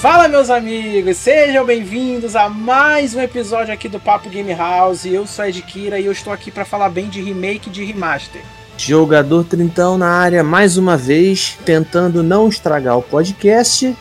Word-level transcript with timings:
Fala 0.00 0.28
meus 0.28 0.48
amigos, 0.48 1.18
sejam 1.18 1.62
bem-vindos 1.62 2.34
a 2.34 2.48
mais 2.48 3.14
um 3.14 3.20
episódio 3.20 3.74
aqui 3.74 3.86
do 3.86 4.00
Papo 4.00 4.30
Game 4.30 4.50
House. 4.54 5.04
Eu 5.04 5.26
sou 5.26 5.44
Ed 5.44 5.60
Kira 5.60 6.00
e 6.00 6.06
eu 6.06 6.12
estou 6.12 6.32
aqui 6.32 6.50
para 6.50 6.64
falar 6.64 6.88
bem 6.88 7.10
de 7.10 7.20
remake 7.20 7.68
e 7.68 7.70
de 7.70 7.84
remaster. 7.84 8.40
Jogador 8.78 9.44
Trintão 9.44 9.98
na 9.98 10.08
área 10.08 10.42
mais 10.42 10.78
uma 10.78 10.96
vez, 10.96 11.58
tentando 11.66 12.22
não 12.22 12.48
estragar 12.48 12.96
o 12.96 13.02
podcast. 13.02 13.94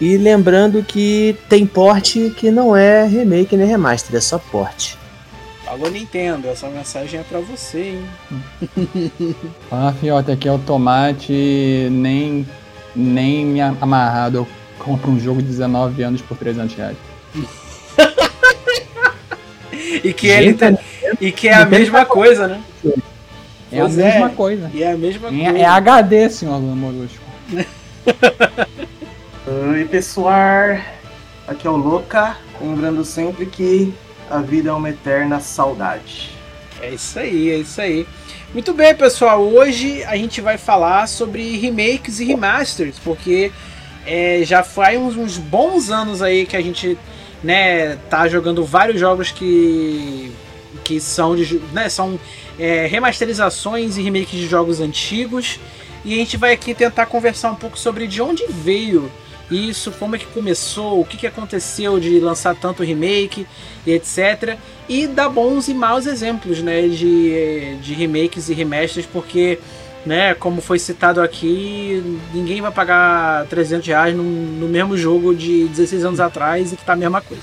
E 0.00 0.16
lembrando 0.16 0.82
que 0.82 1.36
tem 1.48 1.64
porte 1.64 2.34
que 2.36 2.50
não 2.50 2.74
é 2.74 3.06
remake 3.06 3.56
nem 3.56 3.68
remaster, 3.68 4.16
é 4.16 4.20
só 4.20 4.40
porte. 4.40 4.98
Alô 5.64 5.88
Nintendo, 5.88 6.48
essa 6.48 6.68
mensagem 6.68 7.20
é 7.20 7.22
para 7.22 7.38
você, 7.38 7.94
hein? 7.94 9.24
Ah, 9.70 9.94
fiote, 10.00 10.32
aqui 10.32 10.48
é 10.48 10.52
o 10.52 10.58
tomate, 10.58 11.88
nem, 11.92 12.44
nem 12.96 13.46
me 13.46 13.60
amarrado 13.60 14.38
eu 14.38 14.65
compra 14.86 15.10
um 15.10 15.18
jogo 15.18 15.42
de 15.42 15.48
19 15.48 16.00
anos 16.04 16.22
por 16.22 16.36
300 16.36 16.76
reais. 16.76 16.96
e 20.04 20.12
que, 20.12 20.28
ele 20.28 20.54
tá, 20.54 20.72
e 21.20 21.32
que 21.32 21.48
é 21.48 21.54
a 21.54 21.66
mesma 21.66 22.06
coisa, 22.06 22.46
né? 22.46 22.62
É 23.72 23.80
a 23.80 23.88
mesma 23.88 24.30
coisa. 24.30 24.70
É 24.72 24.92
a 24.92 24.96
mesma 24.96 25.28
é, 25.28 25.30
coisa. 25.32 25.58
É 25.58 25.64
HD, 25.64 26.30
senhor 26.30 26.60
Molusco. 26.60 27.18
Oi, 29.72 29.84
pessoal. 29.86 30.78
Aqui 31.48 31.66
é 31.66 31.70
o 31.70 31.76
Louca. 31.76 32.36
Lembrando 32.60 33.04
sempre 33.04 33.46
que 33.46 33.92
a 34.30 34.38
vida 34.38 34.70
é 34.70 34.72
uma 34.72 34.90
eterna 34.90 35.40
saudade. 35.40 36.30
É 36.80 36.90
isso 36.90 37.18
aí, 37.18 37.50
é 37.50 37.56
isso 37.56 37.80
aí. 37.80 38.06
Muito 38.54 38.72
bem, 38.72 38.94
pessoal. 38.94 39.42
Hoje 39.42 40.04
a 40.04 40.16
gente 40.16 40.40
vai 40.40 40.56
falar 40.56 41.08
sobre 41.08 41.56
remakes 41.58 42.20
e 42.20 42.24
remasters, 42.24 43.00
porque 43.00 43.50
é, 44.06 44.42
já 44.44 44.62
faz 44.62 44.98
uns, 44.98 45.16
uns, 45.16 45.36
bons 45.36 45.90
anos 45.90 46.22
aí 46.22 46.46
que 46.46 46.56
a 46.56 46.62
gente 46.62 46.96
né, 47.42 47.96
tá 48.08 48.28
jogando 48.28 48.64
vários 48.64 48.98
jogos 49.00 49.30
que, 49.30 50.32
que 50.84 51.00
são, 51.00 51.34
de, 51.34 51.60
né, 51.72 51.88
são 51.88 52.18
é, 52.58 52.86
remasterizações 52.86 53.96
e 53.96 54.02
remakes 54.02 54.38
de 54.38 54.46
jogos 54.46 54.80
antigos. 54.80 55.58
E 56.04 56.14
a 56.14 56.16
gente 56.16 56.36
vai 56.36 56.52
aqui 56.52 56.72
tentar 56.72 57.06
conversar 57.06 57.50
um 57.50 57.56
pouco 57.56 57.76
sobre 57.78 58.06
de 58.06 58.22
onde 58.22 58.44
veio 58.48 59.10
isso, 59.50 59.92
como 59.92 60.16
é 60.16 60.18
que 60.18 60.26
começou, 60.26 61.00
o 61.00 61.04
que, 61.04 61.16
que 61.16 61.26
aconteceu 61.26 62.00
de 62.00 62.18
lançar 62.20 62.54
tanto 62.54 62.82
remake 62.82 63.46
e 63.86 63.92
etc. 63.92 64.56
E 64.88 65.06
dar 65.06 65.28
bons 65.28 65.68
e 65.68 65.74
maus 65.74 66.06
exemplos 66.06 66.60
né, 66.62 66.82
de, 66.88 67.76
de 67.80 67.94
remakes 67.94 68.48
e 68.48 68.54
remasters, 68.54 69.06
porque 69.06 69.58
né? 70.06 70.34
Como 70.34 70.60
foi 70.60 70.78
citado 70.78 71.20
aqui, 71.20 72.20
ninguém 72.32 72.62
vai 72.62 72.70
pagar 72.70 73.44
300 73.46 73.86
reais 73.86 74.16
no, 74.16 74.22
no 74.22 74.68
mesmo 74.68 74.96
jogo 74.96 75.34
de 75.34 75.64
16 75.66 76.04
anos 76.04 76.20
atrás 76.20 76.72
e 76.72 76.76
que 76.76 76.84
tá 76.84 76.92
a 76.92 76.96
mesma 76.96 77.20
coisa. 77.20 77.42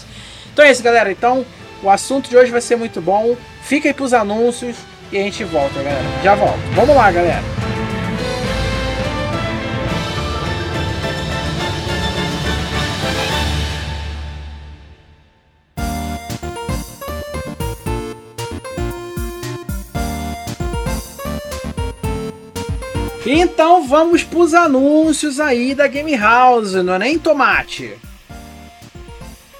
Então 0.52 0.64
é 0.64 0.72
isso, 0.72 0.81
galera. 0.81 1.11
Então 1.11 1.45
o 1.84 1.89
assunto 1.89 2.30
de 2.30 2.38
hoje 2.38 2.50
vai 2.50 2.61
ser 2.61 2.78
muito 2.78 3.02
bom. 3.02 3.36
Aí 3.69 3.94
pros 3.94 4.14
anúncios 4.14 4.78
e 5.11 5.17
a 5.17 5.22
gente 5.22 5.44
volta, 5.44 5.75
galera. 5.75 6.03
Já 6.23 6.36
volto. 6.36 6.59
Vamos 6.73 6.95
lá, 6.95 7.11
galera. 7.11 7.44
Então 23.36 23.88
vamos 23.88 24.23
pros 24.23 24.53
anúncios 24.53 25.40
aí 25.40 25.74
da 25.74 25.88
Game 25.88 26.16
House, 26.16 26.74
não 26.74 26.94
é 26.94 27.00
nem 27.00 27.18
tomate? 27.18 27.97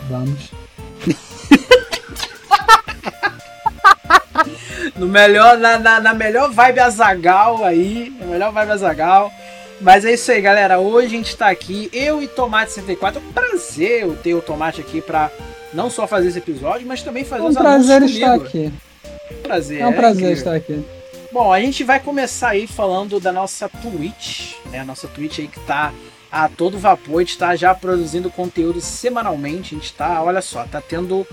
Vamos. 0.02 0.52
no 4.96 5.08
melhor, 5.08 5.58
na, 5.58 5.80
na, 5.80 6.00
na, 6.00 6.14
melhor 6.14 6.52
vibe 6.52 6.82
Azagal 6.82 7.66
aí, 7.66 8.16
na 8.20 8.28
melhor 8.28 8.52
vibe 8.52 8.74
Azagal. 8.74 9.34
Mas 9.82 10.06
é 10.06 10.14
isso 10.14 10.32
aí, 10.32 10.40
galera. 10.40 10.78
Hoje 10.78 11.08
a 11.08 11.10
gente 11.10 11.36
tá 11.36 11.50
aqui, 11.50 11.90
eu 11.92 12.22
e 12.22 12.28
Tomate 12.28 12.74
64. 12.74 13.20
É 13.20 13.24
um 13.24 13.34
prazer 13.34 14.04
eu 14.04 14.16
ter 14.16 14.36
o 14.36 14.42
Tomate 14.42 14.82
aqui 14.82 15.02
pra 15.02 15.32
não 15.74 15.90
só 15.90 16.06
fazer 16.06 16.28
esse 16.28 16.38
episódio, 16.38 16.86
mas 16.86 17.02
também 17.02 17.26
fazer 17.26 17.42
é 17.42 17.46
um 17.46 17.50
os 17.50 17.58
prazer 17.58 18.04
estar 18.04 18.36
aqui. 18.36 18.72
Prazer. 19.42 19.82
É 19.82 19.88
um 19.88 19.94
prazer 19.94 20.30
é 20.30 20.34
estar 20.34 20.54
aqui. 20.54 20.86
Bom, 21.34 21.52
a 21.52 21.60
gente 21.60 21.84
vai 21.84 22.00
começar 22.00 22.50
aí 22.50 22.68
falando 22.68 23.20
da 23.20 23.32
nossa 23.32 23.68
Twitch, 23.68 24.54
né? 24.70 24.82
A 24.82 24.86
nossa 24.86 25.08
Twitch 25.08 25.40
aí 25.40 25.48
que 25.48 25.60
tá 25.62 25.92
a 26.32 26.48
todo 26.48 26.78
vapor, 26.78 27.18
a 27.18 27.20
gente 27.24 27.40
tá 27.40 27.56
já 27.56 27.74
produzindo 27.74 28.30
conteúdo 28.30 28.80
semanalmente, 28.80 29.74
a 29.74 29.80
gente 29.80 29.94
tá, 29.94 30.22
olha 30.22 30.44
só, 30.44 30.64
tá 30.66 30.80
tendo 30.80 31.26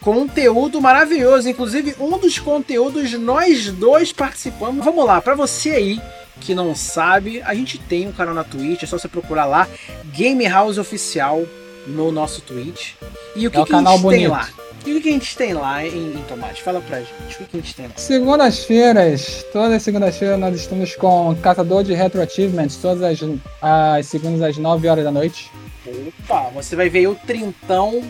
conteúdo 0.00 0.80
maravilhoso, 0.80 1.50
inclusive 1.50 1.94
um 2.00 2.16
dos 2.16 2.38
conteúdos 2.38 3.12
nós 3.12 3.70
dois 3.70 4.10
participamos. 4.10 4.82
Vamos 4.82 5.04
lá, 5.04 5.20
para 5.20 5.34
você 5.34 5.72
aí 5.72 6.02
que 6.40 6.54
não 6.54 6.74
sabe, 6.74 7.42
a 7.42 7.54
gente 7.54 7.76
tem 7.76 8.08
um 8.08 8.12
canal 8.12 8.34
na 8.34 8.44
Twitch, 8.44 8.84
é 8.84 8.86
só 8.86 8.96
você 8.96 9.06
procurar 9.06 9.44
lá 9.44 9.68
Game 10.14 10.48
House 10.48 10.78
Oficial 10.78 11.44
no 11.86 12.10
nosso 12.10 12.40
Twitch. 12.40 12.94
E 13.36 13.46
o 13.46 13.50
que, 13.50 13.58
é 13.58 13.60
o 13.60 13.64
que 13.66 13.70
canal 13.70 13.92
a 13.92 13.96
gente 13.96 14.02
bonito. 14.02 14.18
tem 14.18 14.28
lá? 14.28 14.48
E 14.84 14.92
o 14.94 15.00
que 15.00 15.08
a 15.08 15.12
gente 15.12 15.36
tem 15.36 15.54
lá 15.54 15.86
em, 15.86 16.14
em 16.16 16.24
Tomate? 16.28 16.62
Fala 16.62 16.80
pra 16.80 17.00
gente. 17.00 17.12
O 17.40 17.46
que 17.46 17.56
a 17.56 17.60
gente 17.60 17.74
tem 17.74 17.86
lá? 17.86 17.92
Segundas-feiras, 17.96 19.44
todas 19.52 19.72
as 19.74 19.82
segundas-feiras 19.82 20.38
nós 20.38 20.56
estamos 20.56 20.96
com 20.96 21.36
Caçador 21.36 21.84
de 21.84 21.94
Retro 21.94 22.20
Achievements, 22.20 22.76
todas 22.76 23.02
as, 23.02 23.20
as 23.60 24.06
segundas 24.06 24.42
às 24.42 24.56
9 24.56 24.88
horas 24.88 25.04
da 25.04 25.12
noite. 25.12 25.50
Opa, 25.86 26.50
você 26.50 26.74
vai 26.74 26.88
ver 26.88 27.06
o 27.06 27.14
Trintão 27.14 28.02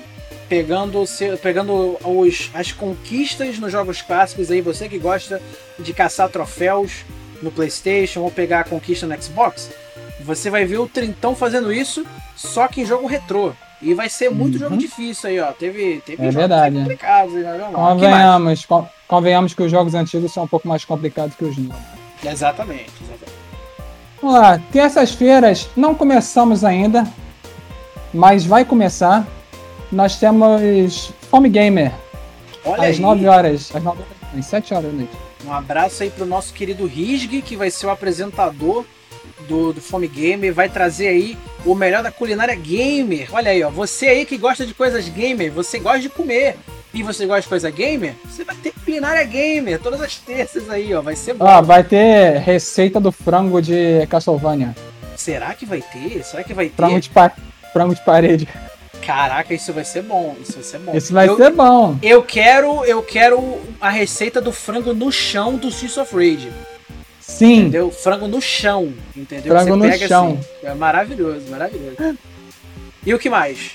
pegando, 0.48 1.04
pegando 1.42 1.98
os, 2.04 2.50
as 2.54 2.72
conquistas 2.72 3.58
nos 3.58 3.72
jogos 3.72 4.02
clássicos 4.02 4.50
aí, 4.50 4.60
você 4.60 4.88
que 4.88 4.98
gosta 4.98 5.40
de 5.78 5.92
caçar 5.92 6.28
troféus 6.28 7.04
no 7.42 7.50
Playstation 7.50 8.20
ou 8.20 8.30
pegar 8.30 8.60
a 8.60 8.64
conquista 8.64 9.06
no 9.06 9.22
Xbox, 9.22 9.70
você 10.20 10.48
vai 10.48 10.64
ver 10.64 10.78
o 10.78 10.88
Trintão 10.88 11.34
fazendo 11.34 11.72
isso, 11.72 12.06
só 12.36 12.68
que 12.68 12.80
em 12.82 12.86
jogo 12.86 13.06
retrô. 13.06 13.52
E 13.82 13.94
vai 13.94 14.08
ser 14.08 14.30
muito 14.30 14.54
uhum. 14.54 14.60
jogo 14.60 14.76
difícil 14.76 15.28
aí, 15.28 15.40
ó. 15.40 15.50
Teve, 15.52 16.00
teve 16.06 16.24
é 16.24 16.30
verdade. 16.30 16.76
complicados 16.76 17.34
aí, 17.34 17.42
né? 17.42 17.70
Convenhamos, 17.72 18.66
convenhamos 19.08 19.54
que 19.54 19.62
os 19.62 19.70
jogos 19.70 19.94
antigos 19.94 20.32
são 20.32 20.44
um 20.44 20.48
pouco 20.48 20.68
mais 20.68 20.84
complicados 20.84 21.34
que 21.34 21.44
os 21.44 21.56
novos. 21.58 21.82
Exatamente, 22.24 22.92
exatamente. 23.02 23.42
Vamos 24.20 24.38
lá, 24.38 24.60
terças-feiras 24.70 25.68
não 25.76 25.96
começamos 25.96 26.64
ainda, 26.64 27.04
mas 28.14 28.46
vai 28.46 28.64
começar. 28.64 29.26
Nós 29.90 30.16
temos 30.16 31.12
Fome 31.28 31.48
Gamer. 31.48 31.92
Olha 32.64 32.88
às 32.88 32.96
aí. 32.96 33.00
9 33.00 33.26
horas, 33.26 33.72
às 33.74 33.82
9 33.82 33.98
horas, 34.00 34.38
às 34.38 34.46
7 34.46 34.74
horas 34.74 34.90
da 34.90 34.96
noite. 34.96 35.16
Um 35.44 35.52
abraço 35.52 36.04
aí 36.04 36.10
pro 36.10 36.24
nosso 36.24 36.54
querido 36.54 36.86
Risg, 36.86 37.42
que 37.42 37.56
vai 37.56 37.68
ser 37.68 37.86
o 37.86 37.90
apresentador 37.90 38.84
do, 39.48 39.72
do 39.72 39.80
Fome 39.80 40.08
Gamer, 40.08 40.52
vai 40.52 40.68
trazer 40.68 41.08
aí 41.08 41.36
o 41.64 41.74
melhor 41.74 42.02
da 42.02 42.10
culinária 42.10 42.54
gamer. 42.54 43.28
Olha 43.32 43.50
aí, 43.50 43.62
ó, 43.62 43.70
você 43.70 44.06
aí 44.06 44.24
que 44.24 44.36
gosta 44.36 44.66
de 44.66 44.74
coisas 44.74 45.08
gamer, 45.08 45.52
você 45.52 45.78
gosta 45.78 46.00
de 46.00 46.08
comer 46.08 46.56
e 46.94 47.02
você 47.02 47.26
gosta 47.26 47.42
de 47.42 47.48
coisa 47.48 47.70
gamer, 47.70 48.14
você 48.24 48.44
vai 48.44 48.56
ter 48.56 48.72
culinária 48.72 49.24
gamer 49.24 49.78
todas 49.78 50.00
as 50.00 50.16
terças 50.16 50.68
aí, 50.68 50.92
ó, 50.94 51.00
vai 51.00 51.16
ser 51.16 51.34
bom. 51.34 51.46
Ah, 51.46 51.60
vai 51.60 51.82
ter 51.82 52.38
receita 52.38 53.00
do 53.00 53.10
frango 53.10 53.60
de 53.60 54.06
Castlevania. 54.08 54.74
Será 55.16 55.54
que 55.54 55.64
vai 55.64 55.80
ter? 55.80 56.24
Será 56.24 56.42
que 56.42 56.52
vai 56.52 56.68
ter? 56.68 56.76
Frango 56.76 57.00
de, 57.00 57.10
pa 57.10 57.32
frango 57.72 57.94
de 57.94 58.04
parede. 58.04 58.48
Caraca, 59.04 59.52
isso 59.52 59.72
vai 59.72 59.84
ser 59.84 60.02
bom. 60.02 60.36
Isso 60.40 60.52
vai 60.54 60.62
ser 60.62 60.78
bom. 60.78 60.96
Isso 60.96 61.12
vai 61.12 61.28
eu, 61.28 61.36
ser 61.36 61.50
bom. 61.50 61.98
Eu 62.02 62.22
quero, 62.22 62.84
eu 62.84 63.02
quero 63.02 63.60
a 63.80 63.90
receita 63.90 64.40
do 64.40 64.52
frango 64.52 64.94
no 64.94 65.10
chão 65.10 65.56
do 65.56 65.68
Streets 65.68 65.96
of 65.96 66.14
Rage. 66.14 66.50
Sim. 67.32 67.60
Entendeu? 67.60 67.90
Frango 67.90 68.28
no 68.28 68.40
chão, 68.40 68.92
entendeu? 69.16 69.52
Frango 69.52 69.76
no 69.76 69.92
chão. 69.94 70.38
Assim, 70.38 70.66
é 70.66 70.74
maravilhoso, 70.74 71.50
maravilhoso. 71.50 72.18
E 73.04 73.14
o 73.14 73.18
que 73.18 73.30
mais? 73.30 73.72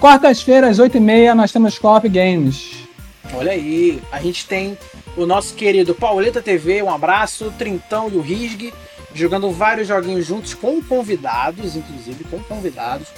Quartas-feiras, 0.00 0.78
8h30, 0.78 1.34
nós 1.34 1.52
temos 1.52 1.78
Co-op 1.78 2.08
Games. 2.08 2.88
Olha 3.34 3.52
aí, 3.52 4.02
a 4.10 4.20
gente 4.20 4.46
tem 4.46 4.76
o 5.16 5.26
nosso 5.26 5.54
querido 5.54 5.94
Pauleta 5.94 6.42
TV, 6.42 6.82
um 6.82 6.90
abraço, 6.90 7.52
Trintão 7.56 8.08
e 8.12 8.16
o 8.16 8.20
Risg, 8.20 8.72
jogando 9.14 9.50
vários 9.52 9.88
joguinhos 9.88 10.26
juntos 10.26 10.54
com 10.54 10.82
convidados, 10.82 11.76
inclusive 11.76 12.24
com 12.24 12.38
convidados. 12.40 13.08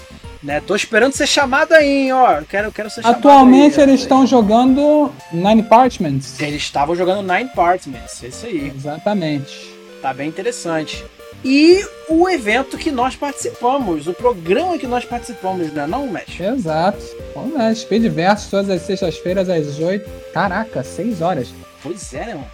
Né? 0.45 0.61
Tô 0.61 0.77
esperando 0.77 1.15
ser 1.15 1.27
chamado 1.27 1.73
aí, 1.73 1.89
hein, 1.89 2.13
ó. 2.13 2.43
Quero, 2.43 2.71
quero 2.71 2.91
ser 2.91 3.01
chamado 3.01 3.17
Atualmente 3.17 3.81
aí, 3.81 3.89
eles 3.89 4.03
estão 4.03 4.27
jogando 4.27 5.11
Nine 5.33 5.63
Parchments. 5.63 6.39
Eles 6.39 6.63
estavam 6.63 6.95
jogando 6.95 7.23
Nine 7.23 7.49
Parchments, 7.49 8.23
isso 8.23 8.45
aí. 8.45 8.71
Exatamente. 8.77 9.75
Tá 10.03 10.13
bem 10.13 10.29
interessante. 10.29 11.03
E 11.43 11.83
o 12.11 12.29
evento 12.29 12.77
que 12.77 12.91
nós 12.91 13.17
participamos, 13.17 14.07
o 14.07 14.13
programa 14.13 14.77
que 14.77 14.87
nós 14.87 15.07
participamos, 15.07 15.73
não 15.73 15.83
é 15.83 15.87
não, 15.87 16.07
Mesh? 16.09 16.39
Exato. 16.39 17.03
Vamos 17.35 17.55
lá, 17.55 17.75
Speed 17.75 18.13
Versus 18.13 18.51
todas 18.51 18.69
as 18.69 18.83
sextas-feiras 18.83 19.49
às 19.49 19.79
8. 19.79 20.11
Caraca, 20.35 20.83
6 20.83 21.23
horas. 21.23 21.49
Pois 21.83 22.13
é, 22.13 22.27
né, 22.27 22.35
mano? 22.35 22.51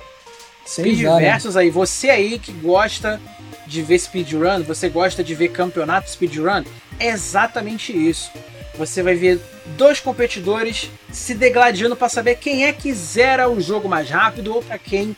Speed. 0.64 1.00
Versus 1.00 1.56
aí, 1.56 1.70
você 1.70 2.08
aí 2.10 2.38
que 2.38 2.52
gosta 2.52 3.20
de 3.66 3.82
ver 3.82 3.98
speedrun, 3.98 4.62
você 4.62 4.88
gosta 4.88 5.22
de 5.22 5.34
ver 5.34 5.48
campeonato 5.48 6.10
speedrun, 6.10 6.64
exatamente 7.08 7.92
isso. 7.92 8.30
Você 8.76 9.02
vai 9.02 9.14
ver 9.14 9.40
dois 9.76 10.00
competidores 10.00 10.90
se 11.12 11.34
degladiando 11.34 11.96
para 11.96 12.08
saber 12.08 12.36
quem 12.36 12.64
é 12.64 12.72
que 12.72 12.92
zera 12.92 13.48
o 13.48 13.60
jogo 13.60 13.88
mais 13.88 14.08
rápido 14.08 14.54
ou 14.54 14.62
para 14.62 14.78
quem 14.78 15.16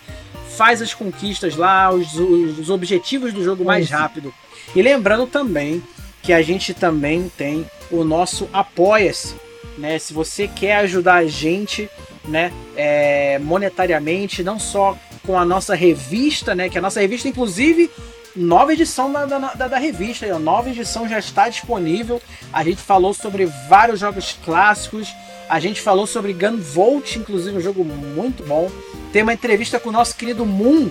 faz 0.56 0.82
as 0.82 0.93
conquistas 0.93 1.56
lá, 1.56 1.90
os, 1.93 2.14
os 2.14 2.70
objetivos 2.70 3.32
do 3.32 3.43
jogo 3.43 3.64
mais 3.64 3.90
rápido. 3.90 4.32
E 4.75 4.82
lembrando 4.82 5.26
também 5.26 5.82
que 6.23 6.32
a 6.32 6.43
gente 6.43 6.73
também 6.73 7.31
tem 7.37 7.67
o 7.90 8.05
nosso 8.05 8.49
Apoia-se, 8.52 9.35
né? 9.76 9.99
Se 9.99 10.12
você 10.12 10.46
quer 10.46 10.76
ajudar 10.76 11.14
a 11.17 11.26
gente, 11.26 11.90
né, 12.25 12.52
é, 12.76 13.38
monetariamente, 13.38 14.43
não 14.43 14.58
só 14.58 14.96
com 15.25 15.38
a 15.38 15.44
nossa 15.44 15.75
revista, 15.75 16.55
né? 16.55 16.69
Que 16.69 16.78
a 16.78 16.82
nossa 16.82 17.00
revista, 17.00 17.28
inclusive, 17.28 17.90
nova 18.34 18.73
edição 18.73 19.12
da, 19.12 19.26
da, 19.26 19.38
da, 19.38 19.69
da 19.69 19.79
revista. 19.79 20.26
A 20.26 20.38
nova 20.38 20.70
edição 20.70 21.08
já 21.08 21.19
está 21.19 21.49
disponível. 21.49 22.20
A 22.52 22.64
gente 22.64 22.81
falou 22.81 23.12
sobre 23.14 23.46
vários 23.69 24.00
jogos 24.00 24.37
clássicos. 24.44 25.08
A 25.49 25.61
gente 25.61 25.81
falou 25.81 26.06
sobre 26.06 26.32
Gunvolt, 26.32 27.17
inclusive 27.17 27.56
um 27.56 27.61
jogo 27.61 27.84
muito 27.84 28.43
bom. 28.44 28.70
Tem 29.12 29.23
uma 29.23 29.34
entrevista 29.34 29.79
com 29.79 29.90
o 29.90 29.93
nosso 29.93 30.17
querido 30.17 30.46
Moon. 30.46 30.90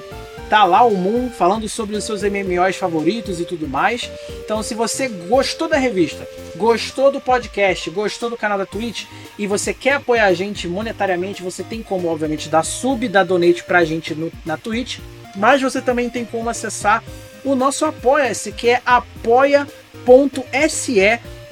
Tá 0.49 0.65
lá 0.65 0.83
o 0.83 0.95
Moon 0.95 1.29
falando 1.29 1.67
sobre 1.69 1.95
os 1.95 2.03
seus 2.03 2.23
MMOs 2.23 2.75
favoritos 2.75 3.39
e 3.39 3.45
tudo 3.45 3.67
mais. 3.67 4.11
Então, 4.43 4.61
se 4.61 4.75
você 4.75 5.07
gostou 5.07 5.67
da 5.69 5.77
revista, 5.77 6.27
gostou 6.57 7.09
do 7.11 7.21
podcast, 7.21 7.89
gostou 7.89 8.29
do 8.29 8.37
canal 8.37 8.57
da 8.57 8.65
Twitch 8.65 9.05
e 9.39 9.47
você 9.47 9.73
quer 9.73 9.93
apoiar 9.93 10.25
a 10.25 10.33
gente 10.33 10.67
monetariamente, 10.67 11.41
você 11.41 11.63
tem 11.63 11.81
como, 11.81 12.09
obviamente, 12.09 12.49
dar 12.49 12.63
sub, 12.63 13.07
dar 13.07 13.23
donate 13.23 13.63
pra 13.63 13.85
gente 13.85 14.13
no, 14.13 14.31
na 14.45 14.57
Twitch. 14.57 14.99
Mas 15.37 15.61
você 15.61 15.81
também 15.81 16.09
tem 16.09 16.25
como 16.25 16.49
acessar 16.49 17.01
o 17.43 17.55
nosso 17.55 17.85
Apoia-se, 17.85 18.51
que 18.51 18.69
é 18.69 18.81
apoia.se, 18.85 19.69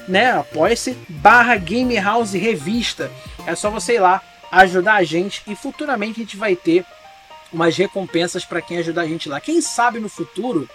né? 0.08 0.32
Apoia-se 0.32 0.96
barra 1.08 1.56
Game 1.56 1.94
House 1.98 2.32
Revista. 2.32 3.10
É 3.46 3.54
só 3.54 3.70
você 3.70 3.94
ir 3.94 4.00
lá 4.00 4.22
ajudar 4.50 4.94
a 4.94 5.04
gente 5.04 5.42
e 5.46 5.54
futuramente 5.54 6.20
a 6.20 6.24
gente 6.24 6.36
vai 6.36 6.56
ter 6.56 6.84
umas 7.52 7.76
recompensas 7.76 8.44
para 8.44 8.62
quem 8.62 8.78
ajudar 8.78 9.02
a 9.02 9.06
gente 9.06 9.28
lá. 9.28 9.40
Quem 9.40 9.60
sabe 9.60 9.98
no 9.98 10.08
futuro 10.08 10.68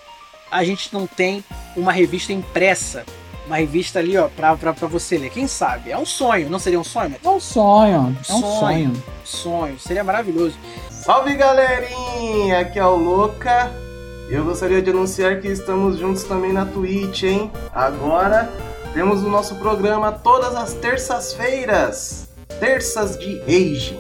a 0.51 0.63
gente 0.63 0.94
não 0.94 1.07
tem 1.07 1.44
uma 1.75 1.91
revista 1.91 2.31
impressa. 2.31 3.03
Uma 3.45 3.57
revista 3.57 4.00
ali, 4.00 4.18
ó, 4.18 4.27
pra, 4.27 4.56
pra, 4.56 4.73
pra 4.73 4.88
você 4.88 5.19
ler. 5.19 5.29
Quem 5.29 5.47
sabe? 5.47 5.91
É 5.91 5.97
um 5.97 6.06
sonho, 6.06 6.50
não 6.50 6.57
seria 6.57 6.79
um 6.79 6.83
sonho? 6.83 7.15
É 7.23 7.29
um 7.29 7.39
sonho, 7.39 7.94
é 7.94 8.00
um 8.00 8.23
sonho. 8.23 8.59
Sonho, 8.59 9.03
sonho. 9.23 9.79
Seria 9.79 10.03
maravilhoso. 10.03 10.57
Salve 10.89 11.35
galerinha, 11.35 12.61
aqui 12.61 12.79
é 12.79 12.85
o 12.85 12.95
Louca. 12.95 13.84
Eu 14.27 14.44
gostaria 14.44 14.81
de 14.81 14.89
anunciar 14.89 15.39
que 15.39 15.48
estamos 15.48 16.00
juntos 16.00 16.24
também 16.24 16.51
na 16.51 16.66
Twitch, 16.66 17.24
hein? 17.24 17.51
Agora 17.72 18.51
temos 18.92 19.22
o 19.22 19.30
nosso 19.30 19.56
programa 19.56 20.12
todas 20.12 20.56
as 20.56 20.74
terças-feiras, 20.74 22.27
terças 22.60 23.19
de 23.19 23.38
Rage. 23.42 24.00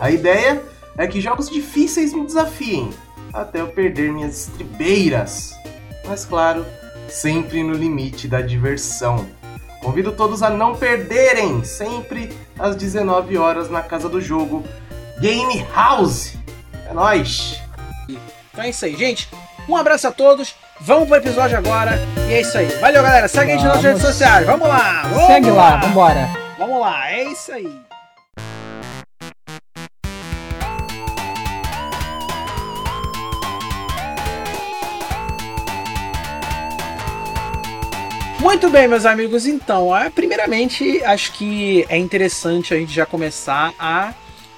A 0.00 0.10
ideia 0.10 0.62
é 0.96 1.06
que 1.06 1.20
jogos 1.20 1.50
difíceis 1.50 2.14
me 2.14 2.24
desafiem, 2.24 2.88
até 3.34 3.60
eu 3.60 3.68
perder 3.68 4.10
minhas 4.12 4.48
estribeiras. 4.48 5.52
Mas 6.06 6.24
claro, 6.24 6.64
sempre 7.08 7.62
no 7.62 7.74
limite 7.74 8.26
da 8.26 8.40
diversão. 8.40 9.26
Convido 9.82 10.12
todos 10.12 10.42
a 10.42 10.48
não 10.48 10.74
perderem, 10.74 11.62
sempre 11.64 12.34
às 12.58 12.74
19 12.76 13.36
horas 13.36 13.68
na 13.68 13.82
casa 13.82 14.08
do 14.08 14.22
jogo 14.22 14.64
Game 15.20 15.66
House. 15.74 16.34
É 16.88 16.94
nóis! 16.94 17.63
Então 18.54 18.64
é 18.64 18.70
isso 18.70 18.84
aí, 18.84 18.94
gente. 18.96 19.28
Um 19.68 19.76
abraço 19.76 20.06
a 20.06 20.12
todos. 20.12 20.54
Vamos 20.80 21.08
pro 21.08 21.16
episódio 21.16 21.58
agora. 21.58 21.98
E 22.28 22.34
é 22.34 22.40
isso 22.40 22.56
aí. 22.56 22.66
Valeu, 22.80 23.02
galera. 23.02 23.26
Segue 23.26 23.50
a 23.50 23.54
gente 23.56 23.64
nas 23.64 23.82
Vamos. 23.82 23.84
redes 23.84 24.02
sociais. 24.02 24.46
Vamos 24.46 24.68
lá. 24.68 25.02
Vamos 25.08 25.26
Segue 25.26 25.50
lá, 25.50 25.70
lá. 25.70 25.76
vambora. 25.78 26.30
Vamos 26.56 26.80
lá. 26.80 27.10
É 27.10 27.24
isso 27.24 27.50
aí. 27.50 27.80
Muito 38.38 38.70
bem, 38.70 38.86
meus 38.86 39.04
amigos. 39.04 39.46
Então, 39.48 39.96
é, 39.96 40.08
primeiramente, 40.10 41.02
acho 41.02 41.32
que 41.32 41.84
é 41.88 41.96
interessante 41.96 42.72
a 42.72 42.76
gente 42.76 42.92
já 42.92 43.04
começar 43.04 43.72
a 43.80 44.14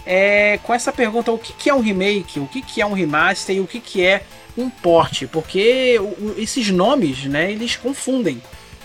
é, 0.07 0.59
com 0.63 0.73
essa 0.73 0.93
pergunta: 0.93 1.33
o 1.33 1.39
que, 1.39 1.53
que 1.53 1.69
é 1.69 1.75
um 1.75 1.81
remake, 1.81 2.39
o 2.41 2.47
que, 2.47 2.63
que 2.63 2.81
é 2.81 2.87
um 2.87 2.93
remaster 2.93 3.57
e 3.57 3.61
o 3.61 3.67
que, 3.67 3.81
que 3.81 4.05
é 4.05 4.23
um 4.57 4.71
port? 4.71 5.25
Porque 5.27 5.99
o- 6.01 6.35
esses 6.39 6.71
nomes, 6.71 7.25
né, 7.25 7.51
eles 7.51 7.77
confundem, 7.77 8.41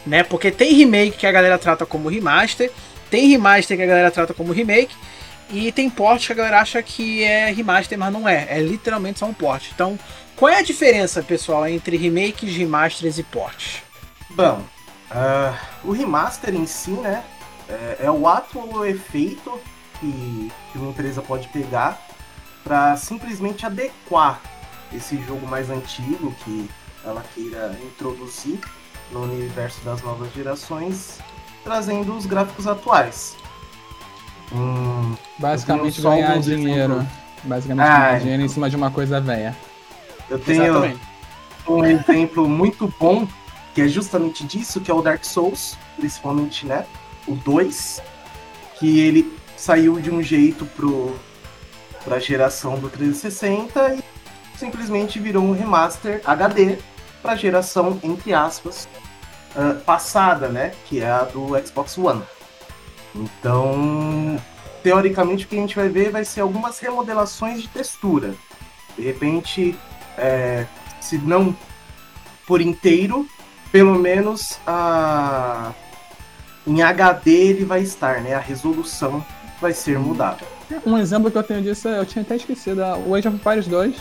né? 0.06 0.24
Porque 0.24 0.52
tem 0.52 0.74
remake 0.74 1.18
que 1.18 1.28
a 1.28 1.32
galera 1.32 1.58
trata 1.58 1.86
como 1.86 2.10
remaster, 2.10 2.72
tem 3.10 3.28
remaster 3.30 3.78
que 3.78 3.84
a 3.84 3.88
galera 3.88 4.12
trata 4.12 4.34
como 4.34 4.52
remake. 4.52 4.94
E 5.54 5.70
tem 5.70 5.90
port 5.90 6.26
que 6.26 6.32
a 6.32 6.36
galera 6.36 6.62
acha 6.62 6.82
que 6.82 7.24
é 7.24 7.52
remaster, 7.52 8.00
mas 8.00 8.14
não 8.14 8.28
é. 8.28 8.48
É 8.50 8.60
literalmente 8.62 9.20
só 9.20 9.26
um 9.26 9.34
port. 9.34 9.66
Então, 9.76 10.00
qual 10.34 10.50
é 10.50 10.60
a 10.60 10.62
diferença, 10.62 11.22
pessoal, 11.22 11.68
entre 11.68 11.98
remakes, 11.98 12.56
remasters 12.56 13.18
e 13.18 13.24
ports? 13.24 13.82
Bom, 14.30 14.64
ah, 15.12 15.54
o 15.84 15.92
remaster 15.92 16.56
em 16.56 16.66
si, 16.66 16.92
né? 16.92 17.22
É, 17.68 18.06
é 18.06 18.12
o 18.12 18.26
ato 18.30 18.60
ou 18.60 18.78
o 18.78 18.86
efeito 18.86 19.60
que, 20.02 20.52
que 20.72 20.78
uma 20.78 20.90
empresa 20.90 21.22
pode 21.22 21.48
pegar 21.50 22.02
para 22.64 22.98
simplesmente 22.98 23.66
adequar 23.66 24.42
esse 24.94 25.16
jogo 25.24 25.48
mais 25.48 25.70
antigo 25.70 26.36
que 26.44 26.70
ela 27.06 27.24
queira 27.34 27.78
introduzir 27.84 28.60
no 29.12 29.24
universo 29.24 29.80
das 29.86 30.02
novas 30.02 30.34
gerações, 30.34 31.20
trazendo 31.64 32.16
os 32.16 32.26
gráficos 32.26 32.68
atuais. 32.68 33.36
Hum, 34.54 35.16
Basicamente 35.40 36.02
ganhar 36.02 36.38
dinheiro. 36.40 36.94
exemplos. 36.96 37.08
Basicamente 37.44 37.86
Ah, 37.88 37.98
ganhar 38.08 38.20
dinheiro 38.20 38.44
em 38.44 38.48
cima 38.50 38.70
de 38.70 38.76
uma 38.76 38.92
coisa 38.92 39.22
velha. 39.22 39.56
eu 40.30 40.38
tenho 40.40 40.64
Exatamente. 40.66 41.00
um 41.68 41.86
exemplo 41.86 42.48
muito 42.50 42.94
bom, 43.00 43.28
que 43.74 43.82
é 43.82 43.88
justamente 43.88 44.44
disso, 44.46 44.82
que 44.82 44.92
é 44.92 44.94
o 44.94 45.02
Dark 45.02 45.24
Souls, 45.24 45.78
principalmente, 45.98 46.66
né? 46.66 46.86
O 47.28 47.36
2, 47.36 48.02
que 48.78 49.00
ele 49.00 49.24
saiu 49.62 50.00
de 50.00 50.10
um 50.10 50.24
jeito 50.24 50.66
pro 50.66 51.16
pra 52.04 52.18
geração 52.18 52.80
do 52.80 52.90
360 52.90 53.94
e 53.94 54.04
simplesmente 54.58 55.20
virou 55.20 55.44
um 55.44 55.52
remaster 55.52 56.20
HD 56.26 56.80
pra 57.22 57.36
geração, 57.36 58.00
entre 58.02 58.34
aspas, 58.34 58.90
ah, 59.56 59.80
passada, 59.86 60.48
né? 60.48 60.72
Que 60.88 61.02
é 61.02 61.12
a 61.12 61.26
do 61.26 61.50
Xbox 61.64 61.96
One. 61.96 62.24
Então, 63.14 64.42
teoricamente, 64.82 65.46
o 65.46 65.48
que 65.48 65.56
a 65.56 65.60
gente 65.60 65.76
vai 65.76 65.90
ver 65.90 66.10
vai 66.10 66.26
ser 66.26 66.42
algumas 66.42 66.80
remodelações 66.80 67.62
de 67.62 67.68
textura. 67.68 68.34
De 68.98 69.04
repente, 69.04 69.78
é, 70.18 70.66
se 71.00 71.20
não 71.20 71.56
por 72.48 72.62
inteiro, 72.62 73.28
pelo 73.72 73.94
menos 73.94 74.58
a 74.66 75.72
em 76.66 76.82
HD 76.82 77.32
ele 77.32 77.66
vai 77.66 77.82
estar, 77.82 78.22
né? 78.22 78.34
A 78.34 78.40
resolução 78.40 79.24
vai 79.62 79.74
ser 79.74 79.98
mudada. 80.00 80.40
Um 80.86 80.98
exemplo 80.98 81.30
que 81.30 81.38
eu 81.38 81.44
tenho 81.44 81.62
disso, 81.62 81.88
é- 81.88 82.00
eu 82.00 82.06
tinha 82.06 82.24
até 82.24 82.36
esquecido, 82.36 82.82
é 82.82 82.96
o 82.96 83.14
Age 83.16 83.28
of 83.28 83.38
Empires 83.38 83.68
2 83.68 83.96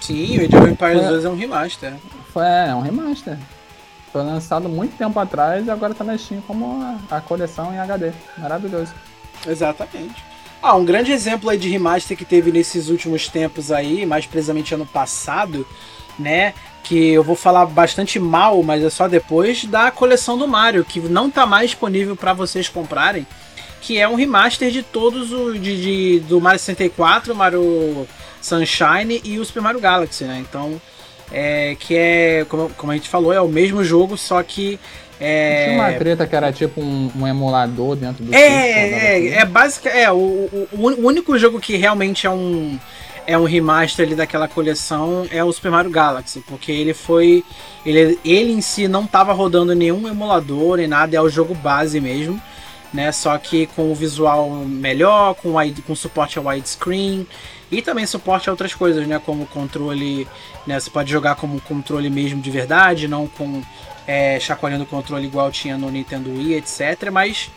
Sim, 0.00 0.38
o 0.38 0.44
Age 0.44 0.56
of 0.56 0.70
Empires 0.70 1.02
É. 1.02 1.08
2 1.08 1.24
é 1.24 1.28
um 1.28 1.36
remaster. 1.36 1.92
foi 2.32 2.44
é, 2.44 2.74
um 2.74 2.80
remaster. 2.80 3.38
Foi 4.12 4.22
lançado 4.22 4.68
muito 4.68 4.96
tempo 4.96 5.18
atrás 5.18 5.66
e 5.66 5.70
agora 5.70 5.94
tá 5.94 6.04
na 6.04 6.16
Steam 6.16 6.40
como 6.42 6.82
a, 7.10 7.16
a 7.16 7.20
coleção 7.20 7.72
em 7.72 7.78
HD. 7.78 8.12
Maravilhoso. 8.38 8.92
Exatamente. 9.46 10.22
Ah, 10.62 10.74
um 10.74 10.84
grande 10.84 11.12
exemplo 11.12 11.48
aí 11.50 11.58
de 11.58 11.68
remaster 11.68 12.16
que 12.16 12.24
teve 12.24 12.50
nesses 12.50 12.88
últimos 12.88 13.28
tempos 13.28 13.70
aí, 13.70 14.06
mais 14.06 14.26
precisamente 14.26 14.74
ano 14.74 14.86
passado, 14.86 15.66
né? 16.18 16.54
Que 16.82 17.10
eu 17.12 17.22
vou 17.22 17.36
falar 17.36 17.66
bastante 17.66 18.18
mal, 18.18 18.62
mas 18.62 18.82
é 18.82 18.88
só 18.90 19.06
depois 19.08 19.64
da 19.64 19.90
coleção 19.90 20.38
do 20.38 20.46
Mario, 20.48 20.84
que 20.84 21.00
não 21.00 21.30
tá 21.30 21.44
mais 21.44 21.70
disponível 21.70 22.16
para 22.16 22.32
vocês 22.32 22.68
comprarem, 22.68 23.26
que 23.80 23.98
é 23.98 24.08
um 24.08 24.14
remaster 24.14 24.70
de 24.70 24.82
todos 24.82 25.32
os 25.32 25.60
de, 25.60 25.80
de- 25.82 26.20
do 26.20 26.40
Mario 26.40 26.58
64, 26.58 27.34
Mario 27.34 28.06
Sunshine 28.40 29.20
e 29.24 29.38
o 29.38 29.44
Super 29.44 29.62
Mario 29.62 29.80
Galaxy, 29.80 30.24
né? 30.24 30.44
Então, 30.48 30.80
é, 31.32 31.76
que 31.78 31.94
é, 31.96 32.46
como, 32.48 32.70
como 32.70 32.92
a 32.92 32.94
gente 32.94 33.08
falou, 33.08 33.32
é 33.32 33.40
o 33.40 33.48
mesmo 33.48 33.82
jogo, 33.84 34.16
só 34.16 34.42
que 34.42 34.78
é, 35.20 35.64
Tinha 35.70 35.76
uma 35.82 35.92
treta 35.92 36.26
que 36.26 36.36
era 36.36 36.52
tipo 36.52 36.80
um, 36.80 37.10
um 37.16 37.26
emulador 37.26 37.96
dentro 37.96 38.22
do 38.22 38.34
é, 38.34 38.38
é, 38.38 39.20
tudo. 39.30 39.34
é 39.40 39.44
básica. 39.46 39.88
É, 39.88 40.10
o, 40.12 40.16
o, 40.16 40.68
o 40.72 41.06
único 41.06 41.38
jogo 41.38 41.58
que 41.60 41.76
realmente 41.76 42.26
é 42.26 42.30
um. 42.30 42.78
É 43.28 43.36
um 43.36 43.42
remaster 43.42 44.06
ali 44.06 44.14
daquela 44.14 44.46
coleção 44.46 45.26
é 45.32 45.42
o 45.42 45.52
Super 45.52 45.72
Mario 45.72 45.90
Galaxy, 45.90 46.44
porque 46.46 46.70
ele 46.70 46.94
foi. 46.94 47.42
Ele, 47.84 48.16
ele 48.24 48.52
em 48.52 48.60
si 48.60 48.86
não 48.86 49.02
estava 49.04 49.32
rodando 49.32 49.74
nenhum 49.74 50.06
emulador 50.06 50.76
nem 50.76 50.86
nada, 50.86 51.16
é 51.16 51.20
o 51.20 51.28
jogo 51.28 51.52
base 51.52 52.00
mesmo, 52.00 52.40
né? 52.96 53.12
Só 53.12 53.36
que 53.38 53.66
com 53.68 53.92
o 53.92 53.94
visual 53.94 54.50
melhor, 54.50 55.34
com, 55.34 55.56
wide, 55.56 55.82
com 55.82 55.94
suporte 55.94 56.38
a 56.38 56.42
widescreen 56.42 57.26
e 57.70 57.82
também 57.82 58.06
suporte 58.06 58.48
a 58.48 58.52
outras 58.52 58.74
coisas, 58.74 59.06
né? 59.06 59.20
Como 59.24 59.46
controle. 59.46 60.26
Né? 60.66 60.80
Você 60.80 60.90
pode 60.90 61.10
jogar 61.10 61.36
como 61.36 61.60
controle 61.60 62.08
mesmo 62.10 62.40
de 62.40 62.50
verdade, 62.50 63.06
não 63.06 63.28
com 63.28 63.62
é, 64.06 64.40
chacoalhando 64.40 64.84
o 64.84 64.86
controle 64.86 65.26
igual 65.26 65.52
tinha 65.52 65.76
no 65.76 65.90
Nintendo 65.90 66.30
Wii, 66.30 66.54
etc. 66.54 67.10
Mas 67.12 67.50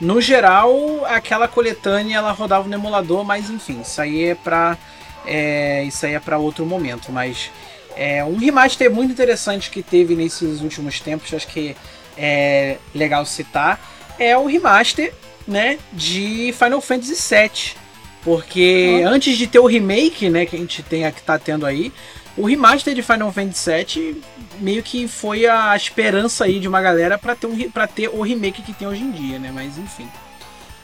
no 0.00 0.20
geral, 0.20 1.04
aquela 1.06 1.48
coletânea 1.48 2.18
ela 2.18 2.30
rodava 2.30 2.68
no 2.68 2.74
emulador, 2.74 3.24
mas 3.24 3.50
enfim, 3.50 3.80
isso 3.80 4.00
aí 4.00 4.26
é 4.26 4.34
pra, 4.34 4.78
é, 5.26 5.82
isso 5.84 6.06
aí 6.06 6.14
é 6.14 6.20
para 6.20 6.38
outro 6.38 6.64
momento. 6.64 7.10
Mas 7.10 7.50
é 7.96 8.22
um 8.22 8.36
remaster 8.36 8.90
muito 8.90 9.12
interessante 9.12 9.70
que 9.70 9.82
teve 9.82 10.14
nesses 10.14 10.60
últimos 10.60 11.00
tempos, 11.00 11.32
acho 11.34 11.48
que 11.48 11.74
é 12.16 12.78
legal 12.94 13.24
citar, 13.26 13.80
é 14.18 14.36
o 14.36 14.46
remaster 14.46 15.12
né, 15.46 15.78
de 15.92 16.54
Final 16.58 16.80
Fantasy 16.80 17.14
VII. 17.14 17.86
Porque 18.22 19.02
antes 19.06 19.38
de 19.38 19.46
ter 19.46 19.60
o 19.60 19.66
remake, 19.66 20.28
né, 20.28 20.44
que 20.46 20.56
a 20.56 20.58
gente 20.58 20.82
tem, 20.82 21.10
que 21.12 21.22
tá 21.22 21.38
tendo 21.38 21.64
aí, 21.64 21.92
o 22.36 22.44
remaster 22.44 22.92
de 22.94 23.02
Final 23.02 23.32
Fantasy 23.32 23.70
VII 23.70 24.22
meio 24.58 24.82
que 24.82 25.06
foi 25.06 25.46
a 25.46 25.74
esperança 25.76 26.44
aí 26.44 26.58
de 26.58 26.66
uma 26.66 26.80
galera 26.82 27.16
para 27.16 27.34
ter, 27.36 27.46
um, 27.46 27.70
pra 27.70 27.86
ter 27.86 28.08
o 28.08 28.22
remake 28.22 28.62
que 28.62 28.72
tem 28.72 28.88
hoje 28.88 29.02
em 29.02 29.10
dia, 29.10 29.38
né? 29.38 29.50
Mas 29.54 29.78
enfim. 29.78 30.08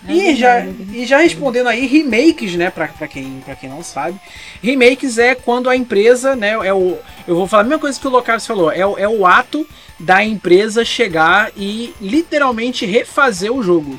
É 0.08 0.12
e, 0.12 0.36
já, 0.36 0.66
e 0.66 1.06
já 1.06 1.18
respondendo 1.18 1.68
aí, 1.68 1.86
remakes, 1.86 2.54
né, 2.54 2.70
pra, 2.70 2.88
pra, 2.88 3.06
quem, 3.06 3.40
pra 3.44 3.54
quem 3.54 3.70
não 3.70 3.82
sabe. 3.82 4.18
Remakes 4.62 5.16
é 5.16 5.34
quando 5.34 5.70
a 5.70 5.76
empresa, 5.76 6.34
né, 6.34 6.50
é 6.50 6.74
o. 6.74 6.98
Eu 7.26 7.36
vou 7.36 7.46
falar 7.46 7.62
a 7.62 7.66
mesma 7.66 7.78
coisa 7.78 8.00
que 8.00 8.06
o 8.06 8.10
Locaris 8.10 8.46
falou, 8.46 8.72
é, 8.72 8.84
o, 8.84 8.98
é 8.98 9.08
o 9.08 9.24
ato 9.24 9.66
da 9.98 10.24
empresa 10.24 10.84
chegar 10.84 11.52
e 11.56 11.94
literalmente 12.00 12.84
refazer 12.84 13.52
o 13.52 13.62
jogo. 13.62 13.98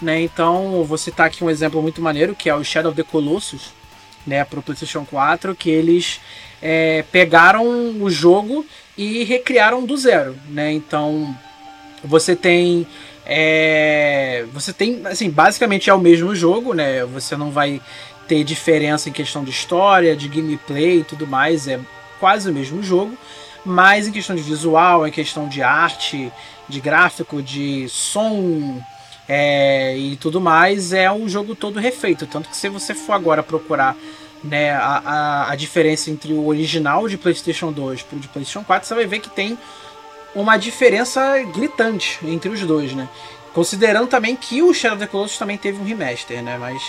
Né? 0.00 0.22
Então, 0.22 0.82
vou 0.84 0.98
citar 0.98 1.26
aqui 1.26 1.44
um 1.44 1.50
exemplo 1.50 1.82
muito 1.82 2.00
maneiro, 2.00 2.34
que 2.34 2.48
é 2.48 2.54
o 2.54 2.64
Shadow 2.64 2.90
of 2.90 3.00
the 3.00 3.08
Colossus, 3.08 3.72
né, 4.26 4.44
pro 4.44 4.62
PlayStation 4.62 5.04
4, 5.04 5.54
que 5.54 5.70
eles 5.70 6.20
é, 6.60 7.04
pegaram 7.12 7.64
o 8.00 8.08
jogo 8.08 8.64
e 8.96 9.24
recriaram 9.24 9.84
do 9.84 9.96
zero, 9.96 10.36
né? 10.48 10.72
Então 10.72 11.36
você 12.04 12.34
tem 12.34 12.86
é, 13.34 14.44
você 14.52 14.74
tem 14.74 15.06
assim 15.06 15.30
basicamente 15.30 15.88
é 15.88 15.94
o 15.94 15.98
mesmo 15.98 16.34
jogo, 16.34 16.74
né? 16.74 17.02
Você 17.06 17.34
não 17.34 17.50
vai 17.50 17.80
ter 18.28 18.44
diferença 18.44 19.08
em 19.08 19.12
questão 19.12 19.42
de 19.42 19.50
história, 19.50 20.14
de 20.14 20.28
gameplay 20.28 20.98
e 20.98 21.04
tudo 21.04 21.26
mais, 21.26 21.66
é 21.66 21.80
quase 22.20 22.50
o 22.50 22.52
mesmo 22.52 22.82
jogo, 22.82 23.16
mas 23.64 24.06
em 24.06 24.12
questão 24.12 24.36
de 24.36 24.42
visual, 24.42 25.06
em 25.06 25.10
questão 25.10 25.48
de 25.48 25.62
arte, 25.62 26.30
de 26.68 26.78
gráfico, 26.78 27.42
de 27.42 27.88
som 27.88 28.82
é, 29.26 29.96
e 29.96 30.14
tudo 30.16 30.38
mais, 30.38 30.92
é 30.92 31.10
um 31.10 31.26
jogo 31.26 31.54
todo 31.54 31.80
refeito. 31.80 32.26
Tanto 32.26 32.50
que 32.50 32.56
se 32.56 32.68
você 32.68 32.94
for 32.94 33.14
agora 33.14 33.42
procurar 33.42 33.96
né, 34.44 34.72
a, 34.72 35.02
a, 35.04 35.52
a, 35.52 35.56
diferença 35.56 36.10
entre 36.10 36.34
o 36.34 36.46
original 36.46 37.08
de 37.08 37.16
PlayStation 37.16 37.72
2 37.72 38.02
para 38.02 38.16
o 38.16 38.20
de 38.20 38.28
PlayStation 38.28 38.62
4, 38.62 38.86
você 38.86 38.94
vai 38.94 39.06
ver 39.06 39.20
que 39.20 39.30
tem 39.30 39.56
uma 40.34 40.56
diferença 40.56 41.38
gritante 41.54 42.18
entre 42.24 42.50
os 42.50 42.60
dois, 42.60 42.92
né? 42.94 43.08
Considerando 43.52 44.06
também 44.06 44.34
que 44.34 44.62
o 44.62 44.72
Shadow 44.72 44.96
of 44.96 45.06
the 45.06 45.10
Colossus 45.10 45.38
também 45.38 45.58
teve 45.58 45.80
um 45.80 45.84
remaster, 45.84 46.42
né? 46.42 46.56
Mas 46.58 46.82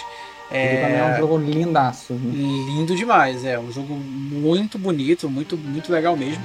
é, 0.50 0.81
também 0.81 0.97
é 0.97 1.05
um 1.05 1.17
jogo 1.17 1.38
lindaço. 1.38 2.13
Né? 2.13 2.31
Lindo 2.67 2.95
demais, 2.95 3.43
é 3.43 3.59
um 3.59 3.71
jogo 3.71 3.93
muito 3.93 4.77
bonito, 4.77 5.29
muito 5.29 5.57
muito 5.57 5.91
legal 5.91 6.15
mesmo. 6.15 6.43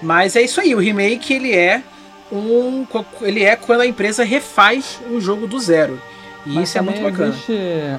Mas 0.00 0.36
é 0.36 0.42
isso 0.42 0.60
aí, 0.60 0.74
o 0.74 0.78
remake 0.78 1.34
ele 1.34 1.54
é 1.54 1.82
um 2.30 2.86
ele 3.22 3.42
é 3.42 3.56
quando 3.56 3.80
a 3.80 3.86
empresa 3.86 4.24
refaz 4.24 5.00
um 5.10 5.20
jogo 5.20 5.46
do 5.46 5.58
zero. 5.58 6.00
E 6.46 6.50
Mas 6.50 6.68
isso 6.68 6.78
é 6.78 6.80
muito 6.80 7.02
bacana. 7.02 7.28
Existe 7.28 7.52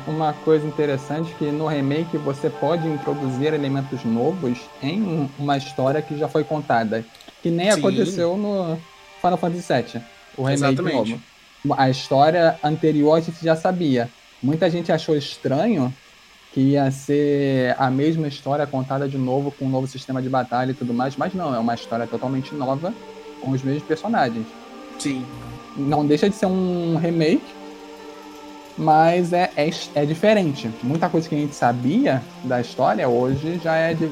uma 0.07 0.33
coisa 0.33 0.65
interessante 0.65 1.31
que 1.37 1.45
no 1.45 1.67
remake 1.67 2.17
você 2.17 2.49
pode 2.49 2.87
introduzir 2.87 3.53
elementos 3.53 4.03
novos 4.03 4.57
em 4.81 5.29
uma 5.37 5.57
história 5.57 6.01
que 6.01 6.17
já 6.17 6.27
foi 6.27 6.43
contada. 6.43 7.05
Que 7.41 7.49
nem 7.49 7.71
Sim. 7.71 7.79
aconteceu 7.79 8.37
no 8.37 8.77
Final 9.21 9.37
Fantasy 9.37 9.73
VII. 9.73 10.01
O 10.37 10.43
remake 10.43 10.53
Exatamente. 10.53 11.11
novo. 11.11 11.21
A 11.77 11.89
história 11.89 12.57
anterior 12.63 13.15
a 13.15 13.19
gente 13.19 13.43
já 13.43 13.55
sabia. 13.55 14.09
Muita 14.41 14.69
gente 14.69 14.91
achou 14.91 15.15
estranho 15.15 15.93
que 16.53 16.61
ia 16.61 16.89
ser 16.89 17.75
a 17.77 17.91
mesma 17.91 18.27
história 18.27 18.65
contada 18.65 19.07
de 19.07 19.17
novo 19.17 19.51
com 19.51 19.65
um 19.65 19.69
novo 19.69 19.87
sistema 19.87 20.21
de 20.21 20.29
batalha 20.29 20.71
e 20.71 20.73
tudo 20.73 20.93
mais, 20.93 21.15
mas 21.15 21.33
não, 21.33 21.53
é 21.53 21.59
uma 21.59 21.75
história 21.75 22.07
totalmente 22.07 22.55
nova 22.55 22.93
com 23.41 23.51
os 23.51 23.61
mesmos 23.61 23.83
personagens. 23.83 24.45
Sim. 24.97 25.25
Não 25.77 26.05
deixa 26.05 26.29
de 26.29 26.35
ser 26.35 26.47
um 26.47 26.97
remake, 26.97 27.43
mas 28.77 29.31
é, 29.33 29.51
é, 29.55 29.69
é, 29.95 30.05
diferente. 30.05 30.69
Muita 30.81 31.09
coisa 31.09 31.27
que 31.29 31.35
a 31.35 31.37
gente 31.37 31.53
sabia 31.53 32.21
da 32.43 32.59
história 32.59 33.07
hoje 33.07 33.59
já 33.63 33.75
é 33.75 33.93
de, 33.93 34.09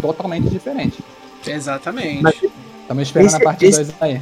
totalmente 0.00 0.48
diferente. 0.48 1.02
Exatamente. 1.46 2.50
Estamos 2.82 3.02
esperando 3.02 3.26
esse, 3.26 3.36
a 3.36 3.40
parte 3.40 3.70
2 3.70 3.94
aí. 4.00 4.20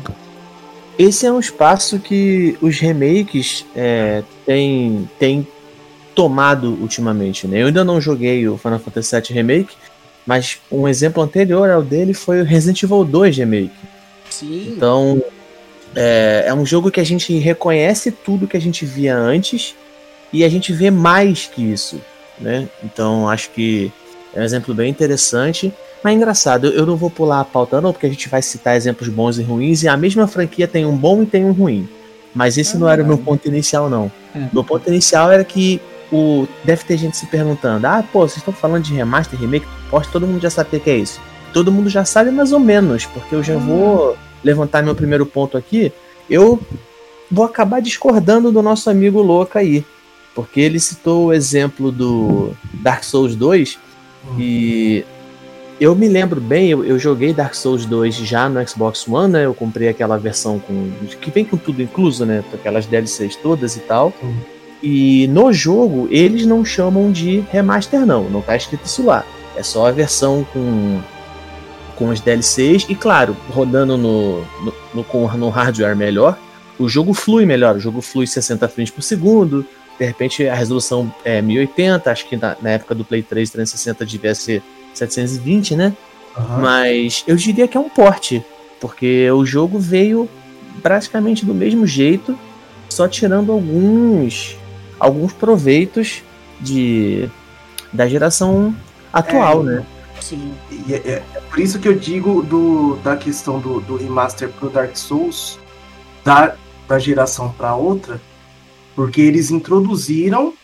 Esse 0.99 1.27
é 1.27 1.33
um 1.33 1.41
espaço 1.41 1.99
que 1.99 2.57
os 2.61 2.79
remakes 2.79 3.67
é, 3.75 4.23
têm, 4.47 5.09
têm 5.19 5.47
tomado 6.15 6.79
ultimamente. 6.81 7.47
Né? 7.47 7.63
Eu 7.63 7.67
ainda 7.67 7.85
não 7.85 8.01
joguei 8.01 8.47
o 8.49 8.57
Final 8.57 8.79
Fantasy 8.79 9.21
VII 9.21 9.35
Remake, 9.35 9.75
mas 10.25 10.59
um 10.71 10.87
exemplo 10.87 11.23
anterior 11.23 11.69
ao 11.71 11.83
dele 11.83 12.15
foi 12.15 12.41
o 12.41 12.45
Resident 12.45 12.83
Evil 12.83 13.05
2 13.05 13.37
Remake. 13.39 13.73
Sim. 14.31 14.75
Então, 14.75 15.23
é, 15.95 16.45
é 16.47 16.55
um 16.55 16.65
jogo 16.65 16.91
que 16.91 17.01
a 17.01 17.05
gente 17.05 17.37
reconhece 17.39 18.11
tudo 18.11 18.47
que 18.47 18.57
a 18.57 18.61
gente 18.61 18.85
via 18.85 19.17
antes 19.17 19.75
e 20.33 20.45
a 20.45 20.49
gente 20.49 20.73
vê 20.73 20.91
mais 20.91 21.47
que 21.47 21.63
isso, 21.63 22.01
né? 22.39 22.69
Então 22.83 23.29
acho 23.29 23.51
que 23.51 23.93
é 24.35 24.41
um 24.41 24.43
exemplo 24.43 24.75
bem 24.75 24.91
interessante. 24.91 25.73
Mas 26.05 26.13
é 26.13 26.17
engraçado, 26.17 26.67
eu 26.67 26.85
não 26.85 26.97
vou 26.97 27.09
pular 27.09 27.41
a 27.41 27.45
pauta 27.45 27.81
não, 27.81 27.91
porque 27.91 28.05
a 28.05 28.11
gente 28.11 28.29
vai 28.29 28.43
citar 28.43 28.77
exemplos 28.77 29.09
bons 29.09 29.39
e 29.39 29.43
ruins, 29.43 29.83
e 29.83 29.89
a 29.89 29.97
mesma 29.97 30.27
franquia 30.27 30.69
tem 30.69 30.85
um 30.85 30.95
bom 30.95 31.23
e 31.23 31.27
tem 31.27 31.47
um 31.47 31.53
ruim. 31.53 31.89
Mas 32.35 32.59
esse 32.59 32.77
é 32.77 32.79
não 32.79 32.87
era 32.87 33.03
o 33.03 33.07
meu 33.07 33.17
ponto 33.17 33.49
inicial, 33.49 33.89
não. 33.89 34.13
É. 34.35 34.47
Meu 34.53 34.63
ponto 34.63 34.87
inicial 34.87 35.33
era 35.33 35.43
que 35.43 35.81
o 36.13 36.47
deve 36.63 36.85
ter 36.85 36.99
gente 36.99 37.17
se 37.17 37.25
perguntando: 37.25 37.87
ah, 37.87 38.05
pô, 38.13 38.21
vocês 38.21 38.37
estão 38.37 38.53
falando 38.53 38.83
de 38.83 38.93
remaster, 38.93 39.41
remake, 39.41 39.67
posto, 39.89 40.13
todo 40.13 40.27
mundo 40.27 40.43
já 40.43 40.51
sabe 40.51 40.77
o 40.77 40.81
que 40.81 40.91
é 40.91 40.99
isso. 40.99 41.19
Todo 41.55 41.73
mundo 41.73 41.89
já 41.89 42.05
sabe 42.05 42.31
mais 42.31 42.53
ou 42.53 42.61
menos, 42.61 43.07
porque 43.07 43.35
eu 43.35 43.43
já 43.43 43.57
vou 43.57 44.15
levantar 44.43 44.83
meu 44.83 44.95
primeiro 44.95 45.25
ponto 45.25 45.57
aqui. 45.57 45.91
Eu 46.29 46.61
vou 47.31 47.47
acabar 47.47 47.81
discordando 47.81 48.53
do 48.53 48.61
nosso 48.61 48.91
amigo 48.91 49.23
louco 49.23 49.57
aí. 49.57 49.83
Porque 50.35 50.61
ele 50.61 50.79
citou 50.79 51.27
o 51.27 51.33
exemplo 51.33 51.91
do 51.91 52.53
Dark 52.75 53.05
Souls 53.05 53.35
2 53.37 53.79
e 54.39 55.05
eu 55.85 55.95
me 55.95 56.09
lembro 56.09 56.41
bem, 56.41 56.71
eu, 56.71 56.83
eu, 56.83 56.99
joguei 56.99 57.35
Dark 57.35 57.55
Souls 57.55 57.85
2 57.85 58.17
já 58.17 58.49
no 58.49 58.67
Xbox 58.67 59.07
One, 59.07 59.33
né? 59.33 59.45
Eu 59.45 59.53
comprei 59.53 59.89
aquela 59.89 60.17
versão 60.17 60.59
com 60.59 60.91
que 61.21 61.31
vem 61.31 61.45
com 61.45 61.59
tudo 61.59 61.83
incluso, 61.83 62.25
né? 62.25 62.43
Aquelas 62.55 62.87
DLCs 62.87 63.37
todas 63.37 63.77
e 63.77 63.81
tal. 63.81 64.11
E 64.83 65.27
no 65.29 65.53
jogo 65.53 66.09
eles 66.11 66.47
não 66.47 66.65
chamam 66.65 67.13
de 67.13 67.41
remaster 67.51 68.07
não, 68.07 68.31
não 68.31 68.41
tá 68.41 68.57
escrito 68.57 68.87
isso 68.87 69.05
lá. 69.05 69.27
É 69.57 69.63
só 69.63 69.87
a 69.87 69.93
versão 69.93 70.47
com 70.53 71.01
com 71.97 72.11
as 72.11 72.19
DLCs 72.19 72.87
e 72.89 72.95
claro, 72.95 73.37
rodando 73.51 73.97
no, 73.97 74.41
no, 74.41 74.75
no, 74.95 75.37
no 75.37 75.49
hardware 75.49 75.95
melhor, 75.95 76.37
o 76.77 76.89
jogo 76.89 77.15
flui 77.15 77.47
melhor, 77.47 77.77
o 77.77 77.81
jogo 77.81 78.01
flui 78.01 78.27
60 78.27 78.67
frames 78.69 78.91
por 78.91 79.03
segundo, 79.03 79.65
de 79.97 80.05
repente 80.05 80.49
a 80.49 80.57
resolução 80.57 81.15
é 81.25 81.41
1080, 81.41 82.11
acho 82.11 82.29
que 82.29 82.37
na, 82.37 82.57
na 82.61 82.71
época 82.71 82.97
do 82.97 83.05
Play 83.05 83.23
3 83.23 83.49
360 83.49 84.05
devia 84.05 84.35
ser 84.35 84.61
720, 84.95 85.77
né? 85.77 85.93
Uhum. 86.37 86.61
Mas 86.61 87.25
eu 87.27 87.37
diria 87.37 87.69
que 87.69 87.77
é 87.77 87.81
um 87.81 87.89
porte, 87.89 88.45
porque 88.81 89.31
o 89.31 89.45
jogo 89.45 89.79
veio 89.79 90.29
praticamente 90.83 91.45
do 91.45 91.55
mesmo 91.55 91.87
jeito, 91.87 92.39
só 92.89 93.09
tirando 93.09 93.53
alguns 93.53 94.57
alguns 94.99 95.33
proveitos 95.33 96.23
de 96.61 97.29
da 97.93 98.09
geração 98.09 98.75
atual, 99.13 99.61
é, 99.63 99.65
né? 99.65 99.87
Sim, 100.21 100.53
e 100.71 100.95
é, 100.95 100.97
é, 100.97 101.23
é, 101.35 101.41
por 101.51 101.59
isso 101.59 101.79
que 101.79 101.87
eu 101.87 101.95
digo 101.95 102.43
do, 102.43 102.97
da 103.05 103.17
questão 103.17 103.61
do, 103.61 103.81
do 103.81 103.97
remaster 103.97 104.49
pro 104.49 104.71
Dark 104.71 104.97
Souls, 104.97 105.59
da, 106.25 106.57
da 106.89 106.99
geração 106.99 107.53
para 107.53 107.75
outra, 107.75 108.21
porque 108.97 109.21
eles 109.21 109.51
introduziram 109.51 110.55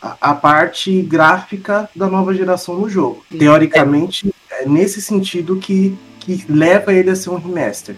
a, 0.00 0.34
parte 0.34 1.02
gráfica 1.02 1.88
da 1.94 2.06
nova 2.06 2.34
geração 2.34 2.78
no 2.78 2.88
jogo. 2.88 3.24
Teoricamente, 3.36 4.32
é 4.50 4.68
nesse 4.68 5.00
sentido 5.00 5.56
que, 5.56 5.96
que 6.20 6.44
leva 6.48 6.92
ele 6.92 7.10
a 7.10 7.16
ser 7.16 7.30
um 7.30 7.36
remaster. 7.36 7.96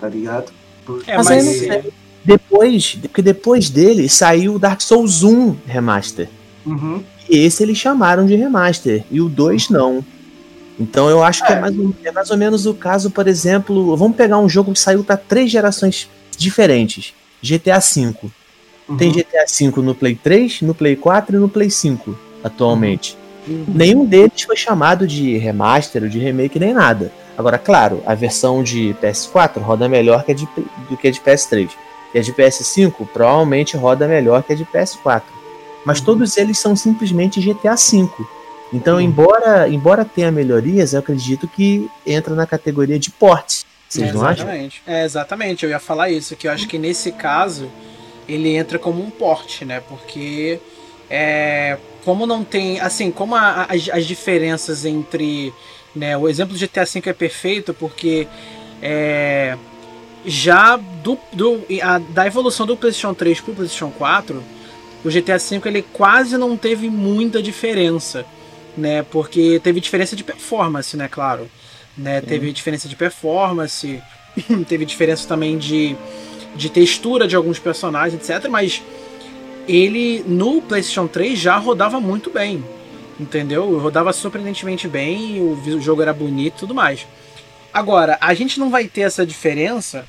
Tá 0.00 0.08
ligado? 0.08 0.52
Porque... 0.84 1.10
É, 1.10 1.16
mas, 1.16 1.66
mas 1.66 1.84
depois, 2.24 2.98
porque 3.02 3.22
depois 3.22 3.68
dele 3.68 4.08
saiu 4.08 4.54
o 4.54 4.58
Dark 4.58 4.80
Souls 4.80 5.22
1 5.22 5.56
Remaster. 5.66 6.28
Uhum. 6.64 7.02
E 7.28 7.38
esse 7.38 7.62
eles 7.62 7.78
chamaram 7.78 8.26
de 8.26 8.34
remaster, 8.34 9.04
e 9.10 9.20
o 9.20 9.28
2 9.28 9.70
não. 9.70 10.04
Então 10.78 11.08
eu 11.08 11.22
acho 11.22 11.44
é. 11.44 11.46
que 11.46 11.52
é 11.52 11.60
mais, 11.60 11.74
é 12.04 12.12
mais 12.12 12.30
ou 12.30 12.36
menos 12.36 12.66
o 12.66 12.74
caso, 12.74 13.10
por 13.10 13.28
exemplo, 13.28 13.96
vamos 13.96 14.16
pegar 14.16 14.38
um 14.38 14.48
jogo 14.48 14.72
que 14.72 14.80
saiu 14.80 15.04
para 15.04 15.16
três 15.16 15.50
gerações 15.50 16.08
diferentes. 16.36 17.14
GTA 17.42 17.78
V. 17.78 18.14
Uhum. 18.88 18.96
Tem 18.96 19.10
GTA 19.10 19.44
V 19.48 19.82
no 19.82 19.94
Play 19.94 20.14
3, 20.14 20.62
no 20.62 20.74
Play 20.74 20.96
4 20.96 21.36
e 21.36 21.38
no 21.38 21.48
Play 21.48 21.70
5 21.70 22.16
atualmente. 22.42 23.16
Uhum. 23.48 23.64
Nenhum 23.68 24.04
deles 24.04 24.42
foi 24.42 24.56
chamado 24.56 25.06
de 25.06 25.36
remaster 25.38 26.02
ou 26.02 26.08
de 26.08 26.18
remake 26.18 26.58
nem 26.58 26.74
nada. 26.74 27.10
Agora, 27.36 27.58
claro, 27.58 28.02
a 28.06 28.14
versão 28.14 28.62
de 28.62 28.94
PS4 29.02 29.58
roda 29.60 29.88
melhor 29.88 30.24
que 30.24 30.32
a 30.32 30.34
de, 30.34 30.46
do 30.88 30.96
que 30.96 31.08
a 31.08 31.10
de 31.10 31.20
PS3. 31.20 31.70
E 32.14 32.18
a 32.18 32.22
de 32.22 32.32
PS5 32.32 33.08
provavelmente 33.12 33.76
roda 33.76 34.06
melhor 34.06 34.42
que 34.42 34.52
a 34.52 34.56
de 34.56 34.64
PS4. 34.64 35.22
Mas 35.84 35.98
uhum. 35.98 36.04
todos 36.04 36.36
eles 36.36 36.58
são 36.58 36.76
simplesmente 36.76 37.40
GTA 37.40 37.74
V. 37.74 38.08
Então, 38.72 38.96
uhum. 38.96 39.00
embora, 39.00 39.68
embora 39.68 40.04
tenha 40.04 40.30
melhorias, 40.30 40.92
eu 40.92 41.00
acredito 41.00 41.48
que 41.48 41.90
entra 42.06 42.34
na 42.34 42.46
categoria 42.46 42.98
de 42.98 43.10
portes. 43.10 43.66
Vocês 43.88 44.10
é, 44.10 44.12
não 44.12 44.24
acham? 44.24 44.48
É, 44.48 45.04
exatamente. 45.04 45.64
Eu 45.64 45.70
ia 45.70 45.80
falar 45.80 46.10
isso, 46.10 46.36
que 46.36 46.46
eu 46.46 46.52
acho 46.52 46.66
que 46.68 46.78
nesse 46.78 47.12
caso 47.12 47.68
ele 48.28 48.56
entra 48.56 48.78
como 48.78 49.02
um 49.02 49.10
porte, 49.10 49.64
né? 49.64 49.82
Porque 49.88 50.60
é, 51.10 51.78
como 52.04 52.26
não 52.26 52.44
tem. 52.44 52.80
Assim, 52.80 53.10
como 53.10 53.34
a, 53.34 53.64
as, 53.64 53.88
as 53.90 54.06
diferenças 54.06 54.84
entre 54.84 55.52
né? 55.94 56.16
O 56.16 56.28
exemplo 56.28 56.56
do 56.56 56.58
GTA 56.58 56.84
V 56.84 57.02
é 57.06 57.12
perfeito 57.12 57.72
porque 57.72 58.26
é, 58.82 59.56
já 60.26 60.76
do, 60.76 61.18
do, 61.32 61.62
a, 61.82 61.98
da 61.98 62.26
evolução 62.26 62.66
do 62.66 62.76
PlayStation 62.76 63.14
3 63.14 63.40
para 63.40 63.52
o 63.52 63.54
PlayStation 63.54 63.90
4, 63.90 64.42
o 65.04 65.08
GTA 65.08 65.38
V 65.38 65.60
ele 65.66 65.82
quase 65.82 66.36
não 66.36 66.56
teve 66.56 66.90
muita 66.90 67.42
diferença, 67.42 68.26
né? 68.76 69.02
Porque 69.02 69.60
teve 69.62 69.80
diferença 69.80 70.16
de 70.16 70.24
performance, 70.24 70.96
né? 70.96 71.08
Claro, 71.08 71.48
né? 71.96 72.20
Teve 72.20 72.52
diferença 72.52 72.88
de 72.88 72.96
performance, 72.96 74.02
teve 74.66 74.84
diferença 74.84 75.28
também 75.28 75.56
de, 75.56 75.96
de 76.54 76.68
textura 76.68 77.26
de 77.26 77.36
alguns 77.36 77.58
personagens, 77.58 78.30
etc. 78.30 78.48
Mas 78.48 78.82
ele 79.68 80.24
no 80.26 80.60
PlayStation 80.62 81.06
3 81.06 81.38
já 81.38 81.56
rodava 81.56 82.00
muito 82.00 82.30
bem. 82.30 82.64
Entendeu? 83.18 83.78
Rodava 83.78 84.12
surpreendentemente 84.12 84.88
bem, 84.88 85.40
o 85.40 85.80
jogo 85.80 86.02
era 86.02 86.12
bonito 86.12 86.56
e 86.56 86.60
tudo 86.60 86.74
mais. 86.74 87.06
Agora, 87.72 88.18
a 88.20 88.34
gente 88.34 88.58
não 88.58 88.70
vai 88.70 88.86
ter 88.86 89.02
essa 89.02 89.24
diferença 89.24 90.04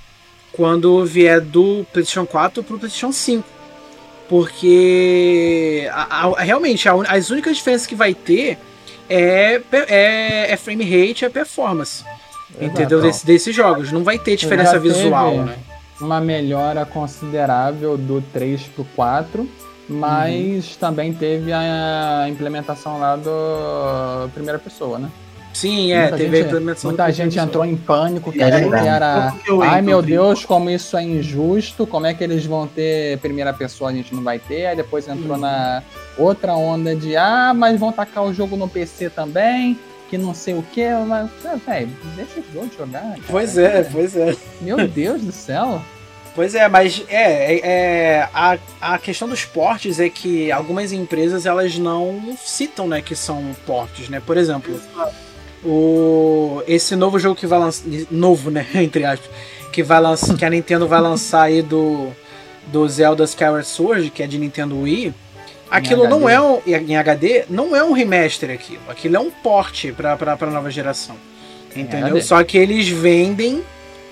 quando 0.51 1.05
vier 1.05 1.41
do 1.41 1.85
PlayStation 1.91 2.25
4 2.25 2.63
pro 2.63 2.79
PlayStation 2.79 3.11
5. 3.11 3.47
Porque 4.27 5.87
a, 5.91 6.25
a, 6.25 6.41
realmente 6.41 6.89
a, 6.89 6.93
as 7.09 7.29
únicas 7.29 7.57
diferenças 7.57 7.85
que 7.85 7.93
vai 7.93 8.15
ter 8.15 8.57
é, 9.07 9.61
é, 9.71 10.51
é 10.51 10.57
frame 10.57 10.83
rate 10.83 11.23
e 11.23 11.25
é 11.25 11.29
performance. 11.29 12.03
Exato. 12.49 12.65
Entendeu? 12.65 13.01
Desse, 13.01 13.25
desses 13.25 13.55
jogos. 13.55 13.91
Não 13.91 14.03
vai 14.03 14.17
ter 14.17 14.35
diferença 14.35 14.79
visual, 14.79 15.43
né? 15.43 15.57
Uma 15.99 16.19
melhora 16.19 16.85
considerável 16.85 17.97
do 17.97 18.21
3 18.21 18.63
pro 18.67 18.85
4 18.95 19.49
mas 19.87 20.71
uhum. 20.71 20.79
também 20.79 21.13
teve 21.13 21.53
a 21.53 22.25
implementação 22.27 22.99
lá 22.99 23.15
do 23.15 24.29
primeira 24.33 24.57
pessoa, 24.57 24.97
né? 24.97 25.09
Sim, 25.53 25.93
é, 25.93 26.01
muita 26.01 26.17
teve 26.17 26.35
gente, 26.35 26.43
a 26.43 26.47
implementação. 26.47 26.89
Muita 26.89 27.11
gente 27.11 27.39
entrou 27.39 27.63
em 27.63 27.77
pânico, 27.77 28.29
que, 28.29 28.43
é, 28.43 28.67
que 28.67 28.75
era. 28.75 29.33
Ai 29.61 29.81
meu 29.81 30.01
Deus, 30.01 30.43
como 30.43 30.69
isso 30.69 30.97
é 30.97 31.03
injusto, 31.03 31.87
como 31.87 32.05
é 32.05 32.13
que 32.13 32.23
eles 32.23 32.45
vão 32.45 32.67
ter 32.67 33.17
primeira 33.19 33.53
pessoa, 33.53 33.89
a 33.89 33.93
gente 33.93 34.13
não 34.13 34.21
vai 34.21 34.37
ter. 34.37 34.65
Aí 34.65 34.75
depois 34.75 35.07
entrou 35.07 35.35
uhum. 35.35 35.41
na 35.41 35.81
outra 36.17 36.55
onda 36.55 36.93
de 36.93 37.15
ah, 37.15 37.53
mas 37.55 37.79
vão 37.79 37.91
tacar 37.91 38.25
o 38.25 38.33
jogo 38.33 38.57
no 38.57 38.67
PC 38.67 39.09
também, 39.09 39.79
que 40.15 40.17
não 40.17 40.33
sei 40.33 40.53
o 40.53 40.63
que. 40.63 40.87
Mas, 41.07 41.29
velho, 41.65 41.89
deixa 42.15 42.39
os 42.39 42.55
outros 42.55 42.77
jogar. 42.77 43.01
Cara. 43.01 43.21
Pois 43.27 43.57
é, 43.57 43.83
pois 43.83 44.15
é. 44.15 44.35
Meu 44.61 44.87
Deus 44.87 45.21
do 45.21 45.31
céu. 45.31 45.81
Pois 46.33 46.53
é, 46.53 46.67
mas 46.67 47.01
é, 47.07 47.55
é, 47.55 47.59
é, 47.63 48.29
a, 48.33 48.57
a 48.81 48.97
questão 48.97 49.27
dos 49.27 49.45
portes 49.45 50.01
é 50.01 50.09
que 50.09 50.51
algumas 50.51 50.91
empresas 50.91 51.45
elas 51.45 51.77
não 51.77 52.37
citam, 52.37 52.89
né, 52.89 53.01
que 53.01 53.15
são 53.15 53.55
portes, 53.65 54.09
né? 54.09 54.21
Por 54.25 54.35
exemplo, 54.35 54.77
o 55.63 56.61
esse 56.67 56.93
novo 56.93 57.17
jogo 57.17 57.37
que 57.37 57.47
vai 57.47 57.57
lançar, 57.57 57.85
novo, 58.11 58.51
né, 58.51 58.67
entre 58.75 59.05
aspas, 59.05 59.29
que 59.71 59.81
vai 59.81 60.01
lançar, 60.01 60.35
que 60.35 60.43
a 60.43 60.49
Nintendo 60.49 60.85
vai 60.89 60.99
lançar 60.99 61.43
aí 61.43 61.61
do 61.61 62.11
do 62.67 62.85
Zelda 62.89 63.23
Skyward 63.23 63.65
Sword, 63.65 64.09
que 64.09 64.21
é 64.21 64.27
de 64.27 64.37
Nintendo 64.37 64.81
Wii, 64.81 65.13
aquilo 65.77 66.07
não 66.07 66.29
é 66.29 66.41
um 66.41 66.61
em 66.65 66.95
HD, 66.95 67.45
não 67.49 67.75
é 67.75 67.83
um 67.83 67.91
remaster 67.91 68.51
aquilo, 68.51 68.81
aquilo 68.87 69.15
é 69.15 69.19
um 69.19 69.31
porte 69.31 69.91
para 69.91 70.15
para 70.15 70.51
nova 70.51 70.69
geração. 70.69 71.15
Entendeu? 71.75 72.21
Só 72.21 72.41
que 72.43 72.57
eles 72.57 72.87
vendem 72.87 73.61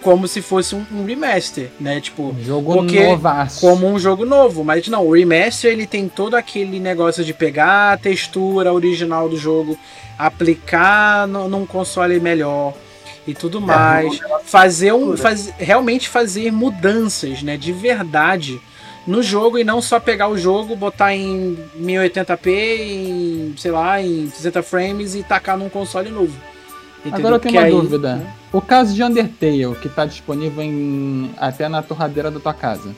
como 0.01 0.27
se 0.27 0.41
fosse 0.41 0.75
um, 0.75 0.85
um 0.91 1.05
remaster, 1.05 1.69
né? 1.79 2.01
Tipo, 2.01 2.35
jogo 2.43 2.73
porque, 2.73 3.07
novaço. 3.07 3.61
como 3.61 3.87
um 3.87 3.97
jogo 3.97 4.25
novo, 4.25 4.63
mas 4.63 4.87
não, 4.89 5.07
o 5.07 5.13
remaster 5.13 5.71
ele 5.71 5.87
tem 5.87 6.09
todo 6.09 6.35
aquele 6.35 6.79
negócio 6.79 7.23
de 7.23 7.33
pegar 7.33 7.93
a 7.93 7.97
textura 7.97 8.73
original 8.73 9.29
do 9.29 9.37
jogo, 9.37 9.79
aplicar 10.19 11.25
no, 11.25 11.47
num 11.47 11.65
console 11.65 12.19
melhor 12.19 12.73
e 13.25 13.33
tudo 13.33 13.59
é, 13.59 13.61
mais, 13.61 14.19
fazer 14.43 14.91
um 14.91 15.15
faz, 15.15 15.53
realmente 15.57 16.09
fazer 16.09 16.51
mudanças, 16.51 17.41
né, 17.41 17.55
de 17.55 17.71
verdade 17.71 18.59
no 19.05 19.21
jogo 19.21 19.57
e 19.57 19.63
não 19.63 19.81
só 19.81 19.99
pegar 19.99 20.29
o 20.29 20.37
jogo, 20.37 20.75
botar 20.75 21.13
em 21.13 21.57
1080p, 21.77 22.47
em, 22.47 23.55
sei 23.57 23.71
lá, 23.71 24.01
em 24.01 24.29
60 24.29 24.63
frames 24.63 25.15
e 25.15 25.23
tacar 25.23 25.57
num 25.57 25.69
console 25.69 26.09
novo. 26.09 26.33
Entendeu? 26.99 27.19
Agora 27.19 27.35
eu 27.35 27.39
tenho 27.39 27.55
uma 27.55 27.63
aí, 27.63 27.71
dúvida. 27.71 28.15
Né? 28.15 28.33
O 28.51 28.61
caso 28.61 28.93
de 28.93 29.03
Undertale, 29.03 29.75
que 29.81 29.87
está 29.87 30.05
disponível 30.05 30.63
em, 30.63 31.31
até 31.37 31.67
na 31.67 31.81
torradeira 31.81 32.31
da 32.31 32.39
tua 32.39 32.53
casa. 32.53 32.95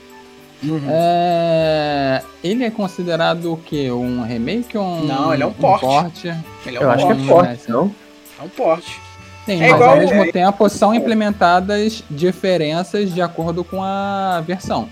Uhum. 0.62 0.80
É... 0.88 2.22
Ele 2.42 2.64
é 2.64 2.70
considerado 2.70 3.52
o 3.52 3.56
quê? 3.56 3.90
Um 3.90 4.22
remake 4.22 4.78
ou 4.78 4.84
um. 4.84 5.04
Não, 5.04 5.34
ele 5.34 5.42
é 5.42 5.46
um 5.46 5.52
porte. 5.52 5.84
Um 5.84 5.88
porte? 5.88 6.34
Ele 6.66 6.76
é 6.76 6.80
um 6.80 6.82
eu 6.82 6.90
acho 6.90 7.06
que 7.06 7.12
é 7.12 7.26
porte, 7.26 7.70
não? 7.70 7.94
É 8.38 8.42
um 8.44 8.48
porte. 8.48 9.00
Sim, 9.44 9.62
é 9.62 9.70
mas 9.70 9.70
igual, 9.70 9.90
ao 9.90 9.96
mesmo 9.96 10.24
é... 10.24 10.32
tempo 10.32 10.68
são 10.68 10.94
implementadas 10.94 12.02
diferenças 12.10 13.12
de 13.12 13.20
acordo 13.20 13.62
com 13.62 13.82
a 13.82 14.40
versão. 14.46 14.88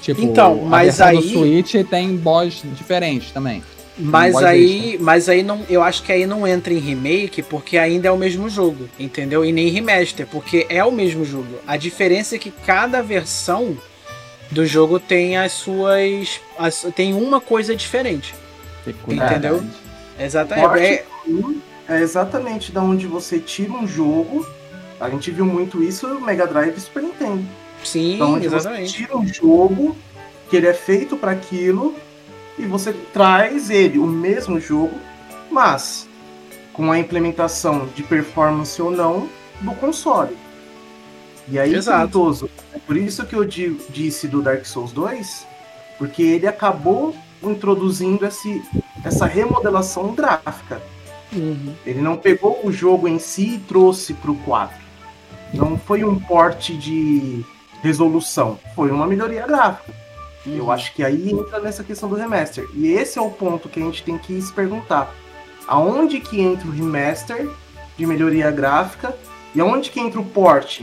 Tipo, 0.00 0.22
então, 0.22 0.56
mas 0.64 1.00
a 1.00 1.08
aí... 1.08 1.16
do 1.16 1.22
Switch 1.22 1.74
tem 1.88 2.16
boss 2.16 2.62
diferentes 2.64 3.30
também. 3.30 3.62
Mas 3.98 4.36
aí, 4.36 4.96
mas 5.00 5.28
aí 5.28 5.42
não, 5.42 5.60
eu 5.68 5.82
acho 5.82 6.04
que 6.04 6.12
aí 6.12 6.24
não 6.24 6.46
entra 6.46 6.72
em 6.72 6.78
remake 6.78 7.42
porque 7.42 7.76
ainda 7.76 8.06
é 8.06 8.10
o 8.12 8.16
mesmo 8.16 8.48
jogo, 8.48 8.88
entendeu? 8.98 9.44
E 9.44 9.50
nem 9.50 9.68
remaster, 9.70 10.24
porque 10.26 10.66
é 10.68 10.84
o 10.84 10.92
mesmo 10.92 11.24
jogo. 11.24 11.58
A 11.66 11.76
diferença 11.76 12.36
é 12.36 12.38
que 12.38 12.52
cada 12.64 13.02
versão 13.02 13.76
do 14.52 14.64
jogo 14.64 15.00
tem 15.00 15.36
as 15.36 15.52
suas, 15.52 16.40
as, 16.56 16.86
tem 16.94 17.12
uma 17.12 17.40
coisa 17.40 17.74
diferente. 17.74 18.34
Entendeu? 18.86 19.62
Exatamente. 20.18 20.78
É, 20.78 21.04
é 21.88 22.00
exatamente 22.00 22.70
da 22.70 22.80
onde 22.82 23.06
você 23.06 23.38
tira 23.38 23.72
um 23.72 23.86
jogo. 23.86 24.46
A 25.00 25.10
gente 25.10 25.30
viu 25.30 25.44
muito 25.44 25.82
isso 25.82 26.06
no 26.06 26.20
Mega 26.20 26.46
Drive 26.46 26.76
e 26.76 26.80
Super 26.80 27.02
Nintendo. 27.02 27.44
Sim, 27.84 28.18
da 28.18 28.26
onde 28.26 28.46
exatamente. 28.46 28.90
Você 28.90 28.96
tira 28.96 29.16
um 29.16 29.26
jogo 29.26 29.96
que 30.48 30.56
ele 30.56 30.66
é 30.66 30.74
feito 30.74 31.16
para 31.16 31.32
aquilo 31.32 31.94
e 32.58 32.64
você 32.64 32.92
traz 32.92 33.70
ele, 33.70 33.98
o 33.98 34.06
mesmo 34.06 34.60
jogo, 34.60 34.98
mas 35.50 36.08
com 36.72 36.90
a 36.90 36.98
implementação 36.98 37.86
de 37.94 38.02
performance 38.02 38.80
ou 38.80 38.90
não 38.90 39.28
do 39.60 39.72
console. 39.72 40.36
E 41.50 41.58
aí, 41.58 41.74
Exato. 41.74 42.48
É 42.74 42.78
por 42.78 42.96
isso 42.96 43.24
que 43.24 43.34
eu 43.34 43.44
disse 43.44 44.28
do 44.28 44.42
Dark 44.42 44.64
Souls 44.66 44.92
2, 44.92 45.46
porque 45.96 46.22
ele 46.22 46.46
acabou 46.46 47.14
introduzindo 47.42 48.26
esse, 48.26 48.62
essa 49.04 49.26
remodelação 49.26 50.14
gráfica. 50.14 50.82
Uhum. 51.32 51.74
Ele 51.86 52.00
não 52.00 52.16
pegou 52.16 52.60
o 52.64 52.72
jogo 52.72 53.08
em 53.08 53.18
si 53.18 53.54
e 53.54 53.58
trouxe 53.58 54.14
para 54.14 54.30
o 54.30 54.36
4. 54.36 54.76
Não 55.54 55.78
foi 55.78 56.04
um 56.04 56.18
porte 56.18 56.76
de 56.76 57.44
resolução, 57.82 58.58
foi 58.74 58.90
uma 58.90 59.06
melhoria 59.06 59.46
gráfica. 59.46 59.92
Eu 60.46 60.64
uhum. 60.64 60.70
acho 60.70 60.94
que 60.94 61.02
aí 61.04 61.30
entra 61.30 61.60
nessa 61.60 61.84
questão 61.84 62.08
do 62.08 62.14
remaster. 62.14 62.66
E 62.74 62.88
esse 62.88 63.18
é 63.18 63.22
o 63.22 63.30
ponto 63.30 63.68
que 63.68 63.80
a 63.80 63.84
gente 63.84 64.02
tem 64.02 64.16
que 64.18 64.40
se 64.40 64.52
perguntar. 64.52 65.14
Aonde 65.66 66.20
que 66.20 66.40
entra 66.40 66.66
o 66.66 66.70
remaster 66.70 67.48
de 67.96 68.06
melhoria 68.06 68.50
gráfica 68.50 69.14
e 69.54 69.60
aonde 69.60 69.90
que 69.90 70.00
entra 70.00 70.20
o 70.20 70.24
port, 70.24 70.82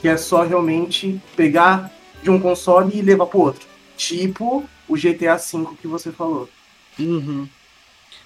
que 0.00 0.08
é 0.08 0.16
só 0.16 0.42
realmente 0.42 1.20
pegar 1.36 1.92
de 2.22 2.30
um 2.30 2.40
console 2.40 2.96
e 2.96 3.02
levar 3.02 3.26
para 3.26 3.38
outro. 3.38 3.66
Tipo 3.96 4.64
o 4.88 4.96
GTA 4.96 5.36
V 5.36 5.76
que 5.80 5.86
você 5.86 6.10
falou. 6.10 6.48
Uhum. 6.98 7.48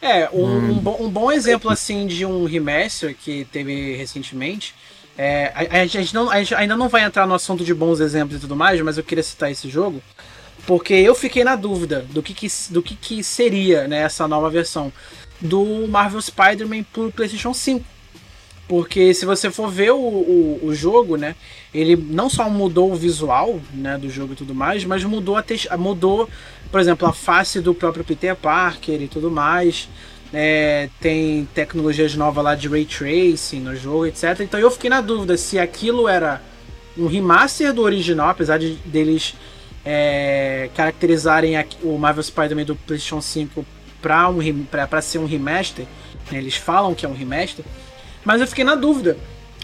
É, 0.01 0.29
um, 0.31 0.45
hum. 0.45 0.71
um, 0.71 0.75
bom, 0.75 0.97
um, 1.01 1.09
bom, 1.09 1.33
exemplo 1.33 1.71
assim 1.71 2.07
de 2.07 2.25
um 2.25 2.45
remaster 2.45 3.17
que 3.17 3.45
teve 3.47 3.97
recentemente. 3.97 4.75
É, 5.21 5.53
a, 5.53 5.81
a, 5.81 5.87
gente 5.87 6.15
não, 6.15 6.31
a 6.31 6.39
gente 6.39 6.55
ainda 6.55 6.77
não 6.77 6.89
vai 6.89 7.03
entrar 7.03 7.27
no 7.27 7.35
assunto 7.35 7.65
de 7.65 7.75
bons 7.75 7.99
exemplos 7.99 8.39
e 8.39 8.41
tudo 8.41 8.55
mais, 8.55 8.81
mas 8.81 8.97
eu 8.97 9.03
queria 9.03 9.25
citar 9.25 9.51
esse 9.51 9.69
jogo. 9.69 10.01
Porque 10.65 10.95
eu 10.95 11.15
fiquei 11.15 11.43
na 11.43 11.57
dúvida 11.57 12.07
do 12.11 12.23
que, 12.23 12.33
que 12.33 12.47
do 12.71 12.83
que, 12.83 12.95
que 12.95 13.25
seria 13.25 13.89
né, 13.89 14.03
essa 14.03 14.29
nova 14.29 14.49
versão 14.49 14.93
do 15.41 15.89
Marvel 15.89 16.21
Spider-Man 16.21 16.85
pro 16.85 17.11
PlayStation 17.11 17.53
5. 17.53 17.85
Porque 18.69 19.15
se 19.15 19.25
você 19.25 19.51
for 19.51 19.71
ver 19.71 19.93
o, 19.93 19.97
o, 19.97 20.61
o, 20.65 20.75
jogo, 20.75 21.17
né? 21.17 21.35
Ele 21.73 21.97
não 21.97 22.29
só 22.29 22.51
mudou 22.51 22.93
o 22.93 22.97
visual 22.97 23.61
né, 23.73 23.97
do 23.97 24.11
jogo 24.11 24.35
e 24.35 24.37
tudo 24.37 24.55
mais, 24.55 24.85
mas 24.85 25.03
mudou, 25.05 25.37
a 25.37 25.77
mudou, 25.79 26.29
por 26.71 26.79
exemplo, 26.79 27.09
a 27.09 27.13
face 27.13 27.61
do 27.63 27.73
próprio 27.73 28.05
Peter 28.05 28.37
Parker 28.37 29.01
e 29.01 29.09
tudo 29.09 29.31
mais. 29.31 29.89
É, 30.33 30.89
tem 31.01 31.49
tecnologias 31.55 32.15
novas 32.15 32.45
lá 32.45 32.55
de 32.55 32.69
ray 32.69 32.85
tracing 32.85 33.61
no 33.61 33.75
jogo, 33.75 34.07
etc. 34.07 34.41
Então 34.41 34.59
eu 34.61 34.71
fiquei 34.71 34.91
na 34.91 35.01
dúvida 35.01 35.37
se 35.37 35.59
aquilo 35.59 36.09
era 36.09 36.43
um 36.97 37.07
remaster 37.07 37.73
do 37.73 37.83
original, 37.83 38.31
apesar 38.31 38.59
de 38.59 38.75
deles 38.85 39.35
é, 39.85 40.69
caracterizarem 40.75 41.55
o 41.83 41.97
Marvel 41.97 42.23
Spider-Man 42.23 42.65
do 42.65 42.77
PlayStation 42.77 43.21
5 43.21 43.65
para 44.03 44.29
um, 44.29 44.41
ser 45.03 45.19
um 45.19 45.27
remaster. 45.27 45.87
Né? 46.31 46.39
Eles 46.39 46.57
falam 46.57 46.95
que 46.95 47.07
é 47.07 47.09
um 47.09 47.15
remaster, 47.15 47.65
mas 48.25 48.41
eu 48.41 48.47
fiquei 48.47 48.65
na 48.65 48.75
dúvida 48.75 49.17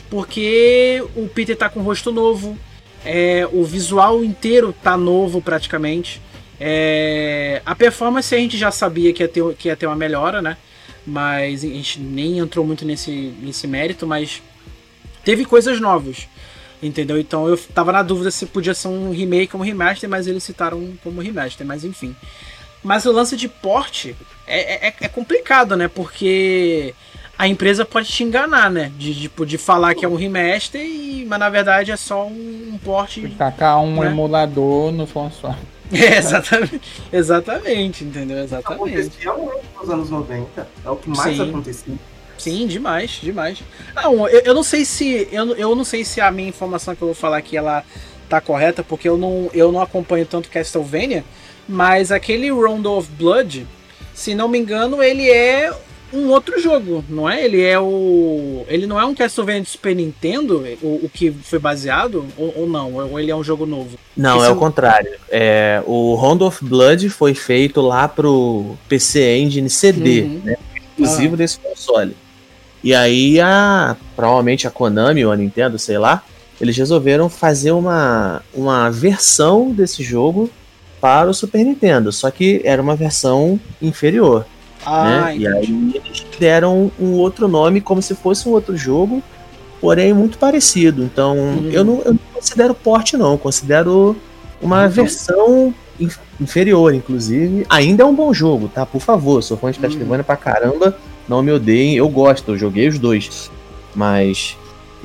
porque 0.09 1.05
o 1.17 1.29
Peter 1.29 1.57
tá 1.57 1.69
com 1.69 1.81
o 1.81 1.83
rosto 1.83 2.13
novo, 2.13 2.57
é, 3.05 3.47
o 3.53 3.65
visual 3.65 4.25
inteiro 4.25 4.73
tá 4.73 4.97
novo 4.97 5.43
praticamente. 5.43 6.23
É, 6.61 7.61
a 7.65 7.75
performance 7.75 8.35
a 8.35 8.39
gente 8.39 8.57
já 8.57 8.71
sabia 8.71 9.13
que 9.13 9.23
ia, 9.23 9.29
ter, 9.29 9.55
que 9.55 9.69
ia 9.69 9.77
ter 9.77 9.87
uma 9.87 9.97
melhora, 9.97 10.41
né? 10.41 10.57
Mas 11.07 11.65
a 11.65 11.69
gente 11.69 12.01
nem 12.01 12.39
entrou 12.39 12.65
muito 12.65 12.85
nesse, 12.85 13.35
nesse 13.41 13.67
mérito, 13.67 14.07
mas 14.07 14.43
teve 15.25 15.45
coisas 15.45 15.81
novas. 15.81 16.29
Entendeu? 16.83 17.19
Então 17.19 17.49
eu 17.49 17.57
tava 17.57 17.93
na 17.93 18.03
dúvida 18.03 18.31
se 18.31 18.47
podia 18.47 18.75
ser 18.75 18.89
um 18.89 19.11
remake 19.11 19.55
ou 19.57 19.63
um 19.63 19.65
remaster, 19.65 20.09
mas 20.09 20.27
eles 20.27 20.43
citaram 20.43 20.93
como 21.03 21.21
remaster, 21.21 21.67
mas 21.67 21.85
enfim. 21.85 22.15
Mas 22.83 23.07
o 23.07 23.13
lance 23.13 23.37
de 23.37 23.49
porte 23.49 24.15
é, 24.47 24.89
é, 24.89 24.95
é 25.01 25.09
complicado, 25.09 25.77
né? 25.77 25.89
Porque 25.89 26.95
a 27.39 27.49
empresa 27.49 27.85
pode 27.85 28.09
te 28.09 28.23
enganar, 28.23 28.71
né? 28.71 28.93
De, 28.97 29.15
de, 29.15 29.31
de 29.47 29.59
falar 29.59 29.95
que 29.95 30.05
é 30.05 30.09
um 30.09 30.15
remaster, 30.15 30.81
e, 30.81 31.25
mas 31.27 31.39
na 31.39 31.49
verdade 31.49 31.91
é 31.91 31.97
só 31.97 32.27
um, 32.27 32.73
um 32.75 32.79
porte. 32.79 33.29
Tacar 33.39 33.81
um 33.81 34.01
né? 34.01 34.09
emulador 34.09 34.93
no 34.93 35.07
console. 35.07 35.57
É, 35.93 36.17
exatamente, 36.17 36.81
exatamente, 37.13 38.05
entendeu? 38.05 38.39
Exatamente. 38.39 38.99
Acontecia 38.99 39.33
muito 39.35 39.65
nos 39.79 39.91
anos 39.91 40.11
90. 40.11 40.69
É 40.85 40.91
o 40.91 40.97
que 40.97 41.09
mais 41.11 41.37
Sim. 41.37 41.49
acontecia. 41.49 41.95
Sim, 42.39 42.67
demais, 42.67 43.11
demais. 43.23 43.63
Não, 43.95 44.29
eu, 44.29 44.41
eu 44.41 44.55
não 44.55 44.63
sei 44.63 44.85
se. 44.85 45.29
Eu, 45.31 45.55
eu 45.57 45.75
não 45.75 45.85
sei 45.85 46.05
se 46.05 46.21
a 46.21 46.31
minha 46.31 46.49
informação 46.49 46.95
que 46.95 47.03
eu 47.03 47.09
vou 47.09 47.15
falar 47.15 47.37
aqui 47.37 47.57
ela 47.57 47.85
tá 48.29 48.41
correta, 48.41 48.83
porque 48.83 49.09
eu 49.09 49.17
não, 49.17 49.51
eu 49.53 49.71
não 49.71 49.81
acompanho 49.81 50.27
tanto 50.27 50.49
Castlevania, 50.51 51.25
mas 51.69 52.11
aquele 52.11 52.51
Round 52.51 52.87
of 52.89 53.09
Blood, 53.13 53.67
se 54.13 54.35
não 54.35 54.49
me 54.49 54.59
engano, 54.59 55.03
ele 55.03 55.31
é 55.31 55.73
um 56.15 56.31
outro 56.31 56.61
jogo, 56.61 57.05
não 57.09 57.29
é? 57.29 57.45
Ele 57.45 57.63
é 57.63 57.79
o. 57.79 58.65
Ele 58.69 58.87
não 58.87 58.99
é 59.01 59.05
um 59.05 59.15
Castlevania 59.15 59.63
de 59.63 59.69
Super 59.69 59.95
Nintendo, 59.95 60.65
o, 60.81 61.05
o 61.05 61.11
que 61.13 61.31
foi 61.31 61.59
baseado, 61.59 62.25
ou, 62.37 62.55
ou, 62.57 62.69
não? 62.69 62.95
Ou 62.95 63.19
ele 63.19 63.31
é 63.31 63.37
um 63.37 63.43
jogo 63.43 63.67
novo? 63.67 63.99
Não, 64.17 64.39
Esse 64.39 64.47
é 64.47 64.51
o 64.51 64.57
contrário. 64.57 65.13
É, 65.29 65.83
o 65.87 66.15
Round 66.15 66.45
of 66.45 66.65
Blood 66.65 67.09
foi 67.11 67.35
feito 67.35 67.81
lá 67.81 68.07
pro 68.07 68.77
PC 68.89 69.39
Engine 69.39 69.69
CD, 69.69 70.23
uhum. 70.23 70.41
né? 70.45 70.57
Exclusivo 70.97 71.35
ah. 71.35 71.39
desse 71.39 71.59
console. 71.59 72.17
E 72.83 72.95
aí 72.95 73.41
a. 73.41 73.97
Provavelmente 74.15 74.67
a 74.67 74.71
Konami 74.71 75.25
ou 75.25 75.33
a 75.33 75.37
Nintendo, 75.37 75.79
sei 75.79 75.99
lá, 75.99 76.23
eles 76.61 76.77
resolveram 76.77 77.29
fazer 77.29 77.73
uma, 77.73 78.43
uma 78.55 78.91
versão 78.91 79.73
desse 79.73 80.03
jogo 80.03 80.49
para 81.01 81.29
o 81.29 81.35
Super 81.35 81.65
Nintendo. 81.65 82.13
Só 82.13 82.31
que 82.31 82.61
era 82.65 82.81
uma 82.81 82.95
versão 82.95 83.59
inferior. 83.83 84.47
Ah, 84.87 85.05
né? 85.05 85.37
E 85.39 85.47
aí 85.47 86.03
deram 86.39 86.91
um 86.99 87.13
outro 87.13 87.49
nome 87.49 87.81
como 87.81 88.03
se 88.03 88.15
fosse 88.15 88.49
um 88.49 88.53
outro 88.53 88.77
jogo, 88.77 89.23
porém 89.81 90.13
muito 90.13 90.39
parecido. 90.39 91.03
Então 91.03 91.37
uhum. 91.37 91.71
eu, 91.71 91.85
não, 91.85 92.03
eu, 92.05 92.13
não, 92.13 92.21
considero 92.33 92.75
porte, 92.75 93.17
não. 93.17 93.33
Eu 93.33 93.39
considero 93.39 94.17
uma 94.61 94.85
uhum. 94.85 94.89
versão 94.89 95.75
inferior, 96.41 96.95
inclusive. 96.95 97.67
Ainda 97.69 98.03
é 98.03 98.07
um 98.07 98.15
bom 98.15 98.33
jogo, 98.33 98.69
tá? 98.69 98.85
Por 98.85 99.01
favor, 99.01 99.43
sou 99.43 99.57
fã 99.57 99.71
de 99.71 99.79
Castlevania 99.79 100.19
uhum. 100.19 100.25
pra 100.25 100.37
caramba. 100.37 100.97
Não 101.29 101.43
me 101.43 101.53
odeiem, 101.53 101.97
eu 101.97 102.09
gosto, 102.09 102.53
eu 102.53 102.59
joguei 102.59 102.89
os 102.89 102.99
dois. 102.99 103.51
Mas 103.95 104.57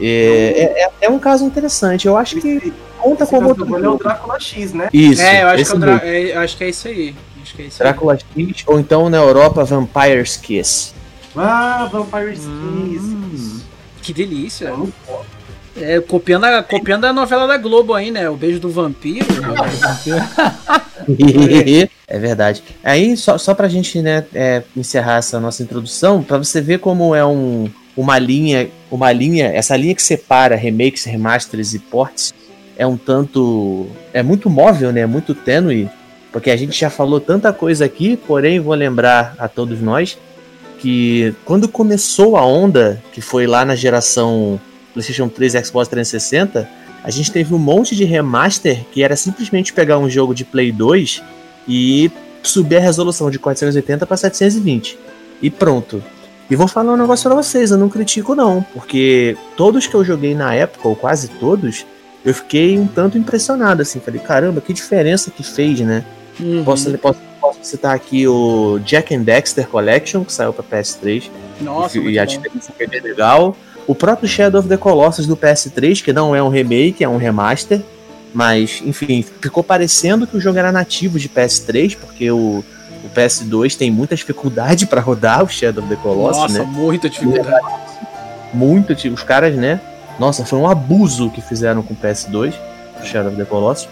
é, 0.01 0.83
é, 0.83 0.91
é, 1.01 1.09
um 1.09 1.19
caso 1.19 1.45
interessante. 1.45 2.07
Eu 2.07 2.17
acho 2.17 2.37
que 2.37 2.73
conta 2.97 3.25
com 3.25 3.43
outro. 3.43 3.63
É 3.75 3.89
o 3.89 3.97
Drácula 3.97 4.39
X, 4.39 4.73
né? 4.73 4.89
Isso. 4.93 5.21
É, 5.21 5.43
eu 5.43 5.47
acho, 5.47 5.77
que 5.77 5.85
é, 6.05 6.29
é, 6.29 6.37
acho 6.37 6.57
que 6.57 6.63
é 6.63 6.69
isso 6.69 6.87
aí. 6.87 7.15
Acho 7.41 7.55
que 7.55 7.61
é 7.61 7.65
isso 7.65 7.79
Drácula 7.79 8.17
aí. 8.35 8.47
X, 8.49 8.63
ou 8.65 8.79
então 8.79 9.09
na 9.09 9.17
Europa, 9.17 9.63
Vampire's 9.63 10.37
Kiss. 10.37 10.93
Ah, 11.41 11.87
Vampire's 11.89 12.45
hum, 12.45 12.89
Kiss. 12.91 13.63
Que 14.01 14.13
delícia. 14.13 14.73
É, 15.77 16.01
copiando, 16.01 16.43
a, 16.43 16.61
copiando 16.61 17.05
a 17.05 17.13
novela 17.13 17.47
da 17.47 17.55
Globo 17.55 17.93
aí, 17.93 18.11
né? 18.11 18.29
O 18.29 18.35
beijo 18.35 18.59
do 18.59 18.69
vampiro. 18.69 19.25
é 22.05 22.19
verdade. 22.19 22.61
Aí, 22.83 23.15
só, 23.15 23.37
só 23.37 23.53
pra 23.53 23.69
gente 23.69 24.01
né, 24.01 24.25
é, 24.33 24.63
encerrar 24.75 25.19
essa 25.19 25.39
nossa 25.39 25.63
introdução, 25.63 26.21
pra 26.21 26.37
você 26.37 26.59
ver 26.59 26.79
como 26.79 27.15
é 27.15 27.25
um, 27.25 27.69
uma 27.95 28.19
linha, 28.19 28.69
uma 28.91 29.09
linha, 29.13 29.47
essa 29.47 29.77
linha 29.77 29.95
que 29.95 30.03
separa 30.03 30.57
remakes, 30.57 31.05
remasters 31.05 31.73
e 31.73 31.79
ports, 31.79 32.33
é 32.77 32.85
um 32.85 32.97
tanto. 32.97 33.87
é 34.13 34.21
muito 34.21 34.49
móvel, 34.49 34.91
né? 34.91 34.99
É 35.01 35.07
muito 35.07 35.33
tênue. 35.33 35.89
Porque 36.33 36.51
a 36.51 36.57
gente 36.57 36.77
já 36.77 36.89
falou 36.89 37.21
tanta 37.21 37.53
coisa 37.53 37.85
aqui, 37.85 38.17
porém 38.17 38.59
vou 38.59 38.75
lembrar 38.75 39.35
a 39.39 39.47
todos 39.47 39.81
nós 39.81 40.17
que 40.79 41.35
quando 41.45 41.67
começou 41.67 42.35
a 42.35 42.45
onda, 42.45 43.01
que 43.13 43.21
foi 43.21 43.45
lá 43.45 43.63
na 43.63 43.75
geração 43.75 44.59
PlayStation 44.93 45.27
3 45.27 45.55
e 45.55 45.63
Xbox 45.63 45.87
360, 45.89 46.67
a 47.03 47.11
gente 47.11 47.31
teve 47.31 47.53
um 47.53 47.59
monte 47.59 47.95
de 47.95 48.03
remaster 48.03 48.83
que 48.91 49.03
era 49.03 49.15
simplesmente 49.15 49.73
pegar 49.73 49.97
um 49.99 50.09
jogo 50.09 50.33
de 50.33 50.43
Play 50.43 50.71
2 50.71 51.21
e 51.67 52.11
subir 52.41 52.77
a 52.77 52.79
resolução 52.79 53.29
de 53.29 53.37
480 53.37 54.05
para 54.05 54.17
720. 54.17 54.97
E 55.41 55.49
pronto. 55.49 56.03
E 56.49 56.55
vou 56.55 56.67
falar 56.67 56.93
um 56.93 56.97
negócio 56.97 57.29
pra 57.29 57.41
vocês, 57.41 57.69
eu 57.69 57.77
não 57.77 57.89
critico 57.89 58.33
não, 58.33 58.65
porque 58.73 59.37
todos 59.55 59.85
que 59.85 59.93
eu 59.93 60.03
joguei 60.03 60.33
na 60.33 60.53
época, 60.55 60.87
ou 60.87 60.95
quase 60.95 61.27
todos, 61.27 61.85
eu 62.25 62.33
fiquei 62.33 62.77
um 62.77 62.87
tanto 62.87 63.19
impressionado, 63.19 63.83
assim, 63.83 63.99
falei, 63.99 64.19
caramba, 64.19 64.59
que 64.59 64.73
diferença 64.73 65.29
que 65.29 65.43
fez, 65.43 65.79
né? 65.81 66.03
Uhum. 66.39 66.63
Posso, 66.63 66.91
posso, 66.97 67.19
posso, 67.39 67.59
citar 67.63 67.95
aqui 67.95 68.27
o 68.27 68.79
Jack 68.79 69.13
and 69.15 69.21
Dexter 69.21 69.67
Collection, 69.67 70.23
que 70.23 70.31
saiu 70.31 70.53
para 70.53 70.63
PS3. 70.63 71.29
Nossa, 71.61 71.97
e, 71.97 72.11
e 72.11 72.19
a 72.19 72.25
diferença 72.25 72.71
foi 72.75 72.87
bem 72.87 73.01
legal. 73.01 73.55
O 73.87 73.95
próprio 73.95 74.27
Shadow 74.27 74.59
of 74.59 74.69
the 74.69 74.77
Colossus 74.77 75.25
do 75.25 75.35
PS3, 75.35 76.03
que 76.03 76.13
não 76.13 76.35
é 76.35 76.43
um 76.43 76.49
remake, 76.49 77.03
é 77.03 77.09
um 77.09 77.17
remaster. 77.17 77.81
Mas, 78.33 78.81
enfim, 78.85 79.25
ficou 79.41 79.63
parecendo 79.63 80.27
que 80.27 80.37
o 80.37 80.39
jogo 80.39 80.59
era 80.59 80.71
nativo 80.71 81.17
de 81.17 81.27
PS3, 81.27 81.97
porque 81.97 82.29
o, 82.29 82.63
o 83.03 83.09
PS2 83.15 83.75
tem 83.75 83.89
muita 83.89 84.15
dificuldade 84.15 84.85
para 84.87 85.01
rodar 85.01 85.43
o 85.43 85.49
Shadow 85.49 85.83
of 85.83 85.93
the 85.93 85.99
Colossus, 86.01 86.41
Nossa, 86.43 86.59
né? 86.59 86.69
muita 86.71 87.09
dificuldade. 87.09 87.65
Muito, 88.53 88.93
os 88.93 89.23
caras, 89.23 89.55
né? 89.55 89.81
Nossa, 90.19 90.45
foi 90.45 90.59
um 90.59 90.67
abuso 90.67 91.29
que 91.29 91.41
fizeram 91.41 91.81
com 91.81 91.93
o 91.93 91.97
PS2, 91.97 92.53
o 93.01 93.05
Shadow 93.05 93.31
of 93.31 93.37
the 93.37 93.45
Colossus. 93.45 93.89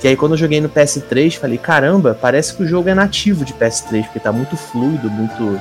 Que 0.00 0.08
aí 0.08 0.16
quando 0.16 0.32
eu 0.32 0.38
joguei 0.38 0.60
no 0.62 0.68
PS3, 0.68 1.36
falei, 1.36 1.58
caramba, 1.58 2.16
parece 2.18 2.54
que 2.54 2.62
o 2.62 2.66
jogo 2.66 2.88
é 2.88 2.94
nativo 2.94 3.44
de 3.44 3.52
PS3, 3.52 4.04
porque 4.04 4.18
tá 4.18 4.32
muito 4.32 4.56
fluido, 4.56 5.10
muito 5.10 5.60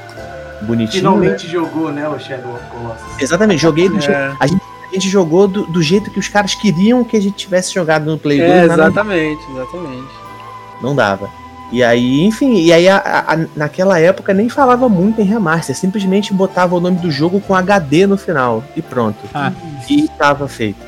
bonitinho. 0.61 1.01
Finalmente 1.01 1.45
né? 1.45 1.51
jogou, 1.51 1.91
né, 1.91 2.07
o 2.07 2.17
Shadow 2.17 2.53
of 2.53 2.63
Colossus. 2.67 3.21
Exatamente, 3.21 3.61
joguei 3.61 3.89
do 3.89 3.97
é. 3.97 4.01
jeito, 4.01 4.37
a, 4.39 4.47
gente, 4.47 4.61
a 4.89 4.93
gente 4.93 5.09
jogou 5.09 5.45
do, 5.45 5.65
do, 5.65 5.81
jeito 5.81 6.09
que 6.09 6.19
os 6.19 6.29
caras 6.29 6.55
queriam 6.55 7.03
que 7.03 7.17
a 7.17 7.21
gente 7.21 7.35
tivesse 7.35 7.73
jogado 7.73 8.05
no 8.05 8.17
Play 8.17 8.39
2. 8.39 8.49
É, 8.49 8.63
exatamente, 8.63 9.41
não, 9.49 9.61
exatamente. 9.61 10.07
Não 10.81 10.95
dava. 10.95 11.29
E 11.71 11.83
aí, 11.83 12.23
enfim, 12.23 12.61
e 12.61 12.71
aí 12.71 12.87
a, 12.87 12.97
a, 12.97 13.37
naquela 13.55 13.99
época 13.99 14.33
nem 14.33 14.47
falava 14.47 14.87
muito 14.87 15.21
em 15.21 15.25
remaster, 15.25 15.75
simplesmente 15.75 16.33
botava 16.33 16.75
o 16.75 16.79
nome 16.79 16.97
do 16.97 17.11
jogo 17.11 17.41
com 17.41 17.53
HD 17.53 18.07
no 18.07 18.17
final 18.17 18.63
e 18.75 18.81
pronto. 18.81 19.19
Ah. 19.33 19.51
E 19.87 20.07
tava 20.17 20.47
feito. 20.47 20.79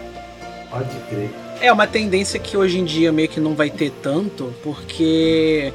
Pode 0.71 0.89
crer. 1.09 1.40
É 1.61 1.71
uma 1.71 1.85
tendência 1.85 2.39
que 2.39 2.57
hoje 2.57 2.79
em 2.79 2.83
dia 2.83 3.11
meio 3.11 3.29
que 3.29 3.39
não 3.39 3.53
vai 3.53 3.69
ter 3.69 3.91
tanto, 4.01 4.51
porque 4.63 5.71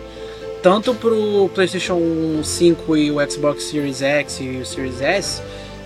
tanto 0.61 0.93
pro 0.97 1.49
PlayStation 1.55 2.43
5 2.43 2.97
e 2.97 3.13
o 3.13 3.31
Xbox 3.31 3.63
Series 3.63 4.03
X 4.03 4.41
e 4.41 4.49
o 4.57 4.67
Series 4.67 5.01
S, 5.01 5.41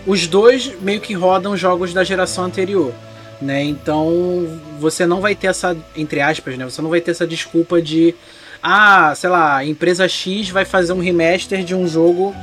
os 0.06 0.26
dois 0.26 0.72
meio 0.80 1.02
que 1.02 1.12
rodam 1.12 1.54
jogos 1.54 1.92
da 1.92 2.02
geração 2.02 2.44
anterior, 2.44 2.94
né? 3.42 3.62
Então 3.62 4.58
você 4.78 5.04
não 5.04 5.20
vai 5.20 5.34
ter 5.34 5.48
essa, 5.48 5.76
entre 5.94 6.22
aspas, 6.22 6.56
né? 6.56 6.64
Você 6.64 6.80
não 6.80 6.88
vai 6.88 7.02
ter 7.02 7.10
essa 7.10 7.26
desculpa 7.26 7.82
de, 7.82 8.14
ah, 8.62 9.12
sei 9.14 9.28
lá, 9.28 9.56
a 9.56 9.66
empresa 9.66 10.08
X 10.08 10.48
vai 10.48 10.64
fazer 10.64 10.94
um 10.94 11.00
remaster 11.00 11.62
de 11.62 11.74
um 11.74 11.86
jogo 11.86 12.34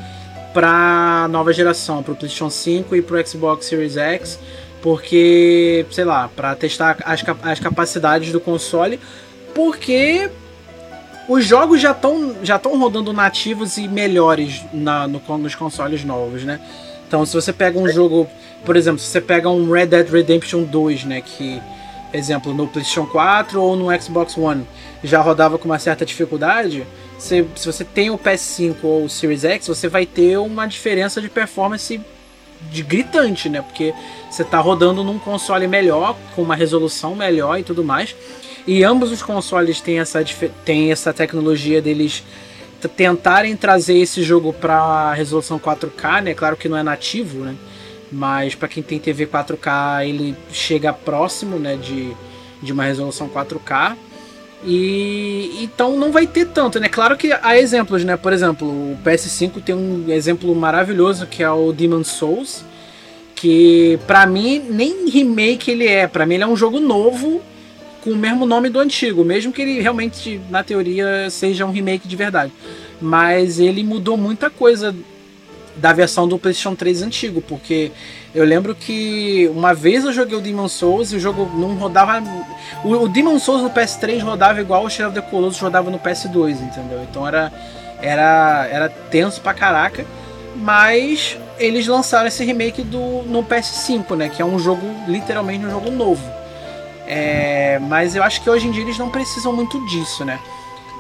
para 0.54 1.28
nova 1.32 1.52
geração, 1.52 2.04
para 2.04 2.14
o 2.14 2.16
PlayStation 2.16 2.52
5 2.52 2.96
e 2.96 3.02
para 3.02 3.20
o 3.20 3.28
Xbox 3.28 3.66
Series 3.66 3.98
X 3.98 4.38
porque, 4.88 5.86
sei 5.92 6.06
lá, 6.06 6.30
para 6.34 6.56
testar 6.56 6.96
as, 7.04 7.22
as 7.44 7.60
capacidades 7.60 8.32
do 8.32 8.40
console, 8.40 8.98
porque 9.54 10.32
os 11.28 11.44
jogos 11.44 11.82
já 11.82 11.92
estão 11.92 12.38
já 12.42 12.56
estão 12.56 12.80
rodando 12.80 13.12
nativos 13.12 13.76
e 13.76 13.86
melhores 13.86 14.64
na, 14.72 15.06
no, 15.06 15.20
nos 15.40 15.54
consoles 15.56 16.06
novos, 16.06 16.46
né? 16.46 16.62
Então, 17.06 17.26
se 17.26 17.34
você 17.34 17.52
pega 17.52 17.78
um 17.78 17.90
jogo, 17.90 18.30
por 18.64 18.78
exemplo, 18.78 18.98
se 19.00 19.08
você 19.08 19.20
pega 19.20 19.50
um 19.50 19.70
Red 19.70 19.88
Dead 19.88 20.10
Redemption 20.10 20.64
2, 20.64 21.04
né, 21.04 21.20
que 21.20 21.62
exemplo 22.14 22.54
no 22.54 22.66
PlayStation 22.66 23.08
4 23.08 23.62
ou 23.62 23.76
no 23.76 24.02
Xbox 24.02 24.38
One 24.38 24.66
já 25.04 25.20
rodava 25.20 25.58
com 25.58 25.66
uma 25.66 25.80
certa 25.80 26.06
dificuldade, 26.06 26.88
você, 27.20 27.46
se 27.58 27.66
você 27.66 27.84
tem 27.84 28.10
o 28.10 28.18
PS5 28.18 28.76
ou 28.84 29.04
o 29.04 29.10
Series 29.10 29.44
X, 29.44 29.68
você 29.68 29.90
vai 29.90 30.06
ter 30.06 30.38
uma 30.38 30.66
diferença 30.66 31.22
de 31.22 31.28
performance 31.28 32.00
de 32.72 32.84
gritante, 32.84 33.50
né? 33.50 33.62
Porque 33.62 33.94
você 34.30 34.42
está 34.42 34.60
rodando 34.60 35.04
num 35.04 35.20
console 35.20 35.68
melhor, 35.68 36.16
com 36.36 36.42
uma 36.42 36.56
resolução 36.56 37.16
melhor 37.16 37.60
e 37.60 37.64
tudo 37.64 37.84
mais. 37.84 38.16
E 38.66 38.84
ambos 38.84 39.12
os 39.12 39.22
consoles 39.22 39.80
têm 39.80 40.00
essa, 40.00 40.24
têm 40.66 40.92
essa 40.92 41.14
tecnologia 41.14 41.82
deles 41.82 42.24
tentarem 42.96 43.56
trazer 43.56 43.98
esse 43.98 44.22
jogo 44.22 44.54
para 44.54 45.14
resolução 45.14 45.58
4K, 45.58 46.22
né? 46.22 46.34
Claro 46.34 46.56
que 46.56 46.70
não 46.70 46.78
é 46.78 46.84
nativo, 46.84 47.40
né? 47.40 47.56
Mas 48.12 48.56
para 48.56 48.68
quem 48.68 48.84
tem 48.84 49.00
TV 49.00 49.26
4K, 49.26 50.08
ele 50.08 50.36
chega 50.52 50.94
próximo, 50.94 51.58
né, 51.58 51.76
de, 51.76 52.16
de 52.62 52.72
uma 52.72 52.84
resolução 52.84 53.28
4K. 53.28 53.98
E 54.64 55.60
então 55.62 55.98
não 55.98 56.12
vai 56.12 56.26
ter 56.26 56.48
tanto, 56.48 56.80
né? 56.80 56.90
Claro 56.90 57.16
que 57.16 57.32
há 57.32 57.58
exemplos, 57.58 58.04
né? 58.04 58.18
Por 58.18 58.34
exemplo, 58.34 58.68
o 58.68 58.98
PS5 59.06 59.62
tem 59.64 59.76
um 59.76 60.06
exemplo 60.10 60.54
maravilhoso 60.56 61.28
que 61.28 61.44
é 61.44 61.50
o 61.50 61.72
Demon 61.72 62.04
Souls, 62.04 62.64
que 63.36 64.00
para 64.08 64.26
mim 64.26 64.60
nem 64.70 65.10
remake 65.10 65.70
ele 65.70 65.88
é, 65.88 66.08
para 66.08 66.26
mim 66.26 66.36
ele 66.36 66.44
é 66.44 66.48
um 66.48 66.56
jogo 66.56 66.80
novo 66.80 67.42
com 68.02 68.12
o 68.12 68.16
mesmo 68.16 68.46
nome 68.46 68.70
do 68.70 68.80
antigo, 68.80 69.24
mesmo 69.24 69.52
que 69.52 69.62
ele 69.62 69.80
realmente 69.80 70.42
na 70.50 70.64
teoria 70.64 71.30
seja 71.30 71.66
um 71.66 71.72
remake 71.72 72.08
de 72.08 72.16
verdade. 72.16 72.52
Mas 73.00 73.60
ele 73.60 73.84
mudou 73.84 74.18
muita 74.18 74.50
coisa 74.50 74.96
da 75.78 75.94
versão 75.94 76.28
do 76.28 76.38
PlayStation 76.38 76.76
3 76.76 77.04
antigo, 77.04 77.42
porque 77.42 77.92
eu 78.34 78.44
lembro 78.46 78.76
que 78.76 79.50
uma 79.54 79.74
vez 79.74 80.04
eu 80.04 80.14
joguei 80.14 80.38
o 80.38 80.42
Demon 80.42 80.68
Souls 80.68 81.12
e 81.12 81.16
o 81.16 81.20
jogo 81.20 81.50
não 81.56 81.76
rodava. 81.76 82.22
O, 82.84 83.08
Demon 83.08 83.40
Souls 83.40 83.62
no 83.62 83.70
PS3 83.70 84.22
rodava 84.22 84.60
igual 84.62 84.86
o 84.86 84.90
Shadow 84.90 85.12
of 85.12 85.22
the 85.22 85.28
Colossus 85.30 85.60
rodava 85.60 85.90
no 85.90 86.00
PS2, 86.00 86.62
entendeu? 86.62 87.02
Então 87.10 87.28
era, 87.28 87.52
era, 88.02 88.68
era 88.72 88.90
tenso 88.90 89.42
pra 89.42 89.54
caraca. 89.54 90.06
Mas 90.56 91.38
eles 91.60 91.88
lançaram 91.88 92.28
esse 92.28 92.44
remake 92.44 92.82
do, 92.82 93.24
no 93.24 93.44
PS5, 93.44 94.16
né? 94.16 94.30
Que 94.30 94.42
é 94.42 94.46
um 94.46 94.58
jogo, 94.58 94.86
literalmente 95.08 95.66
um 95.66 95.70
jogo 95.70 95.92
novo. 95.92 96.24
É, 97.08 97.80
mas 97.80 98.16
eu 98.16 98.24
acho 98.24 98.42
que 98.42 98.50
hoje 98.50 98.68
em 98.68 98.72
dia 98.72 98.84
eles 98.84 98.98
não 98.98 99.10
precisam 99.10 99.54
muito 99.54 99.84
disso, 99.88 100.26
né? 100.26 100.40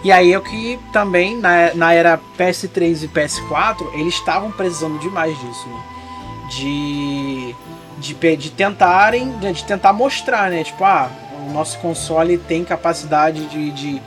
E 0.03 0.11
aí 0.11 0.31
é 0.31 0.37
o 0.37 0.41
que 0.41 0.79
também, 0.93 1.37
na, 1.37 1.73
na 1.73 1.93
era 1.93 2.19
PS3 2.37 3.03
e 3.03 3.07
PS4, 3.07 3.93
eles 3.93 4.13
estavam 4.13 4.51
precisando 4.51 4.99
demais 4.99 5.37
disso, 5.39 5.67
né? 5.67 5.83
De, 6.49 7.55
de, 7.97 8.37
de 8.37 8.51
tentarem, 8.51 9.37
de 9.39 9.63
tentar 9.65 9.93
mostrar, 9.93 10.49
né? 10.49 10.63
Tipo, 10.63 10.83
ah, 10.83 11.09
o 11.47 11.51
nosso 11.51 11.79
console 11.79 12.37
tem 12.37 12.63
capacidade 12.63 13.45
de, 13.47 13.71
de, 13.71 14.01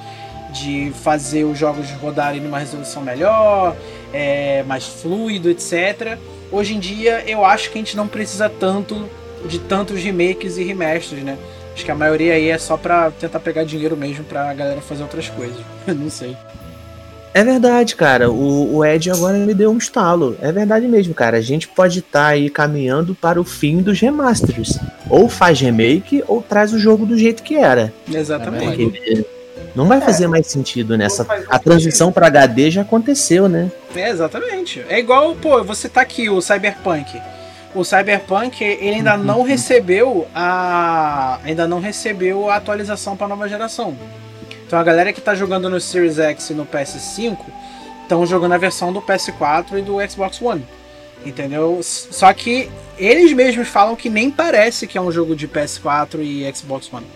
de 0.52 0.92
fazer 1.02 1.44
os 1.44 1.58
jogos 1.58 1.90
rodarem 1.92 2.40
numa 2.40 2.58
resolução 2.58 3.02
melhor, 3.02 3.76
é, 4.12 4.62
mais 4.62 4.86
fluido, 4.86 5.50
etc. 5.50 6.18
Hoje 6.52 6.74
em 6.74 6.78
dia 6.78 7.24
eu 7.26 7.44
acho 7.44 7.70
que 7.70 7.78
a 7.78 7.80
gente 7.80 7.96
não 7.96 8.08
precisa 8.08 8.48
tanto 8.48 9.08
de 9.46 9.58
tantos 9.58 10.02
remakes 10.02 10.56
e 10.56 10.64
remasters, 10.64 11.22
né? 11.22 11.38
Acho 11.74 11.84
que 11.84 11.90
a 11.90 11.94
maioria 11.94 12.34
aí 12.34 12.48
é 12.48 12.58
só 12.58 12.76
pra 12.76 13.10
tentar 13.10 13.40
pegar 13.40 13.64
dinheiro 13.64 13.96
mesmo 13.96 14.24
pra 14.24 14.52
galera 14.52 14.80
fazer 14.80 15.02
outras 15.02 15.28
coisas. 15.28 15.58
não 15.86 16.10
sei. 16.10 16.36
É 17.32 17.44
verdade, 17.44 17.94
cara. 17.94 18.30
O, 18.30 18.76
o 18.76 18.84
Ed 18.84 19.10
agora 19.10 19.38
me 19.38 19.54
deu 19.54 19.70
um 19.70 19.78
estalo. 19.78 20.36
É 20.42 20.50
verdade 20.50 20.86
mesmo, 20.88 21.14
cara. 21.14 21.36
A 21.36 21.40
gente 21.40 21.68
pode 21.68 22.00
estar 22.00 22.24
tá 22.24 22.26
aí 22.26 22.50
caminhando 22.50 23.14
para 23.14 23.40
o 23.40 23.44
fim 23.44 23.78
dos 23.78 24.00
remasters. 24.00 24.78
Ou 25.08 25.28
faz 25.28 25.60
remake, 25.60 26.24
ou 26.26 26.42
traz 26.42 26.72
o 26.72 26.78
jogo 26.78 27.06
do 27.06 27.16
jeito 27.16 27.42
que 27.42 27.54
era. 27.54 27.92
Exatamente. 28.12 28.84
Porque 28.84 29.24
não 29.76 29.86
vai 29.86 30.00
fazer 30.00 30.24
é. 30.24 30.28
mais 30.28 30.48
sentido 30.48 30.98
nessa. 30.98 31.24
A 31.48 31.58
transição 31.58 32.10
para 32.10 32.26
HD 32.26 32.70
já 32.70 32.82
aconteceu, 32.82 33.48
né? 33.48 33.70
É, 33.94 34.10
exatamente. 34.10 34.84
É 34.88 34.98
igual, 34.98 35.34
pô, 35.36 35.62
você 35.62 35.88
tá 35.88 36.00
aqui, 36.00 36.28
o 36.28 36.40
Cyberpunk 36.40 37.20
o 37.74 37.84
Cyberpunk 37.84 38.62
ele 38.62 38.96
ainda 38.96 39.16
uhum. 39.16 39.22
não 39.22 39.42
recebeu 39.42 40.26
a 40.34 41.38
ainda 41.44 41.66
não 41.66 41.80
recebeu 41.80 42.50
a 42.50 42.56
atualização 42.56 43.16
para 43.16 43.28
nova 43.28 43.48
geração. 43.48 43.96
Então 44.66 44.78
a 44.78 44.82
galera 44.82 45.12
que 45.12 45.18
está 45.18 45.34
jogando 45.34 45.68
no 45.68 45.80
Series 45.80 46.18
X 46.18 46.50
e 46.50 46.54
no 46.54 46.66
PS5 46.66 47.38
estão 48.02 48.26
jogando 48.26 48.52
a 48.52 48.58
versão 48.58 48.92
do 48.92 49.00
PS4 49.00 49.78
e 49.78 49.82
do 49.82 49.96
Xbox 50.08 50.40
One. 50.40 50.64
Entendeu? 51.24 51.80
Só 51.82 52.32
que 52.32 52.70
eles 52.98 53.32
mesmos 53.32 53.68
falam 53.68 53.94
que 53.94 54.08
nem 54.08 54.30
parece 54.30 54.86
que 54.86 54.96
é 54.96 55.00
um 55.00 55.12
jogo 55.12 55.36
de 55.36 55.46
PS4 55.46 56.20
e 56.20 56.50
Xbox 56.54 56.92
One. 56.92 57.06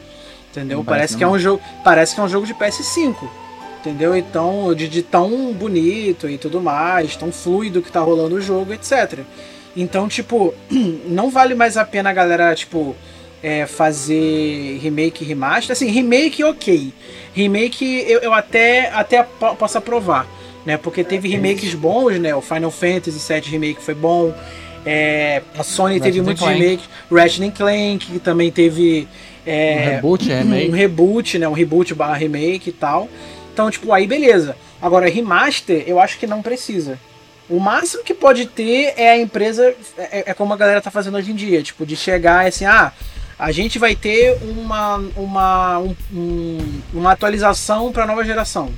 Entendeu? 0.50 0.78
Não 0.78 0.84
parece, 0.84 1.16
que 1.16 1.24
é 1.24 1.26
um 1.26 1.38
jogo, 1.38 1.60
parece 1.82 2.14
que 2.14 2.20
é 2.20 2.24
um 2.24 2.28
jogo 2.28 2.46
de 2.46 2.54
PS5. 2.54 3.16
Entendeu? 3.80 4.16
Então, 4.16 4.72
de, 4.74 4.88
de 4.88 5.02
tão 5.02 5.52
bonito 5.52 6.28
e 6.28 6.38
tudo 6.38 6.60
mais, 6.60 7.16
tão 7.16 7.32
fluido 7.32 7.82
que 7.82 7.90
tá 7.90 8.00
rolando 8.00 8.36
o 8.36 8.40
jogo, 8.40 8.72
etc. 8.72 9.20
Então, 9.76 10.08
tipo, 10.08 10.54
não 11.06 11.30
vale 11.30 11.54
mais 11.54 11.76
a 11.76 11.84
pena 11.84 12.10
a 12.10 12.12
galera, 12.12 12.54
tipo, 12.54 12.94
é, 13.42 13.66
fazer 13.66 14.78
remake 14.80 15.24
remaster. 15.24 15.72
Assim, 15.72 15.90
remake 15.90 16.42
ok. 16.42 16.92
Remake 17.34 18.04
eu, 18.08 18.20
eu 18.20 18.32
até, 18.32 18.90
até 18.90 19.22
posso 19.58 19.76
aprovar, 19.76 20.26
né? 20.64 20.76
Porque 20.76 21.04
teve 21.04 21.28
remakes 21.28 21.74
bons, 21.74 22.18
né? 22.18 22.34
O 22.34 22.40
Final 22.40 22.70
Fantasy 22.70 23.32
VII 23.32 23.50
Remake 23.50 23.82
foi 23.82 23.94
bom. 23.94 24.32
É, 24.86 25.42
a 25.58 25.62
Sony 25.62 26.00
teve 26.00 26.22
muitos 26.22 26.46
remakes. 26.46 26.88
Ratchet 27.10 27.50
Clank, 27.50 28.06
que 28.06 28.18
também 28.18 28.50
teve... 28.50 29.08
É, 29.46 29.76
um 29.76 29.94
reboot, 29.96 30.32
é, 30.32 30.38
remake. 30.38 30.70
Um 30.70 30.72
reboot, 30.72 31.38
né? 31.38 31.48
Um 31.48 31.52
reboot 31.52 31.94
barra 31.94 32.14
remake 32.14 32.70
e 32.70 32.72
tal. 32.72 33.08
Então, 33.52 33.70
tipo, 33.70 33.92
aí 33.92 34.06
beleza. 34.06 34.56
Agora, 34.80 35.08
remaster, 35.08 35.84
eu 35.86 36.00
acho 36.00 36.18
que 36.18 36.26
não 36.26 36.40
precisa. 36.40 36.98
O 37.48 37.60
máximo 37.60 38.02
que 38.02 38.14
pode 38.14 38.46
ter 38.46 38.94
é 38.96 39.10
a 39.10 39.18
empresa, 39.18 39.74
é, 39.98 40.30
é, 40.30 40.34
como 40.34 40.54
a 40.54 40.56
galera 40.56 40.80
tá 40.80 40.90
fazendo 40.90 41.16
hoje 41.16 41.30
em 41.30 41.34
dia, 41.34 41.62
tipo, 41.62 41.84
de 41.84 41.94
chegar 41.94 42.46
assim, 42.46 42.64
ah, 42.64 42.92
a 43.38 43.52
gente 43.52 43.78
vai 43.78 43.94
ter 43.94 44.38
uma, 44.42 44.96
uma, 45.16 45.78
um, 46.12 46.58
uma 46.92 47.12
atualização 47.12 47.92
para 47.92 48.06
nova 48.06 48.24
geração. 48.24 48.72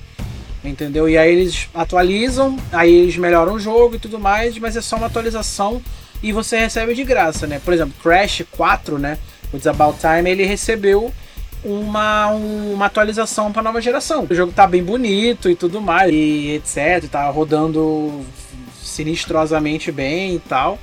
Entendeu? 0.65 1.09
E 1.09 1.17
aí 1.17 1.31
eles 1.31 1.69
atualizam, 1.73 2.57
aí 2.73 2.93
eles 2.93 3.17
melhoram 3.17 3.55
o 3.55 3.61
jogo 3.61 3.95
e 3.95 3.99
tudo 4.01 4.19
mais, 4.19 4.59
mas 4.59 4.77
é 4.77 4.81
só 4.81 4.97
uma 4.97 5.07
atualização 5.07 5.81
e 6.21 6.33
você 6.33 6.59
recebe 6.59 6.93
de 6.93 7.05
graça, 7.05 7.47
né? 7.47 7.61
Por 7.65 7.73
exemplo, 7.73 7.95
Crash 8.03 8.43
4, 8.51 8.99
né? 8.99 9.19
O 9.53 9.69
About 9.69 9.99
Time, 10.01 10.29
ele 10.29 10.45
recebeu 10.45 11.13
uma, 11.63 12.29
uma 12.29 12.87
atualização 12.87 13.53
para 13.53 13.63
nova 13.63 13.81
geração. 13.81 14.27
O 14.29 14.35
jogo 14.35 14.53
tá 14.53 14.67
bem 14.67 14.83
bonito 14.83 15.49
e 15.49 15.55
tudo 15.55 15.81
mais, 15.81 16.13
e 16.13 16.55
etc. 16.57 17.09
Tá 17.09 17.29
rodando 17.29 18.25
sinistrosamente 18.97 19.93
bem 19.93 20.35
e 20.35 20.39
tal. 20.39 20.79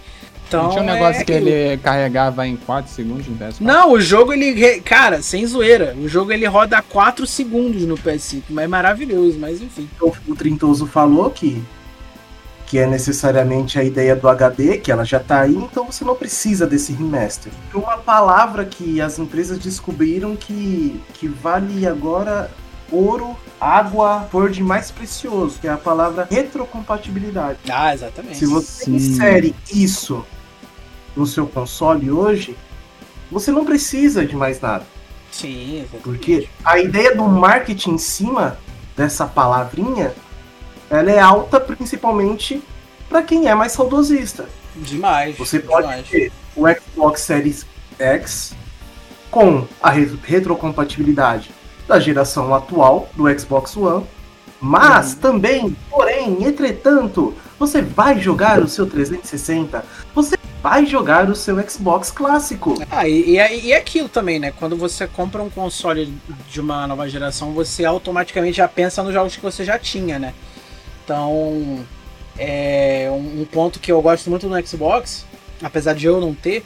Então, 0.47 0.63
não 0.63 0.69
tinha 0.69 0.83
um 0.83 0.85
negócio 0.85 1.21
é... 1.21 1.25
que 1.25 1.31
ele 1.31 1.77
carregava 1.77 2.47
em 2.47 2.55
4 2.55 2.91
segundos 2.91 3.27
no 3.27 3.35
PS4? 3.35 3.55
Não, 3.61 3.93
o 3.93 3.99
jogo 3.99 4.33
ele. 4.33 4.81
Cara, 4.81 5.21
sem 5.21 5.45
zoeira. 5.47 5.95
O 5.99 6.07
jogo 6.07 6.31
ele 6.31 6.45
roda 6.45 6.81
4 6.81 7.25
segundos 7.25 7.83
no 7.83 7.97
PS5. 7.97 8.43
Mas 8.49 8.65
é 8.65 8.67
maravilhoso, 8.67 9.39
mas 9.39 9.61
enfim. 9.61 9.89
O 10.27 10.35
Trintoso 10.35 10.85
falou 10.85 11.29
que. 11.31 11.63
Que 12.67 12.79
é 12.79 12.87
necessariamente 12.87 13.77
a 13.77 13.83
ideia 13.83 14.15
do 14.15 14.27
HD, 14.27 14.79
que 14.79 14.91
ela 14.91 15.05
já 15.05 15.19
tá 15.19 15.41
aí, 15.41 15.53
então 15.53 15.85
você 15.85 16.03
não 16.03 16.15
precisa 16.15 16.65
desse 16.65 16.91
remaster. 16.91 17.51
Uma 17.71 17.97
palavra 17.97 18.65
que 18.65 18.99
as 18.99 19.19
empresas 19.19 19.59
descobriram 19.59 20.35
que, 20.35 20.99
que 21.13 21.27
vale 21.27 21.85
agora 21.85 22.49
ouro, 22.93 23.35
água, 23.59 24.27
for 24.31 24.49
de 24.49 24.61
mais 24.61 24.91
precioso, 24.91 25.59
que 25.59 25.67
é 25.67 25.71
a 25.71 25.77
palavra 25.77 26.27
retrocompatibilidade. 26.29 27.59
Ah, 27.69 27.93
exatamente. 27.93 28.37
Se 28.37 28.45
você 28.45 28.85
Sim. 28.85 28.95
insere 28.95 29.55
isso 29.73 30.25
no 31.15 31.25
seu 31.25 31.47
console 31.47 32.11
hoje, 32.11 32.55
você 33.31 33.51
não 33.51 33.65
precisa 33.65 34.25
de 34.25 34.35
mais 34.35 34.61
nada. 34.61 34.85
Sim, 35.31 35.79
exatamente. 35.79 36.03
Porque 36.03 36.49
a 36.63 36.79
ideia 36.79 37.15
do 37.15 37.23
marketing 37.23 37.91
em 37.91 37.97
cima 37.97 38.57
dessa 38.95 39.25
palavrinha, 39.25 40.13
ela 40.89 41.11
é 41.11 41.19
alta 41.19 41.59
principalmente 41.59 42.61
para 43.09 43.23
quem 43.23 43.47
é 43.47 43.55
mais 43.55 43.71
saudosista. 43.71 44.47
Demais. 44.75 45.37
Você 45.37 45.59
pode 45.59 45.87
demais. 45.87 46.07
ter 46.07 46.31
o 46.55 46.65
Xbox 46.67 47.21
Series 47.21 47.65
X 47.97 48.55
com 49.31 49.67
a 49.81 49.89
retrocompatibilidade 49.89 51.51
da 51.87 51.99
geração 51.99 52.53
atual 52.53 53.09
do 53.15 53.27
Xbox 53.39 53.75
One, 53.75 54.05
mas 54.59 55.15
também, 55.15 55.75
porém, 55.89 56.43
entretanto, 56.43 57.33
você 57.59 57.81
vai 57.81 58.19
jogar 58.19 58.61
o 58.61 58.67
seu 58.67 58.85
360, 58.85 59.83
você 60.15 60.37
vai 60.61 60.85
jogar 60.85 61.29
o 61.29 61.35
seu 61.35 61.61
Xbox 61.69 62.09
clássico. 62.09 62.81
Ah, 62.89 63.05
e, 63.07 63.31
e, 63.31 63.37
é, 63.37 63.57
e 63.57 63.71
é 63.73 63.77
aquilo 63.77 64.07
também, 64.07 64.39
né? 64.39 64.53
Quando 64.57 64.77
você 64.77 65.05
compra 65.05 65.43
um 65.43 65.49
console 65.49 66.13
de 66.49 66.61
uma 66.61 66.87
nova 66.87 67.09
geração, 67.09 67.51
você 67.51 67.83
automaticamente 67.83 68.57
já 68.57 68.67
pensa 68.67 69.03
nos 69.03 69.13
jogos 69.13 69.35
que 69.35 69.41
você 69.41 69.65
já 69.65 69.77
tinha, 69.77 70.17
né? 70.17 70.33
Então, 71.03 71.85
é 72.39 73.09
um 73.11 73.45
ponto 73.45 73.79
que 73.79 73.91
eu 73.91 74.01
gosto 74.01 74.29
muito 74.29 74.47
no 74.47 74.65
Xbox, 74.65 75.25
apesar 75.61 75.93
de 75.93 76.05
eu 76.05 76.21
não 76.21 76.33
ter, 76.33 76.63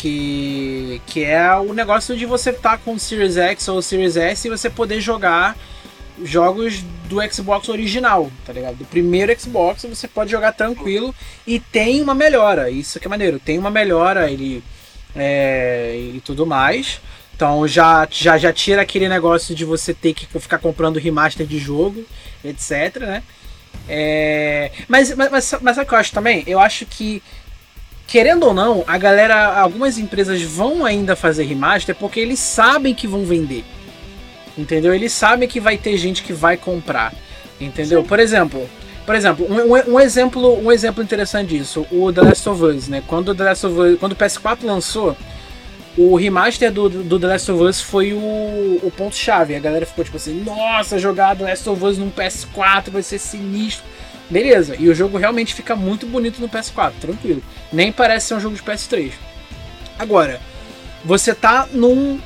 que, 0.00 1.02
que 1.06 1.22
é 1.22 1.54
o 1.56 1.74
negócio 1.74 2.16
de 2.16 2.24
você 2.24 2.50
estar 2.50 2.70
tá 2.70 2.78
com 2.78 2.94
o 2.94 2.98
Series 2.98 3.36
X 3.36 3.68
ou 3.68 3.78
o 3.78 3.82
Series 3.82 4.16
S 4.16 4.46
e 4.46 4.50
você 4.50 4.70
poder 4.70 4.98
jogar 4.98 5.54
jogos 6.22 6.82
do 7.06 7.20
Xbox 7.30 7.68
original, 7.68 8.30
tá 8.46 8.52
ligado? 8.52 8.76
Do 8.76 8.86
primeiro 8.86 9.38
Xbox 9.38 9.84
você 9.84 10.08
pode 10.08 10.30
jogar 10.30 10.52
tranquilo 10.52 11.14
e 11.46 11.60
tem 11.60 12.00
uma 12.00 12.14
melhora. 12.14 12.70
Isso 12.70 12.98
que 12.98 13.06
é 13.06 13.10
maneiro. 13.10 13.38
Tem 13.38 13.58
uma 13.58 13.70
melhora 13.70 14.30
ele, 14.30 14.64
é, 15.14 15.94
e 16.14 16.20
tudo 16.24 16.46
mais. 16.46 16.98
Então 17.36 17.68
já, 17.68 18.08
já, 18.10 18.38
já 18.38 18.52
tira 18.54 18.80
aquele 18.80 19.08
negócio 19.08 19.54
de 19.54 19.66
você 19.66 19.92
ter 19.92 20.14
que 20.14 20.26
ficar 20.26 20.58
comprando 20.58 20.98
remaster 20.98 21.46
de 21.46 21.58
jogo, 21.58 22.06
etc, 22.42 22.96
né? 23.00 23.22
É, 23.86 24.70
mas, 24.88 25.14
mas, 25.14 25.30
mas, 25.30 25.44
sabe 25.44 25.82
o 25.82 25.86
que 25.86 25.94
eu 25.94 25.98
acho 25.98 26.12
também? 26.12 26.42
Eu 26.46 26.58
acho 26.58 26.86
que, 26.86 27.22
querendo 28.10 28.44
ou 28.44 28.52
não, 28.52 28.82
a 28.88 28.98
galera, 28.98 29.60
algumas 29.60 29.96
empresas 29.96 30.42
vão 30.42 30.84
ainda 30.84 31.14
fazer 31.14 31.44
remaster 31.44 31.94
porque 31.94 32.18
eles 32.18 32.40
sabem 32.40 32.92
que 32.92 33.06
vão 33.06 33.24
vender. 33.24 33.64
Entendeu? 34.58 34.92
Eles 34.92 35.12
sabem 35.12 35.48
que 35.48 35.60
vai 35.60 35.78
ter 35.78 35.96
gente 35.96 36.24
que 36.24 36.32
vai 36.32 36.56
comprar. 36.56 37.14
Entendeu? 37.60 38.02
Sim. 38.02 38.08
Por 38.08 38.18
exemplo, 38.18 38.68
por 39.06 39.14
exemplo, 39.14 39.46
um, 39.48 39.94
um, 39.94 40.00
exemplo, 40.00 40.60
um 40.60 40.72
exemplo 40.72 41.02
interessante 41.04 41.56
disso, 41.56 41.86
o 41.88 42.12
The 42.12 42.20
Last 42.20 42.48
of 42.48 42.64
Us, 42.64 42.88
né? 42.88 43.00
Quando 43.06 43.28
o 43.28 43.34
The 43.34 43.44
Last 43.44 43.66
of 43.66 43.78
Us, 43.78 43.98
quando 44.00 44.12
o 44.12 44.16
PS4 44.16 44.58
lançou, 44.64 45.16
o 45.96 46.16
remaster 46.16 46.72
do, 46.72 46.88
do 46.88 47.18
The 47.18 47.26
Last 47.28 47.52
of 47.52 47.62
Us 47.62 47.80
foi 47.80 48.12
o, 48.12 48.18
o 48.18 48.92
ponto-chave. 48.96 49.54
A 49.54 49.60
galera 49.60 49.86
ficou 49.86 50.04
tipo 50.04 50.16
assim: 50.16 50.42
nossa, 50.42 50.98
jogar 50.98 51.36
The 51.36 51.44
Last 51.44 51.68
of 51.68 51.84
Us 51.84 51.96
num 51.96 52.10
PS4 52.10 52.90
vai 52.90 53.02
ser 53.02 53.20
sinistro. 53.20 53.84
Beleza, 54.30 54.76
e 54.78 54.88
o 54.88 54.94
jogo 54.94 55.18
realmente 55.18 55.54
fica 55.54 55.74
muito 55.74 56.06
bonito 56.06 56.40
no 56.40 56.48
PS4, 56.48 56.92
tranquilo. 57.00 57.42
Nem 57.72 57.90
parece 57.90 58.28
ser 58.28 58.34
um 58.34 58.40
jogo 58.40 58.54
de 58.54 58.62
PS3. 58.62 59.12
Agora, 59.98 60.40
você 61.04 61.34
tá 61.34 61.68
num. 61.72 62.20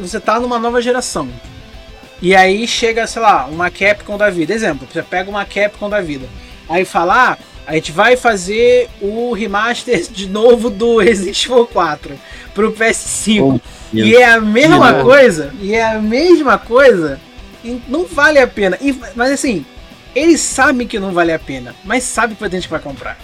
Você 0.00 0.18
tá 0.18 0.40
numa 0.40 0.58
nova 0.58 0.82
geração. 0.82 1.28
E 2.20 2.34
aí 2.34 2.66
chega, 2.66 3.06
sei 3.06 3.22
lá, 3.22 3.46
uma 3.46 3.70
Capcom 3.70 4.18
da 4.18 4.28
vida. 4.30 4.52
Exemplo, 4.52 4.88
você 4.90 5.02
pega 5.02 5.30
uma 5.30 5.44
Capcom 5.44 5.88
da 5.88 6.00
vida. 6.00 6.26
Aí 6.68 6.84
fala, 6.84 7.32
ah, 7.32 7.38
a 7.66 7.74
gente 7.74 7.92
vai 7.92 8.16
fazer 8.16 8.88
o 9.00 9.32
remaster 9.32 10.02
de 10.10 10.28
novo 10.28 10.70
do 10.70 10.98
Resident 10.98 11.44
Evil 11.44 11.66
4 11.66 12.18
pro 12.54 12.72
PS5. 12.72 13.40
Oh, 13.42 13.60
e 13.92 14.16
é 14.16 14.24
a 14.24 14.40
mesma 14.40 15.02
coisa, 15.02 15.52
e 15.60 15.74
é 15.74 15.84
a 15.84 15.98
mesma 16.00 16.58
coisa, 16.58 17.20
e 17.64 17.80
não 17.88 18.04
vale 18.04 18.38
a 18.38 18.46
pena. 18.46 18.78
E, 18.80 18.94
mas 19.14 19.30
assim, 19.30 19.64
eles 20.16 20.40
sabem 20.40 20.86
que 20.86 20.98
não 20.98 21.12
vale 21.12 21.32
a 21.32 21.38
pena, 21.38 21.74
mas 21.84 22.02
sabe 22.02 22.34
que 22.34 22.40
vai 22.40 22.48
ter 22.48 22.56
gente 22.56 22.68
que 22.68 22.72
vai 22.72 22.80
comprar. 22.80 23.18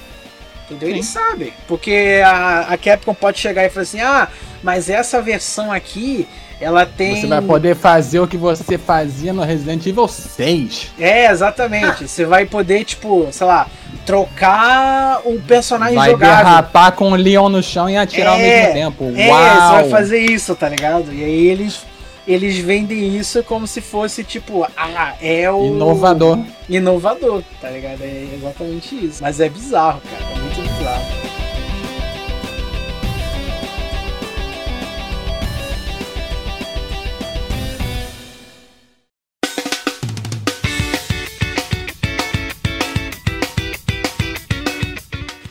Entendeu? 0.66 0.88
Sim. 0.88 0.94
Eles 0.94 1.06
sabem. 1.06 1.52
Porque 1.66 2.20
a, 2.24 2.66
a 2.68 2.76
Capcom 2.76 3.14
pode 3.14 3.38
chegar 3.38 3.64
e 3.64 3.70
falar 3.70 3.82
assim: 3.82 4.00
ah, 4.00 4.28
mas 4.62 4.88
essa 4.90 5.20
versão 5.20 5.72
aqui 5.72 6.28
ela 6.60 6.86
tem. 6.86 7.20
Você 7.20 7.26
vai 7.26 7.42
poder 7.42 7.74
fazer 7.74 8.20
o 8.20 8.28
que 8.28 8.36
você 8.36 8.78
fazia 8.78 9.32
no 9.32 9.42
Resident 9.42 9.84
Evil 9.86 10.06
6. 10.06 10.92
É, 10.98 11.30
exatamente. 11.30 12.06
você 12.06 12.24
vai 12.24 12.46
poder, 12.46 12.84
tipo, 12.84 13.26
sei 13.32 13.46
lá, 13.46 13.66
trocar 14.06 15.22
o 15.24 15.40
personagem 15.40 15.96
vai 15.96 16.10
jogável. 16.10 16.34
Vai 16.34 16.44
derrapar 16.44 16.92
com 16.92 17.12
o 17.12 17.16
Leon 17.16 17.48
no 17.48 17.62
chão 17.62 17.90
e 17.90 17.96
atirar 17.96 18.38
é, 18.38 18.66
ao 18.68 18.72
mesmo 18.72 18.72
tempo. 18.74 19.12
É, 19.16 19.28
Uau. 19.28 19.40
você 19.40 19.72
vai 19.82 19.88
fazer 19.88 20.18
isso, 20.20 20.54
tá 20.54 20.68
ligado? 20.68 21.12
E 21.12 21.24
aí 21.24 21.46
eles. 21.48 21.80
Eles 22.26 22.56
vendem 22.56 23.16
isso 23.16 23.42
como 23.42 23.66
se 23.66 23.80
fosse 23.80 24.22
tipo, 24.22 24.64
ah, 24.76 25.14
é 25.20 25.50
o. 25.50 25.66
Inovador. 25.66 26.38
Inovador, 26.68 27.42
tá 27.60 27.68
ligado? 27.68 28.00
É 28.02 28.28
exatamente 28.34 29.06
isso. 29.06 29.22
Mas 29.22 29.40
é 29.40 29.48
bizarro, 29.48 30.00
cara. 30.02 30.32
É 30.32 30.38
muito 30.38 30.60
bizarro. 30.60 31.22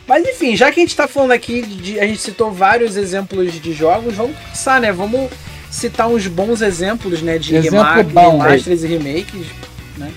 Mas 0.08 0.26
enfim, 0.26 0.58
já 0.58 0.70
que 0.72 0.80
a 0.80 0.84
gente 0.84 0.96
tá 0.96 1.08
falando 1.08 1.32
aqui, 1.32 1.62
de, 1.62 1.98
a 1.98 2.06
gente 2.06 2.20
citou 2.20 2.52
vários 2.52 2.98
exemplos 2.98 3.54
de 3.62 3.72
jogos, 3.72 4.14
vamos 4.14 4.38
começar, 4.38 4.80
né? 4.82 4.92
Vamos 4.92 5.30
citar 5.72 6.08
uns 6.08 6.28
bons 6.28 6.62
exemplos, 6.62 7.22
né? 7.22 7.40
De 7.40 7.58
remake, 7.58 8.14
remasters 8.14 8.84
e 8.84 8.88
remakes, 8.88 9.48
né? 9.98 10.12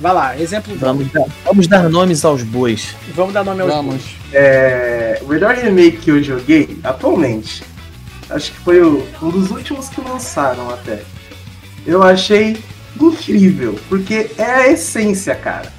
Vai 0.00 0.14
lá, 0.14 0.40
exemplo 0.40 0.76
vamos 0.76 1.10
dar, 1.10 1.24
vamos 1.44 1.66
dar 1.66 1.88
nomes 1.88 2.24
aos 2.24 2.44
bois. 2.44 2.94
Vamos 3.16 3.34
dar 3.34 3.42
nome 3.42 3.62
aos 3.62 3.72
vamos. 3.72 3.94
bois. 3.94 4.04
É, 4.32 5.20
o 5.22 5.28
melhor 5.28 5.56
remake 5.56 5.96
que 5.96 6.10
eu 6.10 6.22
joguei 6.22 6.78
atualmente, 6.84 7.64
acho 8.30 8.52
que 8.52 8.58
foi 8.58 8.80
o, 8.80 9.04
um 9.20 9.30
dos 9.30 9.50
últimos 9.50 9.88
que 9.88 10.00
lançaram 10.00 10.70
até. 10.70 11.02
Eu 11.84 12.02
achei 12.02 12.58
incrível, 13.00 13.76
porque 13.88 14.30
é 14.38 14.44
a 14.44 14.68
essência, 14.68 15.34
cara. 15.34 15.72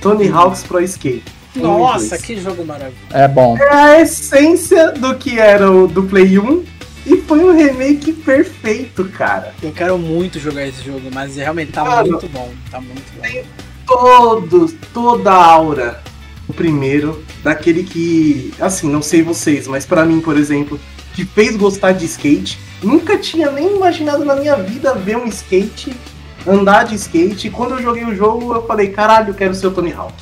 Tony 0.00 0.28
Hawk's 0.28 0.62
Pro 0.62 0.80
Skate. 0.80 1.24
Nossa, 1.54 2.18
que 2.18 2.38
jogo 2.38 2.64
maravilhoso. 2.64 2.98
É 3.10 3.26
bom. 3.28 3.58
É 3.58 3.74
a 3.74 4.00
essência 4.00 4.92
do 4.92 5.14
que 5.16 5.38
era 5.38 5.70
o 5.70 5.86
do 5.86 6.02
Play 6.02 6.38
1 6.38 6.75
e 7.06 7.22
foi 7.22 7.44
um 7.44 7.56
remake 7.56 8.12
perfeito, 8.12 9.04
cara. 9.04 9.54
Eu 9.62 9.70
quero 9.70 9.96
muito 9.96 10.40
jogar 10.40 10.66
esse 10.66 10.84
jogo, 10.84 11.08
mas 11.12 11.36
realmente 11.36 11.70
tá 11.70 11.84
Mano, 11.84 12.10
muito 12.10 12.28
bom. 12.28 12.52
Tá 12.68 12.80
muito 12.80 13.12
bom. 13.14 13.22
Tem 13.22 13.44
todo, 13.86 14.72
toda 14.92 15.30
a 15.30 15.44
aura 15.44 16.02
o 16.48 16.52
primeiro, 16.52 17.24
daquele 17.42 17.82
que, 17.82 18.52
assim, 18.60 18.88
não 18.88 19.02
sei 19.02 19.22
vocês, 19.22 19.66
mas 19.66 19.84
para 19.84 20.04
mim, 20.04 20.20
por 20.20 20.36
exemplo, 20.36 20.78
que 21.14 21.24
fez 21.24 21.56
gostar 21.56 21.92
de 21.92 22.04
skate. 22.04 22.58
Nunca 22.82 23.18
tinha 23.18 23.50
nem 23.50 23.74
imaginado 23.74 24.24
na 24.24 24.36
minha 24.36 24.56
vida 24.56 24.94
ver 24.94 25.16
um 25.16 25.26
skate, 25.26 25.96
andar 26.46 26.84
de 26.84 26.94
skate. 26.94 27.48
E 27.48 27.50
quando 27.50 27.72
eu 27.72 27.82
joguei 27.82 28.04
o 28.04 28.14
jogo, 28.14 28.54
eu 28.54 28.66
falei, 28.66 28.88
caralho, 28.88 29.30
eu 29.30 29.34
quero 29.34 29.54
ser 29.54 29.68
o 29.68 29.70
Tony 29.70 29.92
Hawk. 29.92 30.14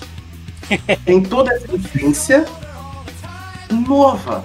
tem 1.04 1.22
toda 1.22 1.52
essa 1.52 1.74
essência 1.74 2.44
nova 3.70 4.44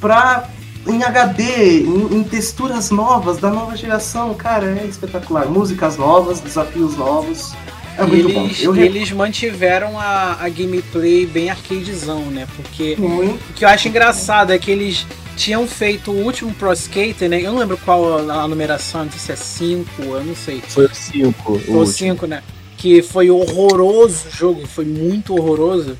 pra 0.00 0.48
em 0.86 1.02
HD, 1.02 1.80
em, 1.80 2.18
em, 2.18 2.24
texturas 2.24 2.90
novas 2.90 3.38
da 3.38 3.50
nova 3.50 3.76
geração, 3.76 4.34
cara, 4.34 4.78
é 4.78 4.86
espetacular. 4.86 5.46
Músicas 5.46 5.96
novas, 5.96 6.40
desafios 6.40 6.96
novos. 6.96 7.54
É 7.96 8.06
muito 8.06 8.28
eles, 8.28 8.64
bom. 8.64 8.74
Eu... 8.74 8.76
Eles 8.76 9.10
mantiveram 9.12 9.98
a, 9.98 10.38
a 10.40 10.48
gameplay 10.48 11.26
bem 11.26 11.50
arcadezão, 11.50 12.22
né? 12.26 12.46
Porque 12.56 12.96
muito. 12.96 13.50
o 13.50 13.52
que 13.54 13.64
eu 13.64 13.68
acho 13.68 13.88
engraçado 13.88 14.52
é 14.52 14.58
que 14.58 14.70
eles 14.70 15.06
tinham 15.36 15.66
feito 15.66 16.10
o 16.10 16.24
último 16.24 16.52
Pro 16.54 16.72
Skater, 16.72 17.28
né? 17.28 17.40
Eu 17.40 17.52
não 17.52 17.58
lembro 17.58 17.76
qual 17.84 18.30
a, 18.30 18.42
a 18.42 18.48
numeração, 18.48 19.04
não 19.04 19.12
sei 19.12 19.20
se 19.20 19.32
é 19.32 19.36
5, 19.36 20.02
eu 20.02 20.24
não 20.24 20.36
sei. 20.36 20.62
Foi 20.68 20.86
o 20.86 20.94
5. 20.94 21.58
Foi 21.58 21.76
o 21.76 21.86
5, 21.86 22.26
né? 22.26 22.42
que 22.78 23.02
foi 23.02 23.28
horroroso 23.28 24.28
o 24.28 24.30
jogo, 24.30 24.66
foi 24.66 24.84
muito 24.86 25.34
horroroso. 25.34 25.98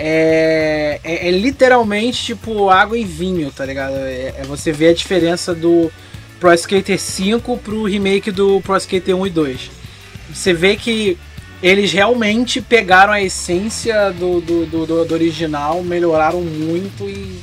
É, 0.00 1.00
é, 1.02 1.26
é, 1.26 1.30
literalmente 1.32 2.24
tipo 2.24 2.70
água 2.70 2.96
e 2.96 3.02
vinho, 3.02 3.50
tá 3.50 3.66
ligado? 3.66 3.96
É, 3.96 4.32
é, 4.38 4.42
você 4.46 4.70
vê 4.70 4.86
a 4.88 4.94
diferença 4.94 5.52
do 5.52 5.90
Pro 6.38 6.54
Skater 6.54 7.00
5 7.00 7.58
pro 7.58 7.82
remake 7.82 8.30
do 8.30 8.60
Pro 8.60 8.76
Skater 8.76 9.16
1 9.16 9.26
e 9.26 9.30
2. 9.30 9.70
Você 10.32 10.54
vê 10.54 10.76
que 10.76 11.18
eles 11.60 11.92
realmente 11.92 12.60
pegaram 12.60 13.12
a 13.12 13.20
essência 13.20 14.12
do, 14.12 14.40
do, 14.40 14.66
do, 14.66 15.04
do 15.04 15.14
original, 15.14 15.82
melhoraram 15.82 16.42
muito 16.42 17.08
e 17.08 17.40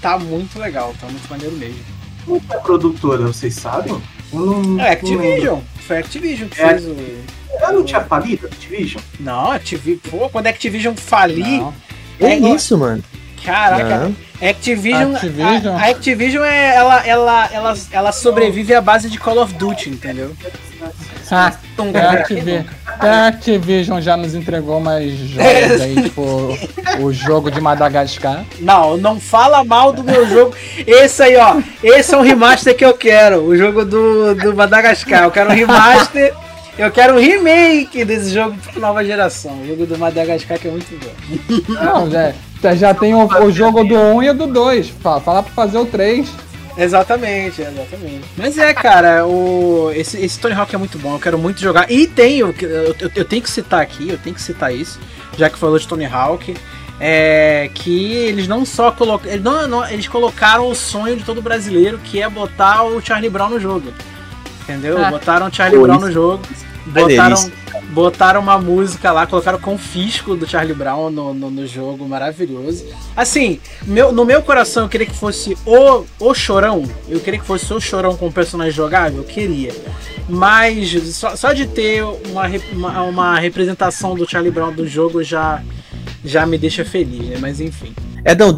tá 0.00 0.18
muito 0.18 0.58
legal, 0.58 0.94
tá 0.98 1.06
muito 1.06 1.28
maneiro 1.28 1.54
mesmo. 1.56 1.84
Qual 2.24 2.40
é 2.50 2.54
a 2.54 2.60
produtora, 2.60 3.26
vocês 3.26 3.52
sabem? 3.56 4.00
Não, 4.32 4.80
é 4.80 4.92
Activision. 4.92 5.60
Foi 5.86 5.98
Activision 5.98 6.48
que 6.48 6.62
é. 6.62 6.68
fez 6.68 6.86
o. 6.86 6.96
Ela 7.50 7.72
não 7.72 7.84
tinha 7.84 8.00
falido 8.00 8.46
Activision? 8.46 9.02
Não, 9.18 9.50
Activision. 9.50 9.98
Pô, 10.10 10.30
quando 10.30 10.46
a 10.46 10.50
Activision 10.50 10.94
falir. 10.94 11.62
É, 12.20 12.36
isso, 12.36 12.76
mano. 12.76 13.02
Caraca, 13.44 13.98
não. 13.98 14.16
Activision, 14.42 15.14
Activision. 15.14 15.76
A, 15.76 15.80
a, 15.80 15.90
Activision 15.90 16.44
é 16.44 16.74
ela, 16.74 17.06
ela, 17.06 17.48
ela, 17.52 17.74
ela 17.90 18.12
sobrevive 18.12 18.74
à 18.74 18.80
base 18.80 19.10
de 19.10 19.18
Call 19.18 19.38
of 19.38 19.52
Duty, 19.54 19.90
entendeu? 19.90 20.34
Ah, 21.30 21.52
a, 21.76 22.10
Activision, 22.12 22.64
a 22.86 23.26
Activision 23.28 24.00
já 24.00 24.16
nos 24.16 24.34
entregou 24.34 24.80
mais 24.80 25.12
jogos 25.12 25.80
aí, 25.80 26.02
tipo 26.02 26.58
o 27.00 27.12
jogo 27.12 27.50
de 27.50 27.60
Madagascar. 27.60 28.44
Não, 28.58 28.96
não 28.96 29.20
fala 29.20 29.62
mal 29.62 29.92
do 29.92 30.02
meu 30.02 30.26
jogo. 30.28 30.54
Esse 30.86 31.22
aí, 31.22 31.36
ó, 31.36 31.60
esse 31.82 32.14
é 32.14 32.18
um 32.18 32.22
remaster 32.22 32.76
que 32.76 32.84
eu 32.84 32.94
quero, 32.94 33.42
o 33.42 33.56
jogo 33.56 33.84
do, 33.84 34.34
do 34.34 34.56
Madagascar. 34.56 35.24
Eu 35.24 35.30
quero 35.30 35.50
um 35.50 35.54
remaster. 35.54 36.34
Eu 36.80 36.90
quero 36.90 37.14
um 37.16 37.18
remake 37.18 38.06
desse 38.06 38.32
jogo 38.32 38.56
pra 38.56 38.80
nova 38.80 39.04
geração. 39.04 39.60
O 39.60 39.66
jogo 39.66 39.84
do 39.84 39.98
Madagascar 39.98 40.58
que 40.58 40.66
é 40.66 40.70
muito 40.70 40.88
bom. 40.98 41.12
Não, 41.74 42.10
já, 42.10 42.74
já 42.74 42.94
tem 42.94 43.14
o, 43.14 43.26
o 43.26 43.52
jogo 43.52 43.84
do 43.84 43.94
1 43.94 44.22
e 44.22 44.30
o 44.30 44.34
do 44.34 44.46
2. 44.46 44.88
Fala, 44.88 45.20
fala 45.20 45.42
pra 45.42 45.52
fazer 45.52 45.76
o 45.76 45.84
3. 45.84 46.26
Exatamente, 46.78 47.60
exatamente. 47.60 48.24
Mas 48.34 48.56
é, 48.56 48.72
cara, 48.72 49.26
o, 49.26 49.92
esse, 49.94 50.24
esse 50.24 50.40
Tony 50.40 50.54
Hawk 50.54 50.74
é 50.74 50.78
muito 50.78 50.98
bom, 50.98 51.16
eu 51.16 51.20
quero 51.20 51.38
muito 51.38 51.60
jogar. 51.60 51.90
E 51.92 52.06
tem, 52.06 52.38
eu, 52.38 52.54
eu, 52.62 52.96
eu, 53.14 53.24
tenho 53.26 53.42
que 53.42 53.50
citar 53.50 53.82
aqui, 53.82 54.08
eu 54.08 54.16
tenho 54.16 54.34
que 54.34 54.40
citar 54.40 54.74
isso, 54.74 54.98
já 55.36 55.50
que 55.50 55.58
falou 55.58 55.78
de 55.78 55.86
Tony 55.86 56.06
Hawk. 56.06 56.56
É, 56.98 57.70
que 57.74 58.14
eles 58.14 58.48
não 58.48 58.64
só 58.64 58.90
colocaram. 58.90 59.32
Eles, 59.32 59.44
não, 59.44 59.68
não, 59.68 59.86
eles 59.86 60.08
colocaram 60.08 60.70
o 60.70 60.74
sonho 60.74 61.16
de 61.16 61.24
todo 61.24 61.42
brasileiro, 61.42 61.98
que 61.98 62.22
é 62.22 62.28
botar 62.28 62.84
o 62.84 63.02
Charlie 63.02 63.28
Brown 63.28 63.50
no 63.50 63.60
jogo. 63.60 63.92
Entendeu? 64.62 65.02
Ah. 65.02 65.10
Botaram 65.10 65.48
o 65.48 65.54
Charlie 65.54 65.78
Pô, 65.78 65.86
Brown 65.86 66.00
no 66.00 66.10
jogo. 66.12 66.42
Botaram, 66.90 67.52
botaram 67.90 68.40
uma 68.40 68.58
música 68.58 69.12
lá, 69.12 69.26
colocaram 69.26 69.58
confisco 69.58 70.34
do 70.34 70.46
Charlie 70.46 70.74
Brown 70.74 71.10
no, 71.10 71.32
no, 71.32 71.50
no, 71.50 71.66
jogo, 71.66 72.06
maravilhoso. 72.08 72.86
Assim, 73.16 73.60
meu, 73.82 74.12
no 74.12 74.24
meu 74.24 74.42
coração 74.42 74.84
eu 74.84 74.88
queria 74.88 75.06
que 75.06 75.14
fosse 75.14 75.56
o, 75.64 76.04
o 76.18 76.34
Chorão, 76.34 76.84
eu 77.08 77.20
queria 77.20 77.38
que 77.40 77.46
fosse 77.46 77.72
o 77.72 77.80
Chorão 77.80 78.16
com 78.16 78.26
um 78.26 78.32
personagem 78.32 78.72
jogável, 78.72 79.18
eu 79.18 79.24
queria. 79.24 79.72
Mas 80.28 80.90
só, 81.14 81.34
só 81.34 81.52
de 81.52 81.66
ter 81.66 82.04
uma, 82.04 82.46
uma, 82.72 83.02
uma, 83.02 83.38
representação 83.38 84.14
do 84.14 84.28
Charlie 84.28 84.52
Brown 84.52 84.72
do 84.72 84.86
jogo 84.86 85.22
já, 85.24 85.62
já 86.24 86.46
me 86.46 86.58
deixa 86.58 86.84
feliz, 86.84 87.28
né? 87.28 87.38
Mas 87.40 87.60
enfim. 87.60 87.92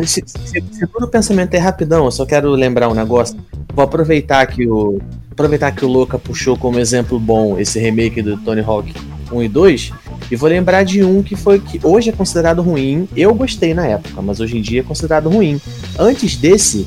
Se, 0.07 0.23
se, 0.27 0.63
se 0.71 0.87
todo 0.87 1.05
o 1.05 1.09
pensamento 1.09 1.55
é 1.55 1.59
rapidão, 1.59 2.05
eu 2.05 2.11
só 2.11 2.27
quero 2.27 2.51
lembrar 2.51 2.89
um 2.89 2.95
negócio. 2.95 3.37
Vou 3.75 3.85
aproveitar 3.85 4.47
que 4.47 4.67
o. 4.67 5.01
Aproveitar 5.31 5.73
que 5.73 5.85
o 5.85 5.89
Louca 5.89 6.19
puxou 6.19 6.59
como 6.59 6.79
exemplo 6.79 7.19
bom 7.19 7.59
esse 7.59 7.79
remake 7.79 8.21
do 8.21 8.37
Tony 8.37 8.61
Hawk 8.61 8.93
1 9.33 9.43
e 9.43 9.49
2. 9.49 9.93
E 10.31 10.37
vou 10.37 10.49
lembrar 10.49 10.83
de 10.83 11.03
um 11.03 11.23
que 11.23 11.35
foi 11.35 11.59
que 11.59 11.81
hoje 11.83 12.11
é 12.11 12.13
considerado 12.13 12.61
ruim. 12.61 13.09
Eu 13.17 13.35
gostei 13.35 13.73
na 13.73 13.87
época, 13.87 14.21
mas 14.21 14.41
hoje 14.41 14.59
em 14.59 14.61
dia 14.61 14.81
é 14.81 14.83
considerado 14.83 15.31
ruim. 15.31 15.61
Antes 15.99 16.37
desse, 16.37 16.87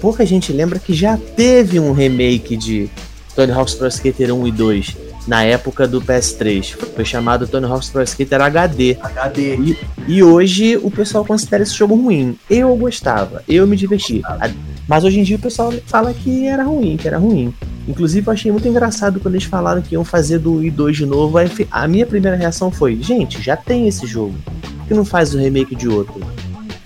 pouca 0.00 0.26
gente 0.26 0.52
lembra 0.52 0.78
que 0.78 0.92
já 0.92 1.16
teve 1.16 1.80
um 1.80 1.92
remake 1.92 2.56
de 2.56 2.90
Tony 3.34 3.52
Hawk's 3.52 3.74
Pro 3.74 3.88
Skater 3.88 4.34
1 4.34 4.48
e 4.48 4.52
2 4.52 5.07
na 5.28 5.44
época 5.44 5.86
do 5.86 6.00
PS3. 6.00 6.74
Foi 6.96 7.04
chamado 7.04 7.46
Tony 7.46 7.66
Hawk's 7.66 7.90
Pro 7.90 8.02
Skater 8.02 8.40
HD. 8.40 8.96
HD. 9.00 9.56
E, 9.56 9.78
e, 10.08 10.22
hoje 10.22 10.78
o 10.78 10.90
pessoal 10.90 11.24
considera 11.24 11.62
esse 11.62 11.74
jogo 11.74 11.94
ruim. 11.94 12.36
Eu 12.48 12.74
gostava, 12.74 13.44
eu 13.46 13.66
me 13.66 13.76
diverti. 13.76 14.22
Mas 14.88 15.04
hoje 15.04 15.20
em 15.20 15.22
dia 15.22 15.36
o 15.36 15.40
pessoal 15.40 15.72
fala 15.86 16.14
que 16.14 16.46
era 16.46 16.64
ruim, 16.64 16.96
que 16.96 17.06
era 17.06 17.18
ruim. 17.18 17.54
Inclusive 17.86 18.26
eu 18.26 18.32
achei 18.32 18.50
muito 18.50 18.66
engraçado 18.66 19.20
quando 19.20 19.34
eles 19.34 19.44
falaram 19.44 19.82
que 19.82 19.94
iam 19.94 20.04
fazer 20.04 20.38
do 20.38 20.60
I2 20.60 20.92
de 20.92 21.06
novo. 21.06 21.36
A 21.70 21.86
minha 21.86 22.06
primeira 22.06 22.36
reação 22.36 22.70
foi: 22.70 23.00
gente, 23.02 23.42
já 23.42 23.54
tem 23.54 23.86
esse 23.86 24.06
jogo. 24.06 24.34
Por 24.78 24.88
que 24.88 24.94
não 24.94 25.04
faz 25.04 25.34
o 25.34 25.38
remake 25.38 25.76
de 25.76 25.88
outro? 25.88 26.20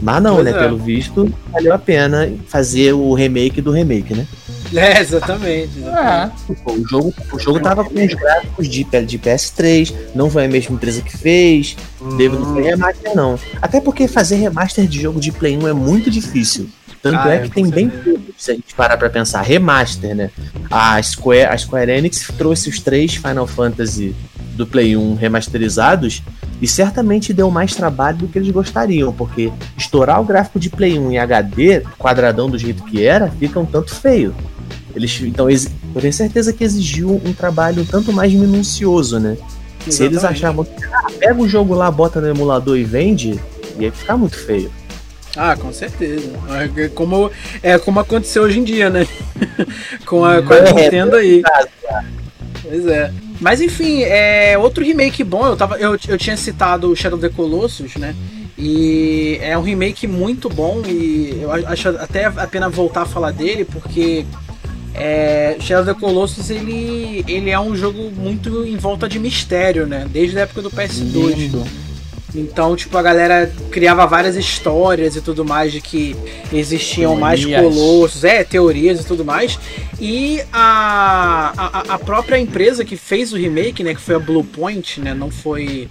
Mas 0.00 0.20
não, 0.20 0.34
pois 0.34 0.44
né? 0.46 0.50
É. 0.50 0.58
Pelo 0.58 0.78
visto, 0.78 1.32
valeu 1.52 1.72
a 1.72 1.78
pena 1.78 2.28
fazer 2.48 2.92
o 2.92 3.14
remake 3.14 3.60
do 3.60 3.70
remake, 3.70 4.14
né? 4.14 4.26
É, 4.82 5.00
exatamente. 5.00 5.78
exatamente. 5.78 6.62
É. 6.68 6.72
O, 6.72 6.88
jogo, 6.88 7.14
o 7.32 7.38
jogo 7.38 7.60
tava 7.60 7.84
com 7.84 7.94
os 7.94 8.14
gráficos 8.14 8.68
de, 8.68 8.84
de 8.84 9.18
PS3, 9.18 9.94
não 10.14 10.30
foi 10.30 10.46
a 10.46 10.48
mesma 10.48 10.74
empresa 10.74 11.02
que 11.02 11.16
fez, 11.16 11.76
hum. 12.00 12.16
Devo, 12.16 12.38
não 12.38 12.54
foi 12.54 12.62
remaster, 12.62 13.14
não. 13.14 13.38
Até 13.60 13.80
porque 13.80 14.08
fazer 14.08 14.36
remaster 14.36 14.86
de 14.86 15.00
jogo 15.00 15.20
de 15.20 15.30
Play 15.30 15.56
1 15.56 15.68
é 15.68 15.72
muito 15.72 16.10
difícil. 16.10 16.68
Tanto 17.02 17.18
ah, 17.18 17.34
é, 17.34 17.36
é 17.36 17.40
que 17.40 17.50
tem 17.50 17.68
bem 17.68 17.88
tudo, 17.88 18.32
se 18.38 18.52
a 18.52 18.54
gente 18.54 18.74
parar 18.74 18.96
pra 18.96 19.10
pensar. 19.10 19.42
Remaster, 19.42 20.14
né? 20.14 20.30
A 20.70 21.02
Square, 21.02 21.46
a 21.46 21.58
Square 21.58 21.90
Enix 21.90 22.28
trouxe 22.38 22.68
os 22.68 22.78
três 22.78 23.16
Final 23.16 23.46
Fantasy 23.46 24.14
do 24.54 24.66
Play 24.66 24.96
1 24.96 25.16
remasterizados 25.16 26.22
e 26.60 26.68
certamente 26.68 27.32
deu 27.32 27.50
mais 27.50 27.74
trabalho 27.74 28.18
do 28.18 28.28
que 28.28 28.38
eles 28.38 28.50
gostariam, 28.50 29.12
porque 29.12 29.52
estourar 29.76 30.20
o 30.20 30.24
gráfico 30.24 30.60
de 30.60 30.70
Play 30.70 30.96
1 30.96 31.12
em 31.12 31.18
HD, 31.18 31.80
quadradão 31.98 32.48
do 32.48 32.56
jeito 32.56 32.84
que 32.84 33.04
era, 33.04 33.28
fica 33.28 33.58
um 33.58 33.66
tanto 33.66 33.92
feio. 33.92 34.32
Eles, 34.94 35.20
então, 35.20 35.48
eu 35.50 36.00
tenho 36.00 36.12
certeza 36.12 36.52
que 36.52 36.64
exigiu 36.64 37.20
um 37.24 37.32
trabalho 37.32 37.82
um 37.82 37.86
tanto 37.86 38.12
mais 38.12 38.32
minucioso, 38.32 39.18
né? 39.18 39.36
Exatamente. 39.86 39.94
Se 39.94 40.04
eles 40.04 40.24
achavam 40.24 40.64
que 40.64 40.84
ah, 40.84 41.06
pega 41.18 41.40
o 41.40 41.48
jogo 41.48 41.74
lá, 41.74 41.90
bota 41.90 42.20
no 42.20 42.28
emulador 42.28 42.76
e 42.76 42.84
vende, 42.84 43.40
ia 43.78 43.90
ficar 43.90 44.16
muito 44.16 44.36
feio. 44.36 44.70
Ah, 45.36 45.56
com 45.56 45.72
certeza. 45.72 46.30
É 46.76 46.88
como, 46.88 47.30
é 47.62 47.78
como 47.78 48.00
aconteceu 48.00 48.42
hoje 48.42 48.60
em 48.60 48.64
dia, 48.64 48.90
né? 48.90 49.06
com 50.04 50.24
a, 50.24 50.42
com 50.42 50.52
a 50.52 50.58
é, 50.58 50.72
Nintendo 50.72 51.16
aí. 51.16 51.42
Pois 52.62 52.86
é. 52.86 53.12
Mas 53.40 53.60
enfim, 53.60 54.02
é 54.02 54.56
outro 54.58 54.84
remake 54.84 55.24
bom. 55.24 55.46
Eu, 55.46 55.56
tava, 55.56 55.78
eu, 55.78 55.98
eu 56.06 56.18
tinha 56.18 56.36
citado 56.36 56.90
o 56.90 56.96
Shadow 56.96 57.18
of 57.18 57.26
the 57.26 57.34
Colossus, 57.34 57.96
né? 57.96 58.14
E 58.56 59.38
é 59.40 59.56
um 59.56 59.62
remake 59.62 60.06
muito 60.06 60.48
bom 60.48 60.82
e 60.86 61.40
eu 61.40 61.50
acho 61.50 61.88
até 61.88 62.26
a 62.26 62.46
pena 62.46 62.68
voltar 62.68 63.02
a 63.02 63.06
falar 63.06 63.32
dele 63.32 63.64
porque 63.64 64.24
é, 64.94 65.56
Shadow 65.60 65.82
of 65.82 65.94
the 65.94 66.00
Colossus 66.00 66.50
ele, 66.50 67.24
ele 67.26 67.50
é 67.50 67.58
um 67.58 67.74
jogo 67.74 68.10
muito 68.10 68.64
em 68.66 68.76
volta 68.76 69.08
de 69.08 69.18
mistério, 69.18 69.86
né? 69.86 70.06
Desde 70.10 70.38
a 70.38 70.42
época 70.42 70.62
do 70.62 70.70
PS2. 70.70 71.34
Lindo. 71.34 71.64
Então, 72.34 72.74
tipo, 72.74 72.96
a 72.96 73.02
galera 73.02 73.52
criava 73.70 74.06
várias 74.06 74.36
histórias 74.36 75.16
e 75.16 75.20
tudo 75.20 75.44
mais 75.44 75.70
de 75.70 75.82
que 75.82 76.16
existiam 76.50 77.16
teorias. 77.16 77.44
mais 77.44 77.62
colossos, 77.62 78.24
é, 78.24 78.42
teorias 78.42 79.00
e 79.00 79.04
tudo 79.04 79.24
mais. 79.24 79.58
E 80.00 80.42
a, 80.50 81.52
a, 81.56 81.94
a, 81.94 81.98
própria 81.98 82.38
empresa 82.38 82.84
que 82.84 82.96
fez 82.96 83.34
o 83.34 83.36
remake, 83.36 83.84
né, 83.84 83.94
que 83.94 84.00
foi 84.00 84.14
a 84.14 84.18
Bluepoint, 84.18 84.98
né, 84.98 85.12
não 85.12 85.30
foi 85.30 85.88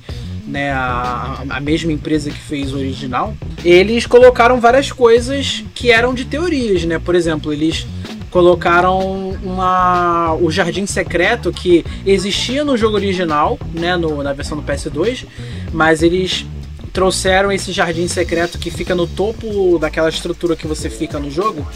né, 0.47 0.71
a, 0.71 1.43
a 1.47 1.59
mesma 1.59 1.91
empresa 1.91 2.31
que 2.31 2.39
fez 2.39 2.73
o 2.73 2.77
original, 2.77 3.35
eles 3.63 4.07
colocaram 4.07 4.59
várias 4.59 4.91
coisas 4.91 5.63
que 5.75 5.91
eram 5.91 6.13
de 6.13 6.25
teorias, 6.25 6.83
né? 6.85 6.97
Por 6.97 7.13
exemplo, 7.13 7.53
eles 7.53 7.85
colocaram 8.31 9.29
uma, 9.43 10.33
o 10.35 10.49
Jardim 10.49 10.85
Secreto 10.85 11.51
que 11.51 11.85
existia 12.05 12.63
no 12.63 12.77
jogo 12.77 12.95
original, 12.95 13.59
né, 13.73 13.97
no, 13.97 14.23
na 14.23 14.31
versão 14.31 14.57
do 14.57 14.63
PS2, 14.63 15.27
mas 15.71 16.01
eles 16.01 16.45
trouxeram 16.93 17.51
esse 17.51 17.71
Jardim 17.71 18.07
Secreto 18.07 18.57
que 18.57 18.71
fica 18.71 18.95
no 18.95 19.05
topo 19.05 19.77
daquela 19.77 20.09
estrutura 20.09 20.55
que 20.55 20.65
você 20.65 20.89
fica 20.89 21.19
no 21.19 21.29
jogo, 21.29 21.67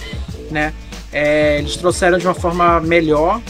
né? 0.50 0.74
É, 1.12 1.60
eles 1.60 1.76
trouxeram 1.76 2.18
de 2.18 2.26
uma 2.26 2.34
forma 2.34 2.80
melhor. 2.82 3.42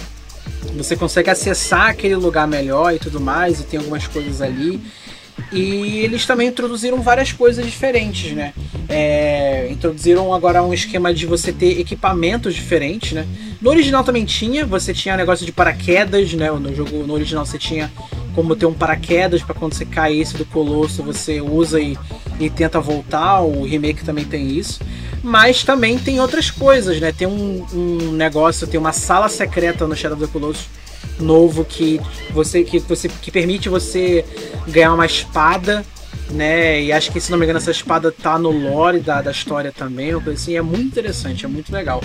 Você 0.76 0.96
consegue 0.96 1.30
acessar 1.30 1.90
aquele 1.90 2.16
lugar 2.16 2.48
melhor 2.48 2.94
e 2.94 3.00
tudo 3.00 3.20
mais, 3.20 3.60
e 3.60 3.64
tem 3.64 3.80
algumas 3.80 4.08
coisas 4.08 4.42
ali. 4.42 4.82
E 5.56 6.00
eles 6.00 6.26
também 6.26 6.50
introduziram 6.50 7.02
várias 7.02 7.32
coisas 7.32 7.66
diferentes, 7.66 8.34
né? 8.34 8.54
É, 8.90 9.68
introduziram 9.72 10.34
agora 10.34 10.62
um 10.62 10.74
esquema 10.74 11.14
de 11.14 11.26
você 11.26 11.54
ter 11.54 11.80
equipamentos 11.80 12.54
diferentes, 12.54 13.14
né? 13.14 13.26
No 13.62 13.70
original 13.70 14.04
também 14.04 14.26
tinha, 14.26 14.66
você 14.66 14.94
tinha 14.94 15.16
negócio 15.16 15.46
de 15.46 15.52
paraquedas, 15.52 16.34
né? 16.34 16.52
No 16.52 16.76
jogo 16.76 17.08
no 17.08 17.14
original 17.14 17.46
você 17.46 17.58
tinha 17.58 17.92
como 18.36 18.54
ter 18.56 18.66
um 18.66 18.74
paraquedas 18.74 19.42
para 19.42 19.56
quando 19.56 19.74
você 19.74 19.86
caísse 19.86 20.36
do 20.36 20.46
colosso 20.46 21.02
você 21.02 21.40
usa 21.40 21.80
e, 21.80 21.98
e 22.40 22.50
tenta 22.50 22.82
voltar. 22.82 23.42
O 23.42 23.64
remake 23.64 24.04
também 24.04 24.26
tem 24.26 24.50
isso. 24.50 24.82
Mas 25.24 25.64
também 25.64 25.98
tem 25.98 26.20
outras 26.20 26.52
coisas, 26.52 27.00
né? 27.00 27.12
Tem 27.12 27.28
um, 27.28 27.66
um 27.74 28.12
negócio, 28.12 28.68
tem 28.68 28.80
uma 28.80 28.92
sala 28.92 29.30
secreta 29.30 29.88
no 29.88 29.96
Shadow 29.96 30.18
of 30.18 30.28
the 30.28 30.32
Colossus 30.32 30.68
novo 31.20 31.64
que 31.64 32.00
você 32.32 32.64
que 32.64 32.80
você 32.80 33.08
que 33.08 33.32
permite 33.32 33.70
você 33.70 34.26
ganhar 34.68 34.94
uma 34.94 35.06
espada, 35.06 35.86
né? 36.32 36.82
E 36.82 36.92
acho 36.92 37.12
que 37.12 37.20
se 37.20 37.32
não 37.32 37.38
me 37.38 37.46
engano 37.46 37.58
essa 37.58 37.72
espada 37.72 38.12
tá 38.12 38.38
no 38.38 38.52
lore 38.52 39.00
da, 39.00 39.22
da 39.22 39.32
história 39.32 39.72
também, 39.72 40.14
uma 40.14 40.22
coisa 40.22 40.40
assim, 40.40 40.56
é 40.56 40.62
muito 40.62 40.86
interessante, 40.86 41.46
é 41.46 41.48
muito 41.48 41.72
legal. 41.72 42.02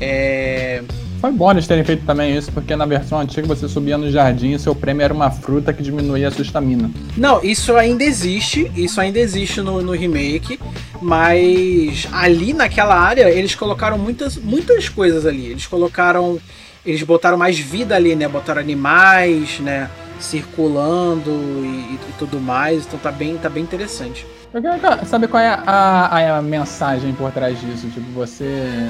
É... 0.00 0.82
Foi 1.20 1.32
bom 1.32 1.50
eles 1.50 1.66
terem 1.66 1.82
feito 1.84 2.04
também 2.04 2.36
isso, 2.36 2.52
porque 2.52 2.76
na 2.76 2.84
versão 2.84 3.18
antiga 3.18 3.46
você 3.46 3.66
subia 3.66 3.96
no 3.96 4.10
jardim 4.10 4.52
e 4.52 4.58
seu 4.58 4.74
prêmio 4.74 5.02
era 5.02 5.14
uma 5.14 5.30
fruta 5.30 5.72
que 5.72 5.82
diminuía 5.82 6.28
a 6.28 6.30
sua 6.30 6.42
estamina. 6.42 6.90
Não, 7.16 7.42
isso 7.42 7.74
ainda 7.76 8.04
existe, 8.04 8.70
isso 8.76 9.00
ainda 9.00 9.18
existe 9.18 9.62
no, 9.62 9.80
no 9.80 9.92
remake, 9.92 10.60
mas 11.00 12.06
ali 12.12 12.52
naquela 12.52 12.94
área 12.94 13.30
eles 13.30 13.54
colocaram 13.54 13.96
muitas, 13.96 14.36
muitas 14.36 14.90
coisas 14.90 15.24
ali. 15.24 15.46
Eles 15.46 15.66
colocaram 15.66 16.38
eles 16.84 17.02
botaram 17.02 17.36
mais 17.36 17.58
vida 17.58 17.94
ali, 17.94 18.14
né? 18.14 18.28
Botaram 18.28 18.60
animais, 18.60 19.58
né? 19.60 19.88
Circulando 20.20 21.30
e, 21.30 21.94
e 21.94 21.98
tudo 22.18 22.40
mais. 22.40 22.86
Então 22.86 22.98
tá 22.98 23.10
bem, 23.10 23.36
tá 23.36 23.48
bem 23.48 23.62
interessante. 23.62 24.26
Eu 24.52 24.62
quero 24.62 25.06
saber 25.06 25.28
qual 25.28 25.42
é 25.42 25.48
a, 25.48 26.38
a, 26.38 26.42
mensagem 26.42 27.12
por 27.14 27.32
trás 27.32 27.60
disso. 27.60 27.88
Tipo, 27.88 28.08
você 28.12 28.88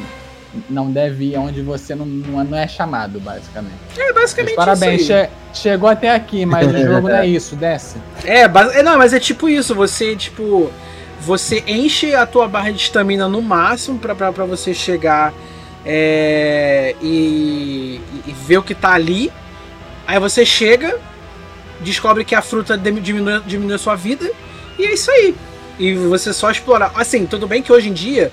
não 0.69 0.91
deve 0.91 1.33
ir 1.33 1.39
onde 1.39 1.63
você 1.63 1.95
não, 1.95 2.05
não 2.05 2.59
é 2.59 2.69
chamado, 2.69 3.19
basicamente. 3.19 3.75
É, 3.97 4.13
basicamente 4.13 4.57
mas, 4.57 4.67
Parabéns, 4.67 5.07
che 5.07 5.29
chegou 5.55 5.89
até 5.89 6.15
aqui, 6.15 6.45
mas 6.45 6.69
o 6.69 6.79
jogo 6.79 7.09
não 7.09 7.17
é 7.17 7.27
isso, 7.27 7.57
desce. 7.57 7.97
É, 8.25 8.43
é, 8.43 8.83
não, 8.83 8.99
mas 8.99 9.15
é 9.15 9.21
tipo 9.21 9.49
isso, 9.49 9.75
você, 9.75 10.15
tipo, 10.15 10.71
você 11.21 11.65
enche 11.67 12.15
a 12.15 12.27
tua 12.27 12.47
barra 12.47 12.71
de 12.71 12.81
estamina 12.83 13.29
no 13.29 13.41
máximo 13.41 13.99
para 13.99 14.45
você 14.45 14.75
chegar 14.75 15.33
é, 15.85 16.95
e, 17.03 17.54
ver 18.47 18.59
o 18.59 18.63
que 18.63 18.75
tá 18.75 18.93
ali. 18.93 19.33
Aí 20.07 20.19
você 20.19 20.45
chega, 20.45 20.99
descobre 21.81 22.25
que 22.25 22.35
a 22.35 22.43
fruta 22.43 22.77
diminui, 22.77 23.41
diminui 23.47 23.75
a 23.75 23.79
sua 23.79 23.95
vida, 23.95 24.31
e 24.79 24.85
é 24.85 24.95
isso 24.95 25.11
aí. 25.11 25.35
E 25.79 25.95
você 25.95 26.33
só 26.33 26.51
explorar. 26.51 26.93
Assim, 26.95 27.27
tudo 27.27 27.47
bem 27.47 27.63
que 27.63 27.73
hoje 27.73 27.89
em 27.89 27.93
dia 27.93 28.31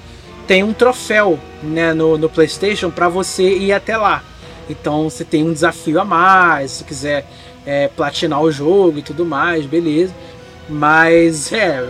tem 0.48 0.64
um 0.64 0.74
troféu 0.74 1.40
né, 1.64 1.94
no, 1.94 2.18
no 2.18 2.30
PlayStation 2.30 2.90
para 2.90 3.08
você 3.08 3.58
ir 3.58 3.72
até 3.72 3.96
lá. 3.98 4.24
Então 4.70 5.10
você 5.10 5.24
tem 5.24 5.44
um 5.44 5.54
desafio 5.54 6.00
a 6.00 6.06
mais, 6.06 6.72
se 6.72 6.84
quiser 6.84 7.26
é, 7.66 7.88
platinar 7.88 8.42
o 8.42 8.52
jogo 8.52 9.00
e 9.00 9.02
tudo 9.02 9.26
mais, 9.26 9.66
beleza. 9.66 10.14
Mas 10.70 11.52
é, 11.52 11.84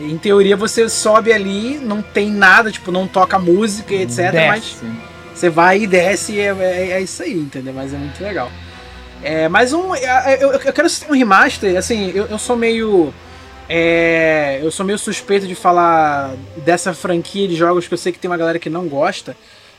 em 0.00 0.18
teoria 0.18 0.56
você 0.56 0.88
sobe 0.88 1.32
ali, 1.32 1.78
não 1.78 2.02
tem 2.02 2.30
nada, 2.30 2.70
tipo, 2.70 2.90
não 2.90 3.06
toca 3.06 3.38
música 3.38 3.94
e 3.94 4.02
etc. 4.02 4.32
Desce. 4.32 4.46
Mas 4.48 4.82
você 5.36 5.50
vai 5.50 5.82
e 5.82 5.86
desce 5.86 6.32
e 6.32 6.40
é, 6.40 6.56
é, 6.58 6.90
é, 6.92 7.00
isso 7.00 7.22
aí, 7.22 7.34
entendeu? 7.34 7.74
Mas 7.74 7.92
é 7.92 7.98
muito 7.98 8.22
legal. 8.22 8.50
É, 9.22 9.48
mas 9.48 9.72
um. 9.72 9.94
Eu, 9.94 10.52
eu 10.52 10.72
quero 10.72 10.88
citar 10.88 11.10
um 11.10 11.14
remaster, 11.14 11.76
assim, 11.76 12.10
eu, 12.14 12.26
eu 12.26 12.38
sou 12.38 12.56
meio. 12.56 13.12
É, 13.68 14.60
eu 14.62 14.70
sou 14.70 14.86
meio 14.86 14.98
suspeito 14.98 15.46
de 15.46 15.54
falar 15.54 16.34
dessa 16.64 16.94
franquia 16.94 17.48
de 17.48 17.56
jogos 17.56 17.86
que 17.86 17.92
eu 17.92 17.98
sei 17.98 18.12
que 18.12 18.18
tem 18.18 18.30
uma 18.30 18.36
galera 18.36 18.58
que 18.58 18.70
não 18.70 18.86
gosta, 18.86 19.36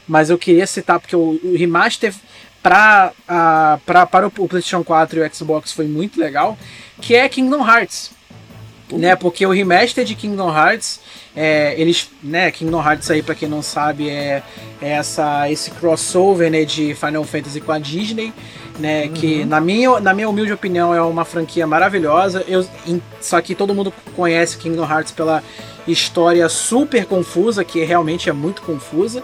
mas 0.08 0.30
eu 0.30 0.38
queria 0.38 0.68
citar 0.68 1.00
porque 1.00 1.16
o, 1.16 1.40
o 1.42 1.56
remaster 1.58 2.14
pra, 2.62 3.14
a, 3.28 3.80
pra, 3.86 4.06
para 4.06 4.28
o 4.28 4.32
PlayStation 4.32 4.84
4 4.84 5.20
e 5.20 5.28
o 5.28 5.34
Xbox 5.34 5.72
foi 5.72 5.88
muito 5.88 6.20
legal, 6.20 6.58
que 7.02 7.16
é 7.16 7.28
Kingdom 7.30 7.66
Hearts. 7.68 8.12
Né, 8.92 9.18
porque 9.18 9.46
o 9.46 9.52
remaster 9.52 10.06
de 10.06 10.16
Kingdom 10.16 10.50
Hearts, 10.50 11.02
é, 11.40 11.80
eles, 11.80 12.10
né, 12.24 12.50
Kingdom 12.50 12.82
Hearts 12.82 13.12
aí 13.12 13.22
para 13.22 13.36
quem 13.36 13.48
não 13.48 13.62
sabe 13.62 14.10
é, 14.10 14.42
é, 14.82 14.90
essa 14.90 15.48
esse 15.52 15.70
crossover, 15.70 16.50
né, 16.50 16.66
de 16.66 16.96
Final 16.96 17.24
Fantasy 17.24 17.62
com 17.62 17.72
a 17.72 17.78
Disney, 17.78 18.34
né, 18.80 19.04
uhum. 19.04 19.14
que 19.14 19.46
na 19.46 19.62
minha, 19.62 20.00
na 20.00 20.16
minha 20.16 20.28
humilde 20.28 20.52
opinião 20.52 20.96
é 20.96 21.02
uma 21.02 21.24
franquia 21.24 21.68
maravilhosa. 21.68 22.44
Eu, 22.48 22.66
in, 22.88 23.00
só 23.22 23.40
que 23.40 23.54
todo 23.54 23.76
mundo 23.76 23.94
conhece 24.16 24.58
Kingdom 24.58 24.90
Hearts 24.90 25.12
pela 25.12 25.44
história 25.88 26.50
super 26.50 27.06
confusa, 27.06 27.64
que 27.64 27.84
realmente 27.84 28.32
é 28.32 28.34
muito 28.34 28.64
confusa. 28.64 29.22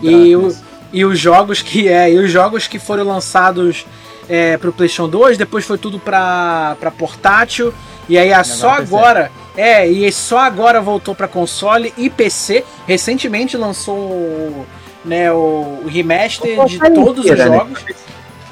E, 0.00 0.36
o, 0.36 0.54
e 0.92 1.04
os 1.04 1.18
jogos 1.18 1.62
que 1.62 1.88
é, 1.88 2.12
e 2.12 2.18
os 2.18 2.30
jogos 2.30 2.68
que 2.68 2.78
foram 2.78 3.02
lançados 3.02 3.84
é, 4.28 4.56
pro 4.56 4.72
PlayStation 4.72 5.08
2, 5.08 5.36
depois 5.36 5.64
foi 5.64 5.78
tudo 5.78 5.98
para 5.98 6.76
portátil. 6.96 7.74
E 8.08 8.16
aí 8.16 8.32
só 8.44 8.70
agora, 8.70 9.32
é, 9.56 9.86
e 9.86 10.10
só 10.12 10.38
agora 10.38 10.80
voltou 10.80 11.14
para 11.14 11.26
console 11.26 11.92
e 11.96 12.10
PC. 12.10 12.64
Recentemente 12.86 13.56
lançou 13.56 14.66
né, 15.04 15.32
o, 15.32 15.82
o 15.84 15.88
remaster 15.88 16.64
de 16.66 16.78
todos 16.78 17.24
inteira, 17.24 17.44
os 17.44 17.50
né? 17.50 17.56
jogos. 17.56 17.84
Né? 17.84 17.94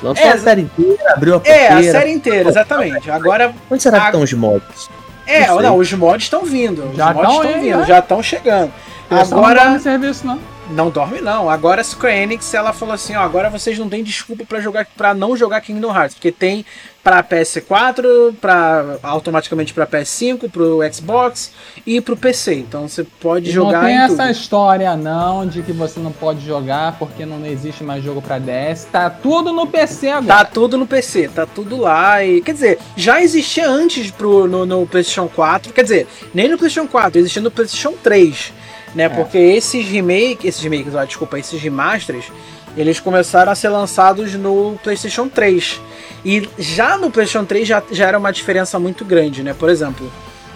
Lançou 0.03 0.27
é, 0.27 0.33
a 0.33 0.39
série 0.39 0.63
inteira, 0.63 1.13
abriu 1.13 1.35
a 1.37 1.41
porteira. 1.41 1.63
É, 1.63 1.73
a 1.73 1.83
série 1.83 2.13
inteira, 2.13 2.49
exatamente. 2.49 3.11
Agora. 3.11 3.55
Onde 3.71 3.83
será 3.83 3.99
a... 3.99 4.01
que 4.01 4.07
estão 4.07 4.23
os 4.23 4.33
mods? 4.33 4.89
É, 5.27 5.47
não, 5.47 5.61
não 5.61 5.77
os 5.79 5.93
mods 5.93 6.25
estão 6.25 6.45
vindo. 6.45 6.91
Os 6.91 6.97
já 6.97 7.13
mods 7.13 7.33
estão 7.33 7.61
vindo, 7.61 7.79
né? 7.79 7.87
já 7.87 7.99
estão 7.99 8.23
chegando. 8.23 8.73
Agora. 9.11 9.71
Não 9.71 9.81
serviço, 9.81 10.27
não. 10.27 10.39
Não 10.71 10.91
dorme 10.91 11.21
não. 11.21 11.51
Agora 11.51 11.83
a 11.83 11.85
Square 11.85 12.17
Enix 12.17 12.53
ela 12.55 12.73
falou 12.73 12.95
assim, 12.95 13.15
ó, 13.15 13.21
agora 13.21 13.51
vocês 13.51 13.79
não 13.79 13.89
têm 13.89 14.03
desculpa 14.03 14.45
para 14.47 14.61
jogar 14.61 14.87
para 14.97 15.13
não 15.13 15.37
jogar 15.37 15.61
Kingdom 15.61 15.95
Hearts, 15.95 16.15
porque 16.15 16.33
tem 16.33 16.65
para 17.05 17.23
PS4, 17.23 18.35
para 18.41 18.99
automaticamente 19.03 19.75
para 19.75 19.87
PS5, 19.87 20.51
pro 20.51 20.81
Xbox 20.91 21.53
e 21.87 22.01
pro 22.01 22.17
PC. 22.17 22.55
Então 22.55 22.89
você 22.89 23.05
pode 23.05 23.51
e 23.51 23.53
jogar 23.53 23.83
Não 23.83 23.89
tem 23.89 23.97
essa 23.99 24.17
tudo. 24.23 24.31
história 24.31 24.97
não 24.97 25.47
de 25.47 25.63
que 25.63 25.71
você 25.71 26.01
não 26.01 26.11
pode 26.11 26.45
jogar 26.45 26.99
porque 26.99 27.27
não 27.27 27.45
existe 27.45 27.85
mais 27.85 28.03
jogo 28.03 28.23
para 28.23 28.39
DS. 28.39 28.87
Tá 28.91 29.11
tudo 29.11 29.53
no 29.53 29.67
PC 29.67 30.09
agora. 30.09 30.39
Tá 30.39 30.45
tudo 30.47 30.79
no 30.79 30.87
PC, 30.87 31.29
tá 31.29 31.45
tudo 31.45 31.77
lá 31.77 32.25
e 32.25 32.41
quer 32.41 32.55
dizer, 32.55 32.79
já 32.97 33.23
existia 33.23 33.69
antes 33.69 34.11
pro 34.11 34.49
no, 34.49 34.65
no 34.65 34.87
PlayStation 34.87 35.29
4, 35.29 35.75
quer 35.75 35.83
dizer, 35.83 36.09
nem 36.33 36.49
no 36.49 36.57
PlayStation 36.57 36.89
4, 36.89 37.21
existia 37.21 37.43
no 37.43 37.51
PlayStation 37.51 37.93
3 38.03 38.65
né? 38.95 39.05
É. 39.05 39.09
Porque 39.09 39.37
esses 39.37 39.87
remakes, 39.87 40.45
esses 40.45 40.63
remakes, 40.63 40.95
ó, 40.95 41.05
desculpa, 41.05 41.39
esses 41.39 41.61
remasters, 41.61 42.27
eles 42.77 42.99
começaram 43.01 43.53
a 43.53 43.55
ser 43.55 43.68
lançados 43.68 44.35
no 44.35 44.79
PlayStation 44.83 45.29
3. 45.29 45.81
E 46.25 46.49
já 46.59 46.97
no 46.97 47.11
PlayStation 47.11 47.45
3 47.45 47.68
já, 47.68 47.83
já 47.91 48.09
era 48.09 48.18
uma 48.18 48.33
diferença 48.33 48.79
muito 48.79 49.05
grande, 49.05 49.43
né? 49.43 49.55
Por 49.55 49.68
exemplo, 49.68 50.11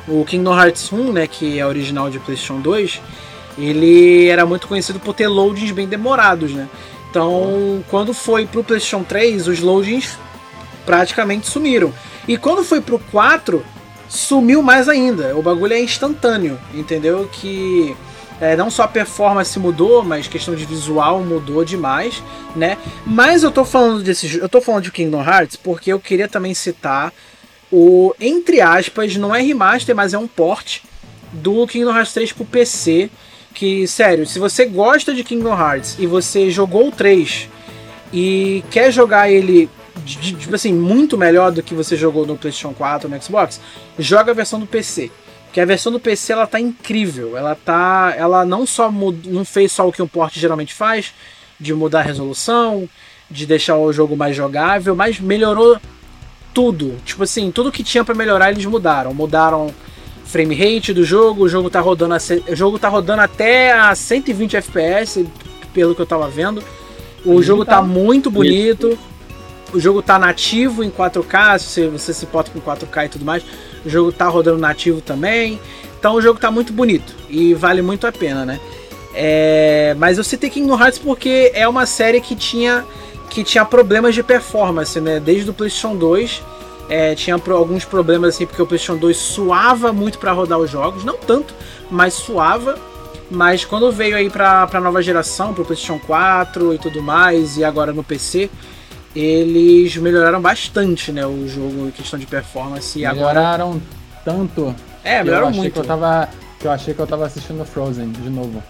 o 0.07 0.25
Kingdom 0.25 0.59
Hearts 0.59 0.93
1, 0.93 1.13
né, 1.13 1.27
que 1.27 1.59
é 1.59 1.67
original 1.67 2.11
de 2.11 2.19
PlayStation 2.19 2.61
2, 2.61 3.01
ele 3.59 4.29
era 4.29 4.47
muito 4.47 4.67
conhecido 4.67 4.99
por 4.99 5.15
ter 5.15 5.29
loadings 5.29 5.73
bem 5.73 5.87
demorados, 5.87 6.53
né? 6.53 6.69
Então, 7.11 7.83
quando 7.89 8.13
foi 8.13 8.47
pro 8.47 8.65
PlayStation 8.65 9.03
3, 9.03 9.49
os 9.49 9.61
loadings 9.61 10.19
praticamente 10.85 11.47
sumiram. 11.47 11.93
E 12.27 12.37
quando 12.37 12.65
foi 12.65 12.81
pro 12.81 12.99
4, 13.11 13.65
sumiu 14.09 14.63
mais 14.63 14.89
ainda. 14.89 15.37
O 15.37 15.43
bagulho 15.43 15.75
é 15.75 15.81
instantâneo, 15.81 16.59
entendeu? 16.75 17.29
Que 17.31 17.97
é, 18.41 18.57
não 18.57 18.71
só 18.71 18.85
a 18.85 18.89
performance 18.89 19.59
mudou, 19.59 20.05
mas 20.05 20.29
questão 20.29 20.55
de 20.55 20.65
visual 20.65 21.21
mudou 21.21 21.65
demais, 21.65 22.23
né? 22.55 22.79
Mas 23.05 23.43
eu 23.43 23.51
tô 23.51 23.65
falando 23.65 24.03
desse, 24.03 24.39
eu 24.39 24.49
tô 24.49 24.61
falando 24.61 24.85
de 24.85 24.93
Kingdom 24.93 25.23
Hearts 25.23 25.57
porque 25.57 25.93
eu 25.93 25.99
queria 25.99 26.29
também 26.29 26.55
citar 26.55 27.13
o 27.71 28.15
entre 28.21 28.61
aspas, 28.61 29.17
não 29.17 29.35
é 29.35 29.43
remaster, 29.43 29.95
mas 29.95 30.15
é 30.15 30.19
um 30.19 30.29
port 30.29 30.81
do 31.33 31.67
Kingdom 31.67 31.95
Hearts 31.95 32.15
3 32.15 32.33
pro 32.33 32.45
PC, 32.45 33.11
que 33.53 33.87
sério, 33.87 34.27
se 34.27 34.39
você 34.39 34.65
gosta 34.65 35.13
de 35.13 35.25
Kingdom 35.25 35.53
Hearts 35.59 35.97
e 35.99 36.07
você 36.07 36.51
jogou 36.51 36.89
o 36.89 36.93
3 36.93 37.49
e 38.13 38.65
quer 38.71 38.93
jogar 38.93 39.31
ele 39.31 39.69
tipo 40.05 40.55
assim, 40.55 40.73
muito 40.73 41.19
melhor 41.19 41.51
do 41.51 41.63
que 41.63 41.75
você 41.75 41.97
jogou 41.97 42.25
no 42.25 42.37
PlayStation 42.37 42.73
4 42.73 43.09
ou 43.09 43.15
no 43.15 43.23
Xbox, 43.23 43.61
joga 43.99 44.31
a 44.31 44.35
versão 44.35 44.61
do 44.61 44.67
PC 44.67 45.11
que 45.53 45.61
a 45.61 45.65
versão 45.65 45.91
do 45.91 46.01
PC 46.01 46.33
ela 46.33 46.47
tá 46.47 46.61
incrível. 46.61 47.37
Ela 47.37 47.55
tá, 47.55 48.15
ela 48.17 48.45
não 48.45 48.67
só 48.67 48.91
mud, 48.91 49.29
não 49.29 49.45
fez 49.45 49.73
só 49.73 49.89
o 49.89 49.93
que 49.93 50.03
um 50.03 50.07
port 50.07 50.35
geralmente 50.35 50.75
faz, 50.75 51.13
de 51.59 51.73
mudar 51.75 52.01
a 52.01 52.03
resolução, 52.03 52.89
de 53.31 53.47
deixar 53.47 53.77
o 53.77 53.93
jogo 53.93 54.17
mais 54.17 54.37
jogável, 54.37 54.95
mas 54.95 55.19
melhorou 55.21 55.79
tudo. 56.55 56.97
Tipo 57.05 57.23
assim, 57.23 57.51
tudo 57.51 57.73
que 57.73 57.83
tinha 57.83 58.05
para 58.05 58.15
melhorar 58.15 58.51
eles 58.51 58.65
mudaram. 58.65 59.13
Mudaram 59.15 59.73
frame 60.25 60.55
rate 60.55 60.93
do 60.93 61.05
jogo, 61.05 61.45
o 61.45 61.49
jogo 61.49 61.71
tá 61.71 61.81
rodando 61.81 62.15
a, 62.15 62.19
o 62.53 62.55
jogo 62.55 62.79
tá 62.79 62.89
rodando 62.89 63.23
até 63.23 63.73
a 63.73 63.95
120 63.95 64.57
FPS, 64.59 65.27
pelo 65.73 65.95
que 65.95 66.03
eu 66.03 66.07
tava 66.07 66.29
vendo. 66.29 66.63
O 67.25 67.43
jogo 67.43 67.65
tá, 67.65 67.77
tá 67.77 67.83
muito 67.83 68.31
bonito. 68.31 68.99
O 69.73 69.79
jogo 69.79 70.01
tá 70.01 70.19
nativo 70.19 70.83
em 70.83 70.91
4K, 70.91 71.59
se 71.59 71.87
você 71.89 72.15
se 72.15 72.25
porta 72.27 72.51
com 72.51 72.61
4K 72.61 73.07
e 73.07 73.09
tudo 73.09 73.25
mais. 73.25 73.45
O 73.85 73.89
jogo 73.89 74.13
tá 74.13 74.29
rodando 74.29 74.59
nativo 74.59 75.01
também. 75.01 75.61
Então 75.99 76.15
o 76.15 76.23
jogo 76.23 76.39
tá 76.39 76.51
muito 76.51 76.73
bonito 76.73 77.15
e 77.29 77.55
vale 77.55 77.83
muito 77.83 78.07
a 78.07 78.13
pena, 78.13 78.45
né? 78.45 78.61
É, 79.15 79.97
mas 79.99 80.17
eu 80.19 80.25
citei 80.25 80.49
Kingdom 80.49 80.81
Hearts 80.81 80.99
porque 80.99 81.51
é 81.55 81.67
uma 81.67 81.87
série 81.87 82.21
que 82.21 82.37
tinha, 82.37 82.85
que 83.29 83.43
tinha 83.43 83.65
problemas 83.65 84.15
de 84.15 84.23
performance, 84.23 85.01
né? 85.01 85.19
Desde 85.19 85.51
o 85.51 85.55
PlayStation 85.55 85.97
2 85.97 86.43
é, 86.89 87.15
tinha 87.15 87.37
alguns 87.51 87.85
problemas 87.85 88.35
assim, 88.35 88.47
porque 88.47 88.63
o 88.63 88.67
PlayStation 88.67 88.99
2 88.99 89.17
suava 89.17 89.93
muito 89.93 90.19
para 90.19 90.33
rodar 90.33 90.59
os 90.59 90.71
jogos, 90.71 91.05
não 91.05 91.17
tanto, 91.17 91.55
mas 91.91 92.15
suava. 92.15 92.79
Mas 93.31 93.63
quando 93.65 93.93
veio 93.93 94.17
aí 94.17 94.31
pra, 94.31 94.67
pra 94.67 94.81
nova 94.81 95.03
geração, 95.03 95.53
pro 95.53 95.65
PlayStation 95.65 95.99
4 96.07 96.75
e 96.75 96.79
tudo 96.79 97.03
mais, 97.03 97.59
e 97.59 97.65
agora 97.65 97.93
no 97.93 98.03
PC, 98.03 98.49
eles 99.15 99.97
melhoraram 99.97 100.41
bastante, 100.41 101.13
né, 101.13 101.27
o 101.27 101.49
jogo 101.49 101.89
em 101.89 101.91
questão 101.91 102.19
de 102.19 102.27
performance. 102.27 102.99
melhoraram 102.99 103.71
agora... 103.71 103.83
tanto. 104.25 104.75
É, 105.03 105.23
melhoraram 105.23 105.51
muito. 105.51 105.73
Que 105.73 105.79
eu, 105.79 105.85
tava, 105.85 106.29
que 106.59 106.67
eu 106.67 106.71
achei 106.71 106.95
que 106.95 107.01
eu 107.01 107.07
tava 107.07 107.27
assistindo 107.27 107.65
Frozen 107.65 108.11
de 108.11 108.31
novo. 108.31 108.63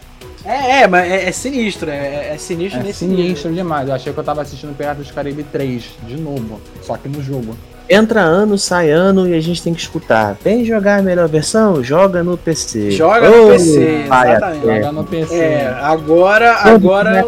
É, 0.45 0.83
é, 0.83 0.87
mas 0.87 1.11
é, 1.11 1.29
é 1.29 1.33
sinistro, 1.33 1.91
é, 1.91 2.35
é 2.35 2.39
sinistro 2.39 2.81
é 2.81 2.83
nesse 2.85 3.01
sinistro 3.01 3.51
nível. 3.51 3.65
demais. 3.65 3.89
Eu 3.89 3.95
achei 3.95 4.13
que 4.13 4.19
eu 4.19 4.25
tava 4.25 4.43
assistindo 4.43 4.77
Piratas 4.77 5.07
do 5.07 5.13
Caribe 5.13 5.43
3 5.43 5.85
de 6.07 6.17
novo, 6.17 6.61
só 6.83 6.97
que 6.97 7.09
no 7.09 7.23
jogo. 7.23 7.57
Entra 7.91 8.21
ano, 8.21 8.59
sai 8.59 8.91
ano 8.91 9.27
e 9.27 9.35
a 9.35 9.41
gente 9.41 9.63
tem 9.63 9.73
que 9.73 9.81
escutar. 9.81 10.37
Vem 10.45 10.65
jogar 10.65 10.99
a 10.99 11.03
melhor 11.03 11.27
versão? 11.27 11.83
Joga 11.83 12.23
no 12.23 12.37
PC. 12.37 12.91
Joga 12.91 13.31
oh, 13.31 13.45
no 13.45 13.53
PC, 13.53 14.05
exatamente. 14.05 14.67
Joga 14.67 14.93
no 14.93 15.05
PC. 15.05 15.35
É, 15.35 15.77
agora, 15.81 16.53
agora. 16.53 17.27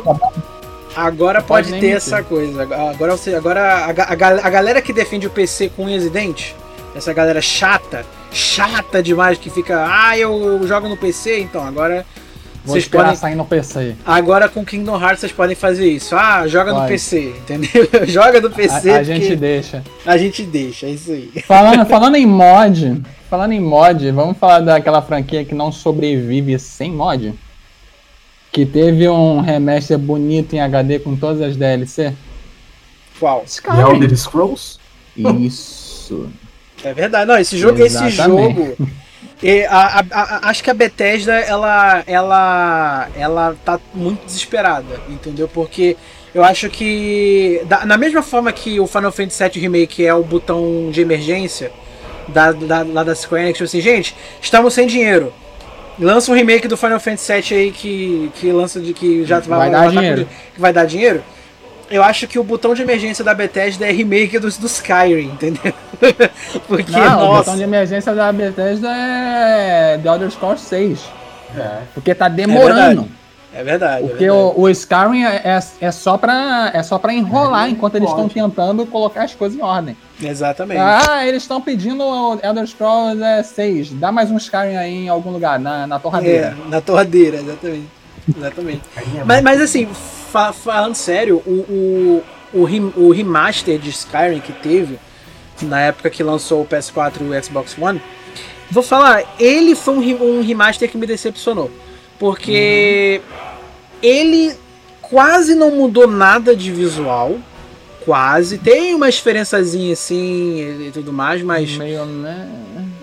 Agora 0.97 1.41
pode, 1.43 1.71
pode 1.71 1.81
ter 1.81 1.91
essa 1.91 2.23
coisa. 2.23 2.63
Agora, 2.63 3.17
você, 3.17 3.35
agora 3.35 3.61
a, 3.61 3.91
a, 3.91 4.47
a, 4.47 4.51
galera 4.51 4.83
que 4.83 4.93
defende 4.93 5.27
o 5.27 5.31
PC 5.31 5.71
com 5.71 5.85
unhas 5.85 6.05
e 6.05 6.11
dentes, 6.11 6.55
essa 6.95 7.13
galera 7.13 7.41
chata, 7.41 8.05
chata 8.33 9.03
demais, 9.03 9.39
que 9.39 9.51
fica, 9.51 9.87
ah, 9.89 10.19
eu, 10.19 10.61
eu 10.61 10.67
jogo 10.67 10.89
no 10.89 10.97
PC, 10.97 11.41
então 11.41 11.67
agora. 11.67 12.05
Vou 12.63 12.75
vocês 12.75 12.87
podem 12.89 13.17
sair 13.17 13.35
no 13.35 13.47
PC. 13.47 13.97
Agora 14.05 14.47
com 14.47 14.63
Kingdom 14.63 15.01
Hearts 15.01 15.21
vocês 15.21 15.33
podem 15.33 15.57
fazer 15.57 15.89
isso. 15.89 16.15
Ah, 16.15 16.47
joga 16.47 16.75
no 16.75 16.87
PC, 16.87 17.35
entendeu? 17.39 17.89
joga 18.07 18.39
no 18.39 18.51
PC. 18.51 18.91
A, 18.91 18.99
a 18.99 19.03
gente 19.03 19.35
deixa. 19.35 19.83
A 20.05 20.19
gente 20.19 20.43
deixa, 20.43 20.85
é 20.85 20.91
isso 20.91 21.11
aí. 21.11 21.31
Falando, 21.47 21.87
falando 21.89 22.17
em 22.17 22.27
mod, 22.27 23.01
falando 23.31 23.53
em 23.53 23.61
mod, 23.61 24.11
vamos 24.11 24.37
falar 24.37 24.61
daquela 24.61 25.01
franquia 25.01 25.43
que 25.43 25.55
não 25.55 25.73
sobrevive 25.73 26.59
sem 26.59 26.93
mod? 26.93 27.35
Que 28.53 28.67
teve 28.67 29.09
um 29.09 29.41
remaster 29.41 29.99
bonito 29.99 30.55
em 30.55 30.61
HD 30.61 30.99
com 30.99 31.17
todas 31.17 31.41
as 31.41 31.57
DLC. 31.57 32.15
Qual? 33.19 33.45
Skyrim. 33.47 33.77
The 33.77 33.91
Elder 33.91 34.17
Scrolls? 34.17 34.79
Isso. 35.17 36.29
É 36.83 36.93
verdade. 36.93 37.27
Não, 37.27 37.39
esse 37.39 37.57
jogo, 37.59 37.85
esse 37.85 38.11
jogo. 38.11 38.77
E 39.43 39.65
a, 39.65 39.77
a, 39.79 40.05
a, 40.11 40.51
acho 40.51 40.63
que 40.63 40.71
a 40.71 40.75
Bethesda 40.75 41.33
ela, 41.33 42.03
ela, 42.07 43.09
ela 43.17 43.57
tá 43.65 43.81
muito 43.95 44.27
desesperada, 44.27 45.01
entendeu? 45.09 45.49
Porque 45.49 45.97
eu 46.35 46.45
acho 46.45 46.69
que 46.69 47.63
da, 47.67 47.87
na 47.87 47.97
mesma 47.97 48.23
forma 48.23 48.53
que 48.53 48.79
o 48.79 48.87
Final 48.87 49.11
Fantasy 49.11 49.43
VII 49.43 49.63
Remake 49.63 50.07
é 50.07 50.13
o 50.13 50.23
botão 50.23 50.91
de 50.91 51.01
emergência 51.01 51.73
da, 52.29 52.53
da, 52.53 52.83
lá 52.83 53.03
da 53.03 53.15
Square 53.15 53.45
Enix, 53.45 53.57
tipo 53.57 53.65
assim, 53.65 53.81
gente, 53.81 54.15
estamos 54.43 54.75
sem 54.75 54.87
dinheiro. 54.87 55.33
Lança 56.01 56.33
um 56.33 56.35
remake 56.35 56.67
do 56.67 56.77
Final 56.77 56.99
Fantasy 56.99 57.33
VII 57.33 57.59
aí 57.61 57.71
que, 57.71 58.33
que 58.37 58.51
lança 58.51 58.81
de 58.81 58.95
que 58.95 59.25
já 59.25 59.39
vai, 59.41 59.59
vai 59.59 59.71
dar 59.71 59.91
dinheiro. 59.91 60.29
que 60.55 60.61
vai 60.61 60.73
dar 60.73 60.85
dinheiro. 60.87 61.23
eu 61.91 62.03
acho 62.03 62.27
que 62.27 62.39
o 62.39 62.45
botão 62.45 62.75
de 62.75 62.81
emergência 62.83 63.23
da 63.23 63.35
Bethesda 63.35 63.87
é 63.87 63.93
remake 63.93 64.39
dos 64.39 64.57
do 64.57 64.67
Skyrim, 64.67 65.27
entendeu? 65.27 65.75
Porque, 66.67 66.91
Não, 66.91 67.01
o 67.01 67.27
nossa. 67.27 67.39
botão 67.39 67.57
de 67.57 67.63
emergência 67.63 68.15
da 68.15 68.33
Bethesda 68.33 68.89
é 68.89 69.99
The 70.03 70.09
Elder 70.09 70.31
Scrolls 70.31 70.65
6. 70.65 71.01
É. 71.57 71.79
Porque 71.93 72.15
tá 72.15 72.29
demorando. 72.29 73.09
É 73.53 73.65
verdade. 73.65 74.05
é 74.05 74.09
porque 74.09 74.25
verdade. 74.25 74.55
o, 74.57 74.61
o 74.61 74.69
Skyrim 74.71 75.25
é, 75.25 75.43
é, 75.45 75.61
é 75.81 75.91
só 75.91 76.17
pra, 76.17 76.71
é 76.73 76.83
só 76.83 76.99
pra 76.99 77.13
enrolar 77.13 77.69
enquanto 77.69 77.97
eles 77.97 78.09
estão 78.09 78.29
tentando 78.29 78.87
colocar 78.87 79.25
as 79.25 79.35
coisas 79.35 79.59
em 79.59 79.63
ordem. 79.63 79.97
Exatamente. 80.23 80.81
Ah, 80.81 81.27
eles 81.27 81.43
estão 81.43 81.61
pedindo 81.61 82.03
o 82.05 82.39
Elder 82.43 82.67
Scrolls 82.67 83.23
é, 83.23 83.43
6. 83.43 83.91
Dá 83.95 84.13
mais 84.13 84.31
um 84.31 84.37
Skyrim 84.37 84.77
aí 84.77 84.95
em 85.07 85.09
algum 85.09 85.31
lugar, 85.31 85.59
na, 85.59 85.87
na 85.87 85.97
É, 85.97 85.99
torradeira. 85.99 86.57
na 86.69 86.81
torradeira, 86.81 87.37
exatamente. 87.39 87.89
Exatamente. 88.37 88.83
Mas, 89.25 89.43
mas 89.43 89.61
assim, 89.61 89.89
fa- 90.31 90.53
falando 90.53 90.95
sério, 90.95 91.43
o, 91.47 91.51
o, 91.51 92.61
o, 92.61 92.65
rem- 92.65 92.93
o 92.97 93.11
remaster 93.11 93.79
de 93.79 93.91
Skyrim 93.91 94.41
que 94.41 94.53
teve, 94.53 94.99
na 95.63 95.81
época 95.81 96.11
que 96.11 96.23
lançou 96.23 96.63
o 96.63 96.67
PS4 96.67 97.15
e 97.21 97.25
o 97.25 97.45
Xbox 97.45 97.77
One, 97.81 98.01
vou 98.71 98.83
falar, 98.83 99.23
ele 99.39 99.75
foi 99.75 99.95
um, 99.95 100.01
re- 100.01 100.15
um 100.15 100.43
remaster 100.43 100.89
que 100.91 100.97
me 100.99 101.07
decepcionou. 101.07 101.71
Porque 102.19 103.23
ele 104.03 104.55
quase 105.01 105.55
não 105.55 105.71
mudou 105.71 106.07
nada 106.07 106.55
de 106.55 106.71
visual. 106.71 107.39
Quase. 108.11 108.59
Tem 108.59 108.93
uma 108.93 109.09
diferençazinha 109.09 109.93
assim 109.93 110.87
e 110.89 110.91
tudo 110.93 111.13
mais, 111.13 111.43
mas 111.43 111.71
Meio, 111.77 112.05
né? 112.05 112.49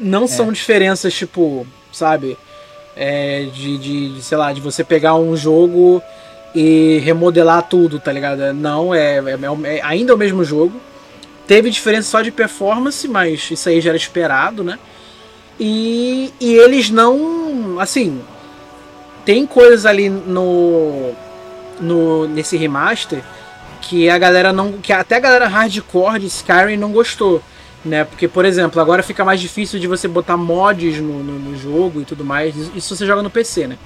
não 0.01 0.27
são 0.27 0.51
diferenças 0.51 1.13
tipo, 1.13 1.65
sabe? 1.93 2.37
É, 2.93 3.47
de, 3.53 3.77
de, 3.77 4.15
de, 4.15 4.21
sei 4.21 4.37
lá, 4.37 4.51
de 4.51 4.59
você 4.59 4.83
pegar 4.83 5.15
um 5.15 5.37
jogo 5.37 6.01
e 6.53 6.99
remodelar 7.05 7.63
tudo, 7.63 8.01
tá 8.01 8.11
ligado? 8.11 8.53
Não, 8.53 8.93
é, 8.93 9.19
é- 9.19 9.77
é 9.77 9.81
ainda 9.81 10.13
o 10.13 10.17
mesmo 10.17 10.43
jogo. 10.43 10.77
Teve 11.47 11.69
diferença 11.69 12.09
só 12.09 12.21
de 12.21 12.29
performance, 12.29 13.07
mas 13.07 13.49
isso 13.49 13.69
aí 13.69 13.79
já 13.79 13.91
era 13.91 13.97
esperado, 13.97 14.61
né? 14.61 14.77
E, 15.57 16.33
e 16.37 16.53
eles 16.53 16.89
não. 16.89 17.79
Assim. 17.79 18.21
Tem 19.23 19.47
coisas 19.47 19.85
ali 19.85 20.09
no. 20.09 21.13
no 21.79 22.27
nesse 22.27 22.57
remaster 22.57 23.23
que 23.87 24.09
a 24.09 24.17
galera 24.17 24.51
não. 24.51 24.73
que 24.73 24.91
até 24.93 25.15
a 25.15 25.19
galera 25.19 25.47
hardcore 25.47 26.19
de 26.19 26.27
Skyrim 26.27 26.77
não 26.77 26.91
gostou 26.91 27.41
né? 27.87 28.03
Porque, 28.03 28.27
por 28.27 28.45
exemplo, 28.45 28.81
agora 28.81 29.01
fica 29.01 29.23
mais 29.25 29.39
difícil 29.39 29.79
de 29.79 29.87
você 29.87 30.07
botar 30.07 30.37
mods 30.37 30.99
no, 30.99 31.23
no, 31.23 31.39
no 31.39 31.57
jogo 31.57 32.01
e 32.01 32.05
tudo 32.05 32.23
mais. 32.23 32.55
Isso 32.75 32.95
você 32.95 33.05
joga 33.05 33.23
no 33.23 33.29
PC, 33.29 33.67
né? 33.67 33.77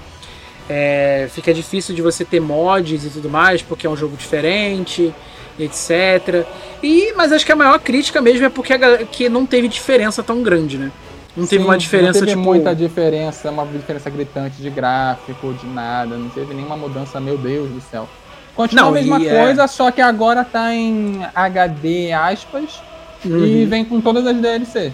É, 0.68 1.28
fica 1.30 1.52
difícil 1.52 1.94
de 1.94 2.02
você 2.02 2.24
ter 2.24 2.40
mods 2.40 3.04
e 3.04 3.10
tudo 3.10 3.28
mais, 3.30 3.62
porque 3.62 3.86
é 3.86 3.90
um 3.90 3.96
jogo 3.96 4.16
diferente, 4.16 5.14
etc. 5.58 6.46
E, 6.82 7.12
mas 7.16 7.32
acho 7.32 7.46
que 7.46 7.52
a 7.52 7.56
maior 7.56 7.78
crítica 7.78 8.20
mesmo 8.20 8.46
é 8.46 8.48
porque 8.48 8.72
a 8.72 9.04
que 9.04 9.28
não 9.28 9.46
teve 9.46 9.68
diferença 9.68 10.22
tão 10.22 10.42
grande, 10.42 10.78
né? 10.78 10.90
Não 11.34 11.46
teve 11.46 11.62
Sim, 11.62 11.68
uma 11.68 11.78
diferença, 11.78 12.20
Não 12.20 12.26
teve 12.26 12.32
tipo. 12.32 12.42
muita 12.42 12.74
diferença, 12.74 13.50
uma 13.50 13.64
diferença 13.64 14.10
gritante 14.10 14.60
de 14.60 14.68
gráfico, 14.68 15.54
de 15.54 15.66
nada. 15.66 16.16
Não 16.16 16.28
teve 16.28 16.52
nenhuma 16.52 16.76
mudança, 16.76 17.18
meu 17.18 17.38
Deus 17.38 17.70
do 17.70 17.80
céu. 17.80 18.06
Continua 18.54 18.82
Não, 18.84 18.90
a 18.90 18.92
mesma 18.92 19.18
e 19.20 19.26
é- 19.28 19.42
coisa, 19.44 19.66
só 19.66 19.90
que 19.90 20.00
agora 20.00 20.44
tá 20.44 20.74
em 20.74 21.20
HD 21.34 22.12
aspas 22.12 22.82
e 23.24 23.28
Uhum. 23.28 23.66
vem 23.68 23.84
com 23.84 24.00
todas 24.00 24.26
as 24.26 24.36
DLC. 24.36 24.92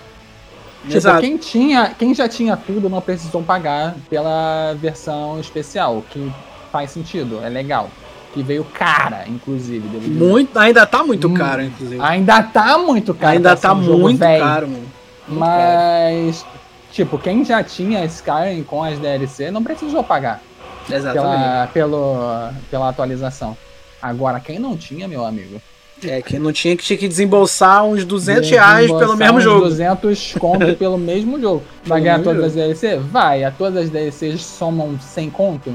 Tipo, 0.84 0.96
Exato. 0.96 1.20
quem, 1.20 1.36
tinha, 1.36 1.92
quem 1.98 2.14
já 2.14 2.28
tinha 2.28 2.56
tudo 2.56 2.88
não 2.88 3.00
precisou 3.00 3.42
pagar 3.42 3.96
pela 4.08 4.74
versão 4.80 5.40
especial, 5.40 6.04
que 6.08 6.32
faz 6.70 6.90
sentido, 6.92 7.40
é 7.42 7.48
legal. 7.48 7.90
Que 8.32 8.42
veio 8.42 8.62
cara, 8.62 9.24
inclusive. 9.26 9.88
Muito, 10.08 10.56
ainda 10.58 10.86
tá 10.86 11.02
muito 11.02 11.26
Hum. 11.28 11.34
caro, 11.34 11.62
inclusive. 11.64 12.00
Ainda 12.00 12.42
tá 12.42 12.78
muito 12.78 13.12
caro. 13.14 13.32
ainda 13.32 13.56
ser 13.56 13.62
tá 13.62 13.72
um 13.72 13.98
muito 13.98 14.20
caro, 14.20 14.68
mano. 14.68 14.82
Muito 15.26 15.40
caro. 15.40 15.62
Mas, 15.62 16.46
tipo, 16.92 17.18
quem 17.18 17.44
já 17.44 17.62
tinha 17.64 18.04
Skyrim 18.04 18.62
com 18.62 18.84
as 18.84 18.98
DLC 18.98 19.50
não 19.50 19.62
precisou 19.64 20.04
pagar. 20.04 20.42
Pela, 20.88 21.66
pelo, 21.72 22.50
pela 22.70 22.88
atualização. 22.88 23.56
Agora, 24.00 24.40
quem 24.40 24.58
não 24.58 24.76
tinha, 24.76 25.08
meu 25.08 25.24
amigo, 25.24 25.60
É, 26.04 26.22
que 26.22 26.38
não 26.38 26.52
tinha 26.52 26.76
que 26.76 26.84
tinha 26.84 26.96
que 26.96 27.08
desembolsar 27.08 27.84
uns 27.84 28.04
200 28.04 28.48
reais 28.50 28.86
pelo 28.86 28.98
desembolsar 28.98 29.16
mesmo 29.16 29.38
uns 29.38 29.42
jogo. 29.42 29.64
200 29.64 30.34
conto 30.34 30.76
pelo 30.76 30.96
mesmo 30.96 31.40
jogo. 31.40 31.62
Vai 31.84 32.00
ganhar 32.00 32.22
todas 32.22 32.44
as 32.44 32.54
DLC? 32.54 32.96
Vai. 32.98 33.42
A 33.42 33.50
todas 33.50 33.84
as 33.84 33.90
DLCs 33.90 34.40
somam 34.40 34.98
100 35.00 35.30
conto? 35.30 35.74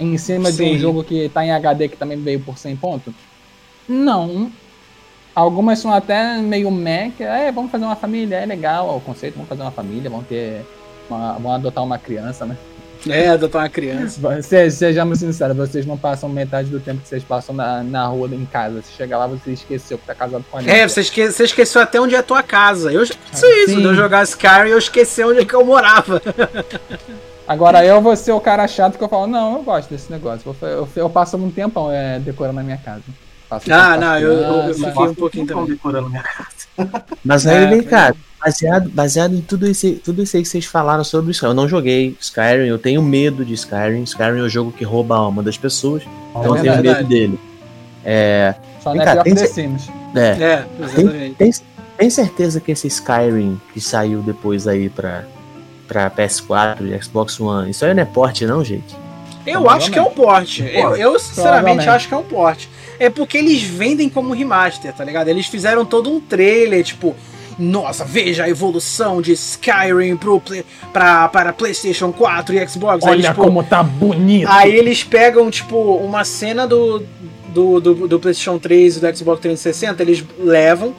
Em 0.00 0.16
cima 0.16 0.50
de 0.50 0.58
Sim. 0.58 0.76
um 0.76 0.78
jogo 0.78 1.04
que 1.04 1.28
tá 1.28 1.44
em 1.44 1.50
HD 1.50 1.88
que 1.88 1.96
também 1.96 2.18
veio 2.18 2.40
por 2.40 2.56
100 2.56 2.76
pontos? 2.76 3.12
Não. 3.86 4.50
Algumas 5.34 5.78
são 5.78 5.92
até 5.92 6.38
meio 6.38 6.68
que 7.16 7.22
é, 7.22 7.52
vamos 7.52 7.70
fazer 7.70 7.84
uma 7.84 7.94
família, 7.94 8.36
é 8.36 8.46
legal 8.46 8.96
o 8.96 9.00
conceito, 9.00 9.34
vamos 9.34 9.48
fazer 9.48 9.62
uma 9.62 9.70
família, 9.70 10.10
vamos 10.10 10.26
ter. 10.26 10.64
Uma, 11.08 11.34
vamos 11.34 11.52
adotar 11.52 11.84
uma 11.84 11.96
criança, 11.98 12.44
né? 12.44 12.56
É, 13.08 13.28
adotar 13.28 13.62
uma 13.62 13.68
criança. 13.68 14.20
Se- 14.42 14.70
Sejamos 14.70 15.18
sinceros, 15.20 15.56
vocês 15.56 15.84
não 15.86 15.96
passam 15.96 16.28
metade 16.28 16.68
do 16.70 16.80
tempo 16.80 17.00
que 17.02 17.08
vocês 17.08 17.22
passam 17.22 17.54
na, 17.54 17.82
na 17.82 18.06
rua, 18.06 18.28
em 18.32 18.44
casa. 18.46 18.82
Você 18.82 18.92
chega 18.96 19.16
lá, 19.16 19.26
você 19.26 19.52
esqueceu 19.52 19.98
que 19.98 20.06
tá 20.06 20.14
casado 20.14 20.44
com 20.50 20.58
a 20.58 20.62
É, 20.62 20.86
você, 20.88 21.00
esque- 21.02 21.30
você 21.30 21.44
esqueceu 21.44 21.80
até 21.80 22.00
onde 22.00 22.14
é 22.14 22.18
a 22.18 22.22
tua 22.22 22.42
casa. 22.42 22.92
Eu 22.92 23.02
esqueci 23.02 23.46
isso, 23.64 23.74
sim. 23.74 23.78
de 23.80 23.84
eu 23.84 23.94
jogar 23.94 24.22
Skyrim 24.24 24.70
eu 24.70 24.78
esqueci 24.78 25.22
onde 25.24 25.40
é 25.40 25.44
que 25.44 25.54
eu 25.54 25.64
morava. 25.64 26.20
Agora 27.46 27.84
eu 27.84 28.00
vou 28.02 28.14
ser 28.14 28.32
o 28.32 28.40
cara 28.40 28.66
chato 28.68 28.98
que 28.98 29.02
eu 29.04 29.08
falo, 29.08 29.26
não, 29.26 29.54
eu 29.56 29.62
gosto 29.62 29.88
desse 29.88 30.10
negócio. 30.12 30.54
Eu, 30.60 30.68
eu, 30.68 30.88
eu 30.96 31.08
passo 31.10 31.36
um 31.36 31.50
tempão 31.50 31.90
é, 31.90 32.18
decorando 32.18 32.60
a 32.60 32.62
minha 32.62 32.76
casa. 32.76 33.02
Ah, 33.50 33.94
as 33.94 34.00
não, 34.00 34.18
eu- 34.18 34.32
eu- 34.32 34.54
eu 34.68 34.74
fiquei- 34.74 35.06
um 35.08 35.14
pouquinho 35.14 35.46
também. 35.46 35.64
decorando 35.66 36.08
minha 36.10 36.22
casa. 36.22 37.06
Mas 37.24 37.46
É, 37.46 37.58
aí 37.58 37.66
vem 37.66 37.80
foi- 37.82 37.90
cá, 37.90 38.14
baseado, 38.44 38.90
baseado 38.90 39.34
em 39.34 39.40
tudo 39.40 39.66
isso, 39.66 39.86
aí- 39.86 39.94
tudo 39.96 40.22
isso 40.22 40.36
aí 40.36 40.42
que 40.42 40.48
vocês 40.48 40.64
falaram 40.66 41.02
sobre 41.02 41.30
Skyrim. 41.32 41.50
Eu 41.50 41.54
não 41.54 41.68
joguei 41.68 42.16
Skyrim, 42.20 42.66
eu 42.66 42.78
tenho 42.78 43.02
medo 43.02 43.44
de 43.44 43.54
Skyrim. 43.54 44.02
Skyrim 44.02 44.38
é 44.40 44.42
o 44.42 44.48
jogo 44.48 44.70
que 44.72 44.84
rouba 44.84 45.14
a 45.16 45.18
alma 45.18 45.42
das 45.42 45.56
pessoas, 45.56 46.02
então 46.30 46.56
eu 46.56 46.62
tenho 46.62 46.82
medo 46.82 47.04
dele. 47.08 47.40
É, 48.04 48.54
Só 48.80 48.90
Vem 48.92 48.98
não 48.98 49.02
é 49.10 49.16
cá, 49.16 49.22
tem 49.22 49.34
The 49.34 49.46
ce- 49.46 49.54
Sims. 49.54 49.88
é, 50.14 50.20
É, 50.20 50.64
exatamente. 50.80 51.34
tem, 51.34 51.52
tem 51.98 52.10
certeza 52.10 52.60
que 52.60 52.70
esse 52.72 52.86
Skyrim 52.86 53.60
que 53.74 53.80
saiu 53.80 54.20
depois 54.22 54.66
aí 54.68 54.88
pra, 54.88 55.24
pra 55.88 56.08
PS4 56.10 56.86
e 56.86 57.02
Xbox 57.02 57.40
One, 57.40 57.70
isso 57.70 57.84
aí 57.84 57.92
não 57.92 58.02
é 58.02 58.06
porte 58.06 58.46
não, 58.46 58.62
gente? 58.64 58.96
Eu 59.44 59.68
acho 59.70 59.90
que 59.90 59.98
é 59.98 60.02
um 60.02 60.10
porte. 60.10 60.62
Eu, 60.62 60.94
eu, 60.94 61.18
sinceramente 61.18 61.88
acho 61.88 62.06
que 62.06 62.14
é 62.14 62.16
um 62.18 62.22
porte. 62.22 62.68
É 62.98 63.08
porque 63.08 63.38
eles 63.38 63.62
vendem 63.62 64.08
como 64.08 64.34
remaster, 64.34 64.92
tá 64.92 65.04
ligado? 65.04 65.28
Eles 65.28 65.46
fizeram 65.46 65.84
todo 65.84 66.10
um 66.10 66.20
trailer, 66.20 66.82
tipo, 66.82 67.14
nossa, 67.58 68.04
veja 68.04 68.44
a 68.44 68.48
evolução 68.48 69.20
de 69.20 69.32
Skyrim 69.32 70.16
pro 70.16 70.40
play, 70.40 70.64
pra, 70.92 71.28
para 71.28 71.52
PlayStation 71.52 72.12
4 72.12 72.54
e 72.54 72.68
Xbox. 72.68 73.04
Aí, 73.04 73.10
Olha 73.10 73.28
tipo, 73.30 73.42
como 73.42 73.62
tá 73.64 73.82
bonito. 73.82 74.48
Aí 74.48 74.74
eles 74.74 75.02
pegam, 75.02 75.50
tipo, 75.50 75.76
uma 75.96 76.24
cena 76.24 76.66
do, 76.66 77.02
do, 77.48 77.80
do, 77.80 78.08
do 78.08 78.20
PlayStation 78.20 78.58
3 78.58 78.96
e 78.96 79.00
do 79.00 79.16
Xbox 79.16 79.40
360, 79.40 80.02
eles 80.02 80.24
levam. 80.38 80.94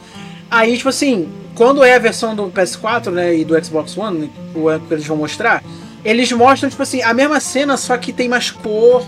Aí, 0.52 0.76
tipo 0.76 0.90
assim, 0.90 1.30
quando 1.56 1.84
é 1.84 1.96
a 1.96 2.00
versão 2.00 2.36
do 2.36 2.48
PS4, 2.48 3.12
né, 3.12 3.38
e 3.38 3.46
do 3.46 3.64
Xbox 3.64 3.98
One, 3.98 4.32
o 4.56 4.80
que 4.88 4.94
eles 4.94 5.06
vão 5.06 5.18
mostrar, 5.18 5.64
eles 6.04 6.32
mostram, 6.32 6.70
tipo 6.70 6.82
assim, 6.82 7.02
a 7.02 7.14
mesma 7.14 7.40
cena, 7.40 7.78
só 7.78 7.98
que 7.98 8.12
tem 8.12 8.28
mais 8.28 8.50
cor, 8.52 9.06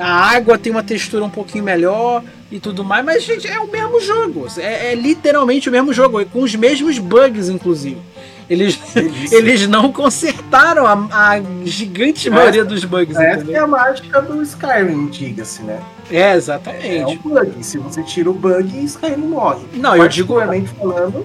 a 0.00 0.34
água 0.36 0.58
tem 0.58 0.72
uma 0.72 0.82
textura 0.82 1.24
um 1.24 1.30
pouquinho 1.30 1.62
melhor 1.62 2.22
e 2.50 2.58
tudo 2.58 2.82
mais, 2.82 3.04
mas, 3.04 3.22
gente, 3.22 3.46
é 3.46 3.60
o 3.60 3.70
mesmo 3.70 4.00
jogo. 4.00 4.46
É, 4.56 4.92
é 4.92 4.94
literalmente 4.94 5.68
o 5.68 5.72
mesmo 5.72 5.92
jogo, 5.92 6.24
com 6.26 6.42
os 6.42 6.54
mesmos 6.54 6.98
bugs, 6.98 7.48
inclusive. 7.48 7.98
Eles, 8.48 8.76
Delícia. 8.92 9.36
eles 9.38 9.68
não 9.68 9.92
consertaram 9.92 10.84
a, 10.84 10.94
a 11.12 11.40
gigante 11.64 12.28
maioria 12.28 12.64
dos 12.64 12.84
bugs, 12.84 13.16
Essa 13.16 13.24
é 13.24 13.34
entendeu? 13.34 13.64
a 13.64 13.66
mágica 13.68 14.20
do 14.20 14.42
Skyrim, 14.42 15.06
diga-se, 15.06 15.62
né? 15.62 15.78
É, 16.10 16.16
É 16.20 16.34
exatamente. 16.34 17.20
um 17.24 17.30
bug. 17.30 17.64
Se 17.64 17.78
você 17.78 18.02
tira 18.02 18.28
o 18.28 18.34
bug, 18.34 18.84
Skyrim 18.84 19.16
morre. 19.18 19.64
Não, 19.74 19.96
eu 19.96 20.08
digo, 20.08 20.34
falando, 20.34 21.24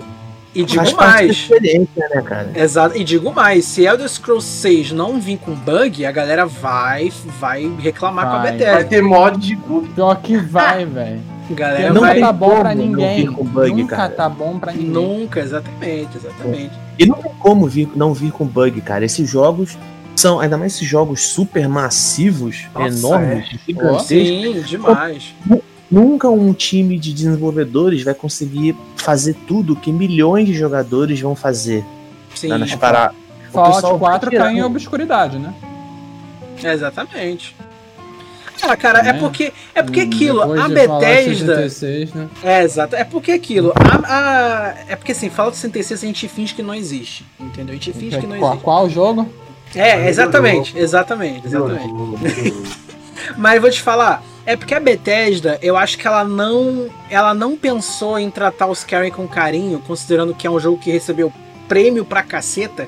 e 0.55 0.63
digo 0.63 0.95
mais. 0.95 1.49
né, 1.49 2.21
cara? 2.23 2.49
Exato, 2.55 2.97
e 2.97 3.03
digo 3.03 3.31
mais, 3.33 3.65
se 3.65 3.83
Elder 3.83 4.07
Scrolls 4.07 4.47
6 4.47 4.91
não 4.93 5.19
vir 5.19 5.37
com 5.37 5.53
bug, 5.53 6.05
a 6.05 6.11
galera 6.11 6.45
vai 6.45 7.11
vai 7.39 7.69
reclamar 7.79 8.25
com 8.25 8.31
a 8.31 8.37
Vai. 8.37 8.47
vai 8.51 8.57
Bethesda. 8.57 8.85
ter 8.85 9.01
mod 9.01 9.37
de 9.37 9.55
bug. 9.55 9.89
Pior 9.89 10.15
que 10.21 10.37
vai, 10.37 10.85
velho. 10.85 11.21
A 11.49 11.53
galera 11.53 11.87
Não 11.89 11.95
Nunca 12.01 12.07
vai 12.07 12.19
tá 12.19 12.31
bom 12.33 12.59
pra 12.59 12.73
ninguém. 12.73 13.27
com 13.27 13.43
bug, 13.43 13.71
Nunca 13.81 13.95
cara. 13.95 14.09
tá 14.09 14.29
bom 14.29 14.57
pra 14.57 14.71
ninguém. 14.71 14.89
nunca, 14.89 15.39
exatamente, 15.41 16.17
exatamente. 16.17 16.71
E 16.97 17.05
não 17.05 17.15
tem 17.21 17.31
como 17.39 17.67
vir, 17.67 17.89
não 17.95 18.13
vir 18.13 18.31
com 18.31 18.45
bug, 18.45 18.81
cara. 18.81 19.05
Esses 19.05 19.29
jogos 19.29 19.77
são, 20.15 20.39
ainda 20.39 20.57
mais 20.57 20.73
esses 20.73 20.87
jogos 20.87 21.27
super 21.27 21.67
massivos, 21.67 22.65
Nossa, 22.73 22.97
enormes, 22.97 23.45
é. 23.53 23.57
gigantescos. 23.67 24.07
Sim, 24.07 24.61
demais. 24.65 25.35
Nunca 25.89 26.29
um 26.29 26.51
time 26.53 26.97
de 26.97 27.13
desenvolvedores 27.13 28.03
vai 28.03 28.13
conseguir 28.13 28.75
fazer 28.97 29.35
tudo 29.47 29.75
que 29.75 29.91
milhões 29.91 30.47
de 30.47 30.53
jogadores 30.53 31.19
vão 31.19 31.35
fazer 31.35 31.85
Sim, 32.33 32.47
lá 32.47 32.57
nas 32.57 32.73
paradas. 32.75 33.15
O 33.49 33.51
Fallout 33.53 33.75
pessoal 33.75 33.99
4 33.99 34.29
vai 34.31 34.39
cai 34.39 34.53
em 34.57 34.63
obscuridade, 34.63 35.37
né? 35.37 35.53
exatamente. 36.63 37.55
Ah, 38.61 38.75
cara, 38.75 38.99
é 38.99 39.13
Né? 39.13 39.19
porque 39.19 39.53
é 39.75 39.83
porque 39.83 40.01
Hum, 40.01 40.07
aquilo, 40.07 40.39
depois 40.39 40.61
a 40.61 40.67
de 40.67 40.73
Bethesda 40.73 41.55
66, 41.69 42.13
né? 42.13 42.29
É, 42.41 42.63
exato. 42.63 42.95
É 42.95 43.03
porque 43.03 43.31
aquilo. 43.33 43.73
A, 43.75 44.13
a- 44.69 44.75
é 44.87 44.95
porque 44.95 45.11
assim, 45.11 45.29
Fallout 45.29 45.55
66 45.57 46.03
a 46.03 46.07
gente 46.07 46.27
finge 46.27 46.53
que 46.55 46.63
não 46.63 46.73
existe. 46.73 47.25
Entendeu? 47.39 47.73
A 47.73 47.75
gente 47.75 47.93
finge 47.93 48.17
que 48.17 48.25
não 48.25 48.37
Qual, 48.39 48.51
existe. 48.51 48.63
qual 48.63 48.89
jogo? 48.89 49.29
É, 49.75 50.07
exatamente, 50.09 50.75
exatamente, 50.77 51.45
exatamente. 51.45 51.93
Mas 53.37 53.55
eu 53.55 53.61
vou 53.61 53.69
te 53.69 53.81
falar, 53.81 54.23
é 54.45 54.55
porque 54.55 54.73
a 54.75 54.79
Bethesda, 54.79 55.57
eu 55.61 55.75
acho 55.75 55.97
que 55.97 56.05
ela 56.07 56.23
não, 56.23 56.89
ela 57.09 57.33
não 57.33 57.57
pensou 57.57 58.19
em 58.19 58.29
tratar 58.29 58.67
os 58.67 58.79
Skyrim 58.79 59.11
com 59.11 59.27
carinho, 59.27 59.79
considerando 59.87 60.33
que 60.35 60.45
é 60.45 60.49
um 60.51 60.59
jogo 60.59 60.77
que 60.79 60.91
recebeu 60.91 61.31
prêmio 61.67 62.05
pra 62.05 62.21
caceta 62.21 62.87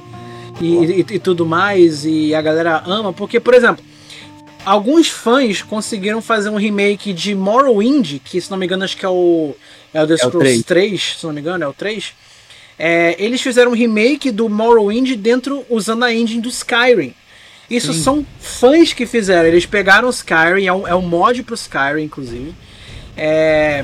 e, 0.61 0.75
e- 0.75 0.99
e 1.15 1.19
tudo 1.19 1.45
mais, 1.45 2.05
e 2.05 2.33
a 2.35 2.41
galera 2.41 2.83
ama, 2.85 3.11
porque, 3.11 3.39
por 3.39 3.53
exemplo, 3.53 3.83
alguns 4.65 5.07
fãs 5.07 5.61
conseguiram 5.61 6.21
fazer 6.21 6.49
um 6.49 6.57
remake 6.57 7.11
de 7.13 7.33
Morrowind, 7.33 8.19
que 8.23 8.39
se 8.39 8.51
não 8.51 8.57
me 8.57 8.65
engano 8.65 8.83
acho 8.83 8.97
que 8.97 9.05
é 9.05 9.09
o, 9.09 9.55
é 9.93 10.01
o 10.03 10.07
The 10.07 10.13
Scrolls 10.17 10.63
3. 10.63 11.15
se 11.19 11.25
não 11.25 11.33
me 11.33 11.41
engano, 11.41 11.63
é 11.63 11.67
o 11.67 11.73
3. 11.73 12.13
É, 12.79 13.15
eles 13.17 13.41
fizeram 13.41 13.71
um 13.71 13.75
remake 13.75 14.29
do 14.29 14.47
Morrowind 14.47 15.15
dentro 15.15 15.65
usando 15.69 16.03
a 16.03 16.13
engine 16.13 16.41
do 16.41 16.49
Skyrim. 16.49 17.13
Isso 17.69 17.91
são 17.93 18.25
fãs 18.39 18.93
que 18.93 19.05
fizeram. 19.05 19.47
Eles 19.47 19.65
pegaram 19.65 20.07
o 20.07 20.11
Skyrim, 20.11 20.65
é 20.65 20.73
um, 20.73 20.87
é 20.87 20.95
um 20.95 21.01
mod 21.01 21.43
pro 21.43 21.55
Skyrim, 21.55 22.03
inclusive. 22.03 22.53
É, 23.15 23.83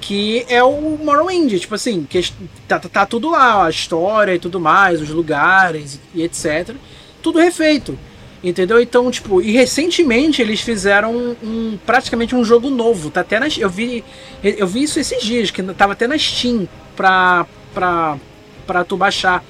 que 0.00 0.44
é 0.48 0.62
o 0.62 0.98
Morrowind, 1.02 1.58
tipo 1.58 1.74
assim, 1.74 2.06
que 2.08 2.20
tá, 2.68 2.78
tá, 2.78 2.88
tá 2.88 3.06
tudo 3.06 3.30
lá, 3.30 3.66
a 3.66 3.70
história 3.70 4.34
e 4.34 4.38
tudo 4.38 4.60
mais, 4.60 5.00
os 5.00 5.08
lugares 5.10 5.98
e 6.14 6.22
etc. 6.22 6.74
Tudo 7.22 7.38
refeito. 7.40 7.98
Entendeu? 8.44 8.80
Então, 8.80 9.10
tipo, 9.10 9.40
e 9.42 9.50
recentemente 9.50 10.40
eles 10.40 10.60
fizeram 10.60 11.12
um, 11.16 11.36
um- 11.42 11.78
praticamente 11.84 12.36
um 12.36 12.44
jogo 12.44 12.70
novo. 12.70 13.10
Tá 13.10 13.22
até 13.22 13.40
nas, 13.40 13.58
eu 13.58 13.68
vi 13.68 14.04
eu 14.44 14.66
vi 14.68 14.84
isso 14.84 15.00
esses 15.00 15.20
dias, 15.22 15.50
que 15.50 15.62
tava 15.72 15.94
até 15.94 16.06
na 16.06 16.16
Steam 16.16 16.68
pra, 16.94 17.44
pra, 17.74 18.16
pra 18.66 18.84
tu 18.84 18.96
baixar. 18.96 19.42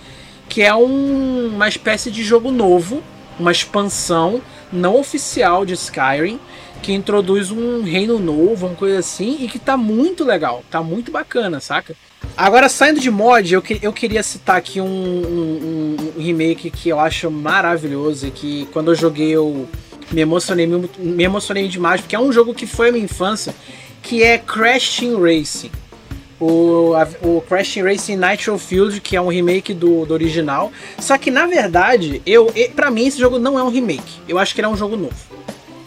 Que 0.48 0.62
é 0.62 0.74
um- 0.74 1.48
uma 1.56 1.68
espécie 1.68 2.10
de 2.10 2.22
jogo 2.22 2.50
novo, 2.50 3.02
uma 3.38 3.52
expansão 3.52 4.40
não 4.72 4.96
oficial 4.98 5.64
de 5.64 5.74
Skyrim, 5.74 6.38
que 6.82 6.92
introduz 6.92 7.50
um 7.50 7.82
reino 7.82 8.18
novo, 8.18 8.66
uma 8.66 8.74
coisa 8.76 8.98
assim, 8.98 9.38
e 9.40 9.48
que 9.48 9.58
tá 9.58 9.76
muito 9.76 10.24
legal, 10.24 10.62
tá 10.70 10.82
muito 10.82 11.10
bacana, 11.10 11.58
saca? 11.60 11.94
Agora, 12.36 12.68
saindo 12.68 13.00
de 13.00 13.10
mod, 13.10 13.52
eu, 13.52 13.62
que- 13.62 13.78
eu 13.82 13.92
queria 13.92 14.22
citar 14.22 14.56
aqui 14.56 14.80
um, 14.80 14.86
um- 14.86 15.96
um 16.16 16.20
remake 16.22 16.70
que 16.70 16.88
eu 16.88 17.00
acho 17.00 17.30
maravilhoso 17.30 18.26
e 18.26 18.30
que 18.30 18.68
quando 18.72 18.90
eu 18.90 18.94
joguei 18.94 19.30
eu 19.30 19.68
me 20.12 20.20
emocionei, 20.20 20.66
me, 20.66 20.88
me 20.98 21.24
emocionei 21.24 21.66
demais, 21.68 22.00
porque 22.00 22.14
é 22.14 22.20
um 22.20 22.30
jogo 22.32 22.54
que 22.54 22.66
foi 22.66 22.90
a 22.90 22.92
minha 22.92 23.04
infância, 23.04 23.54
que 24.02 24.22
é 24.22 24.38
Crash 24.38 24.98
Team 24.98 25.20
Racing. 25.20 25.70
O, 26.38 26.92
a- 26.94 27.08
o 27.26 27.40
Crash 27.40 27.76
Racing 27.76 28.16
Nitro 28.16 28.58
Field, 28.58 29.00
que 29.00 29.16
é 29.16 29.20
um 29.20 29.28
remake 29.28 29.72
do, 29.72 30.04
do 30.04 30.12
original. 30.12 30.70
Só 30.98 31.16
que, 31.16 31.30
na 31.30 31.46
verdade, 31.46 32.20
eu, 32.26 32.52
e- 32.54 32.68
pra 32.68 32.90
mim 32.90 33.06
esse 33.06 33.18
jogo 33.18 33.38
não 33.38 33.58
é 33.58 33.62
um 33.62 33.70
remake. 33.70 34.20
Eu 34.28 34.38
acho 34.38 34.54
que 34.54 34.60
ele 34.60 34.66
é 34.66 34.70
um 34.70 34.76
jogo 34.76 34.96
novo. 34.96 35.14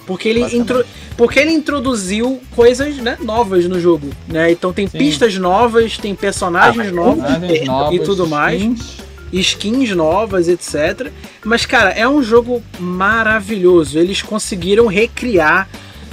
Porque 0.08 0.28
ele, 0.28 0.41
intro, 0.58 0.84
porque 1.16 1.39
ele 1.39 1.52
introduziu 1.52 2.41
coisas 2.56 2.97
né, 2.97 3.16
novas 3.22 3.68
no 3.68 3.80
jogo. 3.80 4.10
Né? 4.28 4.52
Então 4.52 4.74
tem 4.74 4.88
Sim. 4.88 4.97
pistas 4.97 5.38
novas, 5.38 6.00
tem 6.00 6.16
personagens 6.16 6.91
novos 6.91 7.22
Personagens 7.24 7.66
novos, 7.68 7.95
e 7.95 8.00
tudo 8.00 8.26
mais 8.28 8.60
skins. 8.60 8.97
skins 9.32 9.89
novas, 9.95 10.47
etc. 10.47 11.12
Mas, 11.45 11.64
cara, 11.68 11.91
é 11.91 12.08
um 12.08 12.24
jogo 12.24 12.64
maravilhoso. 12.80 14.00
Eles 14.00 14.24
conseguiram 14.24 14.88
recriar, 14.88 15.70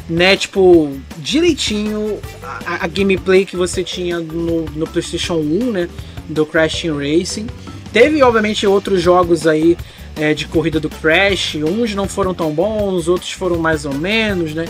né, 0.09 0.37
tipo, 0.37 0.93
direitinho 1.19 2.21
a, 2.43 2.85
a 2.85 2.87
gameplay 2.87 3.45
que 3.45 3.57
você 3.57 3.83
tinha 3.83 4.19
no, 4.21 4.63
no 4.67 4.87
PlayStation 4.87 5.35
1, 5.35 5.73
né, 5.73 5.89
do 6.29 6.47
Crash 6.47 6.83
Team 6.83 6.97
Racing. 6.97 7.47
Teve, 7.93 8.23
obviamente, 8.23 8.67
outros 8.67 9.01
jogos 9.01 9.47
aí 9.47 9.77
é, 10.15 10.33
de 10.35 10.47
corrida 10.47 10.79
do 10.79 10.89
Crash. 10.89 11.57
Uns 11.57 11.95
não 11.95 12.09
foram 12.09 12.35
tão 12.35 12.53
bons, 12.53 13.09
outros 13.09 13.33
foram 13.33 13.59
mais 13.59 13.85
ou 13.85 13.95
menos, 13.95 14.55
né. 14.55 14.67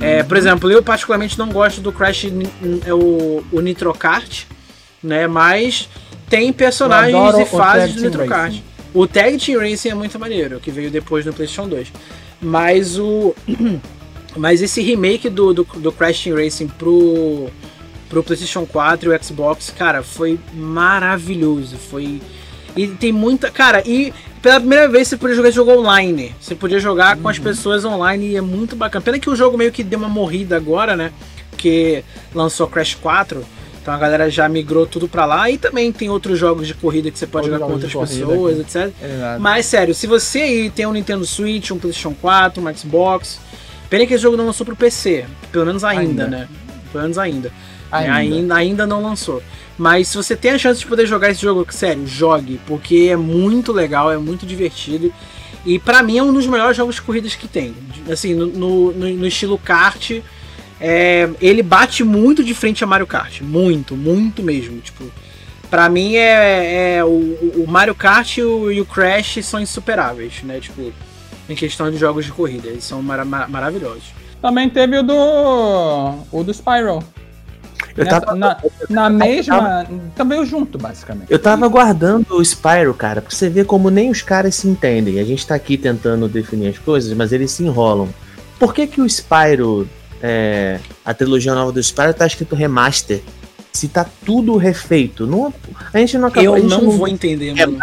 É, 0.00 0.22
por 0.22 0.36
exemplo, 0.36 0.70
eu 0.70 0.82
particularmente 0.82 1.38
não 1.38 1.48
gosto 1.50 1.80
do 1.80 1.92
Crash, 1.92 2.26
é 2.84 2.92
o, 2.92 3.44
o 3.52 3.60
Nitro 3.60 3.92
Kart, 3.94 4.44
né, 5.02 5.26
mas 5.26 5.88
tem 6.28 6.52
personagens 6.52 7.38
e 7.38 7.44
fases 7.44 7.94
do 7.94 8.02
Nitro 8.02 8.26
Kart. 8.26 8.54
O 8.92 9.06
Tag 9.06 9.38
Team 9.38 9.60
Racing 9.60 9.88
é 9.88 9.94
muito 9.94 10.18
maneiro, 10.18 10.60
que 10.60 10.70
veio 10.70 10.90
depois 10.90 11.24
no 11.24 11.32
PlayStation 11.32 11.68
2. 11.68 11.92
Mas 12.40 12.98
o. 12.98 13.34
Mas 14.36 14.62
esse 14.62 14.80
remake 14.82 15.28
do, 15.28 15.52
do, 15.52 15.64
do 15.64 15.92
Crash 15.92 16.24
Team 16.24 16.36
Racing 16.36 16.68
pro, 16.68 17.48
pro 18.08 18.22
PlayStation 18.22 18.66
4 18.66 19.12
e 19.12 19.16
o 19.16 19.24
Xbox, 19.24 19.72
cara, 19.76 20.02
foi 20.02 20.38
maravilhoso. 20.52 21.76
Foi. 21.76 22.20
E 22.76 22.88
tem 22.88 23.12
muita. 23.12 23.50
Cara, 23.50 23.82
e 23.86 24.12
pela 24.42 24.58
primeira 24.58 24.88
vez 24.88 25.08
você 25.08 25.16
podia 25.16 25.36
jogar 25.36 25.48
esse 25.48 25.56
jogo 25.56 25.72
online. 25.72 26.34
Você 26.40 26.54
podia 26.54 26.78
jogar 26.78 27.16
com 27.16 27.28
as 27.28 27.38
pessoas 27.38 27.84
online 27.84 28.30
e 28.30 28.36
é 28.36 28.40
muito 28.40 28.76
bacana. 28.76 29.02
Pena 29.02 29.18
que 29.18 29.30
o 29.30 29.36
jogo 29.36 29.56
meio 29.56 29.72
que 29.72 29.82
deu 29.82 29.98
uma 29.98 30.08
morrida 30.08 30.56
agora, 30.56 30.96
né? 30.96 31.12
Porque 31.50 32.04
lançou 32.34 32.66
Crash 32.66 32.94
4. 32.96 33.44
Então 33.80 33.92
a 33.92 33.98
galera 33.98 34.30
já 34.30 34.48
migrou 34.48 34.86
tudo 34.86 35.06
pra 35.06 35.24
lá. 35.24 35.50
E 35.50 35.58
também 35.58 35.92
tem 35.92 36.10
outros 36.10 36.38
jogos 36.38 36.66
de 36.66 36.74
corrida 36.74 37.10
que 37.10 37.18
você 37.18 37.26
pode 37.26 37.46
jogar 37.46 37.64
com 37.66 37.72
outras 37.72 37.92
pessoas, 37.92 38.58
etc. 38.58 38.92
Exato. 39.02 39.40
Mas 39.40 39.66
sério, 39.66 39.94
se 39.94 40.06
você 40.06 40.40
aí 40.40 40.70
tem 40.70 40.86
um 40.86 40.92
Nintendo 40.92 41.24
Switch, 41.24 41.70
um 41.70 41.78
PlayStation 41.78 42.14
4, 42.20 42.62
um 42.62 42.74
Xbox, 42.74 43.38
pena 43.90 44.06
que 44.06 44.14
esse 44.14 44.22
jogo 44.22 44.36
não 44.36 44.46
lançou 44.46 44.64
pro 44.66 44.76
PC, 44.76 45.26
pelo 45.52 45.66
menos 45.66 45.84
ainda, 45.84 46.24
Ainda. 46.24 46.26
né? 46.26 46.48
Pelo 46.92 47.02
menos 47.04 47.18
ainda. 47.18 47.52
Ainda. 47.90 48.08
É, 48.08 48.10
ainda. 48.12 48.54
ainda 48.54 48.86
não 48.86 49.02
lançou. 49.02 49.42
Mas 49.76 50.08
se 50.08 50.16
você 50.16 50.34
tem 50.36 50.52
a 50.52 50.58
chance 50.58 50.80
de 50.80 50.86
poder 50.86 51.06
jogar 51.06 51.30
esse 51.30 51.40
jogo, 51.42 51.66
sério, 51.70 52.06
jogue, 52.06 52.60
porque 52.66 53.08
é 53.10 53.16
muito 53.16 53.72
legal, 53.72 54.10
é 54.12 54.16
muito 54.18 54.46
divertido. 54.46 55.12
E 55.66 55.78
pra 55.78 56.02
mim 56.02 56.18
é 56.18 56.22
um 56.22 56.32
dos 56.32 56.46
melhores 56.46 56.76
jogos 56.76 56.96
de 56.96 57.02
corridas 57.02 57.34
que 57.34 57.48
tem. 57.48 57.74
Assim, 58.10 58.34
no, 58.34 58.46
no, 58.46 58.92
no- 58.92 59.26
estilo 59.26 59.58
kart, 59.58 60.10
é, 60.80 61.28
ele 61.40 61.62
bate 61.62 62.04
muito 62.04 62.44
de 62.44 62.52
frente 62.54 62.84
a 62.84 62.86
Mario 62.86 63.06
Kart. 63.06 63.40
Muito, 63.40 63.96
muito 63.96 64.42
mesmo. 64.42 64.78
Tipo, 64.80 65.10
pra 65.70 65.88
mim 65.88 66.16
é, 66.16 66.96
é 66.96 67.04
o, 67.04 67.08
o 67.08 67.64
Mario 67.66 67.94
Kart 67.94 68.36
e 68.36 68.42
o, 68.42 68.70
e 68.70 68.80
o 68.80 68.84
Crash 68.84 69.38
são 69.42 69.60
insuperáveis, 69.60 70.42
né? 70.42 70.60
Tipo, 70.60 70.92
em 71.48 71.54
questão 71.54 71.90
de 71.90 71.96
jogos 71.96 72.24
de 72.24 72.32
corrida. 72.32 72.68
Eles 72.68 72.84
são 72.84 73.02
mara- 73.02 73.24
ma- 73.24 73.46
maravilhosos. 73.48 74.04
Também 74.40 74.68
teve 74.68 74.98
o 74.98 75.02
do. 75.02 75.14
o 76.32 76.42
do 76.44 76.52
Spyro. 76.52 77.02
Eu 77.96 78.04
Nessa- 78.04 78.20
tava, 78.22 78.36
na, 78.36 78.56
na 78.90 79.08
mesma. 79.10 79.86
Também 80.16 80.44
junto, 80.44 80.76
basicamente. 80.78 81.30
eu 81.30 81.38
tava 81.38 81.64
aguardando 81.64 82.26
o 82.36 82.44
Spyro, 82.44 82.92
cara, 82.92 83.22
pra 83.22 83.30
você 83.34 83.48
ver 83.48 83.66
como 83.66 83.88
nem 83.90 84.10
os 84.10 84.20
caras 84.20 84.54
se 84.56 84.66
entendem. 84.68 85.20
A 85.20 85.24
gente 85.24 85.46
tá 85.46 85.54
aqui 85.54 85.76
tentando 85.78 86.28
definir 86.28 86.68
as 86.68 86.78
coisas, 86.78 87.12
mas 87.16 87.32
eles 87.32 87.50
se 87.52 87.62
enrolam. 87.62 88.08
Por 88.58 88.74
que 88.74 88.86
que 88.86 89.00
o 89.00 89.08
Spyro, 89.08 89.88
é, 90.22 90.80
a 91.04 91.14
trilogia 91.14 91.54
nova 91.54 91.70
do 91.72 91.80
Spyro 91.82 92.14
tá 92.14 92.26
escrito 92.26 92.54
remaster? 92.56 93.22
Se 93.72 93.88
tá 93.88 94.06
tudo 94.24 94.56
refeito. 94.56 95.26
Não, 95.26 95.52
a 95.92 95.98
gente 95.98 96.16
não 96.18 96.28
acabou. 96.28 96.56
Eu 96.56 96.62
gente 96.62 96.70
não 96.70 96.90
vou 96.92 97.08
entender, 97.08 97.54
mano. 97.54 97.76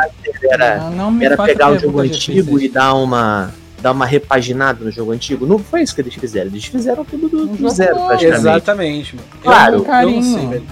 Era, 0.52 0.90
Não, 0.90 1.22
era 1.22 1.38
pegar 1.38 1.72
o 1.72 1.80
jogo 1.80 2.00
antigo 2.02 2.60
e 2.60 2.68
dar 2.68 2.94
uma, 2.94 3.52
dar 3.82 3.92
uma 3.92 4.06
repaginada 4.06 4.84
no 4.84 4.92
jogo 4.92 5.12
antigo. 5.12 5.46
Não 5.46 5.58
foi 5.60 5.82
isso 5.82 5.96
que 5.96 6.02
eles 6.02 6.14
fizeram. 6.14 6.48
Eles 6.48 6.66
fizeram 6.66 7.06
tudo 7.06 7.30
do, 7.30 7.46
do 7.48 7.70
zero, 7.70 7.96
praticamente. 7.96 8.40
Exatamente, 8.40 9.16
mano. 9.16 9.28
Claro. 9.42 9.76
eu, 9.76 9.78
não- 9.78 9.78
eu 9.78 9.84
não 9.84 9.92
Carinho. 9.92 10.24
sei, 10.24 10.48
velho. 10.48 10.64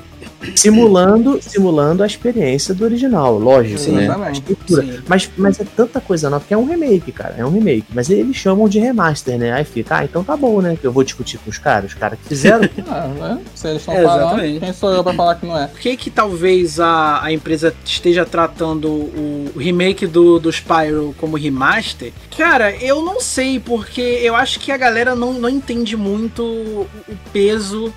Simulando, 0.55 1.39
simulando 1.41 2.03
a 2.03 2.05
experiência 2.07 2.73
do 2.73 2.83
original, 2.83 3.37
lógico, 3.37 3.79
Sim, 3.79 3.91
né? 3.91 4.03
exatamente. 4.05 4.27
A 4.29 4.31
estrutura. 4.31 4.83
Sim. 4.83 4.99
Mas, 5.07 5.29
mas 5.37 5.59
é 5.59 5.65
tanta 5.75 5.99
coisa 6.01 6.29
nova, 6.29 6.41
porque 6.41 6.53
é 6.53 6.57
um 6.57 6.65
remake, 6.65 7.11
cara. 7.11 7.35
É 7.37 7.45
um 7.45 7.49
remake. 7.51 7.85
Mas 7.93 8.09
eles 8.09 8.35
chamam 8.35 8.67
de 8.69 8.79
remaster, 8.79 9.37
né? 9.37 9.51
Aí 9.51 9.63
fica, 9.63 9.97
ah, 9.97 10.05
então 10.05 10.23
tá 10.23 10.35
bom, 10.37 10.61
né? 10.61 10.77
Que 10.79 10.85
eu 10.87 10.91
vou 10.91 11.03
discutir 11.03 11.37
com 11.39 11.49
os 11.49 11.57
caras, 11.57 11.91
os 11.91 11.97
caras 11.97 12.17
que 12.19 12.27
fizeram. 12.27 12.67
Ah, 12.91 13.37
é, 13.37 13.37
se 13.55 13.67
eles 13.67 13.81
estão 13.81 13.93
É, 13.93 14.03
falando, 14.03 14.21
exatamente. 14.29 14.59
quem 14.61 14.73
sou 14.73 14.91
eu 14.91 15.03
pra 15.03 15.13
falar 15.13 15.35
que 15.35 15.45
não 15.45 15.57
é? 15.57 15.67
Por 15.67 15.79
que 15.79 15.95
que 15.95 16.09
talvez 16.09 16.79
a, 16.79 17.23
a 17.23 17.31
empresa 17.31 17.73
esteja 17.85 18.25
tratando 18.25 18.87
o, 18.89 19.51
o 19.55 19.59
remake 19.59 20.07
do, 20.07 20.39
do 20.39 20.49
Spyro 20.51 21.13
como 21.19 21.37
remaster? 21.37 22.11
Cara, 22.35 22.75
eu 22.75 23.03
não 23.03 23.19
sei, 23.21 23.59
porque 23.59 24.01
eu 24.01 24.35
acho 24.35 24.59
que 24.59 24.71
a 24.71 24.77
galera 24.77 25.13
não, 25.15 25.33
não 25.33 25.49
entende 25.49 25.95
muito 25.95 26.41
o 26.43 26.87
peso 27.31 27.93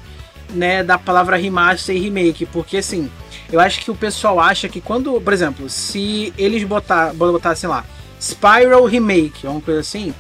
né, 0.53 0.83
da 0.83 0.99
palavra 0.99 1.37
remaster 1.37 1.97
e 1.97 1.99
remake, 1.99 2.47
porque 2.47 2.79
assim, 2.79 3.11
eu 3.51 3.61
acho 3.61 3.81
que 3.81 3.91
o 3.91 3.95
pessoal 3.95 4.39
acha 4.41 4.69
que 4.69 4.81
quando, 4.81 5.21
por 5.21 5.33
exemplo, 5.33 5.69
se 5.69 6.33
eles 6.39 6.65
botar, 6.65 7.13
botassem 7.15 7.69
lá, 7.69 7.85
Spyro 8.21 8.85
Remake, 8.85 9.47
ou 9.47 9.55
uma 9.55 9.61
coisa 9.61 9.81
assim, 9.81 10.15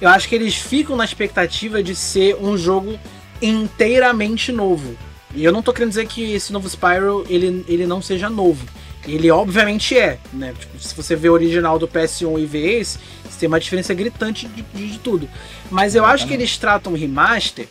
eu 0.00 0.08
acho 0.08 0.28
que 0.28 0.34
eles 0.34 0.54
ficam 0.54 0.96
na 0.96 1.04
expectativa 1.04 1.82
de 1.82 1.94
ser 1.94 2.36
um 2.36 2.56
jogo 2.56 2.98
inteiramente 3.42 4.52
novo. 4.52 4.96
E 5.34 5.44
eu 5.44 5.52
não 5.52 5.62
tô 5.62 5.72
querendo 5.72 5.90
dizer 5.90 6.06
que 6.06 6.32
esse 6.32 6.52
novo 6.52 6.68
Spyro 6.68 7.26
ele, 7.28 7.64
ele 7.68 7.86
não 7.86 8.00
seja 8.00 8.30
novo. 8.30 8.64
Ele 9.06 9.30
obviamente 9.30 9.96
é, 9.96 10.18
né? 10.32 10.54
Tipo, 10.58 10.78
se 10.78 10.94
você 10.94 11.16
vê 11.16 11.28
o 11.28 11.32
original 11.32 11.78
do 11.78 11.88
PS1 11.88 12.40
e 12.40 12.46
vê 12.46 12.78
esse, 12.78 12.98
você 13.28 13.40
tem 13.40 13.48
uma 13.48 13.60
diferença 13.60 13.94
gritante 13.94 14.46
de, 14.48 14.62
de, 14.62 14.92
de 14.92 14.98
tudo. 14.98 15.28
Mas 15.70 15.94
eu 15.94 16.04
acho 16.04 16.26
que 16.26 16.34
eles 16.34 16.56
tratam 16.58 16.92
o 16.92 16.96
remaster 16.96 17.68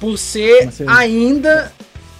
por 0.00 0.16
ser 0.18 0.68
ainda 0.86 1.72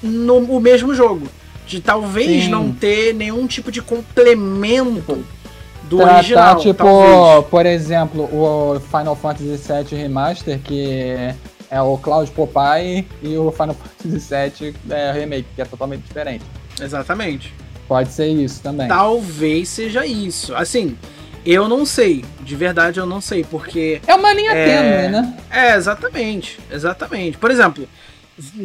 no 0.02 0.38
o 0.38 0.60
mesmo 0.60 0.94
jogo. 0.94 1.28
De 1.66 1.80
talvez 1.80 2.44
Sim. 2.44 2.50
não 2.50 2.72
ter 2.72 3.12
nenhum 3.12 3.46
tipo 3.46 3.70
de 3.70 3.82
complemento 3.82 5.22
do 5.84 5.98
Tratar, 5.98 6.16
original. 6.16 6.56
Tipo, 6.56 6.84
talvez. 6.84 7.46
por 7.50 7.66
exemplo, 7.66 8.22
o 8.24 8.80
Final 8.80 9.14
Fantasy 9.14 9.56
VII 9.56 10.00
Remaster, 10.00 10.58
que 10.60 11.14
é 11.70 11.82
o 11.82 11.98
Cloud 11.98 12.30
Popeye, 12.30 13.06
e 13.22 13.36
o 13.36 13.52
Final 13.52 13.74
Fantasy 13.74 14.34
VII 14.62 14.74
é, 14.88 15.12
Remake, 15.12 15.46
que 15.54 15.60
é 15.60 15.64
totalmente 15.66 16.04
diferente. 16.04 16.44
Exatamente. 16.80 17.52
Pode 17.86 18.12
ser 18.12 18.28
isso 18.28 18.62
também. 18.62 18.88
Talvez 18.88 19.68
seja 19.68 20.06
isso. 20.06 20.54
Assim, 20.54 20.96
eu 21.54 21.68
não 21.68 21.86
sei. 21.86 22.24
De 22.40 22.54
verdade, 22.54 23.00
eu 23.00 23.06
não 23.06 23.20
sei, 23.20 23.44
porque. 23.44 24.00
É 24.06 24.14
uma 24.14 24.32
linha 24.34 24.52
é... 24.52 24.64
tênue, 24.64 25.12
né? 25.12 25.36
É, 25.50 25.76
exatamente. 25.76 26.58
Exatamente. 26.70 27.38
Por 27.38 27.50
exemplo, 27.50 27.88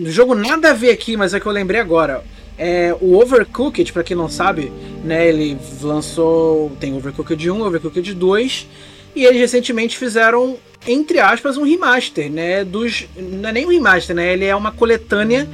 jogo 0.06 0.36
nada 0.36 0.72
a 0.72 0.74
ver 0.74 0.92
aqui, 0.92 1.16
mas 1.16 1.34
é 1.34 1.40
que 1.40 1.46
eu 1.46 1.52
lembrei 1.52 1.80
agora. 1.80 2.24
É, 2.58 2.96
o 3.02 3.18
Overcooked, 3.18 3.92
para 3.92 4.04
quem 4.04 4.16
não 4.16 4.30
sabe, 4.30 4.72
né, 5.04 5.28
ele 5.28 5.58
lançou. 5.82 6.72
Tem 6.80 6.94
Overcooked 6.94 7.50
1, 7.50 7.62
Overcooked 7.62 8.14
2. 8.14 8.68
E 9.16 9.26
eles 9.26 9.40
recentemente 9.40 9.98
fizeram, 9.98 10.58
entre 10.88 11.20
aspas, 11.20 11.56
um 11.56 11.64
remaster, 11.64 12.32
né? 12.32 12.66
Dos. 12.66 13.06
Não 13.16 13.50
é 13.50 13.52
nem 13.52 13.66
um 13.66 13.70
remaster, 13.70 14.16
né? 14.16 14.34
Ele 14.34 14.46
é 14.46 14.56
uma 14.56 14.72
coletânea 14.72 15.48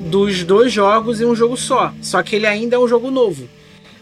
dos 0.00 0.44
dois 0.44 0.72
jogos 0.72 1.20
em 1.20 1.24
um 1.24 1.34
jogo 1.34 1.56
só. 1.56 1.94
Só 2.02 2.22
que 2.22 2.36
ele 2.36 2.46
ainda 2.46 2.76
é 2.76 2.78
um 2.78 2.88
jogo 2.88 3.10
novo. 3.10 3.48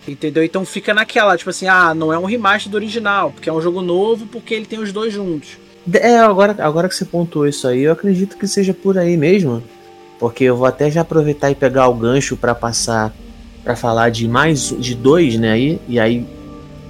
Entendeu? 0.06 0.42
Então 0.42 0.64
fica 0.64 0.92
naquela, 0.92 1.36
tipo 1.36 1.50
assim, 1.50 1.68
ah, 1.68 1.94
não 1.94 2.12
é 2.12 2.18
um 2.18 2.24
remaster 2.24 2.70
do 2.70 2.74
original, 2.74 3.30
porque 3.30 3.48
é 3.48 3.52
um 3.52 3.60
jogo 3.60 3.80
novo, 3.80 4.26
porque 4.26 4.54
ele 4.54 4.66
tem 4.66 4.80
os 4.80 4.92
dois 4.92 5.12
juntos. 5.12 5.58
É, 5.92 6.18
agora, 6.18 6.56
agora 6.58 6.88
que 6.88 6.94
você 6.94 7.04
pontuou 7.04 7.46
isso 7.46 7.66
aí, 7.66 7.82
eu 7.82 7.92
acredito 7.92 8.36
que 8.36 8.46
seja 8.46 8.74
por 8.74 8.98
aí 8.98 9.16
mesmo. 9.16 9.62
Porque 10.18 10.44
eu 10.44 10.56
vou 10.56 10.66
até 10.66 10.90
já 10.90 11.00
aproveitar 11.00 11.50
e 11.50 11.54
pegar 11.54 11.88
o 11.88 11.94
gancho 11.94 12.36
para 12.36 12.54
passar 12.54 13.12
para 13.64 13.76
falar 13.76 14.10
de 14.10 14.26
mais 14.26 14.74
de 14.76 14.94
dois, 14.94 15.38
né? 15.38 15.52
Aí, 15.52 15.80
e 15.88 15.98
aí 15.98 16.26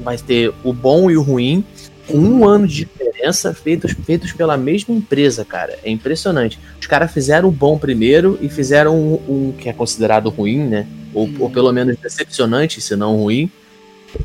vai 0.01 0.17
ter 0.17 0.53
o 0.65 0.73
bom 0.73 1.11
e 1.11 1.17
o 1.17 1.23
ruim, 1.23 1.65
com 2.07 2.19
um 2.19 2.49
ano 2.49 2.67
de 2.67 2.87
diferença, 2.87 3.55
feitos, 3.55 3.93
feitos 4.05 4.33
pela 4.33 4.57
mesma 4.57 4.95
empresa, 4.95 5.45
cara. 5.45 5.79
É 5.85 5.91
impressionante. 5.91 6.59
Os 6.81 6.87
caras 6.87 7.13
fizeram 7.13 7.49
o 7.49 7.53
bom 7.53 7.79
primeiro 7.79 8.39
e 8.41 8.49
fizeram 8.49 8.97
um, 8.99 9.15
um 9.29 9.53
que 9.53 9.69
é 9.69 9.73
considerado 9.73 10.29
ruim, 10.29 10.59
né? 10.65 10.87
Ou, 11.15 11.29
ou 11.39 11.51
pelo 11.51 11.73
menos 11.73 11.97
decepcionante, 11.97 12.81
se 12.81 12.97
não 12.97 13.17
ruim. 13.17 13.51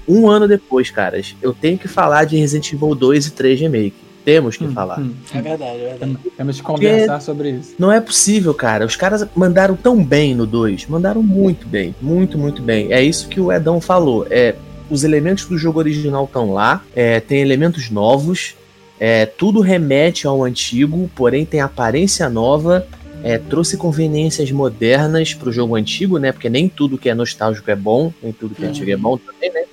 Um 0.08 0.30
ano 0.30 0.48
depois, 0.48 0.90
caras, 0.90 1.36
eu 1.42 1.54
tenho 1.54 1.78
que 1.78 1.88
falar 1.88 2.26
de 2.26 2.38
Resident 2.38 2.74
Evil 2.74 2.94
2 2.94 3.28
e 3.28 3.32
3 3.32 3.60
Remake. 3.62 4.08
Temos 4.28 4.58
que 4.58 4.66
hum, 4.66 4.74
falar. 4.74 5.00
Hum, 5.00 5.14
é 5.34 5.42
verdade, 5.42 5.80
é 5.80 5.96
verdade. 5.96 6.18
Temos 6.36 6.58
que 6.58 6.64
conversar 6.64 7.14
Porque 7.14 7.24
sobre 7.24 7.50
isso. 7.52 7.76
Não 7.80 7.90
é 7.90 8.02
possível, 8.02 8.54
cara. 8.54 8.86
Os 8.86 8.98
caras 8.98 9.26
mandaram 9.34 9.74
tão 9.74 10.04
bem 10.04 10.36
no 10.36 10.46
2. 10.46 10.86
Mandaram 10.88 11.24
muito 11.24 11.66
bem. 11.66 11.96
Muito, 12.02 12.38
muito 12.38 12.62
bem. 12.62 12.92
É 12.92 13.02
isso 13.02 13.30
que 13.30 13.40
o 13.40 13.54
Edão 13.54 13.80
falou. 13.80 14.28
É, 14.30 14.56
os 14.90 15.06
elementos 15.06 15.46
do 15.46 15.58
jogo 15.58 15.80
original 15.80 16.26
estão 16.26 16.54
lá. 16.54 16.84
É, 16.94 17.22
tem 17.22 17.40
elementos 17.40 17.90
novos. 17.90 18.56
É, 19.00 19.26
tudo 19.26 19.62
remete 19.62 20.28
ao 20.28 20.44
antigo, 20.44 21.10
porém 21.16 21.46
tem 21.46 21.62
aparência 21.62 22.30
nova. 22.30 22.86
É, 23.24 23.38
trouxe 23.38 23.78
conveniências 23.78 24.52
modernas 24.52 25.34
para 25.34 25.50
o 25.50 25.52
jogo 25.52 25.76
antigo, 25.76 26.18
né? 26.18 26.32
Porque 26.32 26.50
nem 26.50 26.70
tudo 26.70 26.98
que 26.98 27.10
é 27.10 27.16
nostálgico 27.16 27.70
é 27.70 27.76
bom, 27.76 28.14
nem 28.22 28.32
tudo 28.32 28.56
que 28.56 28.64
é 28.64 28.68
antigo 28.68 28.90
é 28.92 28.96
bom 28.96 29.18
também, 29.18 29.52
né? 29.52 29.64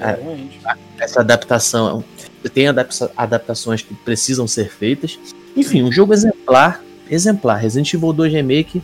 A, 0.00 0.70
a, 0.70 0.76
essa 1.00 1.20
adaptação 1.20 2.04
tem 2.50 2.66
adaptações 2.68 3.82
que 3.82 3.94
precisam 3.94 4.46
ser 4.46 4.70
feitas. 4.70 5.18
Enfim, 5.56 5.82
um 5.82 5.90
jogo 5.90 6.12
exemplar, 6.12 6.82
exemplar. 7.10 7.56
Resident 7.56 7.92
Evil 7.94 8.12
2 8.12 8.32
Remake 8.32 8.82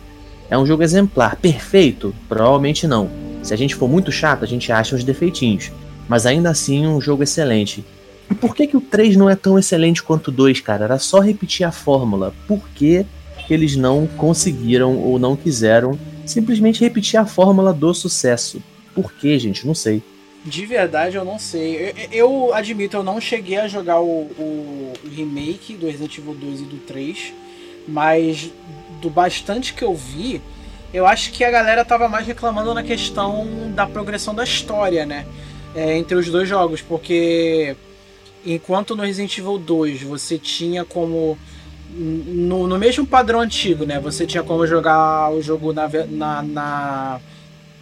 é 0.49 0.57
um 0.57 0.65
jogo 0.65 0.83
exemplar. 0.83 1.35
Perfeito? 1.35 2.13
Provavelmente 2.27 2.87
não. 2.87 3.09
Se 3.43 3.53
a 3.53 3.57
gente 3.57 3.75
for 3.75 3.87
muito 3.87 4.11
chato, 4.11 4.43
a 4.43 4.47
gente 4.47 4.71
acha 4.71 4.95
uns 4.95 5.03
defeitinhos. 5.03 5.71
Mas 6.07 6.25
ainda 6.25 6.49
assim, 6.49 6.85
um 6.87 6.99
jogo 6.99 7.23
excelente. 7.23 7.85
E 8.29 8.35
por 8.35 8.55
que, 8.55 8.67
que 8.67 8.77
o 8.77 8.81
3 8.81 9.15
não 9.15 9.29
é 9.29 9.35
tão 9.35 9.57
excelente 9.57 10.01
quanto 10.01 10.29
o 10.29 10.31
2, 10.31 10.61
cara? 10.61 10.85
Era 10.85 10.99
só 10.99 11.19
repetir 11.19 11.65
a 11.65 11.71
fórmula. 11.71 12.33
Por 12.47 12.67
que 12.69 13.05
eles 13.49 13.75
não 13.75 14.07
conseguiram 14.07 14.97
ou 14.97 15.19
não 15.19 15.35
quiseram 15.35 15.97
simplesmente 16.25 16.81
repetir 16.81 17.19
a 17.19 17.25
fórmula 17.25 17.73
do 17.73 17.93
sucesso? 17.93 18.61
Por 18.93 19.11
que, 19.13 19.37
gente? 19.39 19.65
Não 19.65 19.75
sei. 19.75 20.01
De 20.43 20.65
verdade, 20.65 21.17
eu 21.17 21.25
não 21.25 21.37
sei. 21.37 21.93
Eu, 22.11 22.47
eu 22.47 22.53
admito, 22.53 22.97
eu 22.97 23.03
não 23.03 23.21
cheguei 23.21 23.57
a 23.57 23.67
jogar 23.67 23.99
o, 24.01 24.23
o, 24.37 24.93
remake 25.09 25.75
do 25.75 25.85
Resident 25.85 26.17
Evil 26.17 26.33
2 26.33 26.61
e 26.61 26.63
do 26.63 26.77
3, 26.77 27.33
mas 27.87 28.51
do 28.99 29.09
bastante 29.09 29.73
que 29.73 29.83
eu 29.83 29.93
vi, 29.93 30.41
eu 30.93 31.05
acho 31.05 31.31
que 31.31 31.43
a 31.43 31.51
galera 31.51 31.85
tava 31.85 32.09
mais 32.09 32.25
reclamando 32.25 32.73
na 32.73 32.83
questão 32.83 33.71
da 33.75 33.85
progressão 33.85 34.33
da 34.33 34.43
história, 34.43 35.05
né? 35.05 35.25
É, 35.75 35.95
entre 35.97 36.15
os 36.15 36.27
dois 36.27 36.49
jogos, 36.49 36.81
porque 36.81 37.75
enquanto 38.45 38.95
no 38.95 39.03
Resident 39.03 39.37
Evil 39.37 39.57
2 39.57 40.01
você 40.01 40.37
tinha 40.37 40.83
como. 40.83 41.37
No, 41.93 42.67
no 42.67 42.77
mesmo 42.79 43.05
padrão 43.05 43.41
antigo, 43.41 43.85
né? 43.85 43.99
Você 43.99 44.25
tinha 44.25 44.43
como 44.43 44.65
jogar 44.65 45.29
o 45.31 45.41
jogo 45.41 45.73
na, 45.73 45.89
na, 46.09 46.41
na 46.41 47.19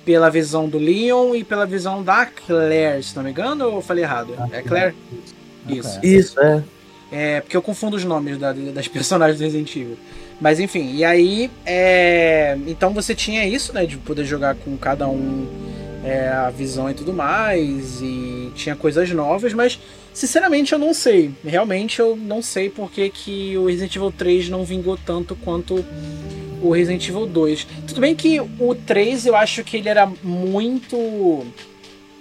pela 0.03 0.30
visão 0.30 0.68
do 0.68 0.80
Leon 0.80 1.36
e 1.36 1.43
pela 1.43 1.66
visão 1.66 2.01
da 2.01 2.26
Claire, 2.26 3.03
se 3.03 3.16
não 3.16 3.24
me 3.24 3.30
engano, 3.30 3.66
ou 3.66 3.76
eu 3.76 3.82
falei 3.82 4.03
errado? 4.03 4.34
É 4.51 4.62
Claire? 4.62 4.95
Isso. 5.68 5.99
Isso, 6.01 6.39
é. 6.39 6.64
É, 7.12 7.41
porque 7.41 7.57
eu 7.57 7.62
confundo 7.62 7.95
os 7.95 8.03
nomes 8.03 8.38
da, 8.38 8.51
das 8.53 8.88
personagens 8.88 9.38
do 9.38 9.43
Resident 9.43 9.76
Evil. 9.76 9.97
Mas 10.39 10.60
enfim, 10.60 10.95
e 10.95 11.03
aí. 11.03 11.49
É, 11.66 12.57
então 12.68 12.93
você 12.93 13.14
tinha 13.14 13.45
isso, 13.45 13.74
né? 13.74 13.86
De 13.86 13.97
poder 13.97 14.24
jogar 14.26 14.55
com 14.55 14.78
cada 14.78 15.07
um 15.07 15.47
é, 16.03 16.30
a 16.30 16.49
visão 16.49 16.89
e 16.89 16.93
tudo 16.93 17.12
mais. 17.12 18.01
E 18.01 18.51
tinha 18.55 18.76
coisas 18.76 19.10
novas, 19.12 19.53
mas 19.53 19.80
sinceramente 20.14 20.74
eu 20.74 20.80
não 20.80 20.93
sei. 20.93 21.32
Realmente 21.43 21.99
eu 21.99 22.16
não 22.16 22.41
sei 22.41 22.70
porque 22.70 23.10
que 23.10 23.57
o 23.57 23.68
Resident 23.68 23.95
Evil 23.95 24.12
3 24.12 24.49
não 24.49 24.64
vingou 24.64 24.97
tanto 24.97 25.36
quanto 25.36 25.86
o 26.62 26.72
Resident 26.72 27.07
Evil 27.07 27.26
2. 27.26 27.68
Tudo 27.88 28.01
bem 28.01 28.16
que 28.16 28.39
o 28.39 28.76
3 28.76 29.26
eu 29.26 29.36
acho 29.36 29.64
que 29.64 29.78
ele 29.78 29.89
era 29.89 30.12
muito. 30.24 31.45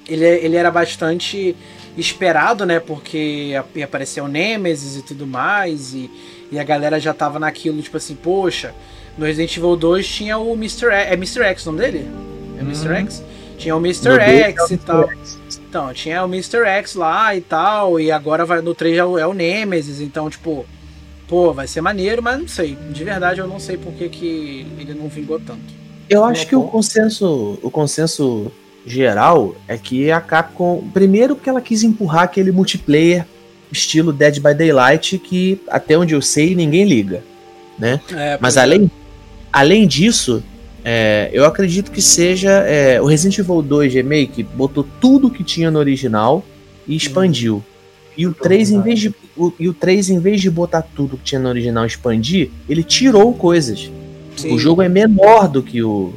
Ele, 0.09 0.25
ele 0.25 0.57
era 0.57 0.71
bastante 0.71 1.55
esperado, 1.97 2.65
né? 2.65 2.81
Porque 2.81 3.53
ia 3.75 3.85
aparecer 3.85 4.21
o 4.21 4.29
Nemesis 4.29 4.97
e 4.97 5.03
tudo 5.03 5.27
mais. 5.27 5.95
E, 5.95 6.11
e 6.51 6.59
a 6.59 6.65
galera 6.65 6.99
já 6.99 7.13
tava 7.13 7.39
naquilo, 7.39 7.83
tipo 7.83 7.97
assim, 7.97 8.15
poxa, 8.15 8.75
no 9.17 9.27
Resident 9.27 9.57
Evil 9.57 9.77
2 9.77 10.07
tinha 10.07 10.39
o 10.39 10.53
Mr. 10.55 10.87
X. 10.87 11.11
É 11.11 11.15
Mr. 11.15 11.43
X 11.43 11.67
o 11.67 11.73
nome 11.73 11.85
dele? 11.85 12.09
É 12.59 12.63
Mr. 12.63 12.89
Uhum. 12.89 12.95
X? 12.95 13.25
Tinha 13.59 13.77
o 13.77 13.79
Mr. 13.79 14.21
X 14.21 14.71
é 14.71 14.75
e 14.75 14.77
tal. 14.79 15.11
X. 15.11 15.38
Então, 15.69 15.93
tinha 15.93 16.25
o 16.25 16.27
Mr. 16.27 16.65
X 16.65 16.95
lá 16.95 17.35
e 17.35 17.41
tal. 17.41 18.01
E 18.01 18.11
agora 18.11 18.45
vai, 18.45 18.61
no 18.61 18.75
3 18.75 18.99
é 18.99 19.05
o, 19.05 19.19
é 19.19 19.27
o 19.27 19.35
Nemesis. 19.35 20.01
Então, 20.01 20.31
tipo 20.31 20.67
pô, 21.29 21.53
vai 21.53 21.69
ser 21.69 21.83
maneiro, 21.83 22.23
mas 22.23 22.41
não 22.41 22.49
sei. 22.49 22.77
De 22.91 23.05
verdade, 23.05 23.41
eu 23.41 23.47
não 23.47 23.61
sei 23.61 23.77
por 23.77 23.93
que, 23.93 24.09
que 24.09 24.67
ele 24.79 24.95
não 24.95 25.09
vingou 25.09 25.39
tanto. 25.39 25.79
Eu 26.09 26.25
acho 26.25 26.47
que 26.47 26.57
o 26.57 26.63
consenso, 26.63 27.59
o 27.63 27.71
consenso 27.71 28.51
geral 28.87 29.55
é 29.69 29.77
que 29.77 30.11
a 30.11 30.21
Capcom, 30.21 30.89
primeiro 30.93 31.37
porque 31.37 31.51
ela 31.51 31.61
quis 31.61 31.83
empurrar 31.83 32.23
aquele 32.23 32.51
multiplayer 32.51 33.27
estilo 33.71 34.11
Dead 34.11 34.41
by 34.41 34.55
Daylight 34.55 35.19
que 35.19 35.61
até 35.69 35.99
onde 35.99 36.15
eu 36.15 36.23
sei 36.23 36.55
ninguém 36.55 36.85
liga, 36.85 37.23
né? 37.79 38.01
É, 38.11 38.39
mas 38.41 38.57
é. 38.57 38.63
além, 38.63 38.91
além 39.53 39.87
disso, 39.87 40.43
é, 40.85 41.31
eu 41.33 41.45
acredito 41.45 41.91
que 41.91 42.01
seja 42.01 42.51
é, 42.51 43.01
o 43.01 43.07
Resident 43.07 43.39
Evil 43.39 43.63
2 43.63 43.95
Remake 43.95 44.43
botou 44.43 44.87
tudo 45.01 45.31
que 45.31 45.43
tinha 45.43 45.71
no 45.71 45.79
original 45.79 46.45
e 46.87 46.97
expandiu. 46.97 47.57
Uhum. 47.57 47.63
E 48.17 48.27
o 48.27 48.35
3, 48.35 48.71
em 48.73 48.81
vez 48.81 48.99
de, 48.99 49.15
o, 49.37 49.53
e 49.59 49.69
o 49.69 49.75
3, 49.75 50.11
em 50.11 50.19
vez 50.19 50.41
de 50.41 50.51
botar 50.51 50.83
tudo 50.83 51.17
que 51.17 51.23
tinha 51.23 51.41
no 51.41 51.49
original 51.49 51.87
expandir, 51.87 52.51
ele 52.69 52.83
tirou 52.83 53.33
coisas. 53.33 53.91
Sim. 54.37 54.53
O 54.53 54.59
jogo 54.59 54.83
é 54.83 54.89
menor 54.89 55.49
do 55.49 55.63
que 55.63 55.83
o 55.83 56.13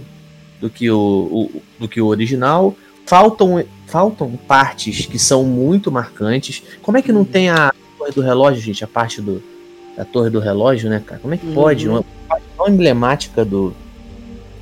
do 0.60 0.70
que 0.70 0.90
o, 0.90 0.98
o, 0.98 1.62
do 1.80 1.88
que 1.88 2.00
o 2.00 2.06
original. 2.06 2.76
Faltam, 3.06 3.64
faltam 3.88 4.32
partes 4.48 5.06
que 5.06 5.20
são 5.20 5.44
muito 5.44 5.92
marcantes. 5.92 6.64
Como 6.82 6.98
é 6.98 7.02
que 7.02 7.12
não 7.12 7.26
tem 7.26 7.50
a 7.50 7.74
torre 7.98 8.12
do 8.12 8.22
relógio, 8.22 8.62
gente? 8.62 8.84
A 8.84 8.88
parte 8.88 9.22
do, 9.22 9.44
da 9.98 10.06
torre 10.06 10.30
do 10.30 10.40
relógio, 10.40 10.90
né, 10.90 11.02
cara? 11.06 11.20
Como 11.20 11.34
é 11.34 11.38
que 11.38 11.48
uhum. 11.48 11.54
pode? 11.54 11.90
Uma 11.90 12.06
parte 12.28 12.46
tão 12.56 12.68
emblemática 12.68 13.44
do, 13.44 13.76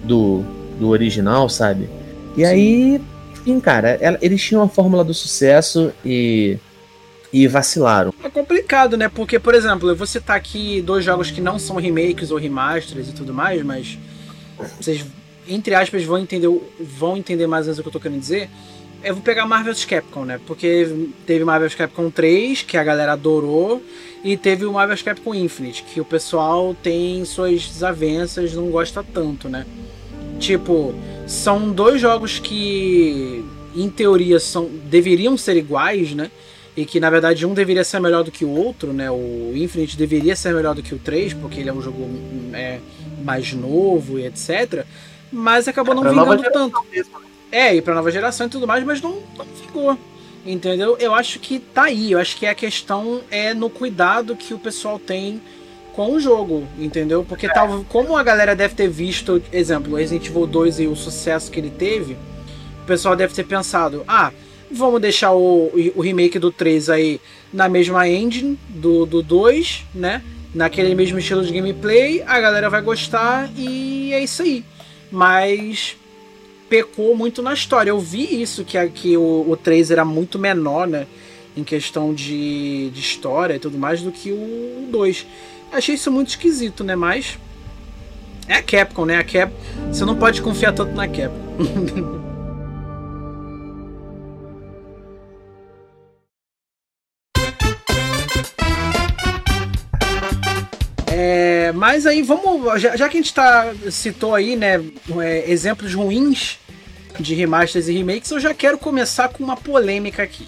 do, 0.04 0.44
do 0.80 0.90
original, 0.90 1.50
sabe? 1.50 1.90
E 2.36 2.42
Sim. 2.42 2.46
aí, 2.46 3.02
enfim, 3.32 3.60
cara, 3.60 4.00
eles 4.22 4.42
tinham 4.42 4.64
a 4.64 4.68
fórmula 4.68 5.04
do 5.04 5.14
sucesso 5.14 5.92
e 6.06 6.58
e 7.32 7.48
vacilaram. 7.48 8.14
É 8.24 8.30
complicado, 8.30 8.98
né? 8.98 9.08
Porque, 9.08 9.40
por 9.40 9.54
exemplo, 9.54 9.90
eu 9.90 9.96
vou 9.96 10.08
citar 10.08 10.36
aqui 10.36 10.82
dois 10.82 11.06
jogos 11.06 11.30
que 11.32 11.40
não 11.40 11.60
são 11.60 11.76
remakes 11.76 12.32
ou 12.32 12.38
remasters 12.38 13.10
e 13.10 13.14
tudo 13.14 13.34
mais, 13.34 13.62
mas 13.64 13.98
vocês, 14.80 15.06
entre 15.48 15.76
aspas, 15.76 16.04
vão 16.04 16.18
entender, 16.18 16.50
vão 16.80 17.16
entender 17.16 17.48
mais 17.48 17.66
ou 17.66 17.68
menos 17.68 17.80
o 17.80 17.82
que 17.84 17.88
eu 17.88 17.94
tô 17.94 18.00
querendo 18.00 18.20
dizer. 18.20 18.50
eu 19.04 19.14
vou 19.14 19.24
pegar 19.24 19.46
Marvel's 19.46 19.86
Capcom, 19.86 20.26
né? 20.26 20.40
Porque 20.46 21.08
teve 21.26 21.46
Marvel's 21.46 21.76
Capcom 21.76 22.10
3, 22.10 22.64
que 22.64 22.78
a 22.78 22.84
galera 22.84 23.14
adorou, 23.14 23.82
e 24.24 24.36
teve 24.36 24.66
o 24.66 24.74
Marvel's 24.74 25.02
Capcom 25.02 25.34
Infinite, 25.34 25.84
que 25.84 26.02
o 26.02 26.06
pessoal 26.06 26.76
tem 26.82 27.24
suas 27.26 27.68
desavenças, 27.68 28.54
não 28.54 28.70
gosta 28.70 29.04
tanto, 29.04 29.48
né? 29.48 29.66
Tipo, 30.40 30.96
são 31.28 31.70
dois 31.72 32.00
jogos 32.00 32.40
que, 32.40 33.44
em 33.76 33.90
teoria, 33.90 34.40
são, 34.40 34.70
deveriam 34.86 35.38
ser 35.38 35.58
iguais, 35.58 36.14
né? 36.14 36.32
E 36.78 36.86
que 36.86 37.00
na 37.00 37.10
verdade 37.10 37.46
um 37.46 37.54
deveria 37.54 37.84
ser 37.84 38.00
melhor 38.00 38.24
do 38.24 38.32
que 38.32 38.46
o 38.46 38.50
outro, 38.50 38.94
né? 38.94 39.12
O 39.12 39.52
Infinite 39.54 39.98
deveria 39.98 40.36
ser 40.36 40.54
melhor 40.54 40.74
do 40.74 40.82
que 40.82 40.96
o 40.96 40.98
3, 40.98 41.34
porque 41.34 41.60
ele 41.60 41.70
é 41.70 41.74
um 41.74 41.82
jogo 41.82 42.08
é, 42.54 42.80
mais 43.24 43.54
novo 43.54 44.18
e 44.18 44.26
etc. 44.26 44.86
Mas 45.32 45.68
acabou 45.68 45.94
não 45.94 46.04
vingando 46.04 46.44
tanto. 46.52 46.86
Mesmo, 46.90 47.20
né? 47.20 47.26
É, 47.52 47.76
e 47.76 47.82
pra 47.82 47.94
nova 47.94 48.10
geração 48.12 48.48
e 48.48 48.50
tudo 48.50 48.66
mais, 48.66 48.84
mas 48.84 49.02
não, 49.02 49.22
não 49.38 49.46
vingou. 49.62 49.98
Entendeu? 50.46 50.96
Eu 51.00 51.14
acho 51.14 51.40
que 51.40 51.60
tá 51.60 51.84
aí. 51.84 52.14
Eu 52.14 52.20
acho 52.20 52.38
que 52.38 52.46
a 52.46 52.56
questão 52.56 53.22
é 53.30 53.54
no 53.54 53.70
cuidado 53.70 54.36
que 54.36 54.54
o 54.54 54.60
pessoal 54.60 54.98
tem 54.98 55.42
com 56.00 56.14
o 56.14 56.20
jogo, 56.22 56.66
entendeu? 56.78 57.26
Porque 57.28 57.46
é. 57.46 57.50
tal, 57.50 57.84
como 57.90 58.16
a 58.16 58.24
galera 58.24 58.56
deve 58.56 58.74
ter 58.74 58.88
visto, 58.88 59.44
exemplo, 59.52 59.98
Resident 59.98 60.28
Evil 60.28 60.48
2 60.48 60.80
e 60.80 60.88
o 60.88 60.96
sucesso 60.96 61.52
que 61.52 61.60
ele 61.60 61.70
teve, 61.70 62.14
o 62.84 62.86
pessoal 62.88 63.18
deve 63.18 63.34
ter 63.34 63.44
pensado, 63.44 64.06
ah, 64.08 64.32
vamos 64.72 65.02
deixar 65.02 65.34
o, 65.34 65.70
o 65.94 66.00
remake 66.00 66.40
do 66.40 66.54
3 66.54 66.90
aí 66.90 67.20
na 67.52 67.68
mesma 67.68 68.08
engine 68.08 68.58
do, 68.70 69.06
do 69.06 69.22
2, 69.22 69.88
né? 69.94 70.24
Naquele 70.56 70.96
mesmo 70.96 71.20
estilo 71.20 71.44
de 71.44 71.52
gameplay, 71.52 72.24
a 72.26 72.40
galera 72.40 72.70
vai 72.70 72.82
gostar 72.82 73.50
e 73.58 74.14
é 74.14 74.24
isso 74.24 74.42
aí. 74.42 74.64
Mas 75.12 75.98
pecou 76.70 77.14
muito 77.14 77.42
na 77.42 77.54
história. 77.54 77.90
Eu 77.90 78.00
vi 78.00 78.42
isso, 78.42 78.64
que, 78.64 78.88
que 78.92 79.18
o, 79.18 79.46
o 79.50 79.58
3 79.58 79.92
era 79.92 80.06
muito 80.06 80.40
menor, 80.40 80.88
né? 80.88 81.08
Em 81.58 81.64
questão 81.66 82.14
de, 82.14 82.90
de 82.90 83.02
história 83.02 83.56
e 83.56 83.60
tudo 83.60 83.78
mais, 83.78 84.02
do 84.02 84.14
que 84.14 84.32
o 84.32 84.88
2. 84.90 85.26
Achei 85.72 85.96
isso 85.96 86.12
muito 86.12 86.30
esquisito, 86.30 86.84
né? 86.84 86.96
Mas. 86.96 87.38
É 88.48 88.56
a 88.56 88.64
Capcom, 88.64 89.06
né? 89.06 89.18
A 89.18 89.24
Cap... 89.24 89.54
Você 89.92 90.04
não 90.04 90.16
pode 90.16 90.42
confiar 90.42 90.74
tanto 90.74 90.94
na 90.94 91.08
Capcom. 91.08 92.20
É, 101.70 101.74
mas 101.74 102.06
aí 102.06 102.22
vamos. 102.22 102.82
Já, 102.82 102.96
já, 102.96 103.10
que 103.10 103.18
a 103.18 103.22
gente 103.22 103.34
tá, 103.34 103.74
citou 103.92 104.34
aí, 104.34 104.56
né, 104.56 104.82
é, 105.20 105.52
exemplos 105.52 105.94
ruins 105.94 106.58
de 107.20 107.36
remasters 107.36 107.90
e 107.90 107.94
remakes, 107.94 108.32
eu 108.32 108.40
já 108.40 108.54
quero 108.54 108.78
começar 108.78 109.28
com 109.28 109.44
uma 109.44 109.58
polêmica 109.58 110.24
aqui. 110.24 110.48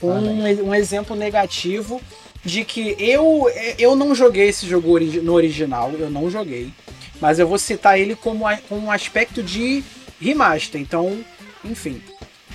Com 0.00 0.12
ah, 0.12 0.20
um, 0.20 0.68
um, 0.68 0.74
exemplo 0.74 1.16
negativo 1.16 2.00
de 2.44 2.64
que 2.64 2.96
eu, 2.98 3.50
eu 3.78 3.94
não 3.96 4.14
joguei 4.14 4.48
esse 4.48 4.66
jogo 4.66 4.98
no 4.98 5.32
original, 5.32 5.92
eu 5.92 6.10
não 6.10 6.30
joguei. 6.30 6.72
Mas 7.20 7.38
eu 7.38 7.48
vou 7.48 7.58
citar 7.58 7.98
ele 7.98 8.14
como, 8.14 8.44
com 8.68 8.78
um 8.78 8.90
aspecto 8.90 9.42
de 9.42 9.82
remaster. 10.20 10.80
Então, 10.80 11.24
enfim. 11.64 12.00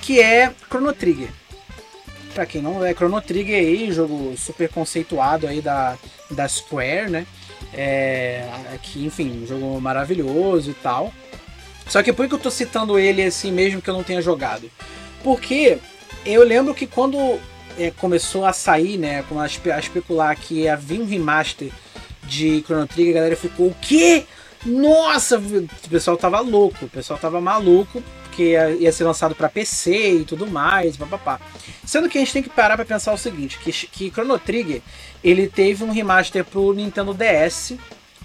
Que 0.01 0.21
é 0.21 0.53
Chrono 0.69 0.93
Trigger. 0.93 1.29
Pra 2.33 2.45
quem 2.45 2.61
não 2.61 2.83
é 2.83 2.93
Chrono 2.93 3.21
Trigger 3.21 3.57
aí, 3.57 3.91
jogo 3.91 4.35
super 4.37 4.69
conceituado 4.69 5.47
aí 5.47 5.61
da, 5.61 5.97
da 6.31 6.47
Square, 6.47 7.09
né? 7.09 7.27
É, 7.73 8.47
que, 8.81 9.05
enfim, 9.05 9.43
um 9.43 9.47
jogo 9.47 9.79
maravilhoso 9.79 10.71
e 10.71 10.73
tal. 10.73 11.13
Só 11.87 12.01
que 12.01 12.13
por 12.13 12.27
que 12.27 12.33
eu 12.33 12.39
tô 12.39 12.49
citando 12.49 12.97
ele 12.97 13.21
assim 13.21 13.51
mesmo 13.51 13.81
que 13.81 13.89
eu 13.89 13.93
não 13.93 14.03
tenha 14.03 14.21
jogado? 14.21 14.69
Porque 15.23 15.77
eu 16.25 16.43
lembro 16.43 16.73
que 16.73 16.87
quando 16.87 17.39
é, 17.77 17.91
começou 17.91 18.45
a 18.45 18.53
sair, 18.53 18.97
né, 18.97 19.23
a, 19.29 19.73
a 19.75 19.79
especular 19.79 20.35
que 20.35 20.61
ia 20.61 20.75
vir 20.75 20.99
um 21.01 21.05
remaster 21.05 21.71
de 22.23 22.63
Chrono 22.65 22.87
Trigger, 22.87 23.13
a 23.13 23.15
galera 23.15 23.35
ficou, 23.35 23.67
o 23.67 23.75
quê? 23.81 24.25
Nossa, 24.65 25.37
o 25.37 25.89
pessoal 25.89 26.15
tava 26.15 26.39
louco, 26.39 26.85
o 26.85 26.89
pessoal 26.89 27.19
tava 27.19 27.41
maluco, 27.41 28.01
porque 28.23 28.51
ia, 28.51 28.71
ia 28.71 28.91
ser 28.91 29.03
lançado 29.03 29.35
para 29.35 29.49
PC 29.49 30.19
e 30.21 30.25
tudo 30.25 30.47
mais, 30.47 30.95
papapá. 30.95 31.39
Sendo 31.85 32.09
que 32.09 32.17
a 32.17 32.21
gente 32.21 32.33
tem 32.33 32.43
que 32.43 32.49
parar 32.49 32.75
para 32.75 32.85
pensar 32.85 33.13
o 33.13 33.17
seguinte, 33.17 33.59
que, 33.59 33.71
que 33.71 34.09
Chrono 34.09 34.39
Trigger, 34.39 34.81
ele 35.23 35.47
teve 35.47 35.83
um 35.83 35.91
remaster 35.91 36.45
pro 36.45 36.73
Nintendo 36.73 37.13
DS, 37.13 37.73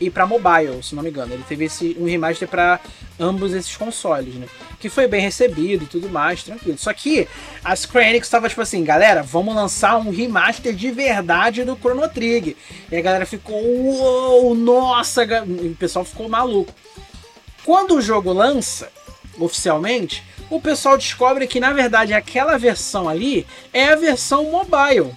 e 0.00 0.10
para 0.10 0.26
mobile, 0.26 0.82
se 0.82 0.94
não 0.94 1.02
me 1.02 1.10
engano. 1.10 1.34
Ele 1.34 1.44
teve 1.48 1.64
esse, 1.64 1.96
um 1.98 2.06
remaster 2.06 2.46
para 2.46 2.80
ambos 3.18 3.52
esses 3.52 3.76
consoles, 3.76 4.34
né? 4.34 4.46
Que 4.78 4.88
foi 4.88 5.08
bem 5.08 5.20
recebido 5.20 5.84
e 5.84 5.86
tudo 5.86 6.08
mais, 6.08 6.42
tranquilo. 6.42 6.78
Só 6.78 6.92
que 6.92 7.26
a 7.64 7.74
Square 7.74 8.08
Enix 8.08 8.26
estava 8.26 8.48
tipo 8.48 8.60
assim, 8.60 8.84
galera, 8.84 9.22
vamos 9.22 9.54
lançar 9.54 9.96
um 9.96 10.10
remaster 10.10 10.72
de 10.74 10.90
verdade 10.90 11.64
do 11.64 11.76
Chrono 11.76 12.08
Trigger. 12.08 12.54
E 12.90 12.96
a 12.96 13.00
galera 13.00 13.26
ficou, 13.26 13.60
uou, 13.60 14.54
nossa, 14.54 15.24
o 15.24 15.74
pessoal 15.74 16.04
ficou 16.04 16.28
maluco. 16.28 16.72
Quando 17.64 17.96
o 17.96 18.00
jogo 18.00 18.32
lança, 18.32 18.90
oficialmente, 19.38 20.22
o 20.48 20.60
pessoal 20.60 20.96
descobre 20.96 21.46
que 21.46 21.60
na 21.60 21.72
verdade 21.72 22.14
aquela 22.14 22.56
versão 22.56 23.08
ali 23.08 23.46
é 23.72 23.88
a 23.88 23.96
versão 23.96 24.44
mobile 24.44 25.12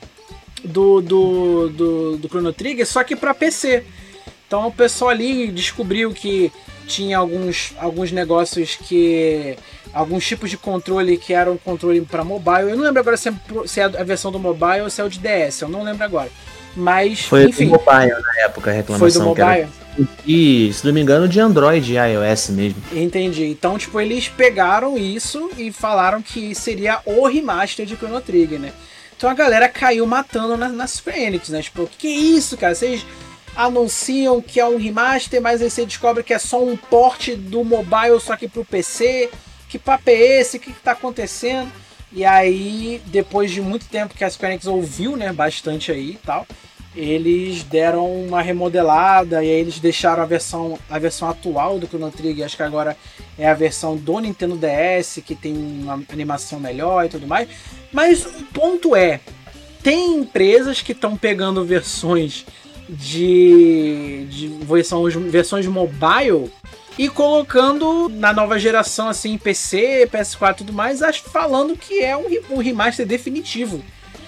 do, 0.63 1.01
do, 1.01 1.69
do, 1.69 2.17
do 2.17 2.27
Chrono 2.27 2.53
Trigger, 2.53 2.85
só 2.85 3.03
que 3.03 3.15
para 3.15 3.33
PC. 3.33 3.83
Então 4.51 4.67
o 4.67 4.71
pessoal 4.71 5.11
ali 5.11 5.47
descobriu 5.47 6.11
que 6.11 6.51
tinha 6.85 7.17
alguns, 7.17 7.73
alguns 7.77 8.11
negócios 8.11 8.75
que. 8.75 9.55
alguns 9.93 10.27
tipos 10.27 10.49
de 10.49 10.57
controle 10.57 11.17
que 11.17 11.33
eram 11.33 11.55
controle 11.57 12.01
para 12.01 12.21
mobile. 12.21 12.69
Eu 12.69 12.75
não 12.75 12.83
lembro 12.83 12.99
agora 12.99 13.15
se 13.15 13.29
é, 13.29 13.33
se 13.65 13.79
é, 13.79 13.85
a 13.85 14.03
versão 14.03 14.29
do 14.29 14.37
mobile 14.37 14.81
ou 14.81 14.89
se 14.89 14.99
é 14.99 15.05
o 15.05 15.09
de 15.09 15.19
DS, 15.19 15.61
eu 15.61 15.69
não 15.69 15.83
lembro 15.83 16.03
agora. 16.03 16.29
Mas. 16.75 17.21
Foi 17.21 17.45
enfim, 17.45 17.67
do 17.67 17.71
mobile 17.71 18.11
na 18.11 18.41
época 18.43 18.71
a 18.71 18.73
reclamação. 18.73 19.09
Foi 19.09 19.17
do 19.17 19.25
mobile? 19.25 19.69
E, 20.27 20.69
se 20.73 20.85
não 20.85 20.91
me 20.91 20.99
engano, 20.99 21.29
de 21.29 21.39
Android 21.39 21.93
e 21.93 21.95
iOS 21.95 22.49
mesmo. 22.49 22.83
Entendi. 22.91 23.45
Então, 23.45 23.77
tipo, 23.77 24.01
eles 24.01 24.27
pegaram 24.27 24.97
isso 24.97 25.49
e 25.57 25.71
falaram 25.71 26.21
que 26.21 26.53
seria 26.53 26.99
o 27.05 27.25
remaster 27.25 27.85
de 27.85 27.95
Chrono 27.95 28.19
Trigger, 28.19 28.59
né? 28.59 28.73
Então 29.15 29.29
a 29.29 29.33
galera 29.33 29.69
caiu 29.69 30.05
matando 30.05 30.57
nas, 30.57 30.73
nas 30.73 30.91
Super 30.91 31.17
Enix, 31.17 31.47
né? 31.47 31.61
Tipo, 31.61 31.89
que 31.97 32.09
isso, 32.09 32.57
cara? 32.57 32.75
Vocês 32.75 33.05
anunciam 33.55 34.41
que 34.41 34.59
é 34.59 34.65
um 34.65 34.77
remaster, 34.77 35.41
mas 35.41 35.61
aí 35.61 35.69
você 35.69 35.85
descobre 35.85 36.23
que 36.23 36.33
é 36.33 36.39
só 36.39 36.63
um 36.63 36.77
port 36.77 37.29
do 37.35 37.63
mobile, 37.63 38.19
só 38.19 38.35
que 38.35 38.47
pro 38.47 38.65
PC. 38.65 39.29
Que 39.67 39.79
papo 39.79 40.09
é 40.09 40.39
esse? 40.39 40.57
O 40.57 40.59
que, 40.59 40.73
que 40.73 40.81
tá 40.81 40.91
acontecendo? 40.91 41.71
E 42.11 42.25
aí, 42.25 43.01
depois 43.05 43.51
de 43.51 43.61
muito 43.61 43.85
tempo 43.87 44.13
que 44.13 44.23
a 44.23 44.29
Square 44.29 44.53
Enix 44.53 44.67
ouviu, 44.67 45.15
né, 45.15 45.31
bastante 45.31 45.91
aí 45.91 46.11
e 46.11 46.17
tal, 46.17 46.45
eles 46.93 47.63
deram 47.63 48.05
uma 48.05 48.41
remodelada 48.41 49.41
e 49.41 49.49
aí 49.49 49.59
eles 49.61 49.79
deixaram 49.79 50.21
a 50.21 50.25
versão, 50.25 50.77
a 50.89 50.99
versão 50.99 51.29
atual 51.29 51.79
do 51.79 51.87
Chrono 51.87 52.11
Trigger, 52.11 52.45
acho 52.45 52.57
que 52.57 52.63
agora 52.63 52.97
é 53.37 53.47
a 53.47 53.53
versão 53.53 53.95
do 53.95 54.19
Nintendo 54.19 54.57
DS, 54.57 55.21
que 55.25 55.35
tem 55.35 55.55
uma 55.55 56.03
animação 56.11 56.59
melhor 56.59 57.05
e 57.05 57.09
tudo 57.09 57.25
mais. 57.25 57.47
Mas 57.93 58.25
o 58.25 58.43
ponto 58.53 58.93
é, 58.93 59.21
tem 59.81 60.17
empresas 60.17 60.81
que 60.81 60.91
estão 60.91 61.15
pegando 61.15 61.63
versões 61.63 62.45
de, 62.91 64.25
de 64.29 64.47
versões, 64.65 65.15
versões 65.15 65.65
mobile 65.65 66.51
e 66.97 67.07
colocando 67.07 68.09
na 68.09 68.33
nova 68.33 68.59
geração, 68.59 69.07
assim, 69.07 69.37
PC, 69.37 70.09
PS4 70.11 70.51
e 70.51 70.57
tudo 70.57 70.73
mais, 70.73 70.99
falando 71.17 71.77
que 71.77 72.01
é 72.01 72.17
um, 72.17 72.27
um 72.51 72.57
remaster 72.57 73.05
definitivo. 73.05 73.81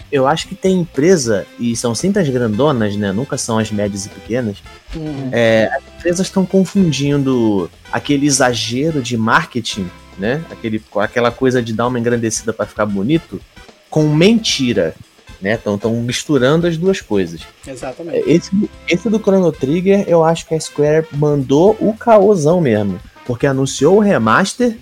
Eu 0.09 0.27
acho 0.27 0.47
que 0.47 0.55
tem 0.55 0.79
empresa, 0.79 1.45
e 1.59 1.75
são 1.75 1.93
sempre 1.93 2.21
as 2.21 2.29
grandonas, 2.29 2.95
né? 2.95 3.11
Nunca 3.11 3.37
são 3.37 3.57
as 3.57 3.71
médias 3.71 4.05
e 4.05 4.09
pequenas. 4.09 4.57
Uhum. 4.95 5.29
É, 5.31 5.69
as 5.75 5.83
empresas 5.97 6.27
estão 6.27 6.45
confundindo 6.45 7.69
aquele 7.91 8.27
exagero 8.27 9.01
de 9.01 9.17
marketing, 9.17 9.89
né? 10.17 10.43
Aquele, 10.51 10.81
aquela 10.97 11.31
coisa 11.31 11.61
de 11.61 11.73
dar 11.73 11.87
uma 11.87 11.99
engrandecida 11.99 12.53
para 12.53 12.67
ficar 12.67 12.85
bonito, 12.85 13.41
com 13.89 14.07
mentira 14.07 14.95
né? 15.43 15.55
Estão 15.55 15.91
misturando 16.01 16.65
as 16.65 16.77
duas 16.77 17.01
coisas. 17.01 17.41
Exatamente. 17.67 18.17
É, 18.17 18.33
esse, 18.33 18.69
esse 18.87 19.09
do 19.09 19.19
Chrono 19.19 19.51
Trigger, 19.51 20.05
eu 20.07 20.23
acho 20.23 20.47
que 20.47 20.55
a 20.55 20.59
Square 20.59 21.05
mandou 21.11 21.77
o 21.81 21.93
caosão 21.93 22.61
mesmo. 22.61 22.99
Porque 23.25 23.45
anunciou 23.45 23.97
o 23.97 23.99
remaster. 23.99 24.77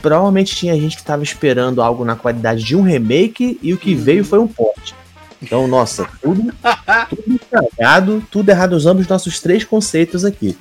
Provavelmente 0.00 0.56
tinha 0.56 0.74
gente 0.74 0.96
que 0.96 1.02
estava 1.02 1.22
esperando 1.22 1.80
algo 1.80 2.04
na 2.04 2.16
qualidade 2.16 2.64
de 2.64 2.74
um 2.74 2.82
remake 2.82 3.58
e 3.62 3.72
o 3.72 3.78
que 3.78 3.94
uhum. 3.94 4.00
veio 4.00 4.24
foi 4.24 4.40
um 4.40 4.48
port. 4.48 4.92
Então, 5.40 5.66
nossa, 5.68 6.08
tudo, 6.20 6.52
tudo 7.10 7.34
estragado, 7.36 8.24
tudo 8.30 8.48
errado 8.48 8.72
usando 8.72 9.00
os 9.00 9.08
nossos 9.08 9.40
três 9.40 9.64
conceitos 9.64 10.24
aqui. 10.24 10.56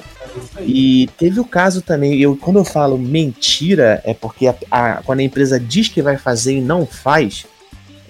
E 0.59 1.09
teve 1.17 1.39
o 1.39 1.45
caso 1.45 1.81
também, 1.81 2.19
eu 2.19 2.35
quando 2.35 2.57
eu 2.57 2.65
falo 2.65 2.97
mentira, 2.97 4.01
é 4.03 4.13
porque 4.13 4.47
a, 4.47 4.55
a, 4.69 4.93
quando 5.03 5.19
a 5.19 5.23
empresa 5.23 5.59
diz 5.59 5.87
que 5.87 6.01
vai 6.01 6.17
fazer 6.17 6.57
e 6.57 6.61
não 6.61 6.85
faz, 6.85 7.45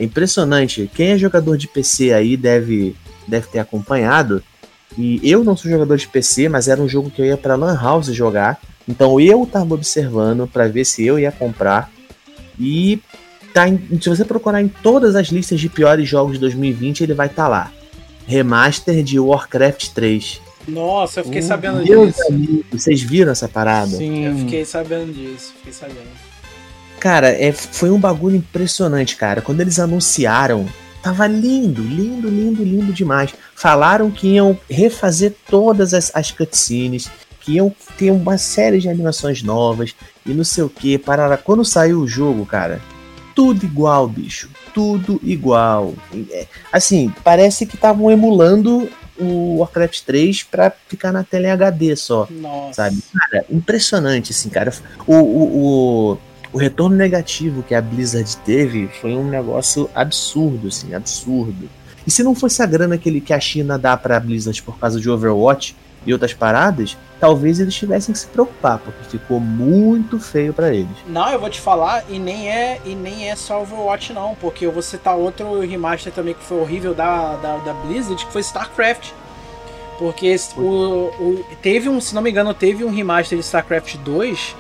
é 0.02 0.06
impressionante. 0.06 0.90
Quem 0.94 1.10
é 1.12 1.18
jogador 1.18 1.58
de 1.58 1.68
PC 1.68 2.12
aí 2.14 2.36
deve, 2.36 2.96
deve 3.28 3.48
ter 3.48 3.60
acompanhado. 3.60 4.44
E 4.98 5.20
eu 5.24 5.44
não 5.44 5.56
sou 5.56 5.70
jogador 5.72 5.96
de 5.98 6.08
PC, 6.08 6.50
mas 6.50 6.68
era 6.68 6.82
um 6.82 6.88
jogo 6.90 7.10
que 7.10 7.22
eu 7.22 7.26
ia 7.26 7.38
para 7.38 7.56
Lan 7.56 7.76
House 7.80 8.08
jogar. 8.08 8.60
Então 8.88 9.20
eu 9.20 9.46
tava 9.46 9.74
observando 9.74 10.48
para 10.48 10.68
ver 10.68 10.86
se 10.86 11.06
eu 11.06 11.18
ia 11.20 11.32
comprar. 11.32 11.90
E 12.60 13.00
tá 13.54 13.68
em- 13.68 13.80
se 14.02 14.10
você 14.10 14.26
procurar 14.26 14.62
em 14.62 14.68
todas 14.68 15.16
as 15.16 15.28
listas 15.28 15.60
de 15.60 15.70
piores 15.70 16.08
jogos 16.10 16.34
de 16.34 16.40
2020, 16.40 17.02
ele 17.02 17.14
vai 17.14 17.28
estar 17.28 17.48
lá. 17.48 17.72
Remaster 18.28 19.04
de 19.04 19.20
Warcraft 19.20 19.90
3. 19.90 20.42
Nossa, 20.68 21.22
eu 21.22 21.26
fiquei 21.26 21.42
sabendo 21.42 21.84
Deus 21.84 22.10
disso. 22.14 22.28
amigo, 22.28 22.66
vocês 22.72 23.02
viram 23.02 23.32
essa 23.32 23.48
parada? 23.48 23.98
Sim. 23.98 24.26
Eu 24.26 24.38
fiquei 24.38 24.64
sabendo 24.66 25.12
disso, 25.12 25.54
fiquei 25.58 25.74
sabendo. 25.74 26.31
Cara, 27.02 27.30
é, 27.30 27.52
foi 27.52 27.90
um 27.90 28.00
bagulho 28.00 28.36
impressionante, 28.36 29.16
cara. 29.16 29.42
Quando 29.42 29.60
eles 29.60 29.80
anunciaram, 29.80 30.68
tava 31.02 31.26
lindo, 31.26 31.82
lindo, 31.82 32.30
lindo, 32.30 32.64
lindo 32.64 32.94
demais. 32.94 33.34
Falaram 33.56 34.12
que 34.12 34.36
iam 34.36 34.56
refazer 34.70 35.34
todas 35.50 35.96
as, 35.96 36.12
as 36.14 36.30
cutscenes, 36.30 37.10
que 37.40 37.54
iam 37.54 37.74
ter 37.98 38.12
uma 38.12 38.38
série 38.38 38.78
de 38.78 38.88
animações 38.88 39.42
novas 39.42 39.96
e 40.24 40.32
não 40.32 40.44
sei 40.44 40.64
o 40.64 40.70
que. 40.70 41.00
Parará. 41.00 41.38
Quando 41.38 41.66
saiu 41.66 42.02
o 42.02 42.08
jogo, 42.08 42.46
cara, 42.46 42.80
tudo 43.36 43.66
igual, 43.66 44.08
bicho. 44.08 44.48
Tudo 44.72 45.20
igual. 45.24 45.96
É, 46.30 46.46
Assim, 46.72 47.12
parece 47.24 47.66
que 47.66 47.74
estavam 47.74 48.12
emulando 48.12 48.88
o 49.20 49.58
Warcraft 49.58 50.02
3 50.02 50.44
pra 50.44 50.72
ficar 50.88 51.12
na 51.12 51.24
tela 51.24 51.48
em 51.48 51.52
HD 51.52 51.96
só 51.96 52.28
Nossa. 52.30 52.74
sabe? 52.74 53.04
Cara, 53.12 53.46
impressionante, 53.50 54.32
assim, 54.32 54.50
cara. 54.50 54.72
O, 55.08 55.16
o, 55.16 56.12
o, 56.14 56.18
o 56.54 56.58
retorno 56.58 56.96
negativo 56.96 57.64
que 57.64 57.74
a 57.76 57.82
Blizzard 57.82 58.38
teve 58.38 58.88
foi 59.00 59.14
um 59.16 59.24
negócio 59.30 59.90
absurdo, 59.96 60.68
assim, 60.68 60.94
absurdo. 60.94 61.70
E 62.06 62.12
se 62.12 62.24
não 62.24 62.34
fosse 62.36 62.62
a 62.62 62.66
grana 62.66 62.98
que, 62.98 63.08
ele, 63.08 63.22
que 63.22 63.34
a 63.34 63.40
China 63.40 63.78
dá 63.78 63.96
pra 63.96 64.20
Blizzard 64.20 64.62
por 64.64 64.78
causa 64.80 65.00
de 65.00 65.10
Overwatch 65.10 65.76
e 66.06 66.12
outras 66.12 66.34
paradas, 66.34 66.98
talvez 67.20 67.60
eles 67.60 67.76
tivessem 67.76 68.12
que 68.12 68.18
se 68.18 68.26
preocupar, 68.26 68.80
porque 68.80 69.04
ficou 69.04 69.40
muito 69.40 70.20
feio 70.20 70.52
pra 70.52 70.74
eles. 70.74 70.90
Não, 71.08 71.30
eu 71.30 71.40
vou 71.40 71.48
te 71.50 71.62
falar, 71.62 72.04
e 72.10 72.18
nem 72.18 72.50
é 72.50 72.82
e 72.84 72.96
nem 72.96 73.30
é 73.30 73.36
só 73.36 73.62
Overwatch 73.62 74.12
não, 74.14 74.34
porque 74.42 74.66
eu 74.66 74.72
vou 74.72 74.82
citar 74.82 75.16
outro 75.16 75.60
remaster 75.62 76.12
também 76.12 76.34
que 76.34 76.44
foi 76.44 76.60
horrível 76.60 76.96
da, 76.96 77.36
da, 77.36 77.58
da 77.58 77.74
Blizzard, 77.74 78.26
que 78.26 78.32
foi 78.32 78.42
StarCraft. 78.42 79.12
Porque 80.00 80.36
o, 80.58 80.62
o- 80.62 81.46
teve 81.62 81.88
um, 81.88 82.02
se 82.02 82.16
não 82.16 82.24
me 82.24 82.32
engano, 82.32 82.52
teve 82.56 82.84
um 82.84 82.90
remaster 82.90 83.38
de 83.38 83.44
StarCraft 83.44 83.98
2 83.98 84.56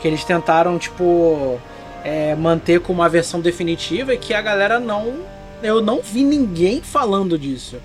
que 0.00 0.06
eles 0.06 0.24
tentaram, 0.24 0.78
tipo, 0.78 1.58
é, 2.04 2.34
manter 2.34 2.80
como 2.80 3.00
uma 3.00 3.08
versão 3.08 3.40
definitiva 3.40 4.14
e 4.14 4.18
que 4.18 4.32
a 4.32 4.40
galera 4.40 4.78
não. 4.78 5.14
Eu 5.62 5.80
não 5.80 6.00
vi 6.02 6.22
ninguém 6.22 6.82
falando 6.82 7.38
disso. 7.38 7.78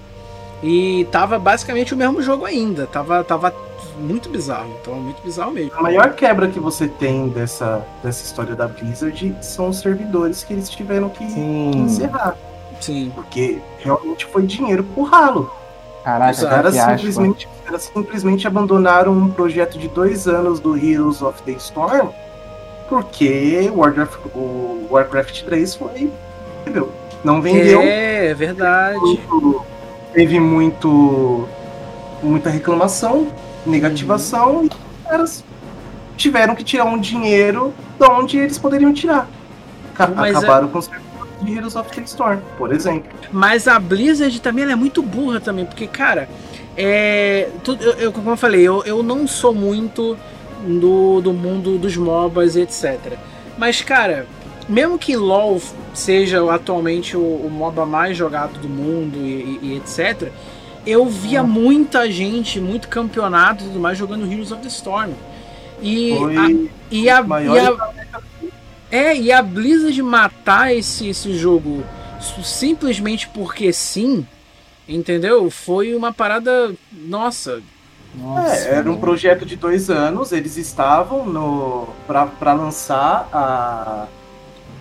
E 0.61 1.07
tava 1.11 1.39
basicamente 1.39 1.93
o 1.93 1.97
mesmo 1.97 2.21
jogo 2.21 2.45
ainda. 2.45 2.85
Tava, 2.85 3.23
tava 3.23 3.53
muito 3.97 4.29
bizarro. 4.29 4.73
Tava 4.83 4.97
muito 4.97 5.21
bizarro 5.23 5.51
mesmo. 5.51 5.71
A 5.75 5.81
maior 5.81 6.13
quebra 6.13 6.47
que 6.47 6.59
você 6.59 6.87
tem 6.87 7.29
dessa, 7.29 7.85
dessa 8.03 8.23
história 8.23 8.55
da 8.55 8.67
Blizzard 8.67 9.35
são 9.41 9.69
os 9.69 9.79
servidores 9.79 10.43
que 10.43 10.53
eles 10.53 10.69
tiveram 10.69 11.09
que, 11.09 11.25
que 11.25 11.31
Sim. 11.31 11.71
encerrar. 11.77 12.37
Sim. 12.79 13.11
Porque 13.15 13.59
realmente 13.79 14.25
foi 14.25 14.45
dinheiro 14.45 14.83
pro 14.83 15.03
ralo. 15.03 15.51
Caraca, 16.03 16.31
Os 16.31 16.43
caras 16.43 16.73
simplesmente, 16.75 17.47
simplesmente 17.79 18.47
abandonaram 18.47 19.11
um 19.11 19.29
projeto 19.29 19.77
de 19.77 19.87
dois 19.87 20.27
anos 20.27 20.59
do 20.59 20.75
Heroes 20.75 21.21
of 21.21 21.41
the 21.43 21.51
Storm 21.53 22.09
porque 22.89 23.69
o 23.73 23.79
Warcraft, 23.79 24.19
o 24.35 24.87
Warcraft 24.91 25.43
3 25.43 25.75
foi 25.75 26.11
horrível. 26.65 26.91
Não 27.23 27.41
vendeu. 27.41 27.79
É, 27.81 28.27
é 28.27 28.33
verdade. 28.33 28.97
muito- 28.99 29.61
teve 30.13 30.39
muito 30.39 31.47
muita 32.21 32.49
reclamação, 32.49 33.27
negativação 33.65 34.63
e 34.63 34.67
os 34.67 35.07
caras 35.09 35.43
tiveram 36.17 36.53
que 36.53 36.63
tirar 36.63 36.85
um 36.85 36.99
dinheiro 36.99 37.73
de 37.99 38.05
onde 38.05 38.37
eles 38.37 38.57
poderiam 38.57 38.93
tirar. 38.93 39.27
Ca- 39.95 40.07
Mas 40.07 40.35
é- 40.35 40.37
Acabaram 40.39 40.67
com 40.67 40.77
os 40.79 40.85
servidores 40.85 41.10
de 41.43 41.53
Heroes 41.53 41.75
of 41.75 41.89
the 41.91 42.01
Storm, 42.03 42.39
por 42.57 42.71
exemplo. 42.73 43.09
Mas 43.31 43.67
a 43.67 43.79
Blizzard 43.79 44.39
também 44.41 44.65
é 44.65 44.75
muito 44.75 45.01
burra 45.01 45.39
também, 45.39 45.65
porque, 45.65 45.87
cara, 45.87 46.27
é. 46.77 47.49
Tudo, 47.63 47.83
eu, 47.83 47.93
eu- 47.93 48.11
como 48.11 48.29
eu 48.29 48.37
falei, 48.37 48.61
eu, 48.61 48.83
eu 48.85 49.03
não 49.03 49.27
sou 49.27 49.53
muito 49.53 50.17
do, 50.65 51.21
do 51.21 51.33
mundo 51.33 51.77
dos 51.77 51.95
MOBAs 51.97 52.55
e 52.55 52.61
etc. 52.61 53.13
Mas, 53.57 53.81
cara, 53.81 54.25
mesmo 54.69 54.97
que 54.97 55.15
LoL 55.15 55.59
seja 55.93 56.49
atualmente 56.53 57.17
o, 57.17 57.19
o 57.19 57.49
MOBA 57.51 57.85
mais 57.85 58.15
jogado 58.15 58.59
do 58.59 58.69
mundo 58.69 59.17
e, 59.17 59.59
e- 59.61 59.73
e 59.73 59.77
etc., 59.77 60.29
eu 60.85 61.05
via 61.05 61.43
muita 61.43 62.09
gente, 62.09 62.59
muito 62.59 62.87
campeonato 62.87 63.63
e 63.63 63.67
tudo 63.67 63.79
mais 63.79 63.97
jogando 63.97 64.25
Heroes 64.31 64.51
of 64.51 64.61
the 64.61 64.67
Storm. 64.67 65.11
E 65.81 66.15
Foi 66.17 66.37
a, 66.37 66.49
e 66.91 67.09
a, 67.09 67.21
maior 67.23 67.55
e 67.55 67.59
a- 67.59 68.21
é, 68.91 69.15
e 69.15 69.31
a 69.31 69.41
Blizzard 69.41 70.01
matar 70.01 70.75
esse, 70.75 71.07
esse 71.07 71.33
jogo 71.37 71.83
simplesmente 72.43 73.27
porque 73.29 73.71
sim, 73.73 74.27
entendeu? 74.87 75.49
Foi 75.49 75.95
uma 75.95 76.13
parada. 76.13 76.73
Nossa. 76.91 77.61
Nossa, 78.13 78.53
É, 78.53 78.75
era 78.75 78.91
um 78.91 78.99
projeto 78.99 79.45
de 79.45 79.55
dois 79.55 79.89
anos, 79.89 80.33
eles 80.33 80.57
estavam 80.57 81.25
no 81.25 81.87
pra, 82.05 82.27
pra 82.27 82.53
lançar 82.53 83.29
a, 83.31 84.07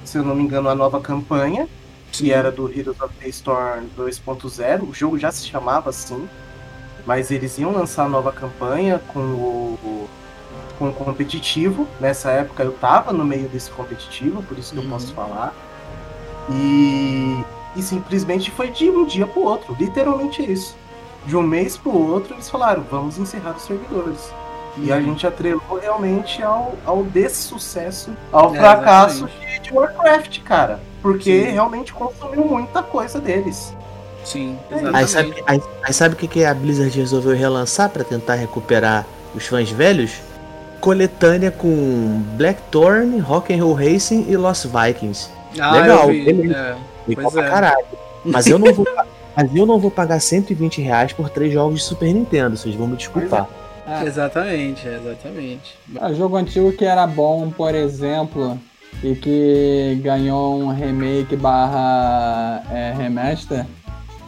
se 0.04 0.18
eu 0.18 0.24
não 0.24 0.34
me 0.34 0.42
engano, 0.42 0.68
a 0.68 0.74
nova 0.74 1.00
campanha, 1.00 1.68
que 2.10 2.32
era 2.32 2.50
do 2.50 2.68
Heroes 2.68 3.00
of 3.00 3.14
the 3.20 3.28
Storm 3.28 3.86
2.0. 3.96 4.88
O 4.88 4.92
jogo 4.92 5.16
já 5.16 5.30
se 5.30 5.46
chamava 5.46 5.90
assim, 5.90 6.28
mas 7.06 7.30
eles 7.30 7.56
iam 7.58 7.70
lançar 7.72 8.04
a 8.06 8.08
nova 8.08 8.32
campanha 8.32 9.00
com 9.12 9.20
o, 9.20 10.08
com 10.80 10.88
o 10.88 10.92
competitivo. 10.94 11.86
Nessa 12.00 12.30
época 12.32 12.62
eu 12.64 12.72
tava 12.72 13.12
no 13.12 13.24
meio 13.24 13.48
desse 13.48 13.70
competitivo, 13.70 14.42
por 14.42 14.58
isso 14.58 14.72
que 14.72 14.78
Uhum. 14.78 14.86
eu 14.86 14.90
posso 14.90 15.12
falar. 15.14 15.54
E, 16.50 17.44
e 17.76 17.82
simplesmente 17.82 18.50
foi 18.50 18.70
de 18.70 18.90
um 18.90 19.04
dia 19.06 19.26
pro 19.26 19.42
outro, 19.42 19.76
literalmente 19.78 20.42
isso. 20.50 20.76
De 21.26 21.36
um 21.36 21.42
mês 21.42 21.76
pro 21.76 21.92
outro, 21.96 22.34
eles 22.34 22.48
falaram: 22.48 22.82
vamos 22.90 23.18
encerrar 23.18 23.54
os 23.56 23.62
servidores. 23.62 24.34
E 24.76 24.90
a 24.92 25.00
gente 25.00 25.26
atrelou 25.26 25.78
realmente 25.80 26.42
ao, 26.42 26.74
ao 26.86 27.04
dessucesso, 27.04 28.16
ao 28.32 28.54
É, 28.54 28.58
fracasso 28.58 29.26
exatamente. 29.26 29.60
de, 29.62 29.72
Warcraft, 29.72 30.40
cara. 30.42 30.80
Porque 31.02 31.44
Sim. 31.46 31.50
realmente 31.52 31.92
consumiu 31.92 32.44
muita 32.46 32.82
coisa 32.82 33.20
deles. 33.20 33.76
Sim, 34.24 34.58
Aí 34.70 34.78
Aí 34.92 35.06
exatamente. 35.06 35.10
sabe, 35.10 35.42
aí, 35.46 35.60
aí 35.82 35.92
sabe 35.92 36.14
o 36.14 36.18
que, 36.18 36.28
que 36.28 36.44
a 36.44 36.54
Blizzard 36.54 36.96
resolveu 36.98 37.34
relançar 37.36 37.90
pra 37.90 38.04
tentar 38.04 38.34
recuperar 38.34 39.06
os 39.34 39.46
fãs 39.46 39.70
velhos? 39.70 40.22
Coletânea 40.80 41.50
com 41.50 42.22
Blackthorn, 42.36 43.18
Rock'n'Roll 43.20 43.74
Racing 43.74 44.26
e 44.28 44.36
Lost 44.36 44.66
Vikings. 44.66 45.28
Ah, 45.58 45.72
legal, 45.72 46.08
vi. 46.08 46.24
beleza. 46.24 46.54
É, 46.54 46.76
Legal 47.08 47.30
Pois 47.30 47.32
pra 47.34 47.44
é. 47.46 47.50
caralho. 47.50 47.86
Mas 48.24 48.46
eu 48.46 48.58
não 48.58 48.72
vou, 48.74 48.86
mas 49.34 49.56
eu 49.56 49.64
não 49.64 49.78
vou 49.78 49.90
pagar 49.90 50.20
120 50.20 50.82
reais 50.82 51.10
por 51.10 51.30
três 51.30 51.50
jogos 51.50 51.76
de 51.80 51.84
Super 51.86 52.12
Nintendo, 52.12 52.54
vocês 52.54 52.74
vão 52.74 52.86
me 52.86 52.96
desculpar. 52.96 53.48
É. 53.86 54.04
exatamente, 54.04 54.86
exatamente. 54.86 55.78
Ah, 55.98 56.12
jogo 56.12 56.36
antigo 56.36 56.70
que 56.72 56.84
era 56.84 57.06
bom, 57.06 57.50
por 57.50 57.74
exemplo, 57.74 58.58
e 59.02 59.14
que 59.14 59.98
ganhou 60.02 60.60
um 60.60 60.68
remake 60.68 61.34
barra 61.34 62.62
é, 62.70 62.92
remaster, 62.94 63.64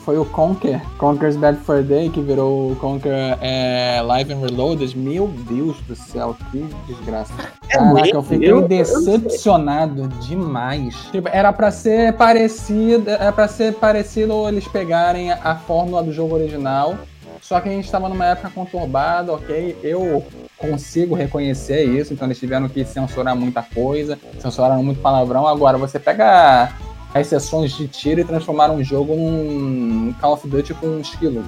foi 0.05 0.19
o 0.19 0.25
Conker. 0.25 0.81
Conker's 0.99 1.37
Bad 1.37 1.59
for 1.61 1.83
Day, 1.83 2.11
que 2.11 2.21
virou 2.21 2.73
o 2.73 2.77
Conker 2.77 3.39
é, 3.41 4.01
Live 4.05 4.33
and 4.33 4.39
Reloaded. 4.39 4.97
Meu 4.99 5.29
Deus 5.49 5.77
do 5.83 5.95
céu, 5.95 6.37
que 6.51 6.65
desgraça. 6.87 7.33
É 7.69 7.77
Caraca, 7.79 8.09
eu 8.09 8.23
fiquei 8.23 8.51
eu- 8.51 8.61
eu 8.61 8.69
decepcionado 8.69 10.09
demais. 10.27 10.95
Tipo, 11.11 11.29
era 11.33 11.53
pra 11.53 11.71
ser 11.71 12.13
parecido, 12.15 13.09
era 13.11 13.33
pra 13.33 13.49
ser 13.49 13.75
parecido 13.75 14.49
eles 14.49 14.67
pegarem 14.69 15.31
a 15.31 15.55
fórmula 15.57 16.03
do 16.03 16.13
jogo 16.13 16.35
original. 16.35 16.97
Só 17.41 17.61
que 17.61 17.69
a 17.69 17.73
gente 17.73 17.85
estava 17.85 18.09
numa 18.09 18.25
época 18.27 18.51
conturbada, 18.55 19.33
ok? 19.33 19.77
Eu 19.83 20.25
consigo 20.57 21.15
reconhecer 21.15 21.85
isso, 21.85 22.13
então 22.13 22.27
eles 22.29 22.39
tiveram 22.39 22.69
que 22.69 22.85
censurar 22.85 23.35
muita 23.35 23.63
coisa, 23.63 24.17
censuraram 24.39 24.83
muito 24.83 25.01
palavrão. 25.01 25.47
Agora, 25.47 25.77
você 25.77 25.99
pega 25.99 26.71
as 27.15 27.27
sessões 27.27 27.73
de 27.77 27.87
tiro 27.89 28.21
e 28.21 28.25
transformaram 28.25 28.77
um 28.77 28.85
jogo 28.85 29.15
num 29.15 30.15
Call 30.21 30.35
of 30.35 30.49
Duty 30.49 30.75
com 30.75 30.87
um 30.87 31.01
esquilo. 31.01 31.45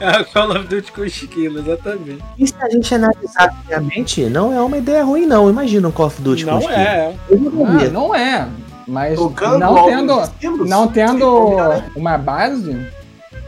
É 0.00 0.24
Call 0.32 0.50
of 0.50 0.66
Duty 0.68 0.92
com 0.92 1.04
esquilo, 1.04 1.58
exatamente. 1.60 2.22
E 2.38 2.46
se 2.46 2.54
a 2.60 2.68
gente 2.70 2.94
analisar 2.94 3.52
friamente, 3.64 4.24
não 4.28 4.52
é 4.52 4.60
uma 4.60 4.78
ideia 4.78 5.04
ruim, 5.04 5.26
não. 5.26 5.48
Imagina 5.50 5.88
um 5.88 5.92
Call 5.92 6.06
of 6.06 6.20
Duty 6.22 6.44
com 6.44 6.50
Não 6.52 6.58
skin. 6.60 6.72
é. 6.72 7.14
Eu 7.28 7.38
jogaria. 7.38 7.88
Ah, 7.88 7.90
não 7.90 8.14
é, 8.14 8.48
mas 8.86 9.18
Tocando 9.18 9.58
não 9.58 9.84
tendo, 9.86 10.66
não 10.66 10.88
tendo 10.88 11.56
né? 11.56 11.90
uma 11.96 12.18
base, 12.18 12.86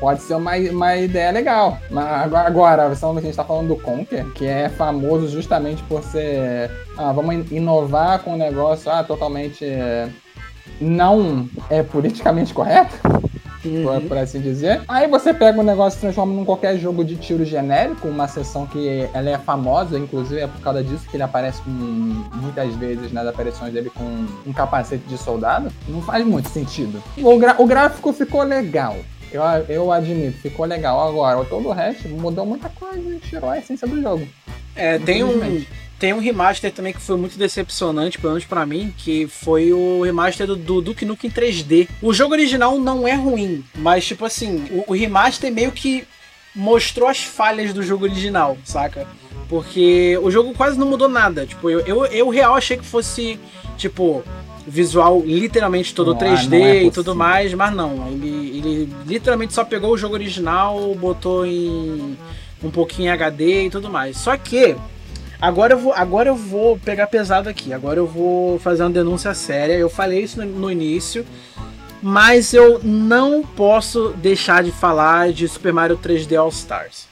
pode 0.00 0.22
ser 0.22 0.34
uma, 0.34 0.56
uma 0.56 0.96
ideia 0.96 1.30
legal. 1.30 1.78
Mas 1.90 2.06
agora, 2.06 2.46
agora 2.46 2.86
a 2.86 2.94
gente 2.94 3.28
está 3.28 3.44
falando 3.44 3.68
do 3.68 3.76
Conker, 3.76 4.26
que 4.32 4.46
é 4.46 4.68
famoso 4.68 5.28
justamente 5.28 5.82
por 5.84 6.02
ser. 6.02 6.70
Ah, 6.96 7.12
vamos 7.12 7.34
in- 7.34 7.56
inovar 7.56 8.20
com 8.20 8.34
um 8.34 8.38
negócio 8.38 8.90
ah, 8.90 9.02
totalmente 9.02 9.64
é, 9.64 10.08
não 10.80 11.48
é 11.70 11.82
politicamente 11.82 12.52
correto. 12.52 12.96
uhum. 13.64 14.08
por, 14.08 14.18
assim 14.18 14.40
dizer. 14.40 14.82
Aí 14.88 15.08
você 15.08 15.32
pega 15.32 15.58
o 15.58 15.62
um 15.62 15.64
negócio 15.64 15.98
e 15.98 16.00
transforma 16.00 16.32
num 16.32 16.44
qualquer 16.44 16.76
jogo 16.78 17.04
de 17.04 17.16
tiro 17.16 17.44
genérico, 17.44 18.08
uma 18.08 18.28
sessão 18.28 18.66
que 18.66 19.08
ela 19.12 19.30
é 19.30 19.38
famosa, 19.38 19.98
inclusive 19.98 20.40
é 20.40 20.46
por 20.46 20.60
causa 20.60 20.82
disso 20.82 21.06
que 21.08 21.16
ele 21.16 21.22
aparece 21.22 21.62
com, 21.62 21.70
muitas 21.70 22.74
vezes 22.76 23.12
nas 23.12 23.26
aparições 23.26 23.72
dele 23.72 23.90
com 23.90 24.26
um 24.46 24.52
capacete 24.52 25.04
de 25.06 25.18
soldado. 25.18 25.70
Não 25.88 26.02
faz 26.02 26.24
muito 26.24 26.48
sentido. 26.48 27.02
O, 27.18 27.62
o 27.62 27.66
gráfico 27.66 28.12
ficou 28.12 28.42
legal. 28.42 28.96
Eu, 29.34 29.42
eu 29.68 29.92
admito, 29.92 30.38
ficou 30.38 30.64
legal. 30.64 31.08
Agora, 31.08 31.44
todo 31.44 31.68
o 31.68 31.72
resto 31.72 32.08
mudou 32.08 32.46
muita 32.46 32.68
coisa, 32.68 33.18
tirou 33.18 33.50
a 33.50 33.58
essência 33.58 33.86
do 33.86 34.00
jogo. 34.00 34.26
É, 34.76 34.98
tem 34.98 35.24
um, 35.24 35.64
tem 35.98 36.12
um 36.12 36.20
remaster 36.20 36.72
também 36.72 36.92
que 36.92 37.00
foi 37.00 37.16
muito 37.16 37.36
decepcionante, 37.36 38.18
pelo 38.18 38.34
menos 38.34 38.46
pra 38.46 38.64
mim, 38.64 38.94
que 38.96 39.26
foi 39.26 39.72
o 39.72 40.02
remaster 40.02 40.46
do, 40.46 40.54
do 40.54 40.80
Duke 40.80 41.04
Nukem 41.04 41.30
3D. 41.30 41.88
O 42.00 42.12
jogo 42.12 42.32
original 42.32 42.78
não 42.78 43.08
é 43.08 43.14
ruim, 43.14 43.64
mas, 43.74 44.06
tipo 44.06 44.24
assim, 44.24 44.66
o, 44.70 44.92
o 44.92 44.94
remaster 44.94 45.52
meio 45.52 45.72
que 45.72 46.06
mostrou 46.54 47.08
as 47.08 47.24
falhas 47.24 47.72
do 47.72 47.82
jogo 47.82 48.04
original, 48.04 48.56
saca? 48.64 49.06
Porque 49.48 50.16
o 50.22 50.30
jogo 50.30 50.54
quase 50.54 50.78
não 50.78 50.86
mudou 50.88 51.08
nada. 51.08 51.44
Tipo, 51.44 51.68
eu, 51.68 51.80
eu, 51.80 52.06
eu 52.06 52.28
real 52.28 52.54
achei 52.54 52.76
que 52.76 52.84
fosse, 52.84 53.38
tipo, 53.76 54.22
visual 54.66 55.22
literalmente 55.24 55.94
todo 55.94 56.12
não, 56.12 56.18
3D 56.18 56.60
é 56.60 56.84
e 56.84 56.90
tudo 56.90 57.14
mais, 57.14 57.52
mas 57.54 57.74
não. 57.74 58.08
Ele, 58.08 58.58
ele 58.58 58.94
literalmente 59.06 59.52
só 59.52 59.64
pegou 59.64 59.92
o 59.92 59.98
jogo 59.98 60.14
original, 60.14 60.94
botou 60.94 61.46
em 61.46 62.16
um 62.62 62.70
pouquinho 62.70 63.08
em 63.08 63.10
HD 63.10 63.66
e 63.66 63.70
tudo 63.70 63.90
mais. 63.90 64.16
Só 64.16 64.36
que 64.36 64.74
agora 65.40 65.74
eu 65.74 65.78
vou, 65.78 65.92
agora 65.92 66.30
eu 66.30 66.36
vou 66.36 66.78
pegar 66.78 67.06
pesado 67.06 67.48
aqui. 67.48 67.72
Agora 67.72 67.98
eu 67.98 68.06
vou 68.06 68.58
fazer 68.58 68.82
uma 68.82 68.90
denúncia 68.90 69.34
séria. 69.34 69.74
Eu 69.74 69.90
falei 69.90 70.22
isso 70.22 70.40
no, 70.40 70.46
no 70.46 70.70
início, 70.70 71.26
mas 72.02 72.54
eu 72.54 72.80
não 72.82 73.42
posso 73.42 74.14
deixar 74.16 74.62
de 74.62 74.72
falar 74.72 75.32
de 75.32 75.46
Super 75.46 75.72
Mario 75.72 75.98
3D 75.98 76.38
All 76.38 76.48
Stars. 76.48 77.06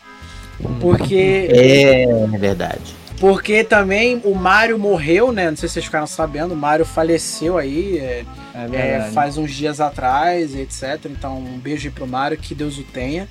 Porque 0.81 1.49
é, 1.51 2.05
é 2.05 2.39
verdade. 2.39 3.02
Porque 3.23 3.63
também 3.63 4.21
o 4.25 4.35
Mario 4.35 4.77
morreu, 4.77 5.31
né? 5.31 5.49
Não 5.49 5.57
sei 5.57 5.69
se 5.69 5.75
vocês 5.75 5.85
ficaram 5.85 6.09
sabendo, 6.09 6.55
o 6.55 6.57
Mario 6.57 6.85
faleceu 6.85 7.57
aí 7.57 7.97
é, 7.99 8.25
é, 8.53 8.77
é 8.77 9.11
faz 9.15 9.39
uns 9.39 9.53
dias 9.53 9.81
atrás, 9.81 10.57
etc. 10.57 11.07
Então, 11.09 11.39
um 11.39 11.57
beijo 11.57 11.87
aí 11.87 11.95
pro 11.95 12.05
Mario, 12.05 12.37
que 12.37 12.53
Deus 12.53 12.79
o 12.79 12.83
tenha. 12.83 13.29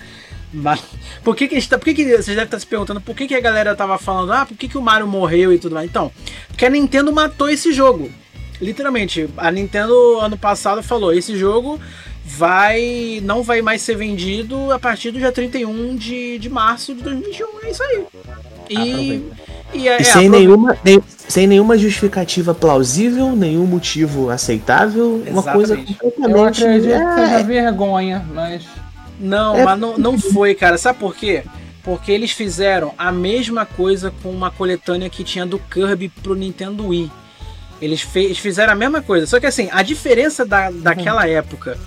Mas 0.54 0.82
por 1.26 1.36
que, 1.36 1.46
que, 1.46 1.56
está, 1.56 1.78
por 1.78 1.84
que, 1.84 1.94
que 1.94 2.06
vocês 2.06 2.28
devem 2.28 2.46
estar 2.46 2.58
se 2.58 2.66
perguntando 2.66 3.02
por 3.02 3.14
que, 3.14 3.28
que 3.28 3.36
a 3.36 3.42
galera 3.42 3.76
tava 3.76 3.98
falando, 3.98 4.32
ah, 4.32 4.46
por 4.46 4.56
que, 4.56 4.70
que 4.70 4.78
o 4.78 4.82
Mario 4.82 5.08
morreu 5.08 5.52
e 5.52 5.60
tudo 5.60 5.76
mais? 5.76 5.90
Então, 5.90 6.10
porque 6.48 6.66
a 6.66 6.70
Nintendo 6.70 7.12
matou 7.12 7.50
esse 7.50 7.74
jogo. 7.74 8.10
Literalmente, 8.62 9.28
a 9.36 9.52
Nintendo 9.52 10.22
ano 10.22 10.38
passado 10.38 10.82
falou: 10.82 11.12
esse 11.12 11.36
jogo 11.38 11.78
vai 12.38 13.20
não 13.24 13.44
vai 13.44 13.62
mais 13.62 13.82
ser 13.82 13.96
vendido 13.96 14.72
a 14.72 14.80
partir 14.80 15.12
do 15.12 15.20
dia 15.20 15.32
31 15.32 15.96
de, 15.96 16.40
de 16.40 16.50
março 16.50 16.96
de 16.96 17.04
2021. 17.04 17.48
É 17.64 17.72
isso 17.72 17.84
aí. 17.84 18.06
E, 18.70 19.32
e, 19.74 19.90
é, 19.90 20.02
e 20.02 20.06
sem, 20.06 20.30
nenhuma, 20.30 20.78
nem, 20.84 21.04
sem 21.28 21.46
nenhuma 21.46 21.78
justificativa 21.78 22.54
plausível, 22.54 23.36
nenhum 23.36 23.66
motivo 23.66 24.30
aceitável, 24.30 25.22
Exatamente. 25.26 25.32
uma 25.32 25.44
coisa 25.44 25.78
completamente. 25.78 26.62
Eu 26.62 26.68
acredito 26.68 26.94
é... 26.94 27.06
que 27.06 27.16
seja 27.16 27.44
vergonha, 27.44 28.26
mas. 28.34 28.64
Não, 29.20 29.56
é... 29.56 29.66
mas 29.66 29.80
não, 29.80 29.98
não 29.98 30.20
foi, 30.20 30.56
cara. 30.56 30.78
Sabe 30.78 31.00
por 31.00 31.14
quê? 31.16 31.44
Porque 31.84 32.12
eles 32.12 32.32
fizeram 32.32 32.94
a 32.98 33.12
mesma 33.12 33.66
coisa 33.66 34.14
com 34.24 34.30
uma 34.30 34.50
coletânea 34.50 35.10
que 35.10 35.24
tinha 35.24 35.46
do 35.46 35.60
Kirby 35.60 36.10
pro 36.10 36.34
Nintendo 36.34 36.88
Wii. 36.88 37.12
Eles, 37.82 38.08
eles 38.16 38.38
fizeram 38.38 38.72
a 38.74 38.76
mesma 38.76 39.02
coisa. 39.02 39.26
Só 39.26 39.40
que 39.40 39.48
assim, 39.48 39.68
a 39.72 39.82
diferença 39.82 40.46
da, 40.46 40.70
daquela 40.72 41.24
uhum. 41.24 41.32
época, 41.32 41.78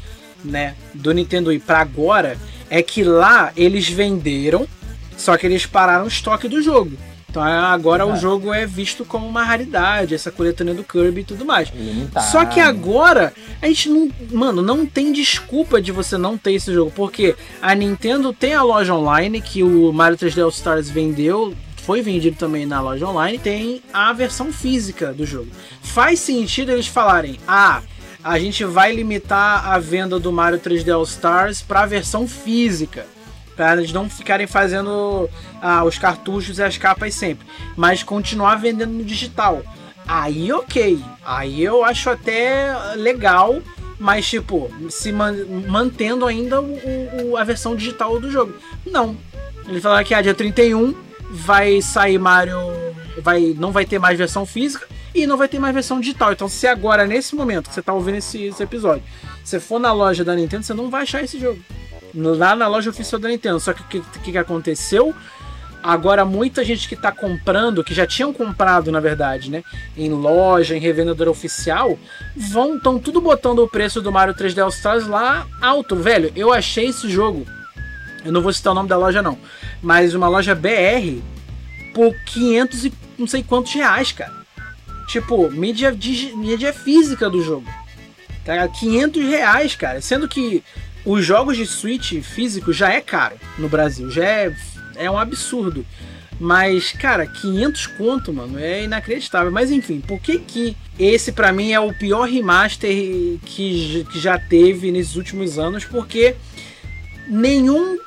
né, 0.45 0.75
do 0.93 1.13
Nintendo 1.13 1.51
Wii 1.51 1.61
pra 1.61 1.81
agora, 1.81 2.37
é 2.69 2.83
que 2.83 3.03
lá 3.03 3.53
eles 3.57 3.89
venderam, 3.89 4.69
só 5.17 5.37
que 5.37 5.47
eles 5.47 5.67
pararam 5.67 6.05
o 6.05 6.09
estoque 6.09 6.49
do 6.49 6.63
jogo. 6.63 6.97
Então 7.35 7.43
agora 7.43 8.07
o 8.07 8.15
jogo 8.17 8.55
é 8.55 8.65
visto 8.65 9.05
como 9.05 9.27
uma 9.27 9.43
raridade, 9.43 10.15
essa 10.15 10.31
coletânea 10.31 10.73
do 10.73 10.85
Kirby 10.85 11.23
e 11.23 11.25
tudo 11.25 11.45
mais. 11.45 11.69
Limitado. 11.75 12.31
Só 12.31 12.45
que 12.45 12.61
agora 12.61 13.35
a 13.61 13.67
gente 13.67 13.89
não. 13.89 14.09
Mano, 14.31 14.63
não 14.63 14.87
tem 14.87 15.13
desculpa 15.13 15.83
de 15.83 15.91
você 15.91 16.17
não 16.17 16.39
ter 16.39 16.53
esse 16.53 16.73
jogo. 16.73 16.93
Porque 16.95 17.35
a 17.61 17.75
Nintendo 17.75 18.33
tem 18.33 18.55
a 18.55 18.63
loja 18.63 18.95
online 18.95 19.41
que 19.41 19.65
o 19.65 19.93
Mario 19.93 20.17
3D 20.17 20.45
All 20.45 20.49
Stars 20.51 20.89
vendeu. 20.89 21.53
Foi 21.79 22.03
vendido 22.03 22.37
também 22.37 22.67
na 22.67 22.81
loja 22.81 23.05
online. 23.05 23.37
Tem 23.37 23.83
a 23.93 24.13
versão 24.13 24.53
física 24.53 25.13
do 25.13 25.27
jogo. 25.27 25.49
Faz 25.83 26.21
sentido 26.21 26.71
eles 26.71 26.87
falarem: 26.87 27.41
ah, 27.49 27.83
a 28.25 28.39
gente 28.39 28.65
vai 28.65 28.91
limitar 28.91 29.69
a 29.69 29.79
venda 29.79 30.19
do 30.19 30.33
Mario 30.33 30.59
3D 30.59 30.93
All 30.95 31.03
Stars 31.03 31.61
para 31.61 31.83
a 31.83 31.87
versão 31.87 32.27
física 32.27 33.07
para 33.55 33.75
eles 33.75 33.93
não 33.93 34.11
ficarem 34.11 34.47
fazendo 34.47 35.29
ah, 35.63 35.85
os 35.85 35.97
cartuchos 35.97 36.59
e 36.59 36.63
as 36.63 36.77
capas 36.77 37.15
sempre, 37.15 37.47
mas 37.77 38.03
continuar 38.03 38.57
vendendo 38.57 38.93
no 38.93 39.05
digital. 39.05 39.63
Aí 40.09 40.53
ok, 40.53 41.01
aí 41.25 41.63
eu 41.63 41.85
acho 41.85 42.11
até 42.11 42.75
legal, 42.97 43.63
mas 43.99 44.29
tipo, 44.29 44.69
se 44.91 45.13
man 45.13 45.37
mantendo 45.69 46.27
ainda 46.27 46.61
o, 46.61 47.31
o, 47.31 47.37
a 47.37 47.45
versão 47.45 47.77
digital 47.77 48.19
do 48.19 48.29
jogo. 48.29 48.55
Não. 48.85 49.17
Ele 49.69 49.81
falaram 49.81 50.05
que 50.05 50.15
a 50.15 50.19
ah, 50.19 50.23
dia 50.23 50.35
31 50.35 50.95
vai 51.31 51.81
sair 51.81 52.19
Mario. 52.19 52.59
Vai, 53.23 53.55
não 53.57 53.71
vai 53.71 53.87
ter 53.87 54.01
mais 54.01 54.19
versão 54.19 54.45
física 54.45 54.89
e 55.15 55.27
não 55.27 55.37
vai 55.37 55.49
ter 55.49 55.59
mais 55.59 55.73
versão 55.73 56.01
digital. 56.01 56.33
Então, 56.33 56.49
se 56.49 56.67
agora, 56.67 57.07
nesse 57.07 57.35
momento 57.35 57.69
que 57.69 57.75
você 57.75 57.81
está 57.81 57.93
ouvindo 57.93 58.17
esse, 58.17 58.43
esse 58.43 58.63
episódio, 58.63 59.05
você 59.45 59.61
for 59.61 59.79
na 59.79 59.93
loja 59.93 60.25
da 60.25 60.35
Nintendo, 60.35 60.65
você 60.65 60.75
não 60.75 60.91
vai 60.91 61.03
achar 61.03 61.23
esse 61.23 61.39
jogo 61.39 61.61
lá 62.15 62.55
na 62.55 62.69
loja 62.69 62.91
oficial 62.91 63.21
da 63.21 63.29
Nintendo. 63.29 63.59
Só 63.61 63.73
que 63.73 63.99
o 63.99 64.03
que, 64.03 64.33
que, 64.33 64.39
aconteceu? 64.39 65.15
Agora, 65.83 66.25
muita 66.25 66.65
gente 66.65 66.89
que 66.89 66.95
está 66.95 67.13
comprando, 67.13 67.85
que 67.85 67.93
já 67.93 68.07
tinham 68.07 68.33
comprado, 68.33 68.91
na 68.91 69.01
verdade, 69.01 69.51
né? 69.51 69.63
Em 69.97 70.09
loja, 70.11 70.75
em 70.75 70.81
revendedor 70.81 71.29
oficial, 71.29 71.99
vão 72.35 72.77
estão 72.77 72.99
tudo 72.99 73.21
botando 73.21 73.59
o 73.59 73.69
preço 73.69 74.01
do 74.01 74.11
Mario 74.11 74.35
3D 74.35 74.63
All 74.63 74.69
Stars 74.71 75.07
lá 75.07 75.47
alto. 75.61 75.97
Velho, 75.97 76.33
eu 76.35 76.53
achei 76.53 76.87
esse 76.87 77.11
jogo. 77.11 77.47
Eu 78.25 78.33
não 78.33 78.41
vou 78.41 78.53
citar 78.53 78.73
o 78.73 78.75
nome 78.75 78.89
da 78.89 78.97
loja, 78.97 79.21
não. 79.21 79.39
Mas 79.83 80.15
uma 80.15 80.29
loja 80.29 80.55
BR 80.55 81.21
por 81.93 82.15
500 82.25 82.87
e 82.87 82.93
não 83.19 83.27
sei 83.27 83.43
quantos 83.43 83.73
reais, 83.75 84.11
cara. 84.11 84.44
Tipo, 85.07 85.51
mídia, 85.51 85.97
mídia 86.37 86.73
física 86.73 87.29
do 87.29 87.43
jogo. 87.43 87.67
Tá? 88.45 88.67
500 88.69 89.23
reais, 89.25 89.75
cara. 89.75 90.01
Sendo 90.01 90.29
que 90.29 90.63
os 91.05 91.25
jogos 91.25 91.57
de 91.57 91.67
Switch 91.67 92.21
físico 92.23 92.73
já 92.73 92.93
é 92.93 93.01
caro 93.01 93.37
no 93.59 93.69
Brasil, 93.69 94.11
já 94.11 94.25
é, 94.25 94.57
é 94.97 95.11
um 95.11 95.19
absurdo. 95.19 95.85
Mas, 96.41 96.93
cara, 96.93 97.27
500 97.27 97.87
conto, 97.87 98.33
mano, 98.33 98.59
é 98.59 98.85
inacreditável. 98.85 99.53
Mas 99.53 99.71
enfim, 99.71 100.01
por 100.01 100.19
que 100.19 100.39
que 100.39 100.77
esse 100.99 101.33
para 101.33 101.53
mim 101.53 101.73
é 101.73 101.79
o 101.79 101.95
pior 101.95 102.29
remaster 102.29 102.91
que, 103.45 104.05
que 104.11 104.19
já 104.19 104.39
teve 104.39 104.91
nesses 104.91 105.15
últimos 105.15 105.59
anos? 105.59 105.85
Porque 105.85 106.35
nenhum 107.29 107.99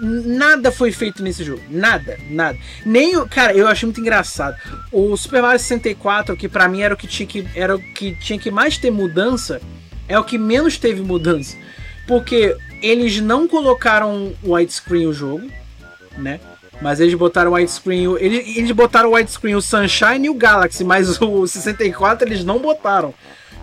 nada 0.00 0.70
foi 0.70 0.92
feito 0.92 1.22
nesse 1.22 1.44
jogo. 1.44 1.62
Nada, 1.68 2.18
nada. 2.30 2.58
Nem 2.84 3.16
o. 3.16 3.28
Cara, 3.28 3.52
eu 3.54 3.66
achei 3.66 3.86
muito 3.86 4.00
engraçado. 4.00 4.56
O 4.92 5.16
Super 5.16 5.42
Mario 5.42 5.58
64, 5.58 6.36
que 6.36 6.48
para 6.48 6.68
mim 6.68 6.82
era 6.82 6.94
o 6.94 6.96
que 6.96 7.06
tinha 7.06 7.26
que, 7.26 7.46
era 7.54 7.74
o 7.74 7.78
que 7.78 8.14
tinha 8.16 8.38
que 8.38 8.50
mais 8.50 8.78
ter 8.78 8.90
mudança, 8.90 9.60
é 10.08 10.18
o 10.18 10.24
que 10.24 10.38
menos 10.38 10.78
teve 10.78 11.00
mudança. 11.02 11.56
Porque 12.06 12.56
eles 12.82 13.20
não 13.20 13.46
colocaram 13.46 14.32
widescreen 14.42 15.06
o 15.06 15.12
jogo, 15.12 15.48
né? 16.16 16.40
Mas 16.80 17.00
eles 17.00 17.14
botaram 17.14 17.52
widescreen. 17.52 18.16
Eles, 18.18 18.56
eles 18.56 18.70
botaram 18.70 19.12
widescreen 19.12 19.56
o 19.56 19.62
Sunshine 19.62 20.26
e 20.26 20.30
o 20.30 20.34
Galaxy, 20.34 20.84
mas 20.84 21.20
o 21.20 21.46
64 21.46 22.28
eles 22.28 22.44
não 22.44 22.58
botaram. 22.58 23.12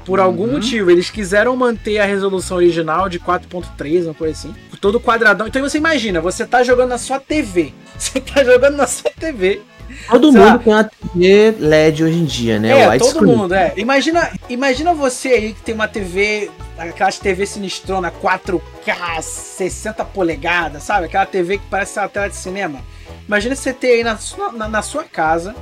Por 0.05 0.19
uhum. 0.19 0.25
algum 0.25 0.47
motivo, 0.47 0.91
eles 0.91 1.09
quiseram 1.09 1.55
manter 1.55 1.97
a 1.97 2.05
resolução 2.05 2.57
original 2.57 3.09
de 3.09 3.19
4.3, 3.19 4.05
uma 4.05 4.13
coisa 4.13 4.33
assim. 4.33 4.55
Todo 4.79 4.99
quadradão. 4.99 5.47
Então 5.47 5.61
você 5.61 5.77
imagina, 5.77 6.21
você 6.21 6.45
tá 6.45 6.63
jogando 6.63 6.89
na 6.89 6.97
sua 6.97 7.19
TV. 7.19 7.73
Você 7.97 8.19
tá 8.19 8.43
jogando 8.43 8.75
na 8.75 8.87
sua 8.87 9.09
TV. 9.09 9.61
Todo 10.09 10.33
mundo 10.33 10.43
lá. 10.43 10.57
tem 10.57 10.73
uma 10.73 10.83
TV 10.83 11.55
LED 11.59 12.03
hoje 12.03 12.17
em 12.17 12.25
dia, 12.25 12.59
né? 12.59 12.77
É, 12.77 12.97
todo 12.97 13.25
mundo, 13.25 13.53
é. 13.53 13.73
Imagina, 13.77 14.31
imagina 14.49 14.93
você 14.93 15.29
aí 15.29 15.53
que 15.53 15.61
tem 15.61 15.73
uma 15.73 15.87
TV 15.87 16.51
aquelas 16.77 17.19
TV 17.19 17.45
sinistrona 17.45 18.11
4K, 18.11 19.21
60 19.21 20.03
polegadas, 20.05 20.83
sabe? 20.83 21.05
Aquela 21.05 21.25
TV 21.25 21.57
que 21.57 21.65
parece 21.69 21.97
uma 21.99 22.09
tela 22.09 22.29
de 22.29 22.35
cinema. 22.35 22.81
Imagina 23.27 23.55
você 23.55 23.73
ter 23.73 23.93
aí 23.93 24.03
na 24.03 24.17
sua, 24.17 24.51
na, 24.51 24.67
na 24.67 24.81
sua 24.81 25.03
casa 25.03 25.55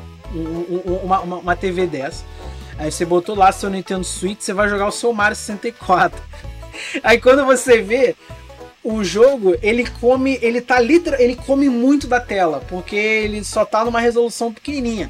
uma, 1.04 1.20
uma, 1.22 1.38
uma, 1.38 1.56
TV 1.56 1.86
dessa. 1.86 2.26
Aí 2.78 2.92
você 2.92 3.06
botou 3.06 3.36
lá 3.36 3.52
seu 3.52 3.70
Nintendo 3.70 4.04
Switch, 4.04 4.42
você 4.42 4.54
vai 4.54 4.68
jogar 4.70 4.88
o 4.88 4.92
seu 4.92 5.14
Mario 5.14 5.36
64. 5.36 6.22
Aí 7.04 7.20
quando 7.20 7.46
você 7.46 7.82
vê 7.82 8.16
o 8.84 9.04
jogo, 9.04 9.56
ele 9.62 9.86
come, 10.02 10.38
ele 10.42 10.60
tá 10.60 10.80
literal, 10.80 11.20
ele 11.20 11.36
come 11.36 11.70
muito 11.70 12.08
da 12.08 12.20
tela, 12.20 12.62
porque 12.68 12.96
ele 12.96 13.44
só 13.44 13.64
tá 13.64 13.86
numa 13.86 14.00
resolução 14.00 14.52
pequenininha. 14.52 15.10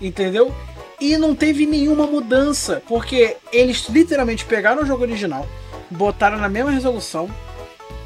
Entendeu? 0.00 0.54
E 1.00 1.16
não 1.16 1.34
teve 1.34 1.64
nenhuma 1.66 2.06
mudança, 2.06 2.82
porque 2.88 3.36
eles 3.52 3.86
literalmente 3.88 4.44
pegaram 4.44 4.82
o 4.82 4.86
jogo 4.86 5.02
original, 5.02 5.46
botaram 5.90 6.38
na 6.38 6.48
mesma 6.48 6.72
resolução, 6.72 7.30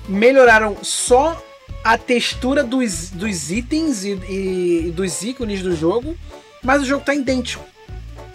melhoraram 0.06 0.76
só 0.82 1.40
a 1.82 1.96
textura 1.96 2.62
dos, 2.62 3.10
dos 3.10 3.50
itens 3.50 4.04
e, 4.04 4.10
e- 4.28 4.88
e 4.88 4.90
dos 4.90 5.22
ícones 5.22 5.62
do 5.62 5.74
jogo, 5.74 6.16
mas 6.62 6.82
o 6.82 6.84
jogo 6.84 7.04
tá 7.04 7.14
idêntico. 7.14 7.64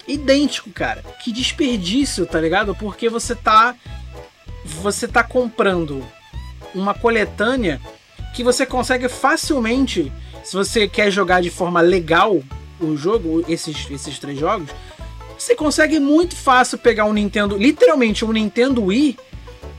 Idêntico, 0.07 0.69
cara. 0.71 1.03
Que 1.23 1.31
desperdício, 1.31 2.25
tá 2.25 2.39
ligado? 2.39 2.75
Porque 2.75 3.09
você 3.09 3.35
tá. 3.35 3.75
Você 4.81 5.07
tá 5.07 5.23
comprando 5.23 6.05
uma 6.73 6.93
coletânea 6.93 7.81
que 8.33 8.43
você 8.43 8.65
consegue 8.65 9.07
facilmente, 9.09 10.11
se 10.43 10.55
você 10.55 10.87
quer 10.87 11.09
jogar 11.09 11.41
de 11.41 11.49
forma 11.49 11.81
legal 11.81 12.41
o 12.79 12.95
jogo, 12.95 13.43
esses, 13.47 13.89
esses 13.89 14.19
três 14.19 14.37
jogos, 14.37 14.69
você 15.37 15.55
consegue 15.55 15.99
muito 15.99 16.35
fácil 16.35 16.77
pegar 16.77 17.05
um 17.05 17.13
Nintendo, 17.13 17.57
literalmente 17.57 18.25
um 18.25 18.31
Nintendo 18.31 18.85
Wii, 18.85 19.17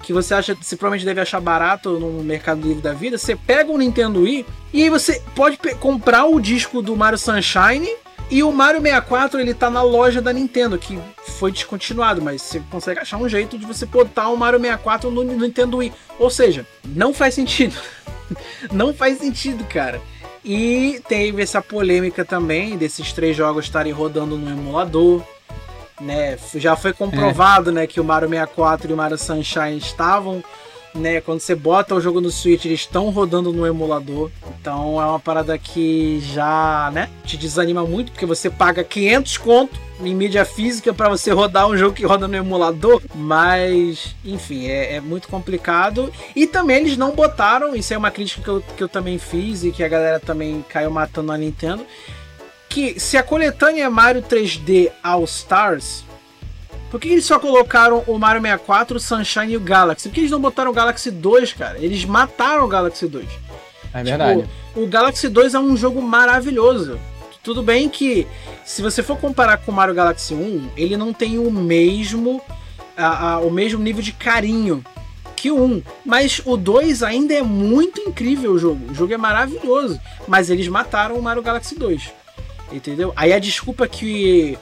que 0.02 0.12
você 0.12 0.34
acha, 0.34 0.54
você 0.54 0.76
provavelmente 0.76 1.04
deve 1.04 1.20
achar 1.20 1.40
barato 1.40 1.98
no 1.98 2.22
Mercado 2.22 2.66
Livre 2.66 2.82
da 2.82 2.92
vida. 2.92 3.18
Você 3.18 3.36
pega 3.36 3.70
um 3.70 3.78
Nintendo 3.78 4.22
Wii 4.22 4.46
e 4.72 4.82
aí 4.82 4.90
você 4.90 5.22
pode 5.34 5.58
comprar 5.78 6.24
o 6.24 6.40
disco 6.40 6.80
do 6.80 6.96
Mario 6.96 7.18
Sunshine 7.18 7.88
e 8.30 8.42
o 8.42 8.52
Mario 8.52 8.80
64 8.82 9.40
ele 9.40 9.54
tá 9.54 9.70
na 9.70 9.82
loja 9.82 10.20
da 10.20 10.32
Nintendo, 10.32 10.76
que 10.76 10.98
foi 11.38 11.50
descontinuado, 11.50 12.20
mas 12.20 12.42
você 12.42 12.60
consegue 12.70 13.00
achar 13.00 13.16
um 13.16 13.28
jeito 13.28 13.58
de 13.58 13.64
você 13.64 13.86
botar 13.86 14.28
o 14.28 14.36
Mario 14.36 14.60
64 14.60 15.10
no, 15.10 15.24
no 15.24 15.38
Nintendo 15.38 15.78
Wii. 15.78 15.92
Ou 16.18 16.28
seja, 16.28 16.66
não 16.84 17.14
faz 17.14 17.34
sentido. 17.34 17.74
não 18.70 18.92
faz 18.92 19.18
sentido, 19.18 19.64
cara. 19.64 20.00
E 20.44 21.02
teve 21.08 21.42
essa 21.42 21.62
polêmica 21.62 22.24
também 22.24 22.76
desses 22.76 23.12
três 23.12 23.36
jogos 23.36 23.64
estarem 23.64 23.92
rodando 23.92 24.36
no 24.36 24.50
emulador. 24.50 25.22
Né? 26.00 26.38
Já 26.54 26.76
foi 26.76 26.92
comprovado 26.92 27.72
né, 27.72 27.86
que 27.86 28.00
o 28.00 28.04
Mario 28.04 28.28
64 28.28 28.90
e 28.90 28.94
o 28.94 28.96
Mario 28.96 29.18
Sunshine 29.18 29.78
estavam. 29.78 30.44
Né, 30.98 31.20
quando 31.20 31.40
você 31.40 31.54
bota 31.54 31.94
o 31.94 32.00
jogo 32.00 32.20
no 32.20 32.30
Switch, 32.30 32.64
eles 32.64 32.80
estão 32.80 33.10
rodando 33.10 33.52
no 33.52 33.66
emulador. 33.66 34.30
Então 34.60 35.00
é 35.00 35.06
uma 35.06 35.20
parada 35.20 35.56
que 35.56 36.20
já 36.20 36.90
né, 36.92 37.08
te 37.24 37.36
desanima 37.36 37.84
muito, 37.84 38.10
porque 38.10 38.26
você 38.26 38.50
paga 38.50 38.82
500 38.82 39.38
conto 39.38 39.88
em 40.00 40.14
mídia 40.14 40.44
física 40.44 40.92
para 40.92 41.08
você 41.08 41.30
rodar 41.32 41.68
um 41.68 41.76
jogo 41.76 41.94
que 41.94 42.04
roda 42.04 42.28
no 42.28 42.36
emulador. 42.36 43.02
Mas, 43.14 44.14
enfim, 44.24 44.66
é, 44.66 44.96
é 44.96 45.00
muito 45.00 45.28
complicado. 45.28 46.12
E 46.34 46.46
também 46.46 46.78
eles 46.78 46.96
não 46.96 47.12
botaram, 47.12 47.74
isso 47.74 47.92
é 47.94 47.98
uma 47.98 48.10
crítica 48.10 48.42
que 48.42 48.48
eu, 48.48 48.60
que 48.76 48.82
eu 48.82 48.88
também 48.88 49.18
fiz 49.18 49.64
e 49.64 49.70
que 49.70 49.82
a 49.82 49.88
galera 49.88 50.20
também 50.20 50.64
caiu 50.68 50.90
matando 50.90 51.32
a 51.32 51.38
Nintendo. 51.38 51.84
Que 52.68 53.00
se 53.00 53.16
a 53.16 53.22
coletânea 53.22 53.88
Mario 53.88 54.22
3D 54.22 54.90
All 55.02 55.24
Stars, 55.24 56.04
por 56.90 57.00
que 57.00 57.08
eles 57.08 57.24
só 57.24 57.38
colocaram 57.38 58.02
o 58.06 58.18
Mario 58.18 58.40
64, 58.42 58.96
o 58.96 59.00
Sunshine 59.00 59.52
e 59.52 59.56
o 59.56 59.60
Galaxy? 59.60 60.08
Por 60.08 60.14
que 60.14 60.20
eles 60.20 60.30
não 60.30 60.40
botaram 60.40 60.70
o 60.70 60.74
Galaxy 60.74 61.10
2, 61.10 61.52
cara? 61.52 61.78
Eles 61.78 62.04
mataram 62.04 62.64
o 62.64 62.68
Galaxy 62.68 63.06
2. 63.06 63.26
É 63.94 64.02
verdade. 64.02 64.42
Tipo, 64.42 64.80
o 64.82 64.86
Galaxy 64.86 65.28
2 65.28 65.54
é 65.54 65.58
um 65.58 65.76
jogo 65.76 66.00
maravilhoso. 66.02 66.98
Tudo 67.42 67.62
bem 67.62 67.88
que, 67.88 68.26
se 68.64 68.82
você 68.82 69.02
for 69.02 69.16
comparar 69.18 69.58
com 69.58 69.72
o 69.72 69.74
Mario 69.74 69.94
Galaxy 69.94 70.34
1, 70.34 70.70
ele 70.76 70.96
não 70.96 71.12
tem 71.12 71.38
o 71.38 71.50
mesmo, 71.50 72.42
a- 72.96 73.32
a- 73.34 73.38
o 73.40 73.50
mesmo 73.50 73.82
nível 73.82 74.02
de 74.02 74.12
carinho 74.12 74.84
que 75.34 75.50
o 75.50 75.62
1. 75.62 75.82
Mas 76.04 76.42
o 76.44 76.56
2 76.56 77.02
ainda 77.02 77.32
é 77.32 77.42
muito 77.42 78.00
incrível 78.00 78.52
o 78.52 78.58
jogo. 78.58 78.90
O 78.90 78.94
jogo 78.94 79.14
é 79.14 79.16
maravilhoso. 79.16 79.98
Mas 80.26 80.50
eles 80.50 80.68
mataram 80.68 81.14
o 81.16 81.22
Mario 81.22 81.42
Galaxy 81.42 81.74
2. 81.78 82.10
Entendeu? 82.70 83.12
Aí 83.16 83.32
a 83.32 83.38
desculpa 83.38 83.86
que 83.88 84.58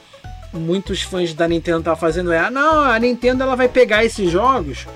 muitos 0.56 1.02
fãs 1.02 1.32
da 1.34 1.46
Nintendo 1.46 1.78
estavam 1.78 1.98
fazendo 2.00 2.32
é: 2.32 2.38
ah, 2.38 2.50
não, 2.50 2.80
a 2.82 2.98
Nintendo 2.98 3.42
ela 3.42 3.54
vai 3.56 3.68
pegar 3.68 4.04
esses 4.04 4.30
jogos 4.30 4.86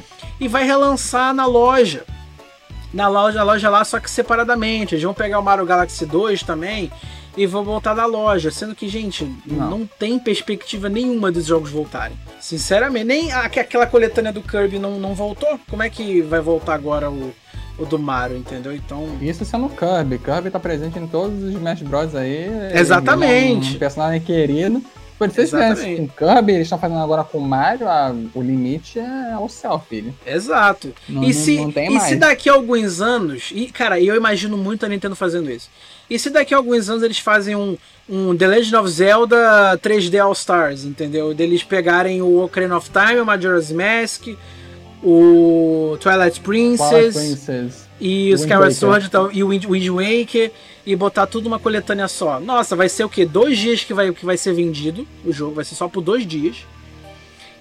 e 0.41 0.49
vai 0.49 0.65
relançar 0.65 1.35
na 1.35 1.47
loja 1.47 2.05
na 2.93 3.09
loja, 3.09 3.39
na 3.39 3.45
loja 3.45 3.71
lá, 3.71 3.85
só 3.85 4.01
que 4.01 4.11
separadamente. 4.11 4.95
Eles 4.95 5.05
vão 5.05 5.15
pegar 5.15 5.39
o 5.39 5.43
Mario 5.43 5.65
Galaxy 5.65 6.05
2 6.05 6.43
também 6.43 6.91
e 7.37 7.47
vão 7.47 7.63
voltar 7.63 7.95
da 7.95 8.05
loja. 8.07 8.51
Sendo 8.51 8.75
que, 8.75 8.89
gente, 8.89 9.25
não, 9.47 9.71
Não. 9.71 9.89
tem 9.99 10.19
perspectiva 10.19 10.89
nenhuma 10.89 11.31
dos 11.31 11.47
jogos 11.47 11.71
voltarem. 11.71 12.17
Sinceramente, 12.41 13.05
nem 13.05 13.33
aquela 13.33 13.87
coletânea 13.87 14.33
do 14.33 14.43
Kirby 14.43 14.79
não, 14.79 14.99
não 14.99 15.15
voltou. 15.15 15.59
Como 15.69 15.83
é 15.83 15.89
que 15.89 16.21
vai 16.23 16.41
voltar 16.41 16.75
agora 16.75 17.09
o, 17.11 17.33
o 17.79 17.87
do 17.87 17.99
Mario, 17.99 18.37
entendeu? 18.37 18.75
Então. 18.75 19.07
Isso 19.21 19.45
sendo 19.45 19.67
o 19.67 19.71
Kirby. 19.71 20.19
Kirby 20.19 20.51
tá 20.51 20.59
presente 20.59 20.99
em 20.99 21.07
todos 21.07 21.43
os 21.45 21.53
Smash 21.55 21.83
Bros. 21.83 22.15
aí. 22.17 22.49
Exatamente. 22.75 23.75
É 23.75 23.77
Um 23.77 23.79
personagem 23.79 24.21
querido. 24.21 24.83
Eles 25.25 25.35
fizessem 25.37 25.93
Exatamente. 25.95 26.13
com 26.17 26.27
Kirby, 26.27 26.53
eles 26.53 26.63
estão 26.67 26.79
fazendo 26.79 27.01
agora 27.01 27.23
com 27.25 27.39
o 27.39 27.43
Mario, 27.43 27.89
a- 27.89 28.15
o 28.35 28.41
limite 28.43 28.99
é 28.99 29.37
o 29.39 29.49
céu, 29.49 29.83
filho. 29.89 30.15
Exato. 30.27 30.93
Não, 31.09 31.23
e 31.23 31.27
não- 31.27 31.33
se, 31.33 31.57
não 31.59 31.71
e 31.71 31.91
mais. 31.91 32.03
se 32.05 32.17
daqui 32.17 32.49
a 32.49 32.55
alguns 32.55 33.01
anos. 33.01 33.51
E, 33.55 33.67
cara, 33.67 34.01
eu 34.01 34.17
imagino 34.17 34.57
muito 34.57 34.85
a 34.87 34.89
Nintendo 34.89 35.15
fazendo 35.15 35.51
isso. 35.51 35.69
E 36.09 36.19
se 36.19 36.31
daqui 36.31 36.53
a 36.55 36.57
alguns 36.57 36.89
anos 36.89 37.03
eles 37.03 37.19
fazem 37.19 37.55
um, 37.55 37.77
um 38.09 38.37
The 38.37 38.47
Legend 38.47 38.77
of 38.77 38.89
Zelda 38.91 39.79
3D 39.83 40.19
All 40.19 40.33
Stars, 40.33 40.85
entendeu? 40.85 41.33
Deles 41.35 41.63
pegarem 41.63 42.21
o 42.23 42.43
Ocarina 42.43 42.77
of 42.77 42.91
Time, 42.91 43.21
o 43.21 43.25
Majora's 43.27 43.71
Mask, 43.71 44.27
o 45.03 45.97
Twilight 46.01 46.41
Princess, 46.41 46.89
Twilight 46.89 47.13
Princess. 47.13 47.89
e 48.01 48.29
o 48.33 48.37
Wind 48.37 48.41
Skyward. 48.41 48.75
Sword 48.75 49.07
e 49.07 49.11
tal, 49.11 49.33
e 49.33 49.43
o 49.45 49.49
Wind, 49.49 49.67
Wind 49.67 49.89
Waker 49.89 50.51
e 50.91 50.97
botar 50.97 51.27
tudo 51.27 51.45
numa 51.45 51.59
coletânea 51.59 52.09
só. 52.09 52.41
Nossa, 52.41 52.75
vai 52.75 52.89
ser 52.89 53.05
o 53.05 53.09
quê? 53.09 53.25
Dois 53.25 53.57
dias 53.59 53.85
que 53.85 53.95
vai, 53.95 54.13
que 54.13 54.25
vai 54.27 54.37
ser 54.37 54.53
vendido 54.53 55.07
o 55.25 55.33
jogo, 55.33 55.55
vai 55.55 55.65
ser 55.65 55.75
só 55.75 55.89
por 55.89 56.01
dois 56.01 56.27
dias. 56.27 56.67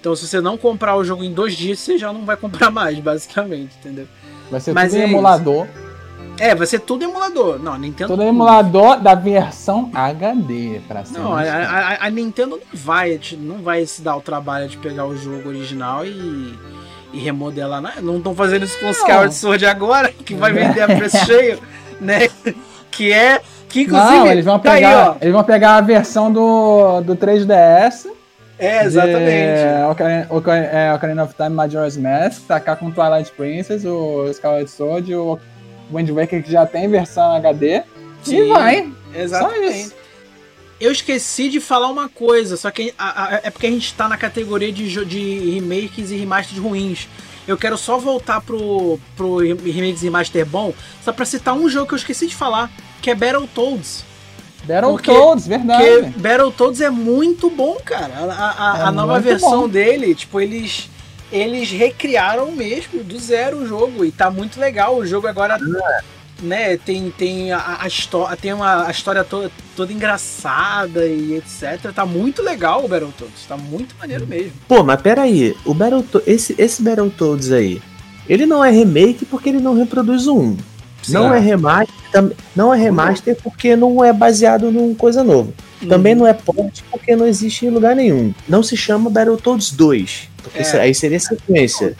Então 0.00 0.16
se 0.16 0.26
você 0.26 0.40
não 0.40 0.56
comprar 0.56 0.96
o 0.96 1.04
jogo 1.04 1.22
em 1.22 1.32
dois 1.32 1.54
dias, 1.54 1.78
você 1.78 1.98
já 1.98 2.12
não 2.12 2.24
vai 2.24 2.36
comprar 2.36 2.70
mais, 2.70 2.98
basicamente, 3.00 3.72
entendeu? 3.78 4.06
Vai 4.50 4.60
ser 4.60 4.72
Mas 4.72 4.90
tudo 4.90 4.98
é 4.98 5.02
em 5.02 5.06
isso. 5.06 5.12
emulador. 5.14 5.66
É, 6.38 6.54
vai 6.54 6.66
ser 6.66 6.80
tudo 6.80 7.04
emulador. 7.04 7.58
Não, 7.58 7.74
a 7.74 7.78
Nintendo. 7.78 8.08
Tudo 8.12 8.22
em 8.22 8.28
emulador 8.28 8.98
da 8.98 9.14
versão 9.14 9.90
HD, 9.92 10.80
pra 10.88 11.04
ser 11.04 11.18
Não, 11.18 11.34
a, 11.34 11.42
a- 11.42 12.06
a 12.06 12.10
Nintendo 12.10 12.56
não 12.56 12.62
vai, 12.72 13.20
não 13.38 13.58
vai 13.62 13.84
se 13.84 14.00
dar 14.00 14.16
o 14.16 14.22
trabalho 14.22 14.66
de 14.66 14.78
pegar 14.78 15.04
o 15.06 15.14
jogo 15.14 15.50
original 15.50 16.06
e, 16.06 16.58
e 17.12 17.18
remodelar. 17.18 17.82
Não 18.02 18.16
estão 18.16 18.34
fazendo 18.34 18.64
isso 18.64 18.78
com 18.80 18.86
o 18.86 18.90
Skyward 18.90 19.34
Sword 19.34 19.66
agora, 19.66 20.10
que 20.10 20.34
vai 20.34 20.50
vender 20.50 20.80
a 20.80 20.86
preço 20.86 21.18
cheio, 21.26 21.58
né? 22.00 22.20
Que 23.00 23.12
é. 23.14 23.40
Que 23.66 23.80
inclusive. 23.82 24.14
Não, 24.18 24.26
eles 24.26 24.44
vão 24.44 24.58
tá 24.58 24.72
pegar, 24.72 25.10
aí, 25.12 25.16
eles 25.22 25.32
vão 25.32 25.42
pegar 25.42 25.76
a 25.76 25.80
versão 25.80 26.30
do, 26.30 27.00
do 27.00 27.16
3DS. 27.16 28.08
É, 28.58 28.84
exatamente. 28.84 29.22
De 29.24 29.90
Ocarina, 29.90 30.26
Ocarina, 30.28 30.66
é, 30.66 30.92
Ocarina 30.92 31.24
of 31.24 31.34
Time 31.34 31.48
Majora's 31.48 31.96
Mask, 31.96 32.42
tacar 32.46 32.76
com 32.76 32.90
Twilight 32.90 33.32
Princess, 33.32 33.86
o 33.86 34.26
Skyward 34.30 34.68
Sword, 34.70 35.14
o 35.14 35.38
Wind 35.90 36.10
Waker 36.10 36.42
que 36.42 36.52
já 36.52 36.66
tem 36.66 36.86
versão 36.88 37.32
HD. 37.36 37.82
Sim. 38.22 38.36
E 38.36 38.48
vai. 38.48 38.92
Exatamente. 39.14 39.92
Eu 40.78 40.92
esqueci 40.92 41.48
de 41.48 41.58
falar 41.58 41.88
uma 41.88 42.08
coisa, 42.10 42.58
só 42.58 42.70
que 42.70 42.92
a- 42.98 43.24
a- 43.36 43.40
é 43.44 43.50
porque 43.50 43.66
a 43.66 43.70
gente 43.70 43.94
tá 43.94 44.08
na 44.08 44.18
categoria 44.18 44.70
de, 44.70 45.04
de 45.06 45.52
remakes 45.58 46.10
e 46.10 46.16
remasters 46.16 46.58
ruins. 46.60 47.08
Eu 47.48 47.56
quero 47.56 47.78
só 47.78 47.96
voltar 47.98 48.42
pro, 48.42 48.98
pro 49.16 49.38
remakes 49.38 50.02
e 50.02 50.04
remaster 50.04 50.44
bom, 50.44 50.74
só 51.02 51.12
pra 51.12 51.24
citar 51.24 51.54
um 51.54 51.66
jogo 51.68 51.86
que 51.86 51.94
eu 51.94 51.98
esqueci 51.98 52.26
de 52.26 52.34
falar, 52.36 52.70
que 53.00 53.10
é 53.10 53.14
Battletoads. 53.14 54.04
Battletoads, 54.64 55.46
verdade. 55.46 55.82
Porque 55.84 56.18
Battletoads 56.20 56.80
é 56.80 56.90
muito 56.90 57.48
bom, 57.50 57.76
cara. 57.84 58.12
A, 58.14 58.24
a- 58.24 58.74
a- 58.74 58.78
É 58.78 58.82
a 58.82 58.92
nova 58.92 59.18
versão 59.18 59.62
bom. 59.62 59.68
dele, 59.68 60.14
tipo, 60.14 60.40
eles 60.40 60.88
eles 61.32 61.70
recriaram 61.70 62.50
mesmo 62.50 63.04
do 63.04 63.16
zero 63.18 63.58
o 63.58 63.66
jogo 63.66 64.04
e 64.04 64.10
tá 64.10 64.30
muito 64.30 64.58
legal. 64.58 64.96
O 64.96 65.06
jogo 65.06 65.28
agora 65.28 65.56
né, 66.42 66.76
tem 66.76 67.10
tem 67.10 67.52
a, 67.52 67.78
a 67.80 67.86
história, 67.86 68.36
tem 68.36 68.52
uma 68.52 68.86
a 68.86 68.90
história 68.90 69.22
toda, 69.22 69.50
toda 69.76 69.92
engraçada 69.92 71.06
e 71.06 71.34
etc. 71.36 71.92
Tá 71.94 72.04
muito 72.04 72.42
legal 72.42 72.84
o 72.84 72.88
Battletoads, 72.88 73.46
tá 73.48 73.56
muito 73.56 73.94
maneiro 73.98 74.26
mesmo. 74.26 74.52
Pô, 74.66 74.82
mas 74.82 75.00
peraí, 75.00 75.56
o 75.64 75.72
Battletoads, 75.72 76.26
esse, 76.28 76.54
esse 76.58 76.82
Battletoads 76.82 77.52
aí, 77.52 77.80
ele 78.28 78.44
não 78.44 78.64
é 78.64 78.70
remake 78.70 79.24
porque 79.24 79.48
ele 79.50 79.60
não 79.60 79.74
reproduz 79.74 80.26
o 80.26 80.36
1. 80.38 80.56
Não 81.08 81.32
é 81.34 81.38
remaster, 81.38 81.94
tam- 82.12 82.30
não 82.54 82.72
é 82.74 82.78
remaster 82.78 83.36
porque 83.42 83.74
não 83.76 84.04
é 84.04 84.12
baseado 84.12 84.70
num 84.70 84.94
coisa 84.94 85.22
nova. 85.24 85.52
Também 85.88 86.14
não 86.14 86.26
é 86.26 86.32
port 86.34 86.80
porque 86.90 87.16
não 87.16 87.26
existe 87.26 87.64
em 87.66 87.70
lugar 87.70 87.96
nenhum. 87.96 88.34
Não 88.48 88.62
se 88.62 88.76
chama 88.76 89.08
Battletoads 89.08 89.70
2, 89.72 90.28
porque 90.42 90.58
É. 90.60 90.80
aí 90.80 90.94
seria 90.94 91.18
sequência. 91.20 91.96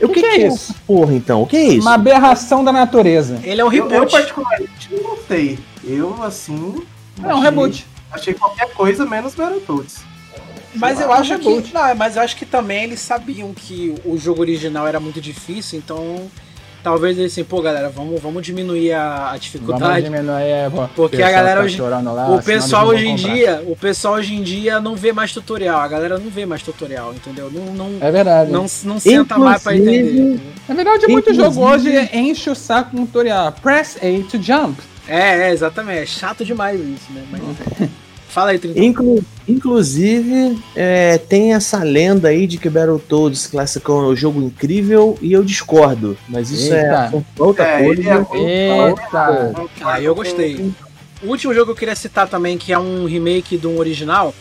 O 0.00 0.08
que, 0.08 0.20
que 0.20 0.26
é 0.26 0.36
que 0.36 0.42
é 0.42 0.46
isso? 0.46 0.70
essa 0.70 0.80
porra 0.86 1.14
então? 1.14 1.42
O 1.42 1.46
que 1.46 1.56
é 1.56 1.64
isso? 1.64 1.80
Uma 1.80 1.94
aberração 1.94 2.62
da 2.64 2.70
natureza. 2.72 3.40
Ele 3.42 3.60
é 3.60 3.64
um 3.64 3.72
Eu, 3.72 3.84
eu 3.84 3.90
reboot. 3.90 4.12
particularmente 4.12 4.88
não 4.92 5.02
gostei. 5.02 5.58
Eu, 5.84 6.22
assim. 6.22 6.82
É 7.24 7.34
um 7.34 7.40
reboot. 7.40 7.84
Achei 8.12 8.32
qualquer 8.34 8.72
coisa 8.72 9.04
menos 9.04 9.34
Battletoads. 9.34 9.96
Mas 10.74 11.00
eu 11.00 11.12
acho 11.12 11.32
reboot. 11.32 11.68
que. 11.68 11.74
Não, 11.74 11.94
mas 11.96 12.14
eu 12.16 12.22
acho 12.22 12.36
que 12.36 12.46
também 12.46 12.84
eles 12.84 13.00
sabiam 13.00 13.52
que 13.52 13.94
o 14.04 14.16
jogo 14.16 14.40
original 14.42 14.86
era 14.86 15.00
muito 15.00 15.20
difícil, 15.20 15.78
então 15.78 16.30
talvez 16.82 17.18
assim, 17.18 17.44
pô, 17.44 17.60
galera, 17.62 17.88
vamos, 17.88 18.20
vamos 18.20 18.42
diminuir 18.44 18.92
a, 18.92 19.32
a 19.32 19.36
dificuldade. 19.36 20.02
Vamos 20.02 20.04
diminuir, 20.04 20.42
é, 20.42 20.70
pô, 20.70 20.88
Porque 20.94 21.22
a 21.22 21.30
galera 21.30 21.60
tá 21.60 21.66
hoje- 21.66 21.80
lá, 21.80 22.30
o 22.30 22.42
pessoal 22.42 22.92
eles 22.92 23.02
hoje 23.02 23.08
em 23.10 23.16
comprar. 23.16 23.34
dia, 23.34 23.62
o 23.66 23.76
pessoal 23.76 24.14
hoje 24.14 24.34
em 24.34 24.42
dia 24.42 24.80
não 24.80 24.94
vê 24.96 25.12
mais 25.12 25.32
tutorial. 25.32 25.80
A 25.80 25.88
galera 25.88 26.18
não 26.18 26.30
vê 26.30 26.44
mais 26.46 26.62
tutorial, 26.62 27.12
entendeu? 27.14 27.50
Não, 27.52 27.66
não, 27.74 27.96
É 28.00 28.10
verdade. 28.10 28.50
não, 28.50 28.66
não 28.84 28.98
senta 29.00 29.38
mais 29.38 29.62
pra 29.62 29.74
Inclusive- 29.76 30.08
entender. 30.20 30.40
Na 30.68 30.74
verdade, 30.74 31.06
muito 31.08 31.30
Inclusive- 31.30 31.54
jogo 31.54 31.66
hoje 31.66 32.10
enche 32.12 32.50
o 32.50 32.54
saco 32.54 32.90
com 32.96 33.06
tutorial. 33.06 33.52
Press 33.62 33.96
A 33.96 34.30
to 34.30 34.42
jump. 34.42 34.80
É, 35.06 35.48
é, 35.48 35.52
exatamente. 35.52 36.02
É 36.02 36.06
chato 36.06 36.44
demais 36.44 36.78
isso, 36.78 37.10
né? 37.12 37.22
Mas... 37.30 37.88
Fala 38.38 38.50
aí, 38.52 38.58
Trinta. 38.60 38.78
Inclu- 38.78 39.24
inclusive, 39.48 40.56
é, 40.76 41.18
tem 41.18 41.54
essa 41.54 41.82
lenda 41.82 42.28
aí 42.28 42.46
de 42.46 42.56
que 42.56 42.70
Battletoads 42.70 43.48
classificou 43.48 44.04
é 44.04 44.06
um 44.12 44.14
jogo 44.16 44.40
incrível 44.40 45.18
e 45.20 45.32
eu 45.32 45.42
discordo. 45.42 46.16
Mas 46.28 46.48
isso 46.52 46.72
Eita. 46.72 47.10
é 47.12 47.22
outra 47.42 47.64
É, 47.64 47.82
coisa. 47.84 48.26
é- 48.32 48.88
Eita. 48.88 49.68
Ah, 49.82 50.00
eu 50.00 50.14
gostei. 50.14 50.72
O 51.20 51.30
último 51.30 51.52
jogo 51.52 51.66
que 51.66 51.72
eu 51.72 51.76
queria 51.76 51.96
citar 51.96 52.28
também, 52.28 52.56
que 52.56 52.72
é 52.72 52.78
um 52.78 53.06
remake 53.06 53.56
de 53.58 53.66
um 53.66 53.76
original, 53.76 54.32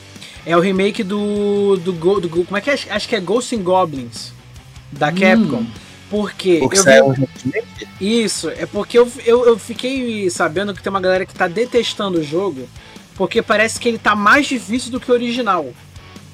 é 0.45 0.55
o 0.55 0.59
remake 0.59 1.01
do. 1.01 1.75
do, 1.77 1.91
Go- 1.93 2.19
do 2.19 2.29
como 2.29 2.55
é 2.55 2.61
que 2.61 2.69
é? 2.69 2.73
Acho 2.91 3.09
que 3.09 3.15
é 3.15 3.19
Ghosts 3.19 3.57
and 3.57 3.63
Goblins, 3.63 4.31
da 4.91 5.11
Capcom. 5.11 5.65
Porque 6.07 6.59
Porque 6.59 6.77
eu 6.77 6.83
vi, 6.83 6.89
saiu 6.89 7.07
recentemente. 7.09 7.87
Isso, 7.99 8.47
é 8.49 8.67
porque 8.67 8.97
eu, 8.99 9.11
eu, 9.25 9.45
eu 9.45 9.57
fiquei 9.57 10.29
sabendo 10.29 10.71
que 10.73 10.83
tem 10.83 10.89
uma 10.91 11.01
galera 11.01 11.25
que 11.25 11.33
tá 11.33 11.47
detestando 11.47 12.19
o 12.19 12.23
jogo, 12.23 12.61
porque 13.17 13.41
parece 13.41 13.79
que 13.79 13.89
ele 13.89 13.97
tá 13.97 14.15
mais 14.15 14.45
difícil 14.45 14.91
do 14.91 14.99
que 14.99 15.11
o 15.11 15.13
original. 15.13 15.73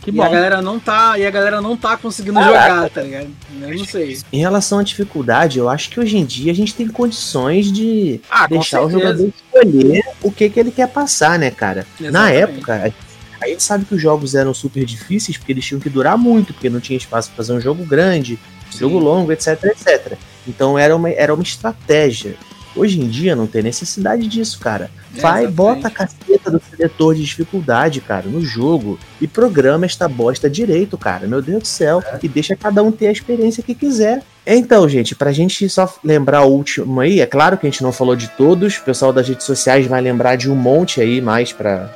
Que 0.01 0.09
e 0.09 0.13
bom. 0.13 0.21
a 0.23 0.27
galera 0.27 0.61
não 0.61 0.79
tá, 0.81 1.17
e 1.17 1.25
a 1.25 1.31
galera 1.31 1.61
não 1.61 1.77
tá 1.77 1.95
conseguindo 1.95 2.37
Caraca. 2.37 2.75
jogar, 2.75 2.89
tá 2.89 3.01
ligado? 3.01 3.29
Eu 3.61 3.77
não 3.77 3.85
sei. 3.85 4.19
Em 4.33 4.39
relação 4.39 4.79
à 4.79 4.83
dificuldade, 4.83 5.57
eu 5.59 5.69
acho 5.69 5.89
que 5.89 5.97
hoje 5.99 6.17
em 6.17 6.25
dia 6.25 6.51
a 6.51 6.55
gente 6.55 6.75
tem 6.75 6.87
condições 6.89 7.71
de 7.71 8.19
Ah, 8.29 8.45
deixar 8.45 8.81
o 8.85 8.89
jogador 8.91 9.31
escolher 9.53 10.03
o 10.21 10.29
que, 10.29 10.49
que 10.49 10.59
ele 10.59 10.71
quer 10.71 10.89
passar, 10.89 11.39
né, 11.39 11.49
cara? 11.49 11.87
Na 12.01 12.07
Exatamente. 12.35 12.37
época, 12.43 12.93
a- 13.41 13.47
gente 13.47 13.63
sabe 13.63 13.85
que 13.85 13.95
os 13.95 14.01
jogos 14.01 14.35
eram 14.35 14.53
super 14.53 14.83
difíceis 14.85 15.37
porque 15.37 15.51
eles 15.53 15.65
tinham 15.65 15.79
que 15.79 15.89
durar 15.89 16.17
muito, 16.17 16.53
porque 16.53 16.69
não 16.69 16.79
tinha 16.81 16.97
espaço 16.97 17.29
para 17.29 17.37
fazer 17.37 17.53
um 17.53 17.59
jogo 17.61 17.85
grande, 17.85 18.37
jogo 18.77 18.97
longo, 18.99 19.31
etc, 19.31 19.61
etc. 19.65 20.13
Então 20.47 20.77
era 20.79 20.93
uma, 20.95 21.09
era 21.09 21.33
uma 21.33 21.43
estratégia. 21.43 22.35
Hoje 22.75 22.99
em 22.99 23.07
dia 23.07 23.35
não 23.35 23.45
tem 23.45 23.61
necessidade 23.61 24.27
disso, 24.27 24.59
cara. 24.59 24.89
É, 25.15 25.21
Vai, 25.21 25.47
bota 25.47 25.87
a 25.87 25.91
caceta 25.91 26.49
do 26.49 26.59
seletor 26.59 27.13
de 27.13 27.23
dificuldade, 27.23 28.01
cara, 28.01 28.27
no 28.27 28.41
jogo 28.41 28.99
e 29.21 29.27
programa 29.27 29.85
esta 29.85 30.07
bosta 30.07 30.49
direito, 30.49 30.97
cara. 30.97 31.27
Meu 31.27 31.41
Deus 31.41 31.63
do 31.63 31.67
céu. 31.67 32.03
E 32.21 32.27
deixa 32.27 32.55
cada 32.55 32.81
um 32.81 32.91
ter 32.91 33.07
a 33.07 33.11
experiência 33.11 33.61
que 33.61 33.75
quiser. 33.75 34.23
Então, 34.45 34.89
gente, 34.89 35.15
pra 35.15 35.31
gente 35.31 35.69
só 35.69 35.93
lembrar 36.03 36.43
o 36.43 36.51
último 36.51 36.99
aí, 36.99 37.21
é 37.21 37.25
claro 37.25 37.57
que 37.57 37.65
a 37.65 37.69
gente 37.69 37.83
não 37.83 37.93
falou 37.93 38.15
de 38.15 38.27
todos, 38.29 38.77
o 38.77 38.81
pessoal 38.81 39.13
das 39.13 39.27
redes 39.27 39.45
sociais 39.45 39.87
vai 39.87 40.01
lembrar 40.01 40.35
de 40.35 40.49
um 40.51 40.55
monte 40.55 40.99
aí 40.99 41.21
mais 41.21 41.53
pra, 41.53 41.89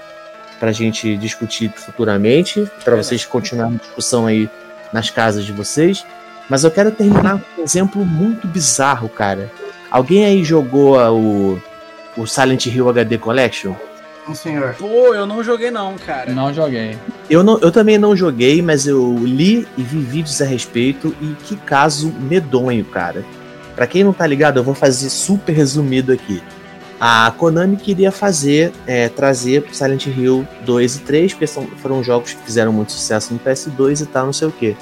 pra 0.59 0.71
gente 0.71 1.17
discutir 1.17 1.71
futuramente, 1.75 2.65
pra 2.85 2.95
vocês 2.95 3.25
continuarem 3.25 3.75
a 3.75 3.79
discussão 3.79 4.27
aí 4.27 4.49
nas 4.93 5.09
casas 5.09 5.43
de 5.43 5.51
vocês. 5.51 6.05
Mas 6.49 6.63
eu 6.63 6.71
quero 6.71 6.91
terminar 6.91 7.41
com 7.41 7.61
um 7.61 7.63
exemplo 7.63 8.05
muito 8.05 8.47
bizarro, 8.47 9.09
cara. 9.09 9.51
Alguém 9.89 10.25
aí 10.25 10.43
jogou 10.43 10.97
o, 10.97 11.61
o 12.17 12.25
Silent 12.27 12.65
Hill 12.65 12.89
HD 12.89 13.17
Collection? 13.17 13.73
Sim, 14.27 14.35
senhor. 14.35 14.75
Pô, 14.77 15.13
eu 15.15 15.25
não 15.25 15.41
joguei 15.43 15.71
não, 15.71 15.95
cara. 15.97 16.31
Não 16.33 16.53
joguei. 16.53 16.97
Eu, 17.29 17.43
não, 17.43 17.57
eu 17.59 17.71
também 17.71 17.97
não 17.97 18.13
joguei, 18.15 18.61
mas 18.61 18.85
eu 18.85 19.17
li 19.23 19.65
e 19.77 19.81
vi 19.83 19.99
vídeos 19.99 20.41
a 20.41 20.45
respeito 20.45 21.15
e 21.21 21.27
que 21.45 21.55
caso 21.55 22.11
medonho, 22.29 22.83
cara. 22.83 23.23
Pra 23.75 23.87
quem 23.87 24.03
não 24.03 24.11
tá 24.11 24.27
ligado, 24.27 24.57
eu 24.59 24.63
vou 24.63 24.73
fazer 24.73 25.09
super 25.09 25.53
resumido 25.53 26.11
aqui. 26.11 26.41
A 26.99 27.31
Konami 27.37 27.77
queria 27.77 28.11
fazer, 28.11 28.73
é, 28.87 29.07
trazer 29.07 29.61
pro 29.61 29.73
Silent 29.75 30.07
Hill 30.07 30.45
2 30.65 30.95
e 30.95 30.99
3, 31.01 31.31
porque 31.33 31.45
são- 31.47 31.67
foram 31.77 32.03
jogos 32.03 32.33
que 32.33 32.41
fizeram 32.43 32.73
muito 32.73 32.91
sucesso 32.91 33.31
no 33.33 33.39
PS2 33.39 34.01
e 34.01 34.05
tal, 34.07 34.25
não 34.25 34.33
sei 34.33 34.47
o 34.47 34.51
que. 34.51 34.75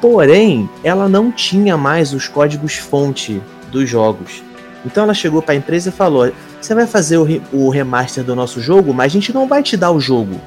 Porém, 0.00 0.68
ela 0.84 1.08
não 1.08 1.32
tinha 1.32 1.76
mais 1.76 2.12
os 2.12 2.28
códigos 2.28 2.74
fonte 2.76 3.40
dos 3.74 3.90
jogos. 3.90 4.42
Então 4.86 5.02
ela 5.02 5.14
chegou 5.14 5.42
pra 5.42 5.54
empresa 5.54 5.88
e 5.88 5.92
falou: 5.92 6.32
Você 6.60 6.74
vai 6.74 6.86
fazer 6.86 7.18
o, 7.18 7.24
re- 7.24 7.42
o 7.52 7.68
remaster 7.68 8.22
do 8.24 8.34
nosso 8.34 8.60
jogo, 8.60 8.94
mas 8.94 9.06
a 9.06 9.14
gente 9.14 9.34
não 9.34 9.46
vai 9.46 9.62
te 9.62 9.76
dar 9.76 9.90
o 9.90 10.00
jogo 10.00 10.40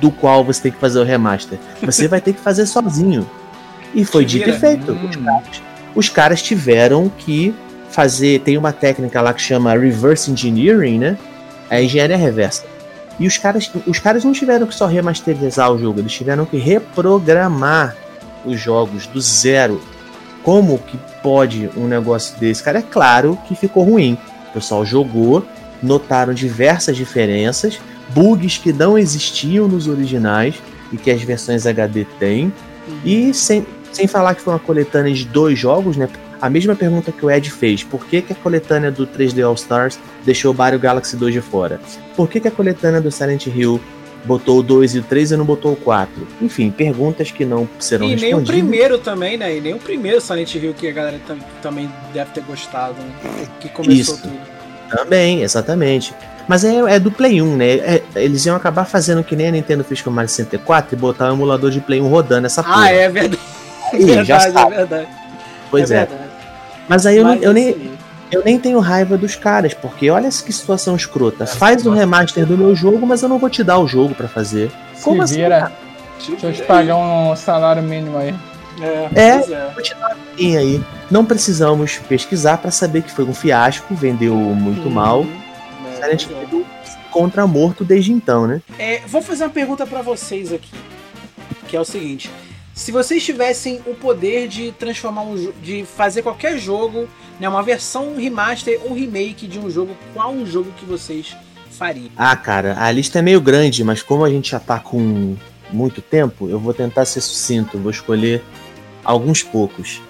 do 0.00 0.10
qual 0.10 0.42
você 0.42 0.62
tem 0.62 0.72
que 0.72 0.78
fazer 0.78 0.98
o 0.98 1.04
remaster. 1.04 1.58
Você 1.82 2.08
vai 2.08 2.20
ter 2.20 2.32
que 2.32 2.40
fazer 2.40 2.66
sozinho. 2.66 3.28
E 3.94 4.04
foi 4.04 4.24
dito 4.24 4.48
e 4.48 4.52
feito. 4.58 4.92
Hum. 4.92 5.08
Os, 5.08 5.16
caras, 5.16 5.62
os 5.94 6.08
caras 6.08 6.42
tiveram 6.42 7.10
que 7.18 7.54
fazer. 7.90 8.40
Tem 8.40 8.56
uma 8.56 8.72
técnica 8.72 9.20
lá 9.20 9.34
que 9.34 9.42
chama 9.42 9.72
reverse 9.76 10.30
engineering, 10.30 10.98
né? 10.98 11.18
A 11.68 11.82
engenharia 11.82 12.16
reversa. 12.16 12.64
E 13.18 13.26
os 13.26 13.36
caras, 13.36 13.70
os 13.86 13.98
caras 13.98 14.24
não 14.24 14.32
tiveram 14.32 14.66
que 14.66 14.74
só 14.74 14.86
remasterizar 14.86 15.70
o 15.70 15.78
jogo, 15.78 16.00
eles 16.00 16.12
tiveram 16.12 16.46
que 16.46 16.56
reprogramar 16.56 17.94
os 18.46 18.58
jogos 18.58 19.06
do 19.06 19.20
zero. 19.20 19.78
Como 20.42 20.78
que 20.78 20.98
pode 21.22 21.70
um 21.76 21.86
negócio 21.86 22.38
desse? 22.38 22.62
Cara, 22.62 22.78
é 22.78 22.82
claro 22.82 23.38
que 23.46 23.54
ficou 23.54 23.84
ruim. 23.84 24.16
O 24.50 24.52
pessoal 24.54 24.84
jogou, 24.84 25.44
notaram 25.82 26.32
diversas 26.32 26.96
diferenças, 26.96 27.80
bugs 28.10 28.58
que 28.58 28.72
não 28.72 28.98
existiam 28.98 29.68
nos 29.68 29.86
originais 29.86 30.54
e 30.92 30.96
que 30.96 31.10
as 31.10 31.22
versões 31.22 31.66
HD 31.66 32.04
têm. 32.18 32.52
E 33.04 33.32
sem, 33.34 33.66
sem 33.92 34.06
falar 34.06 34.34
que 34.34 34.42
foi 34.42 34.52
uma 34.52 34.58
coletânea 34.58 35.12
de 35.12 35.24
dois 35.24 35.58
jogos, 35.58 35.96
né? 35.96 36.08
A 36.40 36.48
mesma 36.48 36.74
pergunta 36.74 37.12
que 37.12 37.24
o 37.24 37.30
Ed 37.30 37.50
fez: 37.50 37.84
por 37.84 38.06
que, 38.06 38.22
que 38.22 38.32
a 38.32 38.36
coletânea 38.36 38.90
do 38.90 39.06
3D 39.06 39.44
All 39.44 39.54
Stars 39.54 39.98
deixou 40.24 40.52
o 40.52 40.56
Mario 40.56 40.78
Galaxy 40.78 41.16
2 41.16 41.34
de 41.34 41.40
fora? 41.40 41.78
Por 42.16 42.28
que, 42.28 42.40
que 42.40 42.48
a 42.48 42.50
coletânea 42.50 43.00
do 43.00 43.10
Silent 43.10 43.46
Hill 43.46 43.78
botou 44.24 44.58
o 44.58 44.62
2 44.62 44.94
e 44.94 44.98
o 44.98 45.02
3 45.02 45.32
e 45.32 45.36
não 45.36 45.44
botou 45.44 45.72
o 45.72 45.76
4? 45.76 46.26
Enfim, 46.42 46.70
perguntas 46.70 47.30
que 47.30 47.44
não 47.44 47.68
serão 47.78 48.06
E 48.06 48.16
nem 48.16 48.34
o 48.34 48.38
respondidas. 48.38 48.50
primeiro 48.54 48.98
também, 48.98 49.36
né? 49.36 49.56
E 49.56 49.60
nem 49.60 49.74
o 49.74 49.78
primeiro 49.78 50.20
Silent 50.20 50.54
Hill 50.54 50.74
que 50.74 50.88
a 50.88 50.92
galera 50.92 51.20
tam- 51.26 51.38
também 51.62 51.90
deve 52.12 52.30
ter 52.32 52.42
gostado, 52.42 52.94
né? 52.94 53.46
Que 53.60 53.68
começou 53.68 54.14
Isso. 54.14 54.22
tudo. 54.22 54.38
Também, 54.90 55.42
exatamente. 55.42 56.12
Mas 56.48 56.64
é, 56.64 56.74
é 56.94 56.98
do 56.98 57.12
Play 57.12 57.40
1, 57.40 57.56
né? 57.56 57.66
É- 57.74 58.02
eles 58.16 58.44
iam 58.44 58.56
acabar 58.56 58.84
fazendo 58.84 59.22
que 59.22 59.36
nem 59.36 59.48
a 59.48 59.52
Nintendo 59.52 59.84
fez 59.84 60.02
com 60.02 60.10
o 60.10 60.12
Mario 60.12 60.28
64 60.28 60.94
e 60.94 60.98
botar 60.98 61.30
o 61.30 61.34
emulador 61.34 61.70
de 61.70 61.80
Play 61.80 62.00
1 62.00 62.08
rodando 62.08 62.46
essa 62.46 62.62
porra. 62.62 62.84
Ah, 62.84 62.90
é 62.92 63.08
verdade. 63.08 63.38
Aí, 63.92 64.00
já 64.24 64.38
verdade, 64.38 64.72
é 64.72 64.76
verdade. 64.76 65.08
Pois 65.70 65.90
é. 65.90 65.98
verdade. 66.06 66.30
Mas 66.88 67.06
aí 67.06 67.16
eu, 67.18 67.24
Mas 67.24 67.42
eu 67.42 67.52
nem, 67.52 67.68
aí. 67.68 67.92
Eu 68.30 68.42
nem 68.44 68.58
tenho 68.58 68.78
raiva 68.78 69.16
dos 69.18 69.36
caras, 69.36 69.74
porque 69.74 70.08
olha 70.10 70.28
que 70.28 70.52
situação 70.52 70.94
escrota. 70.96 71.46
Faz 71.46 71.84
o 71.86 71.90
remaster 71.90 72.46
do 72.46 72.56
meu 72.56 72.74
jogo, 72.74 73.06
mas 73.06 73.22
eu 73.22 73.28
não 73.28 73.38
vou 73.38 73.50
te 73.50 73.62
dar 73.64 73.78
o 73.78 73.86
jogo 73.88 74.14
pra 74.14 74.28
fazer. 74.28 74.70
Se 74.94 75.04
Como 75.04 75.22
assim, 75.22 75.36
vira. 75.36 75.72
Deixa 76.28 76.46
eu 76.46 76.52
te 76.52 76.62
pagar 76.62 76.96
um 76.96 77.34
salário 77.34 77.82
mínimo 77.82 78.18
aí. 78.18 78.34
É, 78.80 79.08
É. 79.14 79.28
é. 79.52 79.70
Vou 79.74 79.82
te 79.82 79.94
dar 79.94 80.16
aí. 80.38 80.82
Não 81.10 81.24
precisamos 81.24 81.98
pesquisar 82.08 82.58
pra 82.58 82.70
saber 82.70 83.02
que 83.02 83.10
foi 83.10 83.24
um 83.24 83.34
fiasco, 83.34 83.94
vendeu 83.94 84.34
muito 84.34 84.86
Uhum. 84.88 84.90
mal. 84.94 85.26
É, 85.92 85.94
Silent 86.02 86.26
pois 86.28 86.42
é. 86.62 86.64
Se 86.84 86.98
encontra 87.08 87.46
morto 87.46 87.84
desde 87.84 88.12
então, 88.12 88.46
né? 88.46 88.62
É, 88.78 89.00
vou 89.06 89.20
fazer 89.20 89.44
uma 89.44 89.50
pergunta 89.50 89.86
pra 89.86 90.00
vocês 90.02 90.52
aqui, 90.52 90.70
que 91.66 91.76
é 91.76 91.80
o 91.80 91.84
seguinte: 91.84 92.30
se 92.80 92.90
vocês 92.90 93.22
tivessem 93.22 93.82
o 93.86 93.94
poder 93.94 94.48
de 94.48 94.72
transformar 94.72 95.20
um 95.20 95.52
de 95.62 95.84
fazer 95.84 96.22
qualquer 96.22 96.58
jogo, 96.58 97.06
né, 97.38 97.46
uma 97.46 97.62
versão 97.62 98.14
um 98.14 98.16
remaster 98.16 98.80
ou 98.82 98.94
remake 98.94 99.46
de 99.46 99.58
um 99.58 99.68
jogo, 99.68 99.94
qual 100.14 100.32
um 100.32 100.46
jogo 100.46 100.72
que 100.78 100.86
vocês 100.86 101.36
fariam? 101.70 102.08
Ah, 102.16 102.34
cara, 102.34 102.82
a 102.82 102.90
lista 102.90 103.18
é 103.18 103.22
meio 103.22 103.38
grande, 103.38 103.84
mas 103.84 104.02
como 104.02 104.24
a 104.24 104.30
gente 104.30 104.52
já 104.52 104.58
tá 104.58 104.78
com 104.78 105.36
muito 105.70 106.00
tempo, 106.00 106.48
eu 106.48 106.58
vou 106.58 106.72
tentar 106.72 107.04
ser 107.04 107.20
sucinto. 107.20 107.76
Vou 107.76 107.90
escolher 107.90 108.42
alguns 109.04 109.42
poucos. 109.42 110.00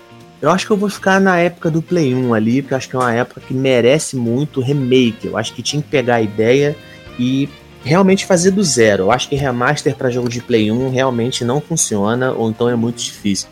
Eu 0.41 0.49
acho 0.49 0.65
que 0.65 0.71
eu 0.71 0.77
vou 0.77 0.89
ficar 0.89 1.21
na 1.21 1.39
época 1.39 1.73
do 1.73 1.83
Play 1.83 2.15
1 2.15 2.33
ali, 2.33 2.63
porque 2.63 2.73
eu 2.73 2.79
acho 2.79 2.89
que 2.89 2.95
é 2.95 3.01
uma 3.01 3.13
época 3.13 3.41
que 3.41 3.53
merece 3.53 4.15
muito 4.15 4.61
remake. 4.61 5.27
Eu 5.27 5.37
acho 5.37 5.53
que 5.55 5.61
tinha 5.61 5.83
que 5.83 5.89
pegar 5.89 6.15
a 6.15 6.23
ideia 6.23 6.77
e 7.19 7.49
realmente 7.83 8.27
fazer 8.27 8.51
do 8.51 8.63
zero. 8.63 9.05
Eu 9.05 9.11
acho 9.11 9.29
que 9.29 9.37
remaster 9.37 9.95
para 9.95 10.11
jogo 10.11 10.29
de 10.29 10.41
Play 10.41 10.71
1 10.71 10.91
realmente 10.91 11.45
não 11.45 11.61
funciona, 11.61 12.33
ou 12.33 12.51
então 12.51 12.69
é 12.69 12.77
muito 12.77 13.03
difícil. 13.03 13.49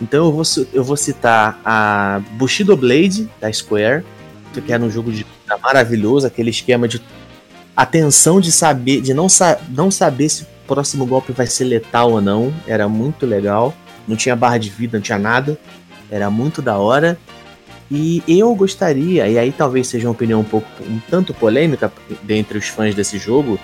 Então 0.00 0.26
eu 0.26 0.32
vou, 0.32 0.42
eu 0.72 0.82
vou 0.82 0.96
citar 0.96 1.60
a 1.64 2.20
Bushido 2.32 2.76
Blade, 2.76 3.28
da 3.40 3.52
Square, 3.52 4.04
que 4.66 4.72
era 4.72 4.82
um 4.82 4.90
jogo 4.90 5.12
de 5.12 5.26
maravilhoso, 5.62 6.26
aquele 6.26 6.50
esquema 6.50 6.88
de 6.88 7.00
atenção 7.76 8.40
de 8.40 8.50
saber, 8.50 9.00
de 9.00 9.12
não, 9.12 9.28
sa 9.28 9.58
não 9.68 9.90
saber 9.90 10.28
se 10.28 10.42
o 10.42 10.46
próximo 10.66 11.04
golpe 11.06 11.32
vai 11.32 11.46
ser 11.46 11.64
letal 11.64 12.12
ou 12.12 12.20
não, 12.20 12.52
era 12.66 12.88
muito 12.88 13.26
legal. 13.26 13.74
Não 14.06 14.16
tinha 14.16 14.34
barra 14.34 14.58
de 14.58 14.70
vida, 14.70 14.98
não 14.98 15.02
tinha 15.02 15.18
nada. 15.18 15.58
Era 16.10 16.30
muito 16.30 16.60
da 16.60 16.78
hora. 16.78 17.18
E 17.90 18.22
eu 18.28 18.54
gostaria, 18.54 19.26
e 19.28 19.36
aí 19.36 19.50
talvez 19.50 19.88
seja 19.88 20.06
uma 20.06 20.12
opinião 20.12 20.40
um 20.40 20.44
pouco 20.44 20.68
um 20.88 21.00
tanto 21.10 21.34
polêmica 21.34 21.92
dentre 22.22 22.56
os 22.56 22.68
fãs 22.68 22.94
desse 22.94 23.18
jogo, 23.18 23.58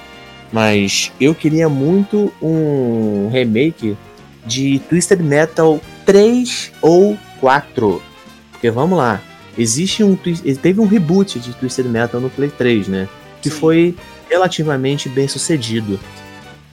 mas 0.52 1.12
eu 1.20 1.32
queria 1.32 1.68
muito 1.68 2.32
um 2.42 3.28
remake 3.30 3.96
de 4.44 4.80
Twisted 4.88 5.20
Metal 5.20 5.80
3 6.04 6.72
ou 6.82 7.16
4. 7.40 8.02
Porque 8.50 8.68
vamos 8.68 8.98
lá, 8.98 9.20
existe 9.56 10.02
um 10.02 10.16
teve 10.16 10.80
um 10.80 10.86
reboot 10.86 11.38
de 11.38 11.52
Twisted 11.54 11.86
Metal 11.86 12.20
no 12.20 12.30
Play 12.30 12.50
3, 12.50 12.88
né? 12.88 13.08
Que 13.40 13.48
Sim. 13.48 13.56
foi 13.56 13.94
relativamente 14.28 15.08
bem 15.08 15.28
sucedido. 15.28 16.00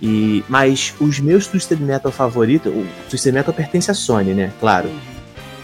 E, 0.02 0.44
mas 0.50 0.94
os 1.00 1.20
meus 1.20 1.46
Twisted 1.46 1.80
Metal 1.80 2.12
favoritos, 2.12 2.74
o 2.74 2.86
Twisted 3.10 3.34
Metal 3.34 3.54
pertence 3.54 3.92
à 3.92 3.94
Sony, 3.94 4.34
né? 4.34 4.52
Claro. 4.60 4.90
Uhum. 4.90 5.13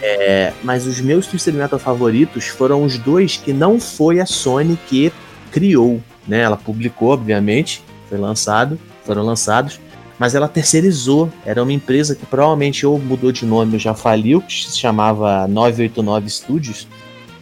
É, 0.01 0.53
mas 0.63 0.87
os 0.87 1.01
meus 1.01 1.27
Twisted 1.27 1.55
Metal 1.55 1.77
favoritos 1.77 2.47
foram 2.47 2.83
os 2.83 2.97
dois 2.97 3.37
que 3.37 3.51
não 3.51 3.79
foi 3.79 4.19
a 4.19 4.25
Sony 4.25 4.77
que 4.87 5.11
criou, 5.51 6.01
né? 6.27 6.41
Ela 6.41 6.55
publicou, 6.55 7.09
obviamente, 7.09 7.83
foi 8.07 8.17
lançado, 8.17 8.79
foram 9.03 9.23
lançados, 9.23 9.79
mas 10.17 10.35
ela 10.35 10.47
terceirizou. 10.47 11.29
Era 11.45 11.61
uma 11.61 11.73
empresa 11.73 12.15
que 12.15 12.25
provavelmente 12.25 12.85
ou 12.85 12.97
mudou 12.97 13.31
de 13.31 13.45
nome 13.45 13.73
ou 13.73 13.79
já 13.79 13.93
faliu, 13.93 14.41
que 14.41 14.53
se 14.53 14.77
chamava 14.77 15.47
989 15.47 16.29
Studios. 16.29 16.87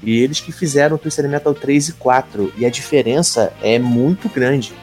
E 0.01 0.19
eles 0.19 0.39
que 0.39 0.51
fizeram 0.51 0.95
o 0.95 0.99
Twisted 0.99 1.27
Metal 1.27 1.53
3 1.53 1.89
e 1.89 1.93
4. 1.93 2.53
E 2.57 2.65
a 2.65 2.69
diferença 2.69 3.51
é 3.61 3.77
muito 3.77 4.29
grande. 4.29 4.73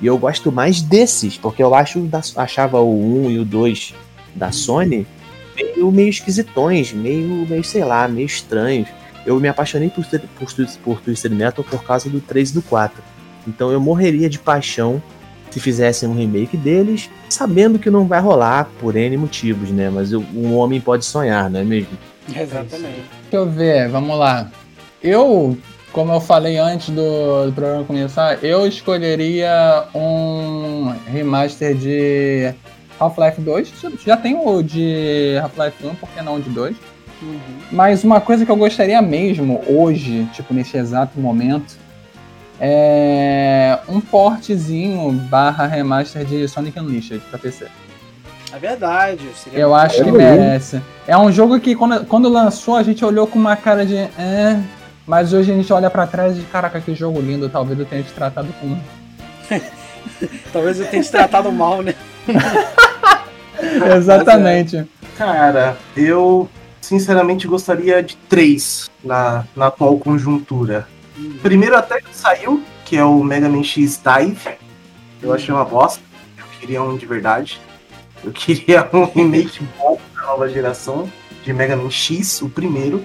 E 0.00 0.06
eu 0.06 0.18
gosto 0.18 0.50
mais 0.50 0.82
desses, 0.82 1.36
porque 1.36 1.62
eu 1.62 1.74
acho 1.74 2.08
achava 2.36 2.80
o 2.80 3.26
1 3.26 3.30
e 3.30 3.38
o 3.38 3.44
2 3.44 3.94
da 4.34 4.50
Sony 4.50 5.06
meio, 5.82 5.90
meio 5.90 6.08
esquisitões, 6.08 6.92
meio, 6.92 7.46
meio, 7.48 7.64
sei 7.64 7.84
lá, 7.84 8.06
meio 8.06 8.26
estranhos. 8.26 8.88
Eu 9.24 9.38
me 9.40 9.48
apaixonei 9.48 9.88
por, 9.88 10.04
por, 10.04 10.54
por 10.82 11.00
Twisted 11.00 11.32
Metal 11.32 11.64
por 11.64 11.82
causa 11.82 12.08
do 12.08 12.20
3 12.20 12.50
e 12.50 12.54
do 12.54 12.62
4. 12.62 13.02
Então 13.46 13.70
eu 13.70 13.80
morreria 13.80 14.28
de 14.28 14.38
paixão 14.38 15.02
se 15.50 15.60
fizessem 15.60 16.08
um 16.08 16.14
remake 16.14 16.56
deles, 16.56 17.10
sabendo 17.28 17.78
que 17.78 17.90
não 17.90 18.06
vai 18.06 18.20
rolar 18.20 18.70
por 18.80 18.96
N 18.96 19.16
motivos, 19.18 19.70
né? 19.70 19.90
Mas 19.90 20.12
um 20.12 20.56
homem 20.56 20.80
pode 20.80 21.04
sonhar, 21.04 21.50
não 21.50 21.60
é 21.60 21.64
mesmo? 21.64 21.98
Exatamente. 22.34 23.02
Deixa 23.22 23.36
eu 23.36 23.50
ver, 23.50 23.88
vamos 23.88 24.18
lá. 24.18 24.50
Eu 25.02 25.58
como 25.92 26.10
eu 26.10 26.20
falei 26.20 26.56
antes 26.56 26.88
do, 26.88 27.46
do, 27.46 27.52
programa 27.52 27.84
começar, 27.84 28.42
eu 28.42 28.66
escolheria 28.66 29.84
um 29.94 30.94
remaster 31.12 31.74
de 31.74 32.54
Half-Life 32.98 33.40
2. 33.40 33.72
Já 34.04 34.16
tem 34.16 34.36
o 34.36 34.62
de 34.62 35.38
Half-Life 35.42 35.86
1, 35.86 35.94
por 35.96 36.08
que 36.10 36.22
não 36.22 36.36
o 36.36 36.40
de 36.40 36.50
2? 36.50 36.76
Uhum. 37.22 37.38
Mas 37.70 38.02
uma 38.04 38.20
coisa 38.20 38.44
que 38.44 38.50
eu 38.50 38.56
gostaria 38.56 39.00
mesmo, 39.00 39.62
hoje, 39.66 40.28
tipo, 40.32 40.52
nesse 40.52 40.76
exato 40.76 41.18
momento, 41.20 41.76
é 42.60 43.78
um 43.88 44.00
portezinho 44.00 45.10
barra 45.12 45.66
remaster 45.66 46.24
de 46.24 46.46
Sonic 46.48 46.78
Unleashed 46.78 47.20
pra 47.30 47.38
PC. 47.38 47.66
É 48.54 48.58
verdade. 48.58 49.26
eu 49.52 49.74
acho 49.74 50.04
que 50.04 50.12
merece. 50.12 50.80
É 51.06 51.16
um 51.16 51.32
jogo 51.32 51.58
que 51.58 51.74
quando, 51.74 52.04
quando 52.04 52.28
lançou 52.28 52.76
a 52.76 52.82
gente 52.82 53.02
olhou 53.04 53.26
com 53.26 53.38
uma 53.38 53.56
cara 53.56 53.86
de. 53.86 53.96
Eh, 53.96 54.60
mas 55.06 55.32
hoje 55.32 55.50
a 55.50 55.54
gente 55.54 55.72
olha 55.72 55.88
para 55.88 56.06
trás 56.06 56.38
e, 56.38 56.42
caraca, 56.42 56.80
que 56.80 56.94
jogo 56.94 57.18
lindo. 57.18 57.48
Talvez 57.48 57.78
eu 57.78 57.86
tenha 57.86 58.02
te 58.02 58.12
tratado 58.12 58.48
com. 58.60 58.76
Talvez 60.52 60.78
eu 60.78 60.86
tenha 60.86 61.02
te 61.02 61.10
tratado 61.10 61.50
mal, 61.50 61.82
né? 61.82 61.94
Exatamente. 63.96 64.76
É. 64.78 64.86
Cara, 65.16 65.76
eu 65.96 66.48
sinceramente 66.80 67.46
gostaria 67.46 68.02
de 68.02 68.16
três 68.16 68.90
na, 69.04 69.44
na 69.54 69.66
atual 69.66 69.98
conjuntura. 69.98 70.86
Primeiro 71.42 71.76
até 71.76 72.00
que 72.00 72.14
saiu, 72.14 72.62
que 72.84 72.96
é 72.96 73.04
o 73.04 73.22
Mega 73.22 73.48
Man 73.48 73.62
X 73.62 74.00
Dive. 74.02 74.56
Eu 75.22 75.32
achei 75.32 75.54
uma 75.54 75.64
bosta. 75.64 76.02
Eu 76.36 76.44
queria 76.58 76.82
um 76.82 76.96
de 76.96 77.06
verdade. 77.06 77.60
Eu 78.24 78.32
queria 78.32 78.88
um 78.92 79.04
remake 79.04 79.60
bom 79.78 79.98
da 80.14 80.22
nova 80.22 80.48
geração 80.48 81.10
de 81.44 81.52
Mega 81.52 81.76
Man 81.76 81.90
X, 81.90 82.42
o 82.42 82.48
primeiro. 82.48 83.04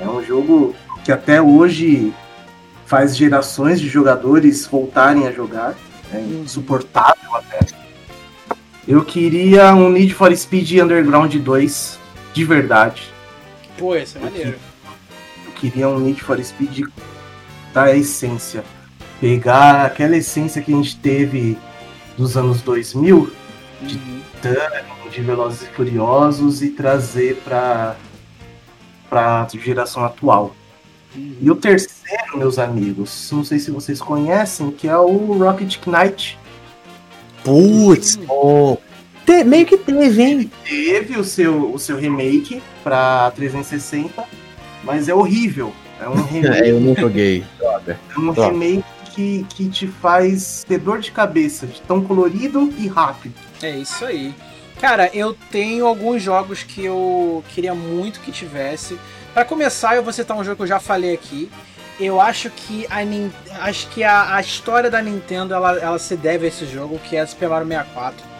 É 0.00 0.06
um 0.06 0.22
jogo 0.22 0.74
que 1.04 1.12
até 1.12 1.40
hoje 1.40 2.12
faz 2.84 3.16
gerações 3.16 3.80
de 3.80 3.88
jogadores 3.88 4.66
voltarem 4.66 5.26
a 5.26 5.32
jogar. 5.32 5.74
É 6.12 6.20
insuportável 6.20 7.34
até. 7.34 7.85
Eu 8.88 9.04
queria 9.04 9.74
um 9.74 9.90
Need 9.90 10.14
for 10.14 10.34
Speed 10.36 10.70
Underground 10.74 11.34
2, 11.34 11.98
de 12.32 12.44
verdade. 12.44 13.12
Pô, 13.76 13.96
esse 13.96 14.16
é 14.16 14.20
maneiro. 14.20 14.54
Eu 15.44 15.52
queria 15.52 15.88
um 15.88 15.98
Need 15.98 16.22
for 16.22 16.40
Speed 16.42 16.86
da 17.74 17.96
essência. 17.96 18.62
Pegar 19.20 19.84
aquela 19.86 20.16
essência 20.16 20.62
que 20.62 20.72
a 20.72 20.76
gente 20.76 20.96
teve 20.98 21.58
dos 22.16 22.36
anos 22.36 22.62
2000, 22.62 23.32
de 23.82 23.96
uhum. 23.96 24.20
de 25.10 25.20
Velozes 25.20 25.62
e 25.62 25.66
Furiosos, 25.66 26.62
e 26.62 26.70
trazer 26.70 27.38
para 27.44 27.96
a 29.10 29.48
geração 29.52 30.04
atual. 30.04 30.54
E 31.16 31.50
o 31.50 31.56
terceiro, 31.56 32.38
meus 32.38 32.56
amigos, 32.56 33.30
não 33.32 33.42
sei 33.42 33.58
se 33.58 33.72
vocês 33.72 34.00
conhecem, 34.00 34.70
que 34.70 34.86
é 34.86 34.96
o 34.96 35.38
Rocket 35.38 35.78
Knight. 35.86 36.38
Putz, 37.46 38.18
te, 39.24 39.44
meio 39.44 39.64
que 39.64 39.78
teve, 39.78 40.22
hein? 40.22 40.50
Teve 40.64 41.16
o 41.16 41.22
seu, 41.22 41.72
o 41.72 41.78
seu 41.78 41.96
remake 41.96 42.60
pra 42.82 43.30
360, 43.36 44.24
mas 44.82 45.08
é 45.08 45.14
horrível. 45.14 45.72
É 46.00 46.08
um 46.08 46.14
remake. 46.26 46.62
é, 46.64 46.70
eu 46.72 46.80
não 46.80 46.96
joguei. 46.96 47.44
É 47.86 48.18
um 48.18 48.32
remake 48.32 48.84
que, 49.14 49.46
que 49.48 49.68
te 49.68 49.86
faz 49.86 50.64
ter 50.66 50.78
dor 50.78 50.98
de 50.98 51.12
cabeça, 51.12 51.68
de 51.68 51.80
tão 51.82 52.02
colorido 52.02 52.72
e 52.76 52.88
rápido. 52.88 53.34
É 53.62 53.70
isso 53.70 54.04
aí. 54.04 54.34
Cara, 54.80 55.08
eu 55.14 55.34
tenho 55.50 55.86
alguns 55.86 56.20
jogos 56.20 56.64
que 56.64 56.84
eu 56.84 57.44
queria 57.54 57.74
muito 57.76 58.20
que 58.20 58.32
tivesse. 58.32 58.98
Para 59.32 59.44
começar, 59.44 59.94
eu 59.94 60.02
vou 60.02 60.12
citar 60.12 60.36
um 60.36 60.42
jogo 60.42 60.56
que 60.56 60.62
eu 60.62 60.66
já 60.66 60.80
falei 60.80 61.14
aqui. 61.14 61.48
Eu 61.98 62.20
acho 62.20 62.50
que 62.50 62.86
a, 62.90 63.64
acho 63.64 63.88
que 63.88 64.04
a, 64.04 64.34
a 64.34 64.40
história 64.40 64.90
da 64.90 65.00
Nintendo 65.00 65.54
ela, 65.54 65.78
ela 65.78 65.98
se 65.98 66.16
deve 66.16 66.44
a 66.44 66.48
esse 66.48 66.66
jogo, 66.66 66.98
que 66.98 67.16
é 67.16 67.24
Super 67.24 67.48
Mario 67.48 67.66
64. 67.68 68.36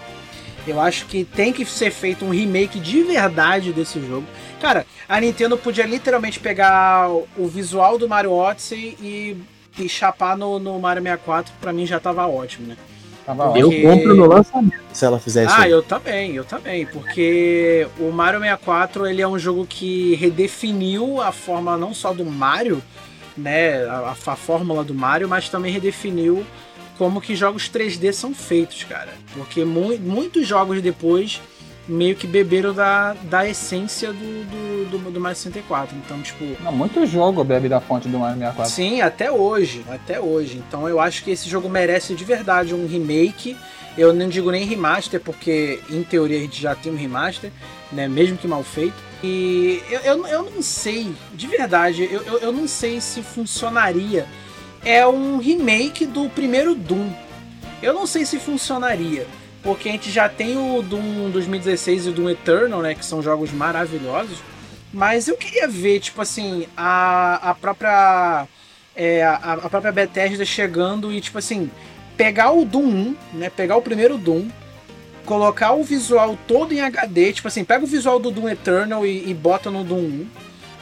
Eu 0.66 0.80
acho 0.80 1.06
que 1.06 1.24
tem 1.24 1.52
que 1.52 1.64
ser 1.64 1.90
feito 1.90 2.24
um 2.24 2.30
remake 2.30 2.80
de 2.80 3.02
verdade 3.02 3.72
desse 3.72 4.00
jogo. 4.00 4.26
Cara, 4.60 4.84
a 5.08 5.20
Nintendo 5.20 5.56
podia 5.56 5.86
literalmente 5.86 6.40
pegar 6.40 7.08
o 7.08 7.46
visual 7.46 7.96
do 7.96 8.08
Mario 8.08 8.32
Odyssey 8.32 8.96
e, 9.00 9.36
e 9.78 9.88
chapar 9.88 10.36
no, 10.36 10.58
no 10.58 10.78
Mario 10.80 11.02
64, 11.02 11.52
pra 11.60 11.72
mim 11.72 11.86
já 11.86 12.00
tava 12.00 12.26
ótimo, 12.26 12.66
né? 12.66 12.76
Porque... 13.34 13.58
Eu 13.58 13.82
compro 13.82 14.14
no 14.14 14.26
lançamento 14.26 14.76
se 14.92 15.04
ela 15.04 15.18
fizer 15.18 15.46
isso. 15.46 15.54
Ah, 15.56 15.68
eu 15.68 15.82
também, 15.82 16.36
eu 16.36 16.44
também. 16.44 16.86
Porque 16.86 17.86
o 17.98 18.10
Mario 18.12 18.40
64 18.40 19.06
ele 19.06 19.20
é 19.20 19.26
um 19.26 19.38
jogo 19.38 19.66
que 19.66 20.14
redefiniu 20.14 21.20
a 21.20 21.32
forma 21.32 21.76
não 21.76 21.92
só 21.92 22.12
do 22.12 22.24
Mario, 22.24 22.80
né? 23.36 23.84
A, 23.84 24.10
a 24.10 24.36
fórmula 24.36 24.82
do 24.84 24.94
Mario, 24.94 25.28
mas 25.28 25.48
também 25.48 25.72
redefiniu 25.72 26.44
como 26.98 27.20
que 27.20 27.36
jogos 27.36 27.70
3D 27.70 28.12
são 28.12 28.34
feitos, 28.34 28.84
cara. 28.84 29.12
Porque 29.34 29.64
mu 29.64 29.96
muitos 29.98 30.46
jogos 30.46 30.80
depois 30.80 31.40
meio 31.88 32.16
que 32.16 32.26
beberam 32.26 32.74
da, 32.74 33.14
da 33.24 33.48
essência 33.48 34.12
do, 34.12 34.18
do, 34.18 34.98
do, 34.98 35.10
do 35.10 35.20
Mario 35.20 35.36
64. 35.36 35.96
Então, 35.96 36.20
tipo. 36.22 36.44
Não, 36.62 36.72
muito 36.72 37.06
jogo 37.06 37.44
bebe 37.44 37.68
da 37.68 37.80
fonte 37.80 38.08
do 38.08 38.18
Mario 38.18 38.38
64. 38.38 38.72
Sim, 38.72 39.00
até 39.00 39.30
hoje. 39.30 39.84
Até 39.88 40.20
hoje. 40.20 40.62
Então 40.66 40.88
eu 40.88 40.98
acho 41.00 41.22
que 41.22 41.30
esse 41.30 41.48
jogo 41.48 41.68
merece 41.68 42.14
de 42.14 42.24
verdade 42.24 42.74
um 42.74 42.86
remake. 42.86 43.56
Eu 43.96 44.12
não 44.12 44.28
digo 44.28 44.50
nem 44.50 44.66
remaster, 44.66 45.18
porque 45.20 45.80
em 45.88 46.02
teoria 46.02 46.36
a 46.36 46.42
gente 46.42 46.60
já 46.60 46.74
tem 46.74 46.92
um 46.92 46.96
remaster, 46.96 47.50
né? 47.90 48.06
Mesmo 48.06 48.36
que 48.36 48.46
mal 48.46 48.62
feito. 48.62 49.05
E 49.22 49.82
eu, 49.90 50.00
eu, 50.00 50.26
eu 50.26 50.42
não 50.42 50.62
sei, 50.62 51.14
de 51.32 51.46
verdade, 51.46 52.08
eu, 52.10 52.22
eu, 52.22 52.38
eu 52.38 52.52
não 52.52 52.68
sei 52.68 53.00
se 53.00 53.22
funcionaria. 53.22 54.26
É 54.84 55.06
um 55.06 55.38
remake 55.38 56.06
do 56.06 56.28
primeiro 56.28 56.74
Doom. 56.74 57.10
Eu 57.82 57.92
não 57.92 58.06
sei 58.06 58.24
se 58.24 58.38
funcionaria 58.38 59.26
porque 59.66 59.88
a 59.88 59.92
gente 59.92 60.12
já 60.12 60.28
tem 60.28 60.56
o 60.56 60.80
Doom 60.80 61.28
2016 61.30 62.06
e 62.06 62.10
o 62.10 62.12
Doom 62.12 62.30
Eternal, 62.30 62.80
né, 62.80 62.94
que 62.94 63.04
são 63.04 63.20
jogos 63.20 63.50
maravilhosos, 63.50 64.38
mas 64.92 65.26
eu 65.26 65.36
queria 65.36 65.66
ver, 65.66 65.98
tipo 65.98 66.22
assim, 66.22 66.68
a, 66.76 67.50
a 67.50 67.54
própria 67.54 68.46
é, 68.94 69.24
a, 69.24 69.34
a 69.34 69.68
própria 69.68 69.90
Bethesda 69.90 70.44
chegando 70.44 71.12
e, 71.12 71.20
tipo 71.20 71.36
assim, 71.36 71.68
pegar 72.16 72.52
o 72.52 72.64
Doom 72.64 72.86
1, 72.86 73.16
né, 73.34 73.50
pegar 73.50 73.76
o 73.76 73.82
primeiro 73.82 74.16
Doom, 74.16 74.48
colocar 75.26 75.72
o 75.72 75.82
visual 75.82 76.38
todo 76.46 76.72
em 76.72 76.80
HD, 76.80 77.34
tipo 77.34 77.48
assim, 77.48 77.64
pega 77.64 77.84
o 77.84 77.86
visual 77.86 78.18
do 78.18 78.30
Doom 78.30 78.48
Eternal 78.48 79.04
e, 79.04 79.28
e 79.28 79.34
bota 79.34 79.70
no 79.70 79.84
Doom 79.84 79.98
1, 79.98 80.26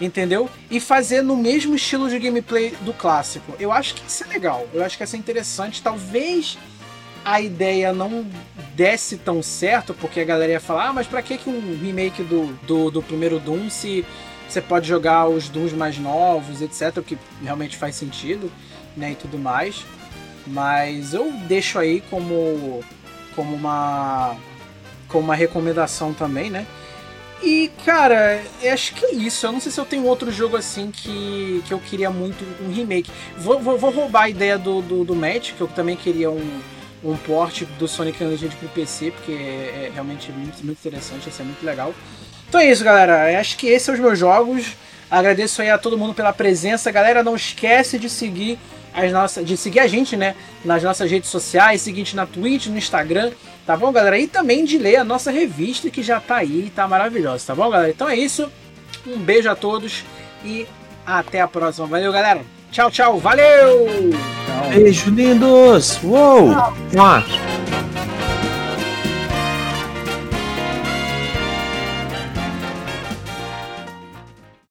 entendeu? 0.03 0.49
E 0.71 0.79
fazer 0.79 1.23
no 1.23 1.37
mesmo 1.37 1.75
estilo 1.75 2.09
de 2.09 2.19
gameplay 2.19 2.77
do 2.83 2.93
clássico. 2.93 3.55
Eu 3.59 3.73
acho 3.73 3.95
que 3.95 4.07
isso 4.07 4.23
é 4.23 4.27
legal, 4.29 4.69
eu 4.73 4.85
acho 4.85 4.97
que 4.97 5.03
isso 5.03 5.16
é 5.16 5.19
interessante, 5.19 5.83
talvez 5.83 6.59
a 7.25 7.41
ideia 7.41 7.93
não 7.93 8.27
desse 8.75 9.16
tão 9.16 9.43
certo, 9.43 9.95
porque 9.95 10.21
a 10.21 10.25
galera 10.25 10.53
ia 10.53 10.61
falar, 10.61 10.89
ah, 10.89 10.93
mas 10.93 11.07
pra 11.07 11.23
que, 11.23 11.41
um 11.49 11.79
remake 11.83 12.23
do, 12.23 12.53
do, 12.66 12.91
do 12.91 13.03
primeiro 13.03 13.39
Doom 13.39 13.71
se 13.71 14.05
você 14.47 14.61
pode 14.61 14.87
jogar 14.87 15.27
os 15.27 15.49
Dooms 15.49 15.73
mais 15.73 15.99
novos, 15.99 16.61
etc, 16.61 16.99
o 16.99 17.03
que 17.03 17.16
realmente 17.43 17.77
faz 17.79 17.97
sentido, 17.97 18.53
né, 18.95 19.12
e 19.12 19.15
tudo 19.15 19.39
mais. 19.39 19.85
Mas 20.47 21.15
eu 21.15 21.33
deixo 21.49 21.79
aí 21.79 22.03
como 22.11 22.85
como 23.35 23.55
uma 23.55 24.36
como 25.09 25.24
uma 25.24 25.35
recomendação 25.35 26.12
também, 26.12 26.51
né? 26.51 26.66
E, 27.43 27.70
cara, 27.85 28.43
acho 28.73 28.94
que 28.94 29.05
é 29.05 29.12
isso. 29.12 29.47
Eu 29.47 29.52
não 29.52 29.61
sei 29.61 29.70
se 29.70 29.78
eu 29.78 29.85
tenho 29.85 30.05
outro 30.05 30.32
jogo 30.32 30.56
assim 30.56 30.90
que, 30.90 31.62
que 31.66 31.74
eu 31.74 31.78
queria 31.78 32.11
muito 32.11 32.44
um 32.62 32.73
remake. 32.73 33.11
Vou, 33.36 33.61
vou, 33.61 33.78
vou 33.78 33.90
roubar 33.90 34.23
a 34.23 34.28
ideia 34.31 34.56
do, 34.56 34.81
do, 34.81 35.05
do 35.05 35.15
que 35.15 35.61
eu 35.61 35.69
também 35.69 35.94
queria 35.94 36.31
um, 36.31 36.61
um 37.05 37.16
port 37.16 37.65
do 37.78 37.86
Sonic 37.86 38.24
Unleashed 38.24 38.56
pro 38.56 38.69
PC, 38.70 39.11
porque 39.11 39.32
é, 39.32 39.86
é 39.86 39.90
realmente 39.93 40.32
muito, 40.32 40.65
muito 40.65 40.78
interessante, 40.78 41.28
isso 41.28 41.43
é 41.43 41.44
muito 41.44 41.65
legal. 41.65 41.94
Então 42.48 42.61
é 42.61 42.70
isso, 42.70 42.82
galera. 42.82 43.31
Eu 43.31 43.39
acho 43.39 43.56
que 43.59 43.66
esses 43.66 43.82
são 43.82 43.94
os 43.94 44.01
meus 44.01 44.19
jogos. 44.19 44.74
Agradeço 45.11 45.61
aí 45.61 45.70
a 45.70 45.77
todo 45.77 45.98
mundo 45.98 46.15
pela 46.15 46.32
presença. 46.32 46.90
Galera, 46.90 47.23
não 47.23 47.36
esquece 47.36 47.98
de 47.98 48.09
seguir 48.09 48.59
as 48.95 49.12
nossas, 49.12 49.45
de 49.45 49.57
seguir 49.57 49.81
a 49.81 49.87
gente, 49.87 50.16
né, 50.16 50.35
nas 50.65 50.83
nossas 50.83 51.11
redes 51.11 51.29
sociais, 51.29 51.83
seguinte 51.83 52.15
na 52.15 52.27
Twitch, 52.27 52.66
no 52.66 52.79
Instagram, 52.79 53.33
tá 53.66 53.77
bom, 53.77 53.91
galera? 53.91 54.19
E 54.19 54.27
também 54.27 54.65
de 54.65 54.79
ler 54.79 54.97
a 54.97 55.05
nossa 55.05 55.31
revista 55.31 55.91
que 55.91 56.03
já 56.03 56.21
tá 56.21 56.37
aí, 56.37 56.73
tá 56.75 56.87
maravilhosa, 56.87 57.45
tá 57.49 57.55
bom, 57.55 57.69
galera? 57.69 57.91
Então 57.91 58.09
é 58.09 58.16
isso. 58.16 58.51
Um 59.07 59.19
beijo 59.19 59.51
a 59.51 59.57
todos 59.57 60.05
e 60.45 60.66
até 61.05 61.41
a 61.41 61.49
próxima. 61.49 61.87
Valeu, 61.87 62.12
galera. 62.12 62.41
Tchau, 62.71 62.91
tchau. 62.91 63.19
Valeu! 63.19 63.87
Beijo, 64.71 65.11
lindos! 65.11 66.01
Uou! 66.03 66.55
Tchau. 66.91 67.23